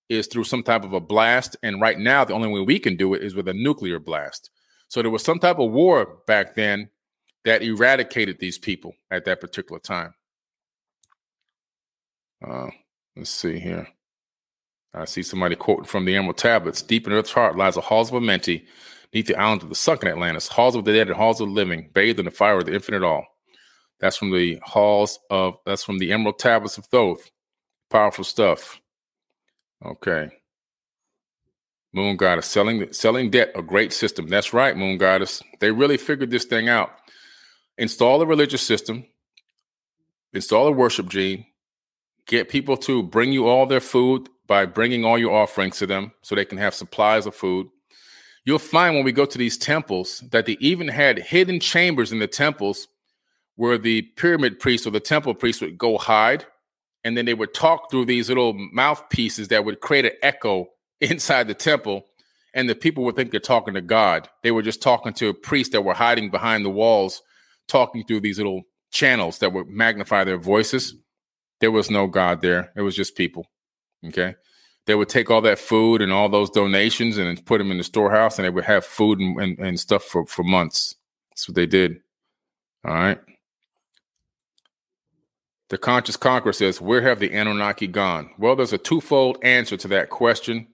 is 0.09 0.27
through 0.27 0.43
some 0.43 0.63
type 0.63 0.83
of 0.83 0.93
a 0.93 0.99
blast. 0.99 1.55
And 1.63 1.81
right 1.81 1.97
now, 1.97 2.25
the 2.25 2.33
only 2.33 2.49
way 2.49 2.61
we 2.61 2.79
can 2.79 2.97
do 2.97 3.13
it 3.13 3.23
is 3.23 3.35
with 3.35 3.47
a 3.47 3.53
nuclear 3.53 3.99
blast. 3.99 4.49
So 4.87 5.01
there 5.01 5.11
was 5.11 5.23
some 5.23 5.39
type 5.39 5.59
of 5.59 5.71
war 5.71 6.19
back 6.27 6.55
then 6.55 6.89
that 7.45 7.61
eradicated 7.61 8.39
these 8.39 8.57
people 8.57 8.93
at 9.09 9.25
that 9.25 9.41
particular 9.41 9.79
time. 9.79 10.13
Uh, 12.45 12.69
let's 13.15 13.29
see 13.29 13.59
here. 13.59 13.87
I 14.93 15.05
see 15.05 15.23
somebody 15.23 15.55
quoting 15.55 15.85
from 15.85 16.05
the 16.05 16.15
Emerald 16.15 16.37
Tablets. 16.37 16.81
Deep 16.81 17.07
in 17.07 17.13
Earth's 17.13 17.31
heart 17.31 17.57
lies 17.57 17.75
the 17.75 17.81
halls 17.81 18.11
of 18.11 18.21
Amenti, 18.21 18.65
neath 19.13 19.27
the 19.27 19.35
islands 19.35 19.63
of 19.63 19.69
the 19.69 19.75
sunken 19.75 20.09
Atlantis, 20.09 20.47
halls 20.47 20.75
of 20.75 20.85
the 20.85 20.93
dead 20.93 21.07
and 21.07 21.17
halls 21.17 21.39
of 21.39 21.47
the 21.47 21.53
living, 21.53 21.89
bathed 21.93 22.19
in 22.19 22.25
the 22.25 22.31
fire 22.31 22.57
of 22.57 22.65
the 22.65 22.73
infinite 22.73 23.03
all. 23.03 23.25
That's 23.99 24.17
from 24.17 24.31
the 24.31 24.59
halls 24.63 25.19
of 25.29 25.55
that's 25.65 25.83
from 25.83 25.99
the 25.99 26.11
Emerald 26.11 26.39
Tablets 26.39 26.77
of 26.77 26.85
Thoth. 26.87 27.31
Powerful 27.89 28.23
stuff. 28.23 28.81
Okay. 29.85 30.29
Moon 31.93 32.17
Goddess 32.17 32.47
selling 32.47 32.91
selling 32.91 33.29
debt, 33.29 33.51
a 33.55 33.61
great 33.61 33.93
system. 33.93 34.27
That's 34.27 34.51
right, 34.51 34.75
Moon 34.75 34.97
Goddess. 34.97 35.43
They 35.59 35.71
really 35.71 35.97
figured 35.97 36.31
this 36.31 36.45
thing 36.45 36.67
out. 36.67 36.91
Install 37.77 38.21
a 38.21 38.25
religious 38.25 38.61
system, 38.61 39.05
install 40.33 40.67
a 40.67 40.71
worship 40.71 41.07
gene, 41.07 41.45
get 42.27 42.49
people 42.49 42.77
to 42.77 43.03
bring 43.03 43.31
you 43.31 43.47
all 43.47 43.65
their 43.65 43.79
food 43.79 44.27
by 44.47 44.65
bringing 44.65 45.05
all 45.05 45.17
your 45.17 45.33
offerings 45.33 45.77
to 45.79 45.87
them 45.87 46.11
so 46.21 46.35
they 46.35 46.45
can 46.45 46.57
have 46.57 46.73
supplies 46.73 47.25
of 47.25 47.35
food. 47.35 47.67
You'll 48.45 48.59
find 48.59 48.95
when 48.95 49.05
we 49.05 49.11
go 49.11 49.25
to 49.25 49.37
these 49.37 49.57
temples 49.57 50.23
that 50.31 50.45
they 50.45 50.57
even 50.59 50.89
had 50.89 51.17
hidden 51.17 51.59
chambers 51.59 52.11
in 52.11 52.19
the 52.19 52.27
temples 52.27 52.87
where 53.55 53.77
the 53.77 54.01
pyramid 54.01 54.59
priest 54.59 54.85
or 54.85 54.89
the 54.89 54.99
temple 54.99 55.33
priest 55.33 55.61
would 55.61 55.77
go 55.77 55.97
hide 55.97 56.45
and 57.03 57.17
then 57.17 57.25
they 57.25 57.33
would 57.33 57.53
talk 57.53 57.89
through 57.89 58.05
these 58.05 58.29
little 58.29 58.53
mouthpieces 58.53 59.49
that 59.49 59.63
would 59.63 59.79
create 59.79 60.05
an 60.05 60.11
echo 60.21 60.67
inside 61.01 61.47
the 61.47 61.53
temple 61.53 62.05
and 62.53 62.69
the 62.69 62.75
people 62.75 63.03
would 63.03 63.15
think 63.15 63.31
they're 63.31 63.39
talking 63.39 63.73
to 63.73 63.81
God. 63.81 64.29
They 64.43 64.51
were 64.51 64.61
just 64.61 64.81
talking 64.81 65.13
to 65.13 65.29
a 65.29 65.33
priest 65.33 65.71
that 65.71 65.81
were 65.81 65.93
hiding 65.93 66.29
behind 66.29 66.65
the 66.65 66.69
walls 66.69 67.21
talking 67.67 68.03
through 68.05 68.19
these 68.19 68.37
little 68.37 68.63
channels 68.91 69.39
that 69.39 69.53
would 69.53 69.67
magnify 69.67 70.23
their 70.23 70.37
voices. 70.37 70.95
There 71.59 71.71
was 71.71 71.89
no 71.89 72.07
God 72.07 72.41
there. 72.41 72.71
It 72.75 72.81
was 72.81 72.95
just 72.95 73.15
people. 73.15 73.47
Okay. 74.05 74.35
They 74.85 74.95
would 74.95 75.09
take 75.09 75.31
all 75.31 75.41
that 75.41 75.59
food 75.59 76.01
and 76.01 76.11
all 76.11 76.27
those 76.27 76.49
donations 76.49 77.17
and 77.17 77.45
put 77.45 77.59
them 77.59 77.71
in 77.71 77.77
the 77.77 77.83
storehouse 77.83 78.37
and 78.37 78.45
they 78.45 78.49
would 78.49 78.65
have 78.65 78.85
food 78.85 79.19
and, 79.19 79.39
and, 79.39 79.59
and 79.59 79.79
stuff 79.79 80.03
for, 80.03 80.25
for 80.25 80.43
months. 80.43 80.95
That's 81.29 81.47
what 81.47 81.55
they 81.55 81.65
did. 81.65 82.01
All 82.85 82.93
right. 82.93 83.19
The 85.69 85.77
conscious 85.77 86.17
conqueror 86.17 86.53
says, 86.53 86.81
Where 86.81 87.01
have 87.01 87.19
the 87.19 87.33
Anunnaki 87.33 87.87
gone? 87.87 88.29
Well, 88.37 88.55
there's 88.55 88.73
a 88.73 88.77
twofold 88.77 89.37
answer 89.41 89.77
to 89.77 89.87
that 89.87 90.09
question. 90.09 90.67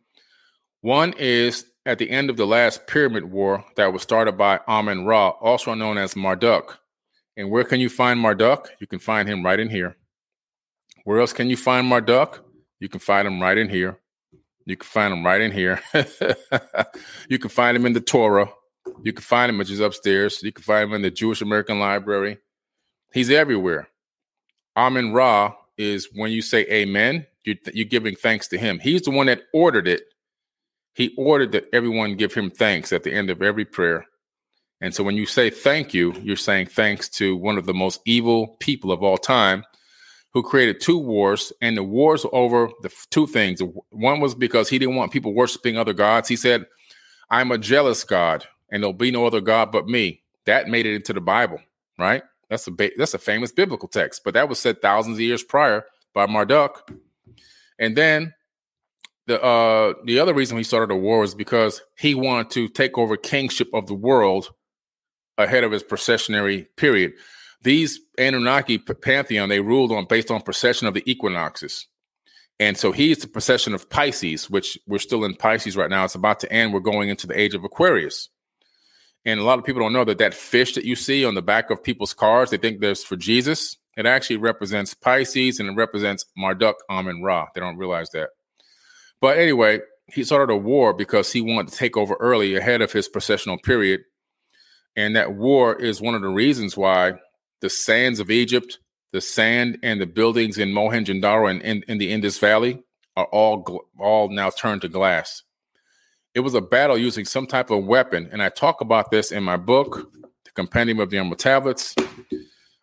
One 0.81 1.13
is 1.17 1.65
at 1.85 1.99
the 1.99 2.09
end 2.09 2.29
of 2.29 2.37
the 2.37 2.47
last 2.47 2.87
pyramid 2.87 3.25
war 3.25 3.63
that 3.75 3.93
was 3.93 4.01
started 4.01 4.37
by 4.37 4.59
Amen 4.67 5.05
Ra, 5.05 5.29
also 5.29 5.73
known 5.73 5.97
as 5.97 6.15
Marduk. 6.15 6.79
And 7.37 7.49
where 7.49 7.63
can 7.63 7.79
you 7.79 7.89
find 7.89 8.19
Marduk? 8.19 8.69
You 8.79 8.87
can 8.87 8.99
find 8.99 9.29
him 9.29 9.45
right 9.45 9.59
in 9.59 9.69
here. 9.69 9.95
Where 11.05 11.19
else 11.19 11.31
can 11.31 11.49
you 11.49 11.55
find 11.55 11.87
Marduk? 11.87 12.43
You 12.79 12.89
can 12.89 12.99
find 12.99 13.27
him 13.27 13.41
right 13.41 13.57
in 13.57 13.69
here. 13.69 13.99
You 14.65 14.77
can 14.77 14.87
find 14.87 15.13
him 15.13 15.25
right 15.25 15.41
in 15.41 15.51
here. 15.51 15.81
you 17.29 17.39
can 17.39 17.49
find 17.49 17.75
him 17.75 17.85
in 17.85 17.93
the 17.93 18.01
Torah. 18.01 18.51
You 19.03 19.13
can 19.13 19.23
find 19.23 19.49
him, 19.49 19.57
which 19.57 19.71
is 19.71 19.79
upstairs. 19.79 20.41
You 20.43 20.51
can 20.51 20.63
find 20.63 20.89
him 20.89 20.95
in 20.95 21.01
the 21.01 21.11
Jewish 21.11 21.41
American 21.41 21.79
Library. 21.79 22.37
He's 23.13 23.29
everywhere. 23.29 23.89
Amen 24.77 25.11
Ra 25.11 25.55
is 25.77 26.09
when 26.13 26.31
you 26.31 26.41
say 26.41 26.65
amen, 26.65 27.25
you're, 27.45 27.55
you're 27.73 27.85
giving 27.85 28.15
thanks 28.15 28.47
to 28.49 28.57
him. 28.57 28.79
He's 28.79 29.01
the 29.01 29.11
one 29.11 29.27
that 29.27 29.43
ordered 29.53 29.87
it. 29.87 30.03
He 30.93 31.15
ordered 31.17 31.53
that 31.53 31.65
everyone 31.73 32.15
give 32.15 32.33
him 32.33 32.49
thanks 32.49 32.91
at 32.91 33.03
the 33.03 33.13
end 33.13 33.29
of 33.29 33.41
every 33.41 33.65
prayer. 33.65 34.05
And 34.81 34.93
so 34.93 35.03
when 35.03 35.15
you 35.15 35.25
say 35.25 35.49
thank 35.49 35.93
you, 35.93 36.13
you're 36.21 36.35
saying 36.35 36.67
thanks 36.67 37.09
to 37.09 37.35
one 37.35 37.57
of 37.57 37.65
the 37.65 37.73
most 37.73 38.01
evil 38.05 38.57
people 38.59 38.91
of 38.91 39.03
all 39.03 39.17
time 39.17 39.63
who 40.33 40.43
created 40.43 40.79
two 40.79 40.97
wars. 40.97 41.51
And 41.61 41.77
the 41.77 41.83
wars 41.83 42.25
over 42.31 42.69
the 42.81 42.91
two 43.09 43.27
things. 43.27 43.61
One 43.89 44.19
was 44.19 44.35
because 44.35 44.69
he 44.69 44.79
didn't 44.79 44.95
want 44.95 45.11
people 45.11 45.33
worshiping 45.33 45.77
other 45.77 45.93
gods. 45.93 46.27
He 46.27 46.35
said, 46.35 46.65
I'm 47.29 47.51
a 47.51 47.57
jealous 47.57 48.03
God, 48.03 48.45
and 48.71 48.81
there'll 48.81 48.93
be 48.93 49.11
no 49.11 49.25
other 49.25 49.41
God 49.41 49.71
but 49.71 49.87
me. 49.87 50.23
That 50.45 50.67
made 50.67 50.85
it 50.85 50.95
into 50.95 51.13
the 51.13 51.21
Bible, 51.21 51.59
right? 51.97 52.23
That's 52.49 52.65
a 52.67 52.71
ba- 52.71 52.91
that's 52.97 53.13
a 53.13 53.19
famous 53.19 53.51
biblical 53.51 53.87
text, 53.87 54.21
but 54.25 54.33
that 54.33 54.49
was 54.49 54.59
said 54.59 54.81
thousands 54.81 55.17
of 55.17 55.21
years 55.21 55.43
prior 55.43 55.85
by 56.13 56.25
Marduk. 56.25 56.91
And 57.77 57.95
then 57.95 58.33
the 59.27 59.41
uh 59.43 59.93
the 60.05 60.19
other 60.19 60.33
reason 60.33 60.57
he 60.57 60.63
started 60.63 60.91
a 60.91 60.97
war 60.97 61.19
was 61.19 61.35
because 61.35 61.81
he 61.95 62.15
wanted 62.15 62.49
to 62.51 62.67
take 62.67 62.97
over 62.97 63.15
kingship 63.15 63.69
of 63.73 63.85
the 63.85 63.93
world 63.93 64.49
ahead 65.37 65.63
of 65.63 65.71
his 65.71 65.83
processionary 65.83 66.65
period. 66.75 67.13
These 67.61 67.99
Anunnaki 68.17 68.77
pantheon 68.77 69.49
they 69.49 69.59
ruled 69.59 69.91
on 69.91 70.05
based 70.05 70.31
on 70.31 70.41
procession 70.41 70.87
of 70.87 70.93
the 70.93 71.09
equinoxes. 71.09 71.87
And 72.59 72.77
so 72.77 72.91
he's 72.91 73.19
the 73.19 73.27
procession 73.27 73.73
of 73.73 73.89
Pisces, 73.89 74.49
which 74.49 74.77
we're 74.85 74.99
still 74.99 75.23
in 75.23 75.35
Pisces 75.35 75.77
right 75.77 75.89
now. 75.89 76.03
It's 76.03 76.15
about 76.15 76.41
to 76.41 76.51
end. 76.51 76.73
We're 76.73 76.81
going 76.81 77.09
into 77.09 77.25
the 77.25 77.39
age 77.39 77.53
of 77.53 77.63
Aquarius. 77.63 78.29
And 79.25 79.39
a 79.39 79.43
lot 79.43 79.59
of 79.59 79.65
people 79.65 79.81
don't 79.81 79.93
know 79.93 80.05
that 80.05 80.17
that 80.17 80.33
fish 80.33 80.75
that 80.75 80.85
you 80.85 80.95
see 80.95 81.23
on 81.25 81.35
the 81.35 81.41
back 81.41 81.69
of 81.69 81.83
people's 81.83 82.13
cars, 82.13 82.49
they 82.49 82.57
think 82.57 82.79
there's 82.79 83.03
for 83.03 83.15
Jesus. 83.15 83.77
It 83.97 84.05
actually 84.05 84.37
represents 84.37 84.93
Pisces 84.93 85.59
and 85.59 85.69
it 85.69 85.73
represents 85.73 86.25
Marduk, 86.37 86.75
Amen 86.89 87.21
Ra. 87.21 87.47
They 87.53 87.61
don't 87.61 87.77
realize 87.77 88.09
that. 88.11 88.29
But 89.21 89.37
anyway, 89.37 89.79
he 90.07 90.23
started 90.23 90.51
a 90.53 90.57
war 90.57 90.93
because 90.93 91.31
he 91.31 91.41
wanted 91.41 91.71
to 91.71 91.77
take 91.77 91.97
over 91.97 92.15
early 92.19 92.55
ahead 92.55 92.81
of 92.81 92.91
his 92.91 93.07
processional 93.07 93.57
period. 93.57 94.01
And 94.95 95.15
that 95.15 95.33
war 95.33 95.75
is 95.75 96.01
one 96.01 96.15
of 96.15 96.21
the 96.21 96.29
reasons 96.29 96.75
why 96.77 97.13
the 97.61 97.69
sands 97.69 98.19
of 98.19 98.31
Egypt, 98.31 98.79
the 99.11 99.21
sand 99.21 99.79
and 99.83 99.99
the 99.99 100.05
buildings 100.05 100.57
in 100.57 100.69
Mohenjo-Daro 100.69 101.49
and 101.49 101.61
in, 101.61 101.83
in 101.87 101.97
the 101.97 102.11
Indus 102.11 102.37
Valley 102.39 102.83
are 103.15 103.25
all 103.25 103.87
all 103.99 104.29
now 104.29 104.49
turned 104.49 104.81
to 104.81 104.87
glass. 104.87 105.43
It 106.35 106.41
was 106.41 106.53
a 106.53 106.61
battle 106.61 106.97
using 106.97 107.25
some 107.25 107.47
type 107.47 107.71
of 107.71 107.85
weapon. 107.85 108.29
And 108.31 108.41
I 108.41 108.49
talk 108.49 108.81
about 108.81 109.11
this 109.11 109.31
in 109.31 109.43
my 109.43 109.57
book, 109.57 110.11
The 110.45 110.51
Compendium 110.51 110.99
of 110.99 111.09
the 111.09 111.17
Emerald 111.17 111.39
Tablets. 111.39 111.95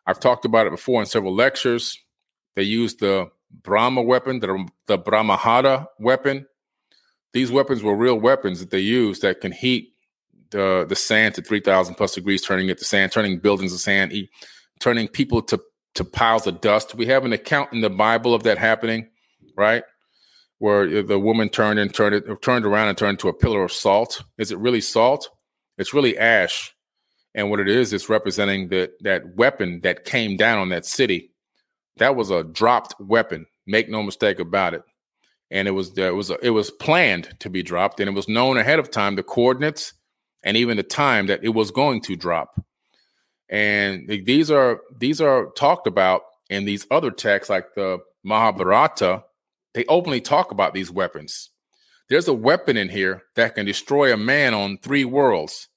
I've 0.07 0.21
talked 0.21 0.45
about 0.45 0.67
it 0.67 0.71
before 0.71 1.01
in 1.01 1.07
several 1.07 1.35
lectures. 1.35 1.99
They 2.55 2.65
used 2.65 3.01
the 3.01 3.31
Brahma 3.63 4.03
weapon, 4.03 4.41
the, 4.41 4.69
the 4.87 4.99
Brahmahada 4.99 5.87
weapon. 5.99 6.47
These 7.33 7.51
weapons 7.53 7.83
were 7.83 7.97
real 7.97 8.19
weapons 8.19 8.61
that 8.61 8.71
they 8.71 8.81
used 8.81 9.23
that 9.23 9.41
can 9.41 9.53
heat 9.53 9.93
the, 10.51 10.87
the 10.89 10.97
sand 10.97 11.35
to 11.37 11.43
3,000 11.43 11.95
plus 11.95 12.15
degrees, 12.15 12.43
turning 12.43 12.69
it 12.69 12.79
to 12.79 12.85
sand, 12.85 13.13
turning 13.13 13.39
buildings 13.39 13.73
to 13.73 13.79
sand, 13.79 14.13
turning 14.81 15.09
people 15.09 15.43
to, 15.43 15.61
to 15.95 16.05
piles 16.05 16.47
of 16.47 16.61
dust. 16.61 16.95
We 16.95 17.07
have 17.07 17.25
an 17.25 17.33
account 17.33 17.73
in 17.73 17.81
the 17.81 17.91
Bible 17.91 18.35
of 18.35 18.43
that 18.45 18.59
happening, 18.59 19.09
right? 19.57 19.83
where 20.59 21.03
the 21.03 21.19
woman 21.19 21.49
turned 21.49 21.79
and 21.79 21.93
turned 21.93 22.15
it 22.15 22.43
turned 22.43 22.65
around 22.65 22.89
and 22.89 22.97
turned 22.97 23.17
into 23.17 23.29
a 23.29 23.35
pillar 23.35 23.63
of 23.63 23.73
salt. 23.73 24.23
Is 24.39 24.53
it 24.53 24.59
really 24.59 24.81
salt? 24.81 25.29
It's 25.79 25.93
really 25.93 26.17
ash. 26.17 26.75
And 27.35 27.51
what 27.51 27.61
it 27.61 27.69
is, 27.69 27.93
it's 27.93 28.09
representing 28.09 28.69
that 28.69 28.93
that 29.01 29.37
weapon 29.37 29.81
that 29.83 30.05
came 30.05 30.37
down 30.37 30.59
on 30.59 30.71
that 30.71 30.87
city. 30.87 31.33
That 31.99 32.17
was 32.17 32.31
a 32.31 32.45
dropped 32.45 32.95
weapon. 32.99 33.47
Make 33.67 33.89
no 33.89 34.03
mistake 34.03 34.39
about 34.39 34.75
it. 34.75 34.83
And 35.51 35.69
it 35.69 35.73
was 35.73 35.97
it 35.99 36.15
was 36.15 36.31
it 36.43 36.51
was 36.51 36.71
planned 36.71 37.37
to 37.41 37.51
be 37.51 37.63
dropped, 37.63 38.01
and 38.01 38.09
it 38.09 38.15
was 38.15 38.29
known 38.29 38.57
ahead 38.57 38.79
of 38.79 38.91
time 38.91 39.17
the 39.17 39.23
coordinates 39.23 39.93
and 40.43 40.57
even 40.57 40.77
the 40.77 40.83
time 40.83 41.27
that 41.27 41.45
it 41.45 41.51
was 41.51 41.71
going 41.71 42.01
to 42.03 42.17
drop. 42.17 42.61
And 43.49 44.09
these 44.09 44.51
are 44.51 44.81
these 44.97 45.21
are 45.21 45.51
talked 45.57 45.87
about 45.87 46.23
in 46.51 46.65
these 46.65 46.87
other 46.91 47.11
texts, 47.11 47.51
like 47.51 47.75
the 47.75 47.99
Mahabharata, 48.25 49.25
they 49.75 49.85
openly 49.87 50.21
talk 50.21 50.51
about 50.51 50.75
these 50.75 50.91
weapons. 50.91 51.51
There's 52.09 52.29
a 52.29 52.35
weapon 52.35 52.77
in 52.77 52.89
here 52.89 53.23
that 53.35 53.55
can 53.55 53.67
destroy 53.67 54.13
a 54.13 54.17
man 54.17 54.55
on 54.55 54.79
three 54.79 55.05
worlds. 55.05 55.69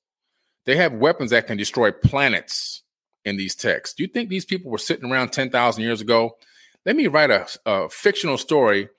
They 0.66 0.76
have 0.76 0.94
weapons 0.94 1.32
that 1.32 1.48
can 1.48 1.58
destroy 1.58 1.92
planets 1.92 2.84
in 3.26 3.38
these 3.38 3.56
texts. 3.56 3.96
Do 3.96 4.04
you 4.04 4.10
think 4.10 4.30
these 4.30 4.46
people 4.46 4.72
were 4.72 4.78
sitting 4.78 5.10
around 5.10 5.32
10,000 5.32 5.84
years 5.84 6.02
ago? 6.02 6.38
Let 6.86 6.96
me 6.96 7.08
write 7.08 7.32
a, 7.32 7.48
a 7.66 7.90
fictional 7.90 8.38
story 8.38 8.90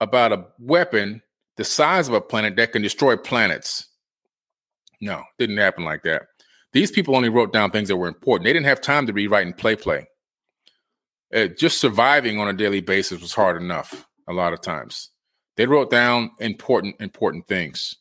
about 0.00 0.32
a 0.32 0.46
weapon 0.58 1.22
the 1.56 1.64
size 1.64 2.06
of 2.06 2.14
a 2.14 2.20
planet 2.20 2.56
that 2.56 2.72
can 2.72 2.82
destroy 2.82 3.16
planets. 3.16 3.86
No, 5.00 5.22
didn't 5.38 5.56
happen 5.56 5.84
like 5.84 6.02
that. 6.02 6.22
These 6.76 6.90
people 6.90 7.16
only 7.16 7.30
wrote 7.30 7.54
down 7.54 7.70
things 7.70 7.88
that 7.88 7.96
were 7.96 8.06
important. 8.06 8.44
They 8.44 8.52
didn't 8.52 8.66
have 8.66 8.82
time 8.82 9.06
to 9.06 9.12
rewrite 9.14 9.46
and 9.46 9.56
play 9.56 9.76
play. 9.76 10.08
Uh, 11.34 11.46
just 11.46 11.80
surviving 11.80 12.38
on 12.38 12.48
a 12.48 12.52
daily 12.52 12.82
basis 12.82 13.22
was 13.22 13.32
hard 13.32 13.56
enough 13.62 14.06
a 14.28 14.34
lot 14.34 14.52
of 14.52 14.60
times. 14.60 15.08
They 15.56 15.64
wrote 15.64 15.90
down 15.90 16.32
important, 16.38 16.96
important 17.00 17.46
things. 17.46 17.96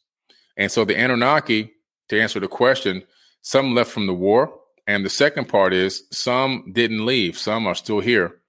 And 0.57 0.69
so 0.69 0.83
the 0.83 0.93
Anunnaki, 0.93 1.71
to 2.09 2.19
answer 2.19 2.41
the 2.41 2.49
question, 2.49 3.03
some 3.41 3.73
left 3.73 3.91
from 3.91 4.07
the 4.07 4.13
war. 4.13 4.53
And 4.85 5.05
the 5.05 5.09
second 5.09 5.47
part 5.47 5.73
is 5.73 6.03
some 6.11 6.73
didn't 6.73 7.05
leave, 7.05 7.37
some 7.37 7.67
are 7.67 7.75
still 7.75 8.01
here. 8.01 8.41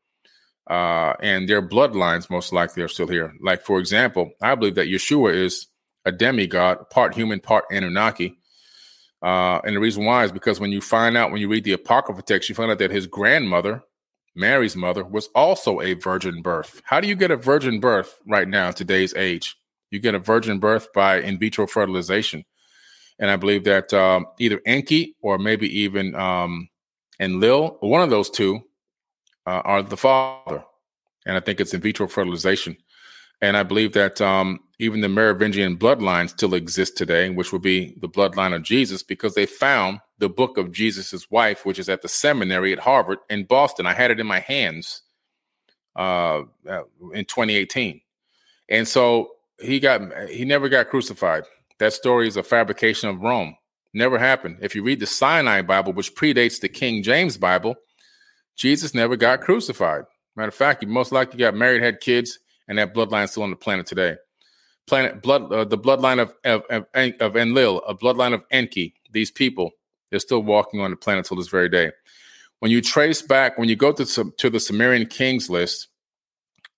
Uh, 0.68 1.14
and 1.20 1.48
their 1.48 1.62
bloodlines 1.62 2.28
most 2.30 2.52
likely 2.52 2.82
are 2.82 2.88
still 2.88 3.06
here. 3.06 3.32
Like, 3.40 3.62
for 3.62 3.78
example, 3.78 4.32
I 4.42 4.56
believe 4.56 4.74
that 4.74 4.88
Yeshua 4.88 5.34
is 5.34 5.68
a 6.04 6.10
demigod, 6.10 6.90
part 6.90 7.14
human, 7.14 7.38
part 7.38 7.66
Anunnaki. 7.70 8.38
Uh, 9.26 9.60
and 9.64 9.74
the 9.74 9.80
reason 9.80 10.04
why 10.04 10.24
is 10.24 10.30
because 10.30 10.60
when 10.60 10.70
you 10.70 10.80
find 10.80 11.16
out, 11.16 11.32
when 11.32 11.40
you 11.40 11.48
read 11.48 11.64
the 11.64 11.72
Apocrypha 11.72 12.22
text, 12.22 12.48
you 12.48 12.54
find 12.54 12.70
out 12.70 12.78
that 12.78 12.92
his 12.92 13.06
grandmother 13.06 13.82
Mary's 14.36 14.76
mother, 14.76 15.02
was 15.02 15.28
also 15.34 15.80
a 15.80 15.94
virgin 15.94 16.42
birth. 16.42 16.82
How 16.84 17.00
do 17.00 17.08
you 17.08 17.16
get 17.16 17.30
a 17.30 17.36
virgin 17.36 17.80
birth 17.80 18.18
right 18.28 18.46
now, 18.46 18.68
in 18.68 18.74
today's 18.74 19.14
age? 19.14 19.56
You 19.90 19.98
get 19.98 20.14
a 20.14 20.18
virgin 20.18 20.58
birth 20.58 20.92
by 20.92 21.20
in 21.20 21.38
vitro 21.38 21.66
fertilization. 21.66 22.44
And 23.18 23.30
I 23.30 23.36
believe 23.36 23.64
that 23.64 23.94
um, 23.94 24.26
either 24.38 24.60
Enki 24.66 25.16
or 25.22 25.38
maybe 25.38 25.66
even 25.80 26.14
um, 26.14 26.68
Enlil, 27.18 27.78
one 27.80 28.02
of 28.02 28.10
those 28.10 28.28
two, 28.28 28.60
uh, 29.46 29.62
are 29.64 29.82
the 29.82 29.96
father. 29.96 30.62
And 31.24 31.36
I 31.36 31.40
think 31.40 31.60
it's 31.60 31.72
in 31.72 31.80
vitro 31.80 32.06
fertilization. 32.06 32.76
And 33.40 33.56
I 33.56 33.62
believe 33.62 33.94
that 33.94 34.20
um, 34.20 34.60
even 34.78 35.00
the 35.00 35.08
Merovingian 35.08 35.78
bloodline 35.78 36.28
still 36.28 36.54
exists 36.54 36.96
today, 36.96 37.30
which 37.30 37.52
would 37.52 37.62
be 37.62 37.94
the 37.98 38.08
bloodline 38.08 38.54
of 38.54 38.62
Jesus, 38.62 39.02
because 39.02 39.34
they 39.34 39.46
found 39.46 40.00
the 40.18 40.28
book 40.28 40.58
of 40.58 40.72
Jesus's 40.72 41.30
wife, 41.30 41.64
which 41.64 41.78
is 41.78 41.88
at 41.88 42.02
the 42.02 42.08
seminary 42.08 42.72
at 42.72 42.80
Harvard 42.80 43.18
in 43.30 43.44
Boston. 43.44 43.86
I 43.86 43.94
had 43.94 44.10
it 44.10 44.20
in 44.20 44.26
my 44.26 44.40
hands 44.40 45.02
uh, 45.94 46.42
uh 46.68 46.82
in 47.12 47.24
2018, 47.24 48.00
and 48.68 48.86
so 48.86 49.32
he 49.60 49.80
got 49.80 50.28
he 50.28 50.44
never 50.44 50.68
got 50.68 50.90
crucified. 50.90 51.44
That 51.78 51.92
story 51.92 52.28
is 52.28 52.36
a 52.36 52.42
fabrication 52.42 53.08
of 53.08 53.20
Rome. 53.20 53.56
Never 53.94 54.18
happened. 54.18 54.58
If 54.60 54.74
you 54.74 54.82
read 54.82 55.00
the 55.00 55.06
Sinai 55.06 55.62
Bible, 55.62 55.94
which 55.94 56.14
predates 56.14 56.60
the 56.60 56.68
King 56.68 57.02
James 57.02 57.38
Bible, 57.38 57.76
Jesus 58.56 58.94
never 58.94 59.16
got 59.16 59.40
crucified. 59.40 60.04
Matter 60.34 60.48
of 60.48 60.54
fact, 60.54 60.82
he 60.82 60.86
most 60.86 61.12
likely 61.12 61.38
got 61.38 61.54
married, 61.54 61.82
had 61.82 62.00
kids, 62.00 62.38
and 62.68 62.76
that 62.76 62.94
bloodline 62.94 63.28
still 63.28 63.42
on 63.42 63.50
the 63.50 63.56
planet 63.56 63.86
today. 63.86 64.16
Planet 64.86 65.22
blood, 65.22 65.52
uh, 65.52 65.64
the 65.64 65.78
bloodline 65.78 66.20
of 66.20 66.34
of, 66.44 66.62
of 66.70 66.86
of 67.20 67.36
Enlil, 67.36 67.78
a 67.88 67.94
bloodline 67.94 68.34
of 68.34 68.44
Enki. 68.50 68.94
These 69.12 69.30
people 69.30 69.72
they're 70.10 70.20
still 70.20 70.42
walking 70.42 70.80
on 70.80 70.90
the 70.90 70.96
planet 70.96 71.26
till 71.26 71.36
this 71.36 71.48
very 71.48 71.68
day. 71.68 71.90
when 72.60 72.70
you 72.70 72.80
trace 72.80 73.22
back, 73.22 73.58
when 73.58 73.68
you 73.68 73.76
go 73.76 73.92
to 73.92 74.32
to 74.32 74.50
the 74.50 74.60
Sumerian 74.60 75.06
kings 75.06 75.50
list, 75.50 75.88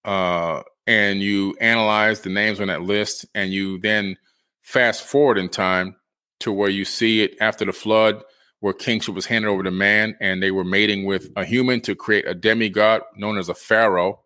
uh, 0.05 0.63
and 0.87 1.21
you 1.21 1.57
analyze 1.61 2.21
the 2.21 2.31
names 2.31 2.61
on 2.61 2.69
that 2.69 2.83
list, 2.83 3.27
and 3.35 3.53
you 3.53 3.79
then 3.79 4.17
fast 4.63 5.03
forward 5.03 5.39
in 5.39 5.49
time 5.49 5.97
to 6.41 6.53
where 6.53 6.69
you 6.71 6.85
see 6.85 7.23
it 7.23 7.37
after 7.41 7.65
the 7.65 7.73
flood, 7.73 8.23
where 8.61 8.73
kingship 8.73 9.15
was 9.15 9.27
handed 9.27 9.49
over 9.49 9.63
to 9.63 9.71
man, 9.71 10.17
and 10.21 10.43
they 10.43 10.51
were 10.51 10.65
mating 10.65 11.05
with 11.05 11.31
a 11.37 11.45
human 11.45 11.81
to 11.83 11.95
create 11.95 12.27
a 12.27 12.35
demigod 12.35 13.03
known 13.17 13.39
as 13.39 13.49
a 13.49 13.55
pharaoh 13.55 14.21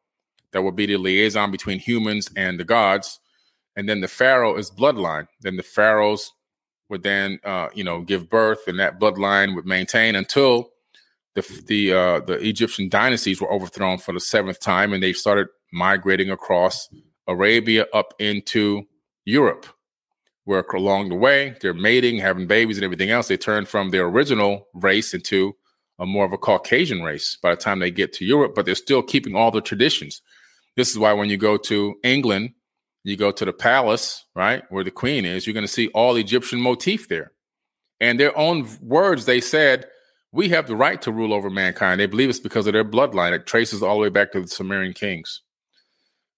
that 0.53 0.63
would 0.63 0.77
be 0.77 0.87
the 0.87 0.97
liaison 0.97 1.51
between 1.51 1.79
humans 1.79 2.31
and 2.37 2.61
the 2.61 2.65
gods. 2.65 3.21
And 3.77 3.89
then 3.89 4.01
the 4.01 4.09
pharaoh 4.09 4.57
is 4.57 4.71
bloodline. 4.71 5.29
Then 5.41 5.57
the 5.57 5.63
pharaohs 5.63 6.33
would 6.89 7.03
then, 7.03 7.39
uh, 7.45 7.69
you 7.75 7.85
know, 7.85 8.03
give 8.03 8.29
birth, 8.29 8.69
and 8.69 8.79
that 8.79 9.01
bloodline 9.01 9.55
would 9.55 9.67
maintain 9.67 10.15
until 10.15 10.71
the 11.35 11.63
the 11.67 11.93
uh, 11.93 12.21
the 12.21 12.35
Egyptian 12.47 12.89
dynasties 12.89 13.41
were 13.41 13.53
overthrown 13.53 13.99
for 13.99 14.13
the 14.13 14.21
seventh 14.21 14.61
time, 14.61 14.93
and 14.93 15.03
they 15.03 15.13
started 15.13 15.49
migrating 15.73 16.31
across 16.31 16.89
Arabia 17.27 17.87
up 17.95 18.13
into 18.19 18.85
Europe, 19.25 19.67
where 20.45 20.65
along 20.75 21.09
the 21.09 21.15
way 21.15 21.57
they're 21.61 21.73
mating, 21.73 22.19
having 22.19 22.47
babies, 22.47 22.77
and 22.77 22.85
everything 22.85 23.11
else. 23.11 23.29
They 23.29 23.39
turn 23.39 23.65
from 23.65 23.91
their 23.91 24.05
original 24.07 24.69
race 24.75 25.15
into 25.15 25.57
a 25.99 26.07
more 26.07 26.25
of 26.25 26.33
a 26.33 26.39
Caucasian 26.39 27.03
race 27.03 27.39
by 27.43 27.51
the 27.51 27.61
time 27.61 27.79
they 27.79 27.91
get 27.91 28.13
to 28.15 28.25
Europe, 28.25 28.55
but 28.55 28.67
they're 28.67 28.75
still 28.75 29.03
keeping 29.03 29.35
all 29.35 29.51
the 29.51 29.61
traditions. 29.61 30.21
This 30.77 30.91
is 30.91 30.99
why 30.99 31.13
when 31.13 31.31
you 31.31 31.37
go 31.37 31.57
to 31.57 31.95
England, 32.03 32.51
you 33.05 33.17
go 33.17 33.31
to 33.31 33.45
the 33.45 33.53
palace, 33.53 34.25
right, 34.35 34.63
where 34.71 34.85
the 34.85 34.91
queen 34.91 35.25
is, 35.25 35.47
you're 35.47 35.55
going 35.55 35.67
to 35.67 35.73
see 35.73 35.89
all 35.89 36.17
Egyptian 36.17 36.61
motif 36.61 37.09
there. 37.09 37.33
And 38.01 38.19
their 38.19 38.37
own 38.37 38.69
words, 38.81 39.25
they 39.27 39.41
said, 39.41 39.87
we 40.33 40.49
have 40.49 40.67
the 40.67 40.77
right 40.77 41.01
to 41.03 41.13
rule 41.13 41.33
over 41.33 41.51
mankind. 41.51 42.01
They 42.01 42.07
believe 42.07 42.31
it's 42.31 42.41
because 42.41 42.67
of 42.67 42.73
their 42.73 42.85
bloodline. 42.85 43.33
It 43.33 43.47
traces 43.47 43.83
all 43.83 43.97
the 43.97 44.03
way 44.03 44.09
back 44.09 44.33
to 44.33 44.41
the 44.41 44.49
Sumerian 44.49 44.95
kings. 44.95 45.43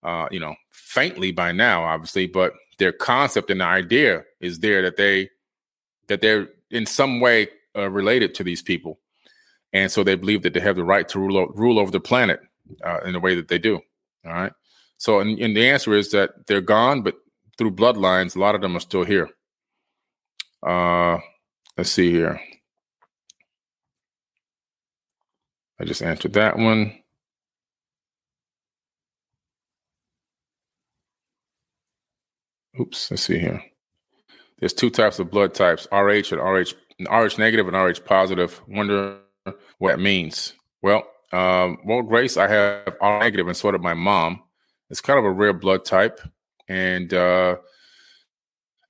Uh, 0.03 0.29
you 0.31 0.41
know, 0.41 0.55
faintly 0.71 1.33
by 1.33 1.53
now, 1.53 1.85
obviously, 1.85 2.27
but 2.27 2.53
their 2.79 2.93
concept 2.93 3.51
and 3.51 3.61
the 3.61 3.65
idea 3.65 4.25
is 4.41 4.59
there 4.59 4.83
that 4.83 4.97
they 4.97 5.31
that 6.09 6.21
they're 6.21 6.49
in 6.71 6.85
some 6.85 7.21
way 7.21 7.49
uh, 7.75 7.89
related 7.89 8.35
to 8.35 8.45
these 8.45 8.61
people, 8.61 8.99
and 9.73 9.91
so 9.91 10.05
they 10.05 10.15
believe 10.15 10.43
that 10.43 10.53
they 10.53 10.61
have 10.61 10.77
the 10.77 10.85
right 10.85 11.09
to 11.09 11.19
rule 11.19 11.47
rule 11.55 11.79
over 11.79 11.91
the 11.91 12.01
planet 12.01 12.41
uh, 12.85 12.99
in 13.07 13.15
the 13.15 13.21
way 13.21 13.35
that 13.35 13.49
they 13.49 13.59
do. 13.59 13.81
All 14.27 14.33
right. 14.33 14.53
So, 15.05 15.21
and, 15.21 15.39
and 15.39 15.55
the 15.55 15.69
answer 15.69 15.93
is 15.93 16.11
that 16.13 16.47
they're 16.47 16.63
gone, 16.63 17.03
but 17.03 17.17
through 17.59 17.73
bloodlines, 17.73 18.37
a 18.37 18.39
lot 18.39 18.55
of 18.55 18.63
them 18.63 18.75
are 18.75 18.81
still 18.81 19.05
here. 19.05 19.29
Uh, 20.67 21.19
let's 21.77 21.91
see 21.91 22.11
here. 22.11 22.41
I 25.79 25.85
just 25.85 26.01
answered 26.01 26.33
that 26.33 26.57
one. 26.57 26.99
Oops, 32.81 33.11
let's 33.11 33.25
see 33.25 33.39
here. 33.39 33.63
There's 34.59 34.73
two 34.73 34.89
types 34.89 35.19
of 35.19 35.31
blood 35.31 35.53
types, 35.53 35.87
RH 35.93 36.33
and 36.33 36.41
RH, 36.41 36.73
RH 37.11 37.37
negative 37.37 37.69
and 37.69 37.77
RH 37.77 38.07
positive. 38.07 38.59
Wonder 38.69 39.19
what 39.77 39.93
it 39.93 40.01
means. 40.01 40.55
Well, 40.81 41.07
um, 41.31 41.77
well, 41.85 42.01
Grace, 42.01 42.39
I 42.39 42.49
have 42.49 42.97
R 43.03 43.21
negative, 43.21 43.49
and 43.49 43.57
so 43.57 43.71
did 43.71 43.83
my 43.83 43.93
mom. 43.93 44.41
It's 44.91 45.01
kind 45.01 45.19
of 45.19 45.25
a 45.25 45.31
rare 45.31 45.53
blood 45.53 45.85
type, 45.85 46.21
and 46.69 47.13
uh, 47.13 47.57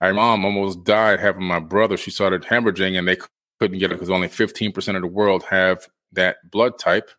my 0.00 0.12
mom 0.12 0.44
almost 0.44 0.84
died 0.84 1.20
having 1.20 1.44
my 1.44 1.60
brother. 1.60 1.96
She 1.96 2.10
started 2.10 2.42
hemorrhaging, 2.42 2.98
and 2.98 3.08
they 3.08 3.16
couldn't 3.60 3.78
get 3.78 3.90
it 3.90 3.94
because 3.94 4.10
only 4.10 4.28
15% 4.28 4.96
of 4.96 5.02
the 5.02 5.08
world 5.08 5.44
have 5.44 5.88
that 6.12 6.36
blood 6.50 6.78
type. 6.78 7.10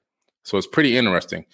So 0.43 0.57
it's 0.57 0.68
pretty 0.68 0.97
interesting. 0.97 1.45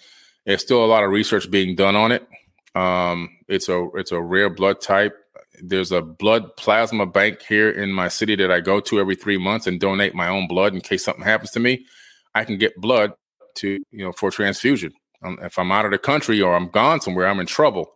There's 0.44 0.60
still 0.60 0.84
a 0.84 0.86
lot 0.86 1.04
of 1.04 1.10
research 1.10 1.50
being 1.50 1.76
done 1.76 1.96
on 1.96 2.12
it. 2.12 2.26
Um, 2.74 3.30
it's 3.48 3.68
a 3.68 3.88
it's 3.94 4.12
a 4.12 4.20
rare 4.20 4.50
blood 4.50 4.80
type. 4.80 5.16
There's 5.62 5.92
a 5.92 6.02
blood 6.02 6.56
plasma 6.56 7.06
bank 7.06 7.42
here 7.42 7.70
in 7.70 7.92
my 7.92 8.08
city 8.08 8.34
that 8.36 8.50
I 8.50 8.60
go 8.60 8.80
to 8.80 8.98
every 8.98 9.14
three 9.14 9.38
months 9.38 9.66
and 9.66 9.78
donate 9.78 10.14
my 10.14 10.28
own 10.28 10.48
blood 10.48 10.74
in 10.74 10.80
case 10.80 11.04
something 11.04 11.24
happens 11.24 11.50
to 11.52 11.60
me. 11.60 11.86
I 12.34 12.44
can 12.44 12.58
get 12.58 12.76
blood 12.76 13.12
to 13.56 13.78
you 13.90 14.04
know 14.04 14.12
for 14.12 14.30
transfusion. 14.30 14.92
If 15.24 15.58
I'm 15.58 15.72
out 15.72 15.84
of 15.84 15.90
the 15.92 15.98
country 15.98 16.40
or 16.40 16.54
I'm 16.54 16.68
gone 16.68 17.00
somewhere, 17.00 17.26
I'm 17.26 17.40
in 17.40 17.46
trouble. 17.46 17.92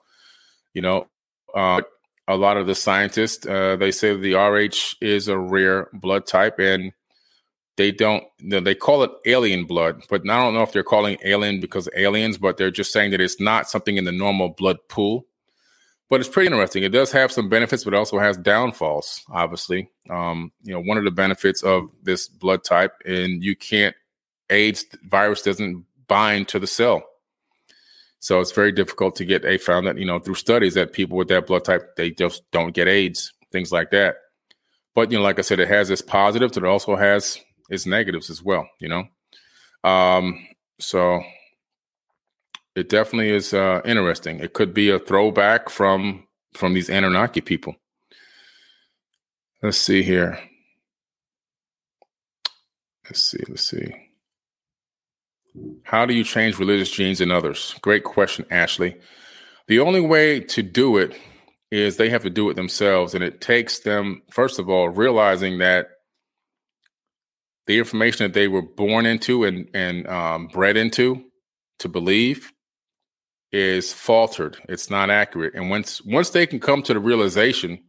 You 0.74 0.82
know, 0.82 1.08
uh, 1.54 1.82
a 2.28 2.36
lot 2.36 2.56
of 2.56 2.66
the 2.66 2.74
scientists 2.74 3.46
uh, 3.46 3.76
they 3.76 3.90
say 3.90 4.14
the 4.16 4.34
RH 4.34 4.96
is 5.00 5.28
a 5.28 5.38
rare 5.38 5.88
blood 5.92 6.26
type, 6.26 6.58
and 6.58 6.92
they 7.76 7.92
don't 7.92 8.24
they 8.42 8.74
call 8.74 9.02
it 9.02 9.10
alien 9.26 9.64
blood, 9.64 10.02
but 10.08 10.22
I 10.22 10.42
don't 10.42 10.54
know 10.54 10.62
if 10.62 10.72
they're 10.72 10.82
calling 10.82 11.18
alien 11.24 11.60
because 11.60 11.88
aliens, 11.96 12.38
but 12.38 12.56
they're 12.56 12.70
just 12.70 12.92
saying 12.92 13.10
that 13.12 13.20
it's 13.20 13.40
not 13.40 13.68
something 13.68 13.96
in 13.96 14.04
the 14.04 14.12
normal 14.12 14.50
blood 14.50 14.78
pool. 14.88 15.26
But 16.08 16.20
it's 16.20 16.28
pretty 16.28 16.46
interesting. 16.46 16.84
It 16.84 16.92
does 16.92 17.10
have 17.12 17.32
some 17.32 17.48
benefits, 17.48 17.82
but 17.82 17.92
also 17.92 18.20
has 18.20 18.36
downfalls. 18.36 19.22
Obviously, 19.28 19.90
um, 20.08 20.52
you 20.62 20.72
know, 20.72 20.80
one 20.80 20.98
of 20.98 21.04
the 21.04 21.10
benefits 21.10 21.64
of 21.64 21.90
this 22.02 22.28
blood 22.28 22.62
type, 22.62 22.92
and 23.04 23.42
you 23.42 23.56
can't 23.56 23.94
AIDS 24.48 24.84
virus 25.04 25.42
doesn't 25.42 25.84
bind 26.06 26.48
to 26.48 26.58
the 26.58 26.66
cell. 26.66 27.02
So 28.26 28.40
it's 28.40 28.50
very 28.50 28.72
difficult 28.72 29.14
to 29.16 29.24
get 29.24 29.44
a 29.44 29.56
found 29.56 29.86
that, 29.86 29.98
you 29.98 30.04
know, 30.04 30.18
through 30.18 30.34
studies 30.34 30.74
that 30.74 30.92
people 30.92 31.16
with 31.16 31.28
that 31.28 31.46
blood 31.46 31.64
type, 31.64 31.94
they 31.94 32.10
just 32.10 32.42
don't 32.50 32.74
get 32.74 32.88
AIDS, 32.88 33.32
things 33.52 33.70
like 33.70 33.92
that. 33.92 34.16
But, 34.96 35.12
you 35.12 35.18
know, 35.18 35.22
like 35.22 35.38
I 35.38 35.42
said, 35.42 35.60
it 35.60 35.68
has 35.68 35.90
its 35.90 36.02
positives, 36.02 36.56
it 36.56 36.64
also 36.64 36.96
has 36.96 37.38
its 37.70 37.86
negatives 37.86 38.28
as 38.28 38.42
well, 38.42 38.68
you 38.80 38.88
know? 38.88 39.04
Um, 39.88 40.44
so 40.80 41.22
it 42.74 42.88
definitely 42.88 43.30
is 43.30 43.54
uh, 43.54 43.80
interesting. 43.84 44.40
It 44.40 44.54
could 44.54 44.74
be 44.74 44.90
a 44.90 44.98
throwback 44.98 45.70
from 45.70 46.26
from 46.52 46.74
these 46.74 46.90
Anunnaki 46.90 47.42
people. 47.42 47.76
Let's 49.62 49.78
see 49.78 50.02
here. 50.02 50.40
Let's 53.04 53.22
see. 53.22 53.44
Let's 53.48 53.68
see. 53.68 54.05
How 55.84 56.06
do 56.06 56.14
you 56.14 56.24
change 56.24 56.58
religious 56.58 56.90
genes 56.90 57.20
in 57.20 57.30
others? 57.30 57.74
Great 57.80 58.04
question, 58.04 58.44
Ashley. 58.50 58.96
The 59.68 59.80
only 59.80 60.00
way 60.00 60.40
to 60.40 60.62
do 60.62 60.96
it 60.96 61.16
is 61.70 61.96
they 61.96 62.10
have 62.10 62.22
to 62.22 62.30
do 62.30 62.48
it 62.50 62.54
themselves. 62.54 63.14
And 63.14 63.22
it 63.22 63.40
takes 63.40 63.80
them, 63.80 64.22
first 64.30 64.58
of 64.58 64.68
all, 64.68 64.88
realizing 64.88 65.58
that 65.58 65.88
the 67.66 67.78
information 67.78 68.24
that 68.24 68.34
they 68.34 68.48
were 68.48 68.62
born 68.62 69.06
into 69.06 69.44
and, 69.44 69.68
and 69.74 70.06
um, 70.08 70.46
bred 70.48 70.76
into 70.76 71.24
to 71.80 71.88
believe 71.88 72.52
is 73.52 73.92
faltered. 73.92 74.56
It's 74.68 74.90
not 74.90 75.10
accurate. 75.10 75.54
And 75.54 75.70
once 75.70 76.02
once 76.04 76.30
they 76.30 76.46
can 76.46 76.60
come 76.60 76.82
to 76.82 76.94
the 76.94 77.00
realization 77.00 77.82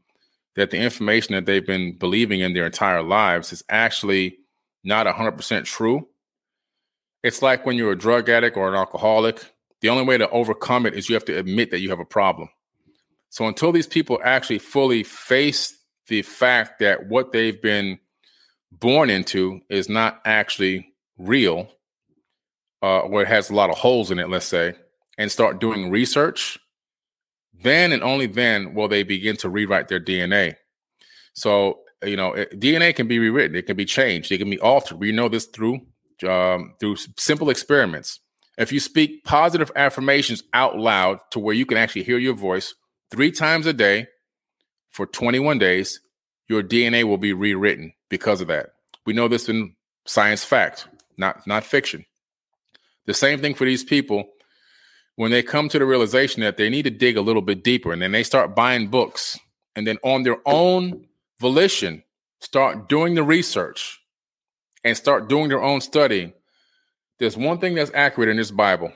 that 0.55 0.71
the 0.71 0.77
information 0.77 1.35
that 1.35 1.45
they've 1.45 1.65
been 1.65 1.97
believing 1.97 2.39
in 2.39 2.53
their 2.53 2.65
entire 2.65 3.03
lives 3.03 3.53
is 3.53 3.63
actually 3.69 4.37
not 4.83 5.05
100% 5.05 5.65
true, 5.65 6.07
it's 7.27 7.41
like 7.41 7.65
when 7.65 7.75
you're 7.75 7.91
a 7.91 7.97
drug 7.97 8.29
addict 8.29 8.55
or 8.55 8.69
an 8.69 8.75
alcoholic. 8.75 9.43
The 9.81 9.89
only 9.89 10.05
way 10.05 10.17
to 10.17 10.29
overcome 10.29 10.85
it 10.85 10.95
is 10.95 11.09
you 11.09 11.15
have 11.15 11.25
to 11.25 11.37
admit 11.37 11.71
that 11.71 11.81
you 11.81 11.89
have 11.89 11.99
a 11.99 12.05
problem. 12.05 12.49
So 13.29 13.45
until 13.45 13.71
these 13.71 13.85
people 13.85 14.19
actually 14.23 14.59
fully 14.59 15.03
face 15.03 15.77
the 16.07 16.21
fact 16.21 16.79
that 16.79 17.07
what 17.07 17.33
they've 17.33 17.61
been 17.61 17.99
born 18.71 19.09
into 19.09 19.59
is 19.69 19.89
not 19.89 20.21
actually 20.23 20.93
real, 21.17 21.69
uh, 22.81 22.99
or 22.99 23.23
it 23.23 23.27
has 23.27 23.49
a 23.49 23.55
lot 23.55 23.69
of 23.69 23.77
holes 23.77 24.09
in 24.09 24.19
it, 24.19 24.29
let's 24.29 24.45
say, 24.45 24.73
and 25.17 25.29
start 25.29 25.59
doing 25.59 25.91
research, 25.91 26.57
then 27.53 27.91
and 27.91 28.03
only 28.03 28.27
then 28.27 28.73
will 28.73 28.87
they 28.87 29.03
begin 29.03 29.35
to 29.37 29.49
rewrite 29.49 29.89
their 29.89 29.99
DNA. 29.99 30.55
So, 31.33 31.79
you 32.03 32.15
know, 32.15 32.31
DNA 32.53 32.95
can 32.95 33.07
be 33.07 33.19
rewritten, 33.19 33.57
it 33.57 33.65
can 33.65 33.75
be 33.75 33.85
changed, 33.85 34.31
it 34.31 34.37
can 34.37 34.49
be 34.49 34.59
altered. 34.59 34.99
We 34.99 35.11
know 35.11 35.27
this 35.27 35.45
through 35.45 35.81
um, 36.23 36.73
through 36.79 36.95
simple 37.17 37.49
experiments. 37.49 38.19
If 38.57 38.71
you 38.71 38.79
speak 38.79 39.23
positive 39.23 39.71
affirmations 39.75 40.43
out 40.53 40.77
loud 40.77 41.19
to 41.31 41.39
where 41.39 41.53
you 41.53 41.65
can 41.65 41.77
actually 41.77 42.03
hear 42.03 42.17
your 42.17 42.33
voice 42.33 42.73
three 43.11 43.31
times 43.31 43.65
a 43.65 43.73
day 43.73 44.07
for 44.89 45.05
21 45.05 45.59
days, 45.59 45.99
your 46.47 46.63
DNA 46.63 47.03
will 47.03 47.17
be 47.17 47.33
rewritten 47.33 47.93
because 48.09 48.41
of 48.41 48.47
that. 48.47 48.69
We 49.05 49.13
know 49.13 49.27
this 49.27 49.47
in 49.47 49.75
science 50.05 50.43
fact, 50.43 50.87
not 51.17 51.45
not 51.45 51.63
fiction. 51.63 52.05
The 53.05 53.13
same 53.13 53.39
thing 53.39 53.53
for 53.53 53.65
these 53.65 53.83
people 53.83 54.25
when 55.15 55.31
they 55.31 55.43
come 55.43 55.67
to 55.69 55.79
the 55.79 55.85
realization 55.85 56.41
that 56.41 56.57
they 56.57 56.69
need 56.69 56.83
to 56.83 56.91
dig 56.91 57.17
a 57.17 57.21
little 57.21 57.41
bit 57.41 57.63
deeper 57.63 57.91
and 57.91 58.01
then 58.01 58.11
they 58.11 58.23
start 58.23 58.55
buying 58.55 58.87
books 58.87 59.37
and 59.75 59.85
then 59.85 59.97
on 60.03 60.23
their 60.23 60.37
own 60.45 61.05
volition 61.39 62.03
start 62.39 62.87
doing 62.87 63.15
the 63.15 63.23
research 63.23 63.99
and 64.87 64.97
start 64.97 65.27
doing 65.27 65.49
their 65.49 65.61
own 65.61 65.81
studying, 65.81 66.33
there's 67.19 67.37
one 67.37 67.59
thing 67.59 67.75
that's 67.75 67.91
accurate 67.93 68.29
in 68.29 68.37
this 68.37 68.51
Bible. 68.51 68.91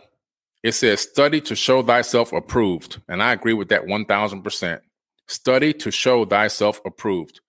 It 0.63 0.73
says, 0.73 1.01
study 1.01 1.41
to 1.41 1.55
show 1.55 1.81
thyself 1.81 2.31
approved. 2.31 3.01
And 3.07 3.22
I 3.22 3.34
agree 3.34 3.53
with 3.53 3.69
that 3.69 3.84
1000%. 3.84 4.81
Study 5.27 5.73
to 5.73 5.91
show 5.91 6.26
thyself 6.26 6.80
approved. 6.85 7.41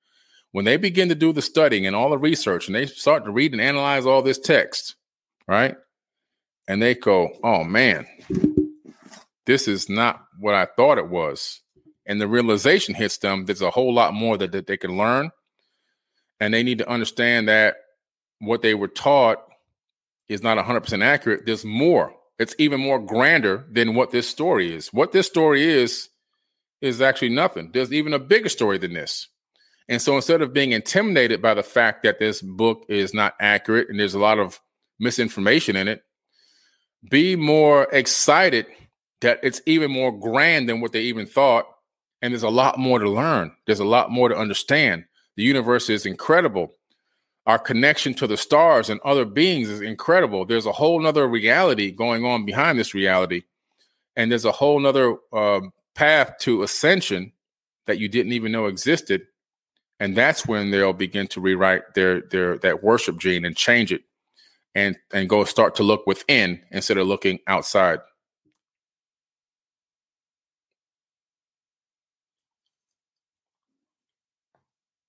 When 0.52 0.64
they 0.64 0.76
begin 0.76 1.08
to 1.08 1.14
do 1.14 1.32
the 1.32 1.42
studying 1.42 1.86
and 1.86 1.94
all 1.94 2.10
the 2.10 2.18
research 2.18 2.66
and 2.66 2.74
they 2.74 2.86
start 2.86 3.24
to 3.24 3.30
read 3.30 3.52
and 3.52 3.60
analyze 3.60 4.06
all 4.06 4.22
this 4.22 4.38
text, 4.38 4.96
right? 5.46 5.76
And 6.68 6.80
they 6.80 6.94
go, 6.94 7.30
oh 7.42 7.64
man, 7.64 8.06
this 9.46 9.68
is 9.68 9.88
not 9.88 10.24
what 10.38 10.54
I 10.54 10.66
thought 10.66 10.98
it 10.98 11.08
was. 11.08 11.60
And 12.06 12.20
the 12.20 12.28
realization 12.28 12.94
hits 12.94 13.18
them 13.18 13.44
there's 13.44 13.62
a 13.62 13.70
whole 13.70 13.94
lot 13.94 14.14
more 14.14 14.36
that, 14.36 14.52
that 14.52 14.66
they 14.66 14.76
can 14.76 14.96
learn. 14.96 15.30
And 16.40 16.52
they 16.52 16.62
need 16.62 16.78
to 16.78 16.88
understand 16.88 17.48
that 17.48 17.76
what 18.42 18.62
they 18.62 18.74
were 18.74 18.88
taught 18.88 19.38
is 20.28 20.42
not 20.42 20.58
100% 20.58 21.04
accurate. 21.04 21.46
There's 21.46 21.64
more. 21.64 22.12
It's 22.38 22.56
even 22.58 22.80
more 22.80 22.98
grander 22.98 23.64
than 23.70 23.94
what 23.94 24.10
this 24.10 24.28
story 24.28 24.74
is. 24.74 24.92
What 24.92 25.12
this 25.12 25.28
story 25.28 25.62
is, 25.62 26.08
is 26.80 27.00
actually 27.00 27.28
nothing. 27.28 27.70
There's 27.72 27.92
even 27.92 28.12
a 28.12 28.18
bigger 28.18 28.48
story 28.48 28.78
than 28.78 28.94
this. 28.94 29.28
And 29.88 30.02
so 30.02 30.16
instead 30.16 30.42
of 30.42 30.52
being 30.52 30.72
intimidated 30.72 31.40
by 31.40 31.54
the 31.54 31.62
fact 31.62 32.02
that 32.02 32.18
this 32.18 32.42
book 32.42 32.84
is 32.88 33.14
not 33.14 33.34
accurate 33.40 33.88
and 33.88 34.00
there's 34.00 34.14
a 34.14 34.18
lot 34.18 34.40
of 34.40 34.60
misinformation 34.98 35.76
in 35.76 35.86
it, 35.86 36.02
be 37.08 37.36
more 37.36 37.84
excited 37.92 38.66
that 39.20 39.38
it's 39.44 39.60
even 39.66 39.90
more 39.92 40.10
grand 40.10 40.68
than 40.68 40.80
what 40.80 40.92
they 40.92 41.02
even 41.02 41.26
thought. 41.26 41.66
And 42.20 42.32
there's 42.32 42.42
a 42.42 42.48
lot 42.48 42.78
more 42.78 42.98
to 42.98 43.08
learn, 43.08 43.52
there's 43.66 43.80
a 43.80 43.84
lot 43.84 44.10
more 44.10 44.28
to 44.28 44.36
understand. 44.36 45.04
The 45.36 45.44
universe 45.44 45.88
is 45.88 46.06
incredible. 46.06 46.74
Our 47.46 47.58
connection 47.58 48.14
to 48.14 48.26
the 48.26 48.36
stars 48.36 48.88
and 48.88 49.00
other 49.00 49.24
beings 49.24 49.68
is 49.68 49.80
incredible. 49.80 50.44
There's 50.44 50.66
a 50.66 50.72
whole 50.72 51.00
nother 51.00 51.26
reality 51.26 51.90
going 51.90 52.24
on 52.24 52.44
behind 52.44 52.78
this 52.78 52.94
reality. 52.94 53.42
And 54.16 54.30
there's 54.30 54.44
a 54.44 54.52
whole 54.52 54.78
nother 54.78 55.16
uh, 55.32 55.60
path 55.94 56.34
to 56.40 56.62
ascension 56.62 57.32
that 57.86 57.98
you 57.98 58.08
didn't 58.08 58.32
even 58.32 58.52
know 58.52 58.66
existed 58.66 59.22
and 60.02 60.16
that's 60.16 60.46
when 60.48 60.72
they'll 60.72 60.92
begin 60.92 61.28
to 61.28 61.40
rewrite 61.40 61.94
their 61.94 62.22
their 62.22 62.58
that 62.58 62.82
worship 62.82 63.18
gene 63.18 63.44
and 63.44 63.56
change 63.56 63.92
it 63.92 64.02
and 64.74 64.96
and 65.12 65.28
go 65.28 65.44
start 65.44 65.76
to 65.76 65.84
look 65.84 66.06
within 66.08 66.60
instead 66.72 66.98
of 66.98 67.06
looking 67.06 67.38
outside 67.46 68.00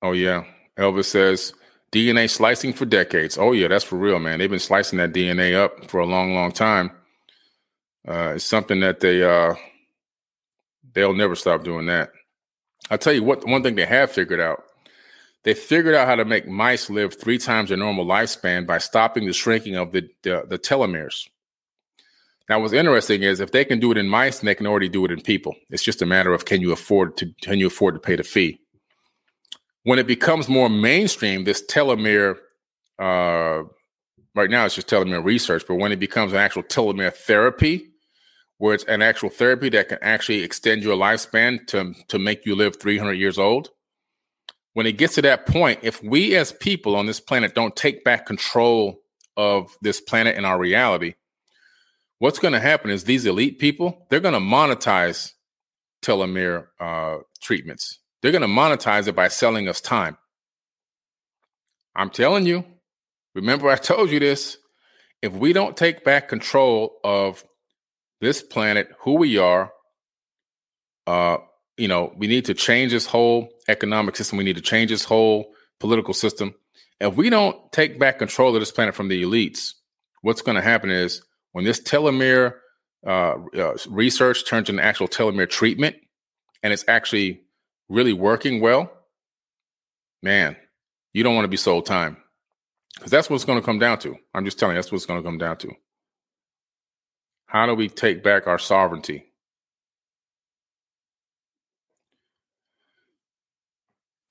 oh 0.04 0.12
yeah 0.12 0.44
elvis 0.78 1.06
says 1.06 1.54
dna 1.94 2.30
slicing 2.30 2.74
for 2.74 2.86
decades 2.86 3.38
oh 3.38 3.52
yeah 3.52 3.68
that's 3.68 3.84
for 3.84 3.98
real 3.98 4.20
man 4.20 4.40
they've 4.40 4.50
been 4.50 4.60
slicing 4.60 4.98
that 4.98 5.14
dna 5.14 5.56
up 5.56 5.90
for 5.90 6.00
a 6.00 6.06
long 6.06 6.34
long 6.34 6.52
time 6.52 6.92
uh, 8.08 8.34
it's 8.36 8.44
something 8.44 8.82
that 8.82 9.00
they 9.00 9.24
uh, 9.24 9.56
they'll 10.94 11.14
never 11.14 11.36
stop 11.36 11.64
doing 11.64 11.86
that 11.86 12.12
i'll 12.90 12.98
tell 12.98 13.14
you 13.14 13.24
what 13.24 13.48
one 13.48 13.64
thing 13.64 13.76
they 13.76 13.86
have 13.86 14.12
figured 14.12 14.42
out 14.42 14.64
they 15.44 15.54
figured 15.54 15.94
out 15.94 16.08
how 16.08 16.16
to 16.16 16.26
make 16.26 16.48
mice 16.48 16.90
live 16.90 17.20
three 17.20 17.38
times 17.38 17.70
their 17.70 17.78
normal 17.78 18.06
lifespan 18.06 18.66
by 18.66 18.78
stopping 18.78 19.26
the 19.26 19.34
shrinking 19.34 19.76
of 19.76 19.92
the, 19.92 20.10
the, 20.24 20.46
the 20.48 20.58
telomeres. 20.58 21.28
Now, 22.50 22.60
what's 22.60 22.74
interesting 22.74 23.24
is 23.24 23.40
if 23.40 23.52
they 23.52 23.66
can 23.66 23.80
do 23.80 23.92
it 23.92 23.98
in 23.98 24.08
mice, 24.08 24.40
they 24.40 24.56
can 24.56 24.68
already 24.68 24.90
do 24.90 25.06
it 25.06 25.12
in 25.12 25.22
people. 25.22 25.56
It's 25.70 25.84
just 25.84 26.02
a 26.02 26.06
matter 26.06 26.34
of 26.34 26.46
can 26.46 26.62
you 26.62 26.72
afford 26.72 27.18
to 27.18 27.34
can 27.42 27.60
you 27.60 27.68
afford 27.68 27.96
to 27.96 28.00
pay 28.00 28.16
the 28.16 28.24
fee. 28.24 28.60
When 29.84 30.00
it 30.00 30.08
becomes 30.08 30.48
more 30.48 30.70
mainstream, 30.70 31.44
this 31.44 31.64
telomere, 31.66 32.38
uh, 33.00 33.64
right 34.36 34.50
now 34.50 34.66
it's 34.66 34.76
just 34.76 34.88
telomere 34.88 35.24
research, 35.24 35.64
but 35.68 35.76
when 35.76 35.92
it 35.92 36.00
becomes 36.00 36.32
an 36.32 36.40
actual 36.40 36.64
telomere 36.64 37.14
therapy, 37.14 37.90
where 38.58 38.74
it's 38.74 38.86
an 38.86 39.02
actual 39.02 39.30
therapy 39.30 39.70
that 39.70 39.90
can 39.90 39.98
actually 40.02 40.42
extend 40.42 40.84
your 40.84 40.96
lifespan 40.96 41.66
to 41.68 41.94
to 42.08 42.18
make 42.18 42.46
you 42.46 42.56
live 42.56 42.80
300 42.80 43.14
years 43.14 43.38
old, 43.38 43.72
when 44.74 44.86
it 44.86 44.98
gets 44.98 45.16
to 45.16 45.22
that 45.24 45.46
point, 45.46 45.80
if 45.84 46.02
we 46.04 46.36
as 46.36 46.52
people 46.52 46.96
on 46.96 47.06
this 47.06 47.20
planet 47.20 47.56
don't 47.56 47.76
take 47.76 48.04
back 48.04 48.26
control 48.26 49.02
of 49.38 49.76
this 49.82 50.02
planet 50.02 50.36
and 50.36 50.46
our 50.46 50.58
reality, 50.58 51.14
what's 52.20 52.40
going 52.40 52.54
to 52.54 52.60
happen 52.60 52.90
is 52.90 53.04
these 53.04 53.26
elite 53.26 53.60
people, 53.60 54.08
they're 54.10 54.20
going 54.20 54.34
to 54.34 54.40
monetize 54.40 55.34
telomere 56.02 56.68
uh, 56.80 57.18
treatments. 57.42 58.00
They're 58.24 58.32
going 58.32 58.42
to 58.42 58.48
monetize 58.48 59.10
it 59.10 59.16
by 59.16 59.28
selling 59.28 59.68
us 59.68 59.82
time. 59.82 60.18
I'm 61.94 62.10
telling 62.10 62.46
you, 62.46 62.64
remember 63.36 63.70
I 63.70 63.76
told 63.76 64.10
you 64.10 64.20
this. 64.20 64.58
If 65.22 65.34
we 65.34 65.52
don't 65.52 65.76
take 65.76 66.06
back 66.06 66.30
control 66.30 66.96
of 67.04 67.44
this 68.22 68.42
planet, 68.42 68.90
who 69.02 69.16
we 69.16 69.38
are, 69.38 69.74
uh, 71.06 71.38
you 71.78 71.90
know, 71.90 72.14
we 72.18 72.28
need 72.28 72.46
to 72.46 72.54
change 72.54 72.94
this 72.94 73.06
whole 73.06 73.50
economic 73.68 74.16
system. 74.16 74.38
We 74.38 74.46
need 74.46 74.56
to 74.56 74.62
change 74.62 74.90
this 74.90 75.04
whole 75.04 75.54
political 75.82 76.14
system. 76.14 76.56
If 77.02 77.16
we 77.16 77.30
don't 77.30 77.58
take 77.74 78.00
back 78.00 78.20
control 78.20 78.56
of 78.56 78.62
this 78.62 78.72
planet 78.72 78.96
from 78.96 79.10
the 79.10 79.22
elites, 79.24 79.74
what's 80.22 80.42
going 80.42 80.56
to 80.56 80.62
happen 80.62 80.90
is 80.90 81.22
when 81.52 81.66
this 81.66 81.82
telomere 81.82 82.54
uh, 83.06 83.36
uh, 83.58 83.78
research 83.90 84.48
turns 84.48 84.70
into 84.70 84.82
actual 84.82 85.10
telomere 85.10 85.50
treatment 85.50 85.98
and 86.62 86.72
it's 86.72 86.86
actually 86.88 87.42
really 87.90 88.14
working 88.14 88.62
well, 88.62 88.92
man, 90.22 90.56
you 91.14 91.24
don't 91.24 91.36
want 91.36 91.46
to 91.46 91.50
be 91.50 91.58
sold 91.58 91.86
time 91.86 92.18
because 92.96 93.12
that's 93.12 93.30
what's 93.30 93.46
going 93.46 93.60
to 93.60 93.66
come 93.66 93.80
down 93.80 94.00
to. 94.00 94.16
I'm 94.34 94.46
just 94.46 94.60
telling 94.60 94.76
you, 94.76 94.82
that's 94.82 94.92
what's 94.92 95.06
going 95.06 95.22
to 95.22 95.28
come 95.28 95.38
down 95.38 95.58
to. 95.58 95.72
How 97.48 97.66
do 97.66 97.76
we 97.76 97.90
take 97.90 98.24
back 98.24 98.48
our 98.48 98.58
sovereignty? 98.58 99.26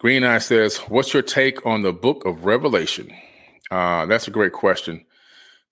Green 0.01 0.25
Eye 0.25 0.39
says, 0.39 0.79
What's 0.79 1.15
your 1.15 1.23
take 1.23 1.65
on 1.65 1.83
the 1.83 1.93
book 1.93 2.25
of 2.25 2.45
Revelation? 2.45 3.13
Uh, 3.71 4.07
that's 4.07 4.27
a 4.27 4.33
great 4.33 4.53
question. 4.53 5.05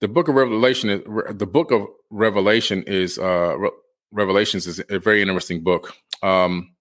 The 0.01 0.07
book 0.07 0.29
of 0.29 0.37
Revelation 0.37 0.89
is 0.89 1.01
the 1.37 1.47
book 1.47 1.73
of 1.73 1.89
Revelation 2.11 2.85
is 2.85 3.19
uh, 3.19 3.57
Re- 3.59 3.71
Revelations 4.13 4.67
is 4.69 4.81
a 4.89 5.01
very 5.01 5.21
interesting 5.21 5.65
book. 5.65 5.95
Um, 6.23 6.75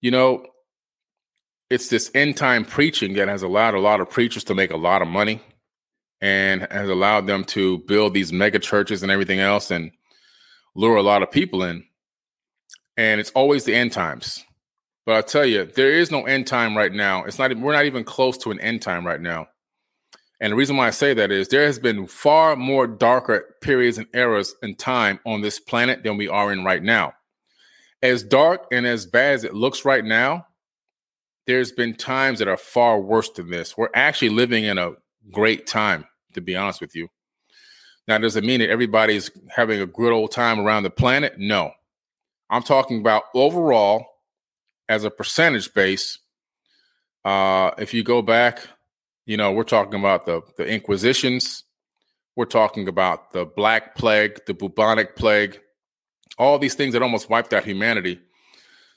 you 0.00 0.10
know, 0.10 0.46
it's 1.68 1.88
this 1.88 2.10
end 2.14 2.36
time 2.36 2.64
preaching 2.64 3.14
that 3.14 3.28
has 3.28 3.42
allowed 3.42 3.74
a 3.74 3.80
lot 3.80 4.00
of 4.00 4.10
preachers 4.10 4.44
to 4.44 4.54
make 4.54 4.70
a 4.70 4.76
lot 4.76 5.02
of 5.02 5.08
money 5.08 5.40
and 6.20 6.66
has 6.70 6.88
allowed 6.88 7.26
them 7.26 7.44
to 7.44 7.78
build 7.78 8.12
these 8.12 8.32
mega 8.32 8.58
churches 8.58 9.02
and 9.02 9.12
everything 9.12 9.38
else 9.38 9.70
and 9.70 9.92
lure 10.74 10.96
a 10.96 11.02
lot 11.02 11.22
of 11.22 11.30
people 11.30 11.62
in. 11.62 11.84
And 12.96 13.20
it's 13.20 13.30
always 13.30 13.64
the 13.64 13.74
end 13.74 13.92
times. 13.92 14.44
But 15.06 15.16
I 15.16 15.22
tell 15.22 15.46
you, 15.46 15.64
there 15.64 15.90
is 15.90 16.10
no 16.10 16.24
end 16.24 16.46
time 16.46 16.76
right 16.76 16.92
now. 16.92 17.24
It's 17.24 17.38
not. 17.38 17.56
We're 17.56 17.72
not 17.72 17.86
even 17.86 18.04
close 18.04 18.36
to 18.38 18.50
an 18.50 18.60
end 18.60 18.82
time 18.82 19.06
right 19.06 19.20
now. 19.20 19.46
And 20.40 20.52
the 20.52 20.56
reason 20.56 20.76
why 20.76 20.86
I 20.86 20.90
say 20.90 21.14
that 21.14 21.30
is 21.30 21.48
there 21.48 21.66
has 21.66 21.78
been 21.78 22.06
far 22.06 22.56
more 22.56 22.86
darker 22.86 23.56
periods 23.60 23.98
and 23.98 24.06
eras 24.14 24.54
in 24.62 24.74
time 24.74 25.20
on 25.26 25.40
this 25.40 25.58
planet 25.58 26.02
than 26.02 26.16
we 26.16 26.28
are 26.28 26.52
in 26.52 26.64
right 26.64 26.82
now. 26.82 27.12
As 28.02 28.22
dark 28.22 28.66
and 28.72 28.86
as 28.86 29.06
bad 29.06 29.34
as 29.34 29.44
it 29.44 29.54
looks 29.54 29.84
right 29.84 30.04
now, 30.04 30.46
there's 31.46 31.72
been 31.72 31.94
times 31.94 32.38
that 32.38 32.48
are 32.48 32.56
far 32.56 33.00
worse 33.00 33.30
than 33.30 33.50
this. 33.50 33.76
We're 33.76 33.90
actually 33.94 34.30
living 34.30 34.64
in 34.64 34.78
a 34.78 34.92
great 35.32 35.66
time, 35.66 36.06
to 36.34 36.40
be 36.40 36.56
honest 36.56 36.80
with 36.80 36.94
you. 36.94 37.08
Now, 38.08 38.18
does 38.18 38.36
it 38.36 38.44
mean 38.44 38.60
that 38.60 38.70
everybody's 38.70 39.30
having 39.48 39.80
a 39.80 39.86
good 39.86 40.12
old 40.12 40.32
time 40.32 40.60
around 40.60 40.84
the 40.84 40.90
planet? 40.90 41.34
No. 41.38 41.72
I'm 42.48 42.62
talking 42.62 43.00
about 43.00 43.24
overall 43.34 44.06
as 44.88 45.04
a 45.04 45.10
percentage 45.10 45.72
base, 45.72 46.18
uh, 47.24 47.70
if 47.78 47.94
you 47.94 48.02
go 48.02 48.22
back, 48.22 48.66
you 49.24 49.36
know, 49.36 49.52
we're 49.52 49.62
talking 49.62 50.00
about 50.00 50.26
the 50.26 50.42
the 50.56 50.66
Inquisitions, 50.66 51.62
we're 52.34 52.44
talking 52.44 52.88
about 52.88 53.32
the 53.32 53.44
Black 53.44 53.94
Plague, 53.94 54.40
the 54.46 54.54
bubonic 54.54 55.14
plague, 55.14 55.60
all 56.40 56.58
these 56.58 56.74
things 56.74 56.94
that 56.94 57.02
almost 57.02 57.28
wiped 57.28 57.52
out 57.52 57.64
humanity. 57.64 58.18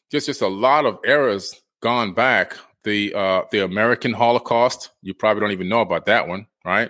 Just 0.09 0.27
just 0.27 0.41
a 0.41 0.47
lot 0.47 0.85
of 0.85 0.99
eras 1.05 1.61
gone 1.81 2.13
back. 2.13 2.55
The 2.83 3.13
uh, 3.13 3.43
the 3.51 3.63
American 3.63 4.13
Holocaust, 4.13 4.89
you 5.01 5.13
probably 5.13 5.41
don't 5.41 5.51
even 5.51 5.69
know 5.69 5.81
about 5.81 6.05
that 6.05 6.27
one, 6.27 6.47
right? 6.65 6.89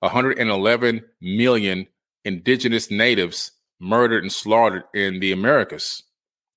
111 0.00 1.04
million 1.20 1.86
indigenous 2.24 2.90
natives 2.90 3.52
murdered 3.80 4.22
and 4.22 4.32
slaughtered 4.32 4.84
in 4.94 5.20
the 5.20 5.32
Americas 5.32 6.02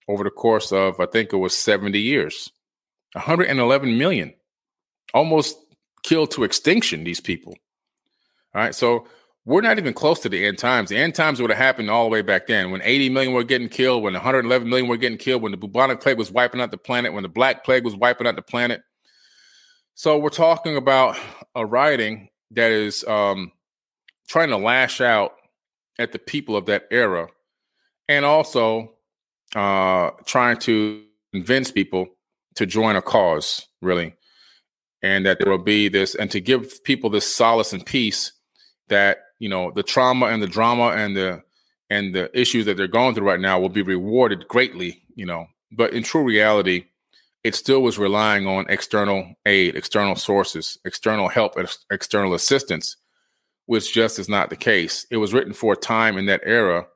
over 0.07 0.23
the 0.23 0.29
course 0.29 0.71
of, 0.71 0.99
I 0.99 1.05
think 1.05 1.33
it 1.33 1.37
was 1.37 1.55
70 1.55 1.99
years. 1.99 2.51
111 3.13 3.97
million, 3.97 4.33
almost 5.13 5.57
killed 6.03 6.31
to 6.31 6.43
extinction, 6.43 7.03
these 7.03 7.19
people. 7.19 7.53
All 8.53 8.61
right. 8.61 8.75
So 8.75 9.07
we're 9.47 9.61
not 9.61 9.79
even 9.79 9.93
close 9.93 10.19
to 10.19 10.27
the 10.27 10.45
end 10.45 10.57
times. 10.57 10.89
The 10.89 10.97
end 10.97 11.15
times 11.15 11.39
would 11.39 11.49
have 11.49 11.57
happened 11.57 11.89
all 11.89 12.03
the 12.03 12.09
way 12.09 12.21
back 12.21 12.47
then 12.47 12.69
when 12.69 12.81
80 12.83 13.09
million 13.11 13.33
were 13.33 13.45
getting 13.45 13.69
killed, 13.69 14.03
when 14.03 14.11
111 14.11 14.67
million 14.67 14.89
were 14.89 14.97
getting 14.97 15.17
killed, 15.17 15.41
when 15.41 15.53
the 15.53 15.57
bubonic 15.57 16.01
plague 16.01 16.17
was 16.17 16.29
wiping 16.29 16.59
out 16.59 16.69
the 16.69 16.77
planet, 16.77 17.13
when 17.13 17.23
the 17.23 17.29
black 17.29 17.63
plague 17.63 17.85
was 17.85 17.95
wiping 17.95 18.27
out 18.27 18.35
the 18.35 18.41
planet. 18.41 18.81
So 19.95 20.17
we're 20.17 20.29
talking 20.31 20.75
about 20.75 21.17
a 21.55 21.65
writing 21.65 22.27
that 22.51 22.71
is 22.71 23.05
um, 23.05 23.53
trying 24.27 24.49
to 24.49 24.57
lash 24.57 24.99
out 24.99 25.31
at 25.97 26.11
the 26.11 26.19
people 26.19 26.57
of 26.57 26.65
that 26.65 26.83
era 26.91 27.29
and 28.09 28.25
also 28.25 28.95
uh, 29.55 30.09
trying 30.25 30.57
to 30.57 31.05
convince 31.31 31.71
people 31.71 32.07
to 32.55 32.65
join 32.65 32.97
a 32.97 33.01
cause, 33.01 33.65
really, 33.81 34.13
and 35.01 35.25
that 35.25 35.39
there 35.39 35.49
will 35.49 35.57
be 35.57 35.87
this, 35.87 36.15
and 36.15 36.29
to 36.31 36.41
give 36.41 36.83
people 36.83 37.09
this 37.09 37.33
solace 37.33 37.71
and 37.71 37.85
peace 37.85 38.33
that 38.89 39.19
you 39.39 39.49
know 39.49 39.71
the 39.71 39.83
trauma 39.83 40.27
and 40.27 40.41
the 40.41 40.47
drama 40.47 40.89
and 40.89 41.15
the 41.15 41.43
and 41.89 42.13
the 42.13 42.29
issues 42.39 42.65
that 42.65 42.77
they're 42.77 42.87
going 42.87 43.15
through 43.15 43.27
right 43.27 43.39
now 43.39 43.59
will 43.59 43.69
be 43.69 43.81
rewarded 43.81 44.47
greatly, 44.47 45.03
you 45.15 45.25
know. 45.25 45.47
But 45.71 45.93
in 45.93 46.03
true 46.03 46.23
reality, 46.23 46.85
it 47.43 47.55
still 47.55 47.81
was 47.81 47.97
relying 47.97 48.45
on 48.45 48.65
external 48.69 49.35
aid, 49.45 49.75
external 49.75 50.15
sources, 50.15 50.77
external 50.83 51.29
help, 51.29 51.55
and 51.55 51.69
external 51.91 52.33
assistance, 52.33 52.97
which 53.67 53.93
just 53.93 54.19
is 54.19 54.27
not 54.27 54.49
the 54.49 54.55
case. 54.55 55.05
It 55.11 55.17
was 55.17 55.33
written 55.33 55.53
for 55.53 55.73
a 55.73 55.77
time 55.77 56.17
in 56.17 56.25
that 56.25 56.41
era, 56.43 56.87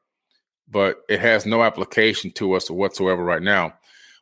but 0.70 1.02
it 1.08 1.20
has 1.20 1.46
no 1.46 1.64
application 1.64 2.32
to 2.32 2.54
us 2.54 2.70
whatsoever 2.70 3.24
right 3.24 3.42
now. 3.42 3.74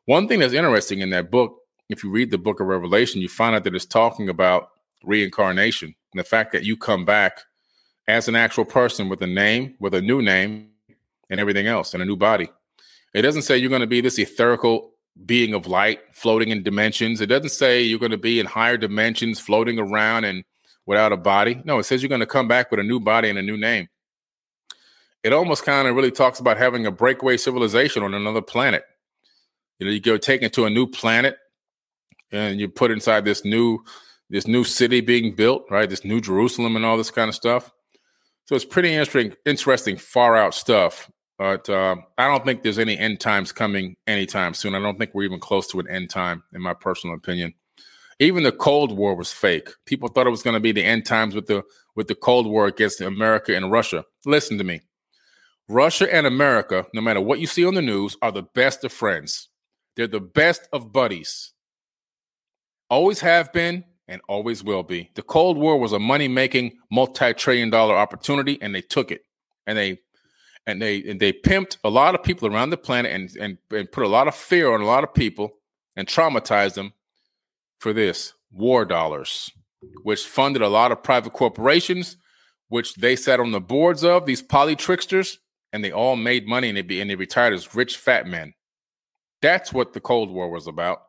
One 0.06 0.28
thing 0.28 0.40
that's 0.40 0.54
interesting 0.54 1.00
in 1.00 1.10
that 1.12 1.32
book, 1.32 1.56
if 1.90 2.04
you 2.04 2.12
read 2.12 2.32
the 2.32 2.38
book 2.38 2.60
of 2.60 2.68
Revelation, 2.68 3.22
you 3.22 3.30
find 3.30 3.56
out 3.56 3.64
that 3.64 3.76
it's 3.76 3.86
talking 3.86 4.30
about 4.30 4.70
reincarnation 5.04 5.96
and 6.14 6.20
the 6.20 6.24
fact 6.24 6.52
that 6.52 6.64
you 6.64 6.78
come 6.78 7.06
back 7.06 7.42
as 8.10 8.28
an 8.28 8.36
actual 8.36 8.66
person 8.66 9.08
with 9.08 9.22
a 9.22 9.28
name, 9.28 9.76
with 9.80 9.94
a 9.94 10.02
new 10.02 10.20
name, 10.20 10.70
and 11.30 11.40
everything 11.40 11.68
else, 11.68 11.94
and 11.94 12.02
a 12.02 12.06
new 12.06 12.16
body. 12.16 12.50
It 13.14 13.22
doesn't 13.22 13.44
say 13.44 13.56
you're 13.56 13.70
going 13.70 13.82
to 13.82 13.88
be 13.88 14.02
this 14.02 14.18
etherical 14.18 14.90
being 15.26 15.54
of 15.54 15.68
light 15.68 16.00
floating 16.12 16.50
in 16.50 16.64
dimensions. 16.64 17.22
It 17.22 17.28
doesn't 17.28 17.50
say 17.50 17.84
you're 17.84 18.00
going 18.00 18.12
to 18.12 18.18
be 18.18 18.40
in 18.40 18.48
higher 18.48 18.78
dimensions 18.78 19.40
floating 19.40 19.78
around 19.78 20.24
and 20.24 20.44
without 20.88 21.12
a 21.12 21.18
body. 21.18 21.62
No, 21.66 21.78
it 21.78 21.84
says 21.84 22.02
you're 22.02 22.10
going 22.10 22.20
to 22.20 22.26
come 22.26 22.48
back 22.48 22.72
with 22.72 22.80
a 22.80 22.84
new 22.84 23.00
body 23.00 23.30
and 23.30 23.38
a 23.38 23.44
new 23.44 23.58
name. 23.58 23.88
It 25.24 25.32
almost 25.32 25.64
kind 25.64 25.88
of 25.88 25.96
really 25.96 26.12
talks 26.12 26.40
about 26.40 26.58
having 26.58 26.88
a 26.88 26.92
breakaway 26.92 27.38
civilization 27.38 28.02
on 28.02 28.16
another 28.16 28.42
planet. 28.42 28.84
You 29.78 29.86
know, 29.86 29.92
you 29.92 30.00
go 30.00 30.18
taken 30.18 30.50
to 30.52 30.66
a 30.66 30.70
new 30.70 30.88
planet 30.88 31.38
and 32.32 32.60
you 32.60 32.70
put 32.70 32.90
inside 32.90 33.24
this 33.24 33.46
new 33.46 33.84
this 34.32 34.48
new 34.48 34.64
city 34.64 35.02
being 35.02 35.36
built, 35.36 35.66
right? 35.70 35.90
This 35.90 36.06
new 36.06 36.22
Jerusalem 36.22 36.76
and 36.76 36.86
all 36.86 36.98
this 36.98 37.12
kind 37.12 37.30
of 37.30 37.36
stuff. 37.36 37.72
So 38.50 38.56
it's 38.56 38.66
pretty 38.66 38.96
interesting, 38.96 39.36
interesting, 39.46 39.96
far 39.96 40.36
out 40.36 40.56
stuff. 40.56 41.08
But 41.38 41.70
uh, 41.70 41.98
I 42.18 42.28
don't 42.28 42.44
think 42.44 42.64
there's 42.64 42.80
any 42.80 42.98
end 42.98 43.20
times 43.20 43.52
coming 43.52 43.96
anytime 44.08 44.56
soon. 44.56 44.74
I 44.74 44.80
don't 44.80 44.98
think 44.98 45.14
we're 45.14 45.26
even 45.26 45.40
close 45.40 45.68
to 45.68 45.80
an 45.80 45.88
end 45.88 46.10
time, 46.10 46.42
in 46.52 46.60
my 46.60 46.74
personal 46.74 47.16
opinion. 47.16 47.54
Even 48.18 48.42
the 48.42 48.52
Cold 48.52 48.98
War 48.98 49.14
was 49.14 49.32
fake. 49.32 49.70
People 49.86 50.10
thought 50.10 50.26
it 50.26 50.32
was 50.32 50.42
going 50.42 50.56
to 50.56 50.60
be 50.60 50.72
the 50.72 50.84
end 50.84 51.06
times 51.06 51.36
with 51.36 51.46
the 51.46 51.62
with 51.96 52.08
the 52.08 52.16
Cold 52.16 52.48
War 52.48 52.66
against 52.66 53.02
America 53.02 53.56
and 53.56 53.72
Russia. 53.72 54.04
Listen 54.26 54.58
to 54.58 54.64
me. 54.64 54.82
Russia 55.68 56.12
and 56.12 56.26
America, 56.26 56.88
no 56.92 57.02
matter 57.02 57.22
what 57.22 57.40
you 57.40 57.46
see 57.46 57.64
on 57.64 57.76
the 57.76 57.84
news, 57.84 58.18
are 58.20 58.32
the 58.32 58.48
best 58.56 58.84
of 58.84 58.92
friends. 58.92 59.50
They're 59.96 60.08
the 60.08 60.20
best 60.20 60.68
of 60.74 60.92
buddies. 60.92 61.54
Always 62.90 63.20
have 63.20 63.54
been, 63.54 63.84
and 64.10 64.22
always 64.28 64.64
will 64.64 64.84
be. 64.84 65.12
The 65.14 65.22
Cold 65.22 65.58
War 65.58 65.80
was 65.80 65.94
a 65.94 66.00
money 66.00 66.28
making, 66.28 66.78
multi 66.92 67.34
trillion 67.34 67.70
dollar 67.70 67.96
opportunity, 67.96 68.58
and 68.62 68.74
they 68.76 68.82
took 68.82 69.12
it. 69.12 69.22
And 69.66 69.78
they 69.78 70.00
and 70.66 70.82
they 70.82 71.04
and 71.04 71.20
they 71.20 71.32
pimped 71.32 71.78
a 71.84 71.90
lot 71.90 72.16
of 72.16 72.24
people 72.24 72.48
around 72.48 72.72
the 72.72 72.78
planet 72.78 73.12
and, 73.12 73.30
and 73.40 73.58
and 73.72 73.92
put 73.92 74.04
a 74.04 74.10
lot 74.10 74.28
of 74.28 74.36
fear 74.36 74.74
on 74.74 74.82
a 74.82 74.86
lot 74.86 75.04
of 75.04 75.14
people 75.14 75.54
and 75.96 76.08
traumatized 76.08 76.74
them 76.74 76.94
for 77.80 77.94
this 77.94 78.34
war 78.52 78.84
dollars, 78.84 79.52
which 80.04 80.26
funded 80.26 80.62
a 80.62 80.70
lot 80.70 80.92
of 80.92 81.04
private 81.04 81.34
corporations, 81.34 82.18
which 82.68 82.96
they 82.96 83.16
sat 83.16 83.40
on 83.40 83.52
the 83.52 83.62
boards 83.62 84.04
of 84.04 84.26
these 84.26 84.42
poly 84.42 84.76
tricksters, 84.76 85.38
and 85.72 85.84
they 85.84 85.92
all 85.92 86.16
made 86.16 86.48
money 86.48 86.68
and 86.68 86.78
they 86.78 86.82
be 86.82 87.00
and 87.00 87.10
they 87.10 87.16
retired 87.16 87.54
as 87.54 87.76
rich 87.76 87.96
fat 87.96 88.26
men. 88.26 88.54
That's 89.42 89.72
what 89.72 89.94
the 89.94 90.02
Cold 90.02 90.32
War 90.32 90.50
was 90.50 90.68
about 90.68 91.04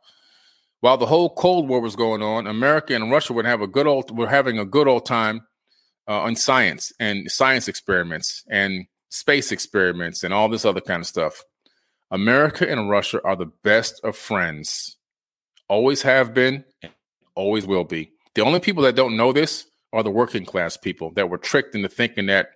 while 0.80 0.96
the 0.96 1.06
whole 1.06 1.34
Cold 1.34 1.68
War 1.68 1.80
was 1.80 1.96
going 1.96 2.22
on, 2.22 2.46
America 2.46 2.94
and 2.94 3.10
Russia 3.10 3.32
would 3.32 3.44
have 3.44 3.60
a 3.60 3.66
good 3.66 3.86
old 3.86 4.16
were 4.16 4.28
having 4.28 4.58
a 4.58 4.64
good 4.64 4.88
old 4.88 5.06
time 5.06 5.42
uh, 6.08 6.20
on 6.20 6.36
science 6.36 6.92
and 6.98 7.30
science 7.30 7.68
experiments 7.68 8.44
and 8.48 8.86
space 9.10 9.52
experiments 9.52 10.24
and 10.24 10.32
all 10.32 10.48
this 10.48 10.64
other 10.64 10.80
kind 10.80 11.00
of 11.00 11.06
stuff. 11.06 11.44
America 12.10 12.68
and 12.68 12.90
Russia 12.90 13.20
are 13.24 13.36
the 13.36 13.50
best 13.62 14.00
of 14.02 14.16
friends, 14.16 14.96
always 15.68 16.02
have 16.02 16.34
been, 16.34 16.64
always 17.34 17.66
will 17.66 17.84
be. 17.84 18.10
The 18.34 18.42
only 18.42 18.60
people 18.60 18.82
that 18.84 18.96
don't 18.96 19.16
know 19.16 19.32
this 19.32 19.66
are 19.92 20.02
the 20.02 20.10
working 20.10 20.44
class 20.44 20.76
people 20.76 21.12
that 21.12 21.28
were 21.28 21.38
tricked 21.38 21.74
into 21.74 21.88
thinking 21.88 22.26
that 22.26 22.48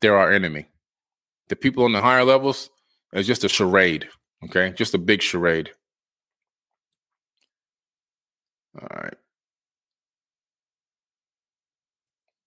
they're 0.00 0.16
our 0.16 0.32
enemy. 0.32 0.66
The 1.48 1.56
people 1.56 1.84
on 1.84 1.92
the 1.92 2.00
higher 2.00 2.24
levels 2.24 2.70
is 3.12 3.26
just 3.26 3.44
a 3.44 3.48
charade, 3.48 4.08
okay? 4.44 4.70
Just 4.70 4.94
a 4.94 4.98
big 4.98 5.20
charade. 5.20 5.70
All 8.80 8.88
right. 8.90 9.14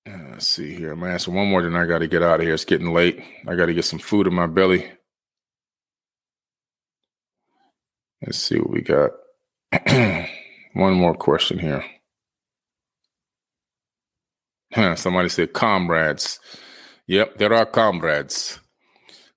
Uh, 0.07 0.31
let's 0.31 0.47
see 0.47 0.75
here. 0.75 0.91
I'm 0.91 1.03
asking 1.03 1.33
one 1.33 1.47
more, 1.49 1.61
then 1.61 1.75
I 1.75 1.85
got 1.85 1.99
to 1.99 2.07
get 2.07 2.23
out 2.23 2.39
of 2.39 2.45
here. 2.45 2.53
It's 2.53 2.65
getting 2.65 2.93
late. 2.93 3.23
I 3.47 3.55
got 3.55 3.67
to 3.67 3.73
get 3.73 3.85
some 3.85 3.99
food 3.99 4.27
in 4.27 4.33
my 4.33 4.47
belly. 4.47 4.91
Let's 8.25 8.39
see 8.39 8.57
what 8.57 8.69
we 8.71 8.81
got. 8.81 9.11
one 10.73 10.93
more 10.93 11.15
question 11.15 11.59
here. 11.59 11.83
Huh, 14.73 14.95
somebody 14.95 15.29
said 15.29 15.53
comrades. 15.53 16.39
Yep, 17.07 17.37
there 17.37 17.53
are 17.53 17.65
comrades. 17.65 18.59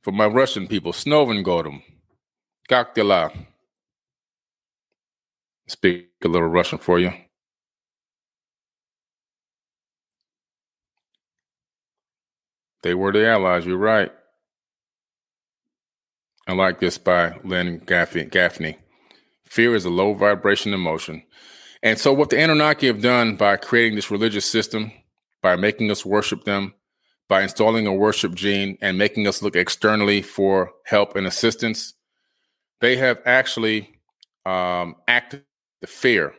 For 0.02 0.12
my 0.12 0.26
Russian 0.26 0.66
people, 0.66 0.92
Snovengodom, 0.92 1.82
gakdila 2.68 3.32
speak 5.68 6.08
a 6.24 6.28
little 6.28 6.48
Russian 6.48 6.78
for 6.78 6.98
you. 6.98 7.12
They 12.82 12.94
were 12.94 13.12
the 13.12 13.28
allies. 13.28 13.66
You're 13.66 13.76
right. 13.76 14.12
I 16.46 16.52
like 16.52 16.80
this 16.80 16.96
by 16.96 17.38
Len 17.44 17.78
Gaffney. 17.84 18.78
Fear 19.44 19.74
is 19.74 19.84
a 19.84 19.90
low 19.90 20.14
vibration 20.14 20.72
emotion. 20.72 21.22
And 21.82 21.98
so, 21.98 22.12
what 22.12 22.30
the 22.30 22.40
Anunnaki 22.40 22.86
have 22.86 23.02
done 23.02 23.36
by 23.36 23.56
creating 23.56 23.96
this 23.96 24.10
religious 24.10 24.46
system, 24.46 24.92
by 25.42 25.56
making 25.56 25.90
us 25.90 26.04
worship 26.04 26.44
them, 26.44 26.74
by 27.28 27.42
installing 27.42 27.86
a 27.86 27.92
worship 27.92 28.34
gene 28.34 28.78
and 28.80 28.98
making 28.98 29.26
us 29.26 29.42
look 29.42 29.54
externally 29.54 30.22
for 30.22 30.72
help 30.86 31.14
and 31.14 31.26
assistance, 31.26 31.94
they 32.80 32.96
have 32.96 33.20
actually 33.26 34.00
um, 34.46 34.96
acted 35.06 35.44
the 35.80 35.86
fear. 35.86 36.34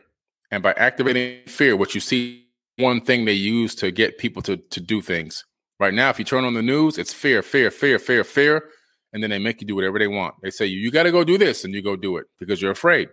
And 0.50 0.62
by 0.62 0.72
activating 0.72 1.46
fear, 1.46 1.76
what 1.76 1.94
you 1.94 2.00
see, 2.00 2.46
one 2.76 3.00
thing 3.00 3.24
they 3.24 3.32
use 3.32 3.74
to 3.76 3.90
get 3.90 4.18
people 4.18 4.42
to, 4.42 4.56
to 4.56 4.80
do 4.80 5.00
things. 5.00 5.44
Right 5.78 5.94
now, 5.94 6.10
if 6.10 6.18
you 6.18 6.24
turn 6.24 6.44
on 6.44 6.54
the 6.54 6.62
news, 6.62 6.98
it's 6.98 7.12
fear, 7.12 7.42
fear, 7.42 7.70
fear, 7.70 7.98
fear, 7.98 8.24
fear. 8.24 8.64
And 9.12 9.22
then 9.22 9.30
they 9.30 9.38
make 9.38 9.60
you 9.60 9.66
do 9.66 9.74
whatever 9.74 9.98
they 9.98 10.08
want. 10.08 10.34
They 10.42 10.50
say, 10.50 10.66
you 10.66 10.90
got 10.90 11.04
to 11.04 11.10
go 11.10 11.24
do 11.24 11.38
this, 11.38 11.64
and 11.64 11.74
you 11.74 11.82
go 11.82 11.96
do 11.96 12.16
it 12.16 12.26
because 12.38 12.62
you're 12.62 12.70
afraid. 12.70 13.08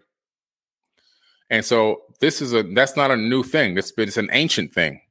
And 1.49 1.63
so 1.63 2.03
this 2.19 2.41
is 2.41 2.53
a 2.53 2.63
that's 2.63 2.95
not 2.97 3.11
a 3.11 3.17
new 3.17 3.43
thing. 3.43 3.77
It's 3.77 3.91
been 3.91 4.07
it's 4.07 4.17
an 4.17 4.29
ancient 4.31 4.73
thing. 4.73 5.01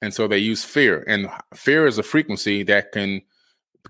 And 0.00 0.12
so 0.12 0.26
they 0.26 0.38
use 0.38 0.64
fear. 0.64 1.04
And 1.06 1.28
fear 1.54 1.86
is 1.86 1.98
a 1.98 2.02
frequency 2.02 2.62
that 2.64 2.92
can 2.92 3.22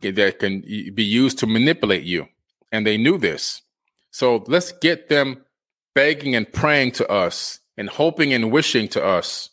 that 0.00 0.38
can 0.40 0.60
be 0.60 1.04
used 1.04 1.38
to 1.38 1.46
manipulate 1.46 2.02
you. 2.02 2.26
And 2.70 2.86
they 2.86 2.96
knew 2.96 3.18
this. 3.18 3.62
So 4.10 4.44
let's 4.46 4.72
get 4.72 5.08
them 5.08 5.44
begging 5.94 6.34
and 6.34 6.50
praying 6.52 6.92
to 6.92 7.08
us 7.10 7.60
and 7.76 7.88
hoping 7.88 8.32
and 8.32 8.50
wishing 8.50 8.88
to 8.88 9.04
us 9.04 9.50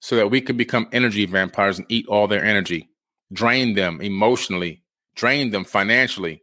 so 0.00 0.16
that 0.16 0.30
we 0.30 0.40
can 0.40 0.56
become 0.56 0.88
energy 0.92 1.26
vampires 1.26 1.78
and 1.78 1.86
eat 1.88 2.06
all 2.08 2.26
their 2.26 2.44
energy, 2.44 2.88
drain 3.32 3.74
them 3.74 4.00
emotionally, 4.00 4.82
drain 5.14 5.50
them 5.50 5.64
financially, 5.64 6.42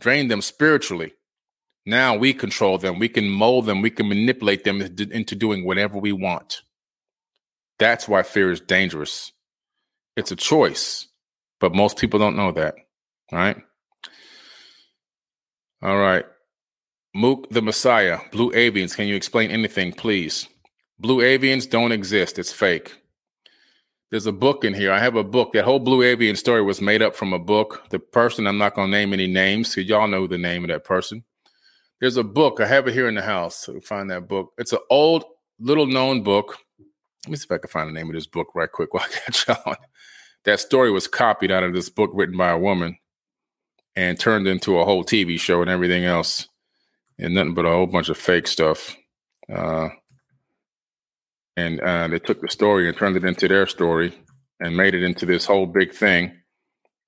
drain 0.00 0.28
them 0.28 0.40
spiritually. 0.40 1.12
Now 1.84 2.16
we 2.16 2.34
control 2.34 2.78
them. 2.78 2.98
We 2.98 3.08
can 3.08 3.28
mold 3.28 3.66
them. 3.66 3.82
We 3.82 3.90
can 3.90 4.08
manipulate 4.08 4.64
them 4.64 4.80
into 4.80 5.34
doing 5.34 5.64
whatever 5.64 5.98
we 5.98 6.12
want. 6.12 6.62
That's 7.78 8.08
why 8.08 8.22
fear 8.22 8.50
is 8.50 8.60
dangerous. 8.60 9.32
It's 10.16 10.32
a 10.32 10.36
choice, 10.36 11.06
but 11.60 11.74
most 11.74 11.96
people 11.96 12.18
don't 12.18 12.36
know 12.36 12.52
that. 12.52 12.74
Right. 13.30 13.56
All 15.82 15.96
right. 15.96 16.24
Mook 17.14 17.48
the 17.50 17.62
Messiah, 17.62 18.18
Blue 18.32 18.50
Avians. 18.52 18.94
Can 18.94 19.08
you 19.08 19.16
explain 19.16 19.50
anything, 19.50 19.92
please? 19.92 20.46
Blue 20.98 21.18
Avians 21.18 21.68
don't 21.68 21.92
exist. 21.92 22.38
It's 22.38 22.52
fake. 22.52 22.94
There's 24.10 24.26
a 24.26 24.32
book 24.32 24.64
in 24.64 24.74
here. 24.74 24.92
I 24.92 24.98
have 24.98 25.16
a 25.16 25.24
book. 25.24 25.52
That 25.52 25.64
whole 25.64 25.78
Blue 25.78 26.02
Avian 26.02 26.36
story 26.36 26.62
was 26.62 26.80
made 26.80 27.02
up 27.02 27.14
from 27.14 27.32
a 27.32 27.38
book. 27.38 27.84
The 27.90 27.98
person, 27.98 28.46
I'm 28.46 28.58
not 28.58 28.74
going 28.74 28.90
to 28.90 28.96
name 28.96 29.12
any 29.12 29.26
names 29.26 29.74
because 29.74 29.88
y'all 29.88 30.06
know 30.06 30.26
the 30.26 30.38
name 30.38 30.64
of 30.64 30.68
that 30.68 30.84
person. 30.84 31.24
There's 32.00 32.16
a 32.16 32.24
book. 32.24 32.60
I 32.60 32.66
have 32.66 32.86
it 32.88 32.94
here 32.94 33.08
in 33.08 33.14
the 33.14 33.22
house. 33.22 33.56
So 33.56 33.80
find 33.80 34.10
that 34.10 34.28
book. 34.28 34.52
It's 34.58 34.72
an 34.72 34.78
old, 34.90 35.24
little 35.58 35.86
known 35.86 36.22
book. 36.22 36.58
Let 37.26 37.30
me 37.30 37.36
see 37.36 37.44
if 37.44 37.52
I 37.52 37.58
can 37.58 37.68
find 37.68 37.88
the 37.88 37.92
name 37.92 38.08
of 38.08 38.14
this 38.14 38.26
book 38.26 38.48
right 38.54 38.70
quick 38.70 38.94
while 38.94 39.04
I 39.04 39.30
got 39.30 39.46
y'all. 39.66 39.76
That 40.44 40.60
story 40.60 40.90
was 40.90 41.06
copied 41.08 41.50
out 41.50 41.64
of 41.64 41.74
this 41.74 41.90
book 41.90 42.10
written 42.14 42.36
by 42.36 42.50
a 42.50 42.58
woman 42.58 42.98
and 43.96 44.18
turned 44.18 44.46
into 44.46 44.78
a 44.78 44.84
whole 44.84 45.04
TV 45.04 45.38
show 45.38 45.60
and 45.60 45.70
everything 45.70 46.04
else 46.04 46.48
and 47.18 47.34
nothing 47.34 47.54
but 47.54 47.66
a 47.66 47.70
whole 47.70 47.86
bunch 47.86 48.08
of 48.08 48.16
fake 48.16 48.46
stuff. 48.46 48.96
Uh, 49.52 49.88
and 51.56 51.80
uh, 51.80 52.06
they 52.08 52.18
took 52.18 52.40
the 52.40 52.48
story 52.48 52.88
and 52.88 52.96
turned 52.96 53.16
it 53.16 53.24
into 53.24 53.48
their 53.48 53.66
story 53.66 54.12
and 54.60 54.76
made 54.76 54.94
it 54.94 55.02
into 55.02 55.26
this 55.26 55.46
whole 55.46 55.66
big 55.66 55.92
thing 55.92 56.32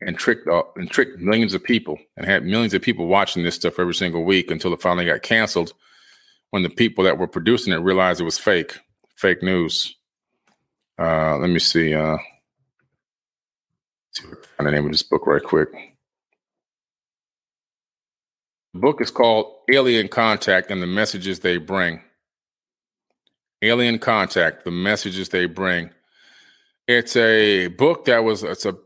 and 0.01 0.17
tricked 0.19 0.49
uh, 0.49 0.63
and 0.77 0.91
tricked 0.91 1.19
millions 1.19 1.55
of 1.55 1.63
people 1.63 1.99
and 2.17 2.27
had 2.27 2.45
millions 2.45 2.75
of 2.75 2.83
people 2.83 3.07
watching 3.07 3.43
this 3.45 3.55
stuff 3.55 3.79
every 3.79 3.95
single 3.95 4.25
week 4.25 4.51
until 4.51 4.73
it 4.73 4.81
finally 4.81 5.07
got 5.07 5.23
canceled 5.23 5.73
when 6.51 6.63
the 6.63 6.71
people 6.71 7.05
that 7.05 7.19
were 7.19 7.29
producing 7.29 7.73
it 7.73 7.77
realized 7.77 8.21
it 8.21 8.25
was 8.25 8.39
fake, 8.39 8.79
fake 9.17 9.43
news. 9.43 9.97
Uh, 10.99 11.37
let 11.39 11.51
me 11.51 11.59
see. 11.59 11.95
Uh, 11.95 12.19
see 14.13 14.25
find 14.57 14.67
the 14.67 14.73
name 14.73 14.85
of 14.85 14.93
this 14.93 15.03
book 15.03 15.27
right 15.27 15.43
quick. 15.43 15.90
The 18.75 18.81
book 18.81 19.01
is 19.01 19.11
called 19.11 19.53
Alien 19.73 20.09
Contact 20.09 20.71
and 20.71 20.81
the 20.81 20.87
Messages 20.87 21.41
They 21.41 21.57
Bring. 21.57 22.03
Alien 23.63 23.99
Contact: 23.99 24.65
The 24.65 24.71
Messages 24.71 25.29
They 25.29 25.47
Bring. 25.47 25.91
It's 26.87 27.17
a 27.17 27.69
book 27.69 28.05
that 28.07 28.25
was 28.25 28.43
it's 28.43 28.65
a 28.65 28.77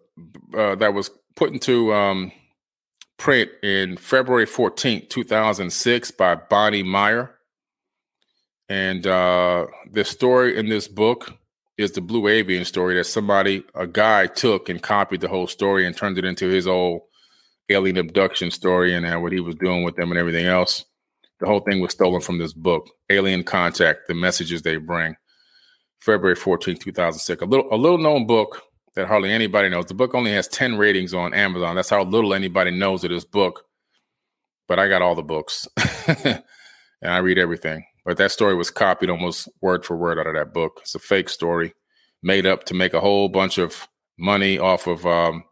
uh, 0.56 0.74
that 0.76 0.94
was 0.94 1.10
put 1.36 1.52
into 1.52 1.92
um, 1.92 2.32
print 3.18 3.50
in 3.62 3.96
February 3.96 4.46
14th, 4.46 5.08
2006 5.10 6.10
by 6.12 6.34
Bonnie 6.34 6.82
Meyer. 6.82 7.34
And 8.68 9.06
uh, 9.06 9.66
the 9.90 10.04
story 10.04 10.56
in 10.56 10.68
this 10.68 10.88
book 10.88 11.34
is 11.76 11.92
the 11.92 12.00
Blue 12.00 12.28
Avian 12.28 12.64
story 12.64 12.94
that 12.94 13.04
somebody, 13.04 13.64
a 13.74 13.86
guy, 13.86 14.26
took 14.26 14.68
and 14.68 14.82
copied 14.82 15.20
the 15.20 15.28
whole 15.28 15.46
story 15.46 15.86
and 15.86 15.96
turned 15.96 16.18
it 16.18 16.24
into 16.24 16.48
his 16.48 16.66
old 16.66 17.02
alien 17.70 17.96
abduction 17.96 18.50
story 18.50 18.94
and 18.94 19.22
what 19.22 19.32
he 19.32 19.40
was 19.40 19.54
doing 19.56 19.84
with 19.84 19.96
them 19.96 20.10
and 20.10 20.18
everything 20.18 20.46
else. 20.46 20.84
The 21.40 21.46
whole 21.46 21.60
thing 21.60 21.80
was 21.80 21.92
stolen 21.92 22.20
from 22.20 22.38
this 22.38 22.52
book, 22.52 22.88
Alien 23.10 23.42
Contact: 23.42 24.08
The 24.08 24.14
Messages 24.14 24.62
They 24.62 24.76
Bring. 24.76 25.16
February 26.00 26.36
14, 26.36 26.76
2006. 26.76 27.42
A 27.42 27.44
little 27.46 27.66
a 27.72 27.76
little 27.76 27.98
known 27.98 28.26
book 28.26 28.62
that 28.94 29.08
hardly 29.08 29.32
anybody 29.32 29.68
knows. 29.68 29.86
The 29.86 29.94
book 29.94 30.14
only 30.14 30.32
has 30.32 30.46
10 30.48 30.76
ratings 30.76 31.14
on 31.14 31.34
Amazon. 31.34 31.76
That's 31.76 31.90
how 31.90 32.04
little 32.04 32.34
anybody 32.34 32.70
knows 32.70 33.04
of 33.04 33.10
this 33.10 33.24
book. 33.24 33.64
But 34.68 34.78
I 34.78 34.88
got 34.88 35.02
all 35.02 35.14
the 35.14 35.22
books 35.22 35.66
and 36.06 36.42
I 37.02 37.18
read 37.18 37.38
everything. 37.38 37.84
But 38.04 38.18
that 38.18 38.32
story 38.32 38.54
was 38.54 38.70
copied 38.70 39.10
almost 39.10 39.48
word 39.62 39.84
for 39.84 39.96
word 39.96 40.18
out 40.18 40.26
of 40.26 40.34
that 40.34 40.52
book. 40.52 40.78
It's 40.82 40.94
a 40.94 40.98
fake 40.98 41.28
story 41.28 41.74
made 42.22 42.46
up 42.46 42.64
to 42.64 42.74
make 42.74 42.94
a 42.94 43.00
whole 43.00 43.28
bunch 43.28 43.58
of 43.58 43.88
money 44.18 44.58
off 44.58 44.86
of 44.86 45.06
um, 45.06 45.44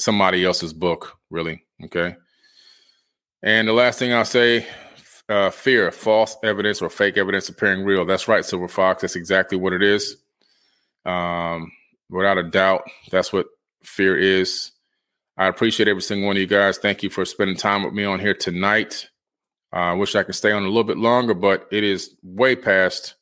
somebody 0.00 0.44
else's 0.44 0.72
book, 0.72 1.18
really. 1.30 1.64
Okay. 1.84 2.16
And 3.42 3.68
the 3.68 3.72
last 3.72 3.98
thing 3.98 4.12
I'll 4.12 4.24
say 4.24 4.66
uh, 5.28 5.50
fear, 5.50 5.90
false 5.90 6.36
evidence 6.42 6.82
or 6.82 6.90
fake 6.90 7.16
evidence 7.16 7.48
appearing 7.48 7.84
real. 7.84 8.04
That's 8.04 8.28
right, 8.28 8.44
Silver 8.44 8.68
Fox. 8.68 9.02
That's 9.02 9.16
exactly 9.16 9.56
what 9.56 9.72
it 9.72 9.82
is. 9.82 10.16
Um, 11.06 11.70
without 12.10 12.38
a 12.38 12.42
doubt, 12.42 12.82
that's 13.10 13.32
what 13.32 13.46
fear 13.82 14.16
is. 14.16 14.72
I 15.36 15.46
appreciate 15.46 15.88
every 15.88 16.02
single 16.02 16.26
one 16.26 16.36
of 16.36 16.40
you 16.40 16.46
guys. 16.46 16.78
Thank 16.78 17.02
you 17.02 17.08
for 17.08 17.24
spending 17.24 17.56
time 17.56 17.82
with 17.82 17.94
me 17.94 18.04
on 18.04 18.18
here 18.18 18.34
tonight. 18.34 19.08
Uh, 19.72 19.76
I 19.76 19.92
wish 19.92 20.16
I 20.16 20.24
could 20.24 20.34
stay 20.34 20.50
on 20.50 20.64
a 20.64 20.66
little 20.66 20.84
bit 20.84 20.98
longer, 20.98 21.32
but 21.32 21.68
it 21.70 21.84
is 21.84 22.14
way 22.22 22.56
past 22.56 23.14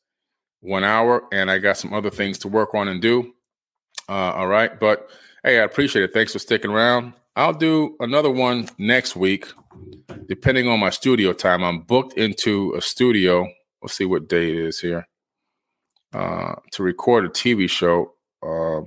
one 0.61 0.83
hour, 0.83 1.23
and 1.31 1.49
I 1.49 1.59
got 1.59 1.77
some 1.77 1.93
other 1.93 2.09
things 2.09 2.39
to 2.39 2.47
work 2.47 2.73
on 2.73 2.87
and 2.87 3.01
do. 3.01 3.33
Uh, 4.09 4.33
all 4.33 4.47
right, 4.47 4.77
but 4.79 5.09
hey, 5.43 5.59
I 5.59 5.63
appreciate 5.63 6.03
it. 6.03 6.13
Thanks 6.13 6.33
for 6.33 6.39
sticking 6.39 6.71
around. 6.71 7.13
I'll 7.35 7.53
do 7.53 7.95
another 7.99 8.29
one 8.29 8.67
next 8.77 9.15
week 9.15 9.45
depending 10.27 10.67
on 10.67 10.79
my 10.79 10.89
studio 10.89 11.33
time, 11.33 11.63
I'm 11.63 11.81
booked 11.81 12.13
into 12.13 12.73
a 12.75 12.81
studio. 12.81 13.47
Let's 13.81 13.95
see 13.95 14.05
what 14.05 14.27
day 14.27 14.51
it 14.51 14.57
is 14.57 14.79
here 14.79 15.07
uh, 16.13 16.55
to 16.71 16.83
record 16.83 17.25
a 17.25 17.29
TV 17.29 17.69
show. 17.69 18.13
Uh, 18.43 18.81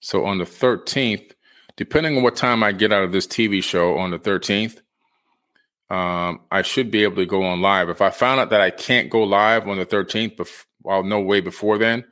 so 0.00 0.24
on 0.26 0.38
the 0.38 0.44
13th, 0.44 1.32
depending 1.76 2.16
on 2.16 2.22
what 2.22 2.36
time 2.36 2.62
I 2.62 2.72
get 2.72 2.92
out 2.92 3.04
of 3.04 3.12
this 3.12 3.26
TV 3.26 3.62
show 3.62 3.96
on 3.98 4.10
the 4.10 4.18
13th, 4.18 4.80
um, 5.90 6.40
I 6.50 6.62
should 6.62 6.90
be 6.90 7.02
able 7.04 7.16
to 7.16 7.26
go 7.26 7.44
on 7.44 7.60
live. 7.60 7.88
If 7.88 8.00
I 8.00 8.10
found 8.10 8.40
out 8.40 8.50
that 8.50 8.60
I 8.60 8.70
can't 8.70 9.10
go 9.10 9.22
live 9.22 9.68
on 9.68 9.78
the 9.78 9.86
13th, 9.86 10.36
bef- 10.36 10.64
well, 10.82 11.02
no 11.02 11.20
way 11.20 11.40
before 11.40 11.78
then, 11.78 12.04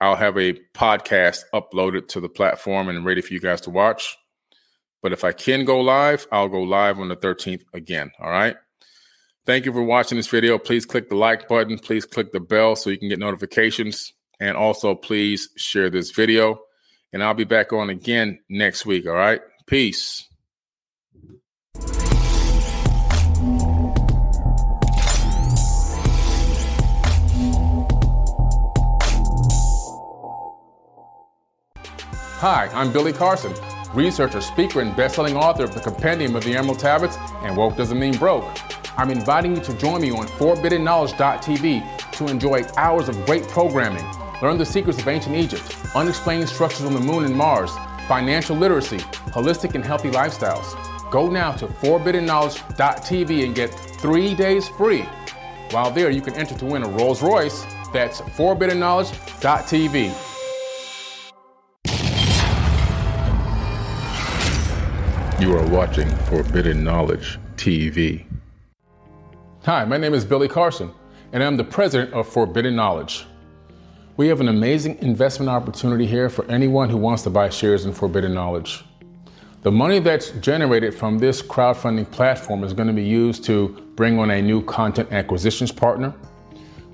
I'll 0.00 0.16
have 0.16 0.38
a 0.38 0.54
podcast 0.74 1.42
uploaded 1.52 2.08
to 2.08 2.20
the 2.20 2.28
platform 2.28 2.88
and 2.88 3.04
ready 3.04 3.20
for 3.20 3.34
you 3.34 3.40
guys 3.40 3.60
to 3.62 3.70
watch. 3.70 4.16
But 5.02 5.12
if 5.12 5.24
I 5.24 5.32
can 5.32 5.64
go 5.64 5.80
live, 5.80 6.26
I'll 6.32 6.48
go 6.48 6.62
live 6.62 6.98
on 6.98 7.08
the 7.08 7.16
13th 7.16 7.62
again. 7.74 8.10
All 8.18 8.30
right. 8.30 8.56
Thank 9.46 9.64
you 9.64 9.72
for 9.72 9.82
watching 9.82 10.16
this 10.16 10.28
video. 10.28 10.58
Please 10.58 10.84
click 10.86 11.08
the 11.08 11.16
like 11.16 11.48
button. 11.48 11.78
Please 11.78 12.04
click 12.04 12.32
the 12.32 12.40
bell 12.40 12.76
so 12.76 12.90
you 12.90 12.98
can 12.98 13.08
get 13.08 13.18
notifications. 13.18 14.12
And 14.38 14.56
also, 14.56 14.94
please 14.94 15.48
share 15.56 15.90
this 15.90 16.10
video. 16.10 16.60
And 17.12 17.22
I'll 17.22 17.34
be 17.34 17.44
back 17.44 17.72
on 17.72 17.90
again 17.90 18.38
next 18.48 18.86
week. 18.86 19.06
All 19.06 19.14
right. 19.14 19.40
Peace. 19.66 20.29
Hi, 32.40 32.70
I'm 32.72 32.90
Billy 32.90 33.12
Carson 33.12 33.52
researcher, 33.92 34.40
speaker, 34.40 34.80
and 34.80 34.96
best-selling 34.96 35.36
author 35.36 35.64
of 35.64 35.74
the 35.74 35.80
Compendium 35.80 36.34
of 36.34 36.42
the 36.42 36.56
Emerald 36.56 36.78
Tablets 36.78 37.18
and 37.42 37.54
Woke 37.54 37.76
Doesn't 37.76 37.98
Mean 37.98 38.16
Broke. 38.16 38.48
I'm 38.96 39.10
inviting 39.10 39.56
you 39.56 39.62
to 39.62 39.74
join 39.74 40.00
me 40.00 40.10
on 40.10 40.26
ForbiddenKnowledge.tv 40.26 42.12
to 42.12 42.28
enjoy 42.28 42.64
hours 42.78 43.10
of 43.10 43.26
great 43.26 43.46
programming, 43.48 44.06
learn 44.40 44.56
the 44.56 44.64
secrets 44.64 44.98
of 44.98 45.06
ancient 45.06 45.36
Egypt, 45.36 45.76
unexplained 45.94 46.48
structures 46.48 46.86
on 46.86 46.94
the 46.94 47.00
moon 47.00 47.26
and 47.26 47.36
Mars, 47.36 47.72
financial 48.08 48.56
literacy, 48.56 49.00
holistic 49.34 49.74
and 49.74 49.84
healthy 49.84 50.10
lifestyles. 50.10 50.74
Go 51.10 51.28
now 51.28 51.52
to 51.52 51.66
ForbiddenKnowledge.tv 51.66 53.44
and 53.44 53.54
get 53.54 53.68
three 53.68 54.34
days 54.34 54.66
free. 54.66 55.04
While 55.72 55.90
there, 55.90 56.08
you 56.08 56.22
can 56.22 56.32
enter 56.36 56.56
to 56.56 56.64
win 56.64 56.84
a 56.84 56.88
Rolls 56.88 57.22
Royce. 57.22 57.66
That's 57.92 58.22
ForbiddenKnowledge.tv. 58.22 60.29
You 65.40 65.56
are 65.56 65.66
watching 65.70 66.06
Forbidden 66.26 66.84
Knowledge 66.84 67.38
TV. 67.56 68.26
Hi, 69.64 69.86
my 69.86 69.96
name 69.96 70.12
is 70.12 70.22
Billy 70.22 70.48
Carson, 70.48 70.90
and 71.32 71.42
I'm 71.42 71.56
the 71.56 71.64
president 71.64 72.12
of 72.12 72.28
Forbidden 72.28 72.76
Knowledge. 72.76 73.24
We 74.18 74.28
have 74.28 74.42
an 74.42 74.48
amazing 74.48 74.98
investment 74.98 75.48
opportunity 75.48 76.04
here 76.04 76.28
for 76.28 76.44
anyone 76.50 76.90
who 76.90 76.98
wants 76.98 77.22
to 77.22 77.30
buy 77.30 77.48
shares 77.48 77.86
in 77.86 77.94
Forbidden 77.94 78.34
Knowledge. 78.34 78.84
The 79.62 79.72
money 79.72 79.98
that's 79.98 80.28
generated 80.42 80.92
from 80.92 81.18
this 81.18 81.40
crowdfunding 81.40 82.10
platform 82.10 82.62
is 82.62 82.74
going 82.74 82.88
to 82.88 82.92
be 82.92 83.06
used 83.06 83.42
to 83.44 83.68
bring 83.96 84.18
on 84.18 84.30
a 84.30 84.42
new 84.42 84.62
content 84.62 85.10
acquisitions 85.10 85.72
partner. 85.72 86.12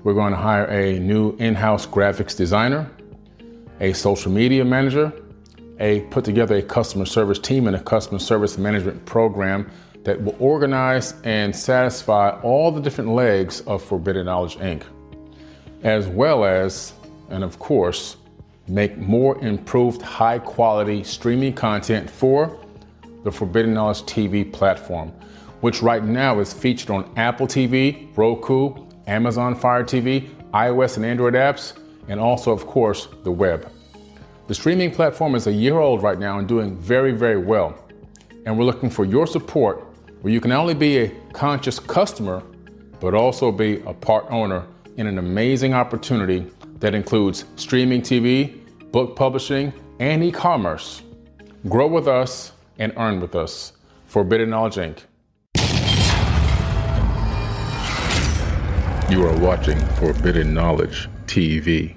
We're 0.05 0.13
going 0.13 0.31
to 0.31 0.39
hire 0.39 0.67
a 0.67 0.99
new 0.99 1.35
in 1.35 1.53
house 1.53 1.85
graphics 1.85 2.37
designer, 2.37 2.89
a 3.81 3.91
social 3.91 4.31
media 4.31 4.63
manager, 4.63 5.11
a 5.79 6.01
put 6.01 6.25
together 6.25 6.57
a 6.57 6.61
customer 6.61 7.05
service 7.05 7.39
team 7.39 7.67
and 7.67 7.75
a 7.75 7.81
customer 7.81 8.19
service 8.19 8.57
management 8.57 9.05
program 9.05 9.69
that 10.03 10.21
will 10.21 10.35
organize 10.39 11.13
and 11.23 11.55
satisfy 11.55 12.29
all 12.41 12.71
the 12.71 12.79
different 12.81 13.11
legs 13.11 13.61
of 13.61 13.83
Forbidden 13.83 14.25
Knowledge 14.25 14.57
Inc., 14.57 14.83
as 15.83 16.07
well 16.07 16.45
as, 16.45 16.93
and 17.29 17.43
of 17.43 17.59
course, 17.59 18.17
make 18.67 18.97
more 18.97 19.37
improved 19.43 20.01
high 20.01 20.39
quality 20.39 21.03
streaming 21.03 21.53
content 21.53 22.09
for 22.09 22.59
the 23.23 23.31
Forbidden 23.31 23.73
Knowledge 23.73 24.03
TV 24.03 24.51
platform, 24.51 25.09
which 25.61 25.81
right 25.81 26.03
now 26.03 26.39
is 26.39 26.53
featured 26.53 26.89
on 26.89 27.11
Apple 27.17 27.47
TV, 27.47 28.07
Roku, 28.15 28.75
Amazon 29.07 29.55
Fire 29.55 29.83
TV, 29.83 30.29
iOS 30.53 30.97
and 30.97 31.05
Android 31.05 31.33
apps, 31.33 31.73
and 32.07 32.19
also, 32.19 32.51
of 32.51 32.65
course, 32.65 33.07
the 33.23 33.31
web. 33.31 33.69
The 34.47 34.55
streaming 34.55 34.91
platform 34.91 35.35
is 35.35 35.47
a 35.47 35.51
year 35.51 35.77
old 35.77 36.01
right 36.01 36.17
now 36.17 36.39
and 36.39 36.47
doing 36.47 36.77
very, 36.77 37.11
very 37.11 37.35
well. 37.35 37.77
And 38.45 38.57
we're 38.57 38.63
looking 38.63 38.89
for 38.89 39.03
your 39.03 39.27
support 39.27 39.83
where 40.21 40.31
you 40.31 40.39
can 40.39 40.51
not 40.51 40.61
only 40.61 40.73
be 40.73 40.99
a 40.99 41.09
conscious 41.33 41.81
customer, 41.81 42.41
but 43.01 43.13
also 43.13 43.51
be 43.51 43.81
a 43.85 43.93
part 43.93 44.25
owner 44.29 44.65
in 44.95 45.05
an 45.05 45.17
amazing 45.17 45.73
opportunity 45.73 46.49
that 46.79 46.95
includes 46.95 47.43
streaming 47.57 48.01
TV, 48.01 48.57
book 48.93 49.17
publishing, 49.17 49.73
and 49.99 50.23
e 50.23 50.31
commerce. 50.31 51.01
Grow 51.67 51.87
with 51.87 52.07
us 52.07 52.53
and 52.79 52.93
earn 52.95 53.19
with 53.19 53.35
us. 53.35 53.73
Forbidden 54.05 54.49
Knowledge 54.49 54.75
Inc. 54.75 54.99
You 59.11 59.27
are 59.27 59.37
watching 59.39 59.77
Forbidden 59.97 60.53
Knowledge 60.53 61.09
TV. 61.25 61.96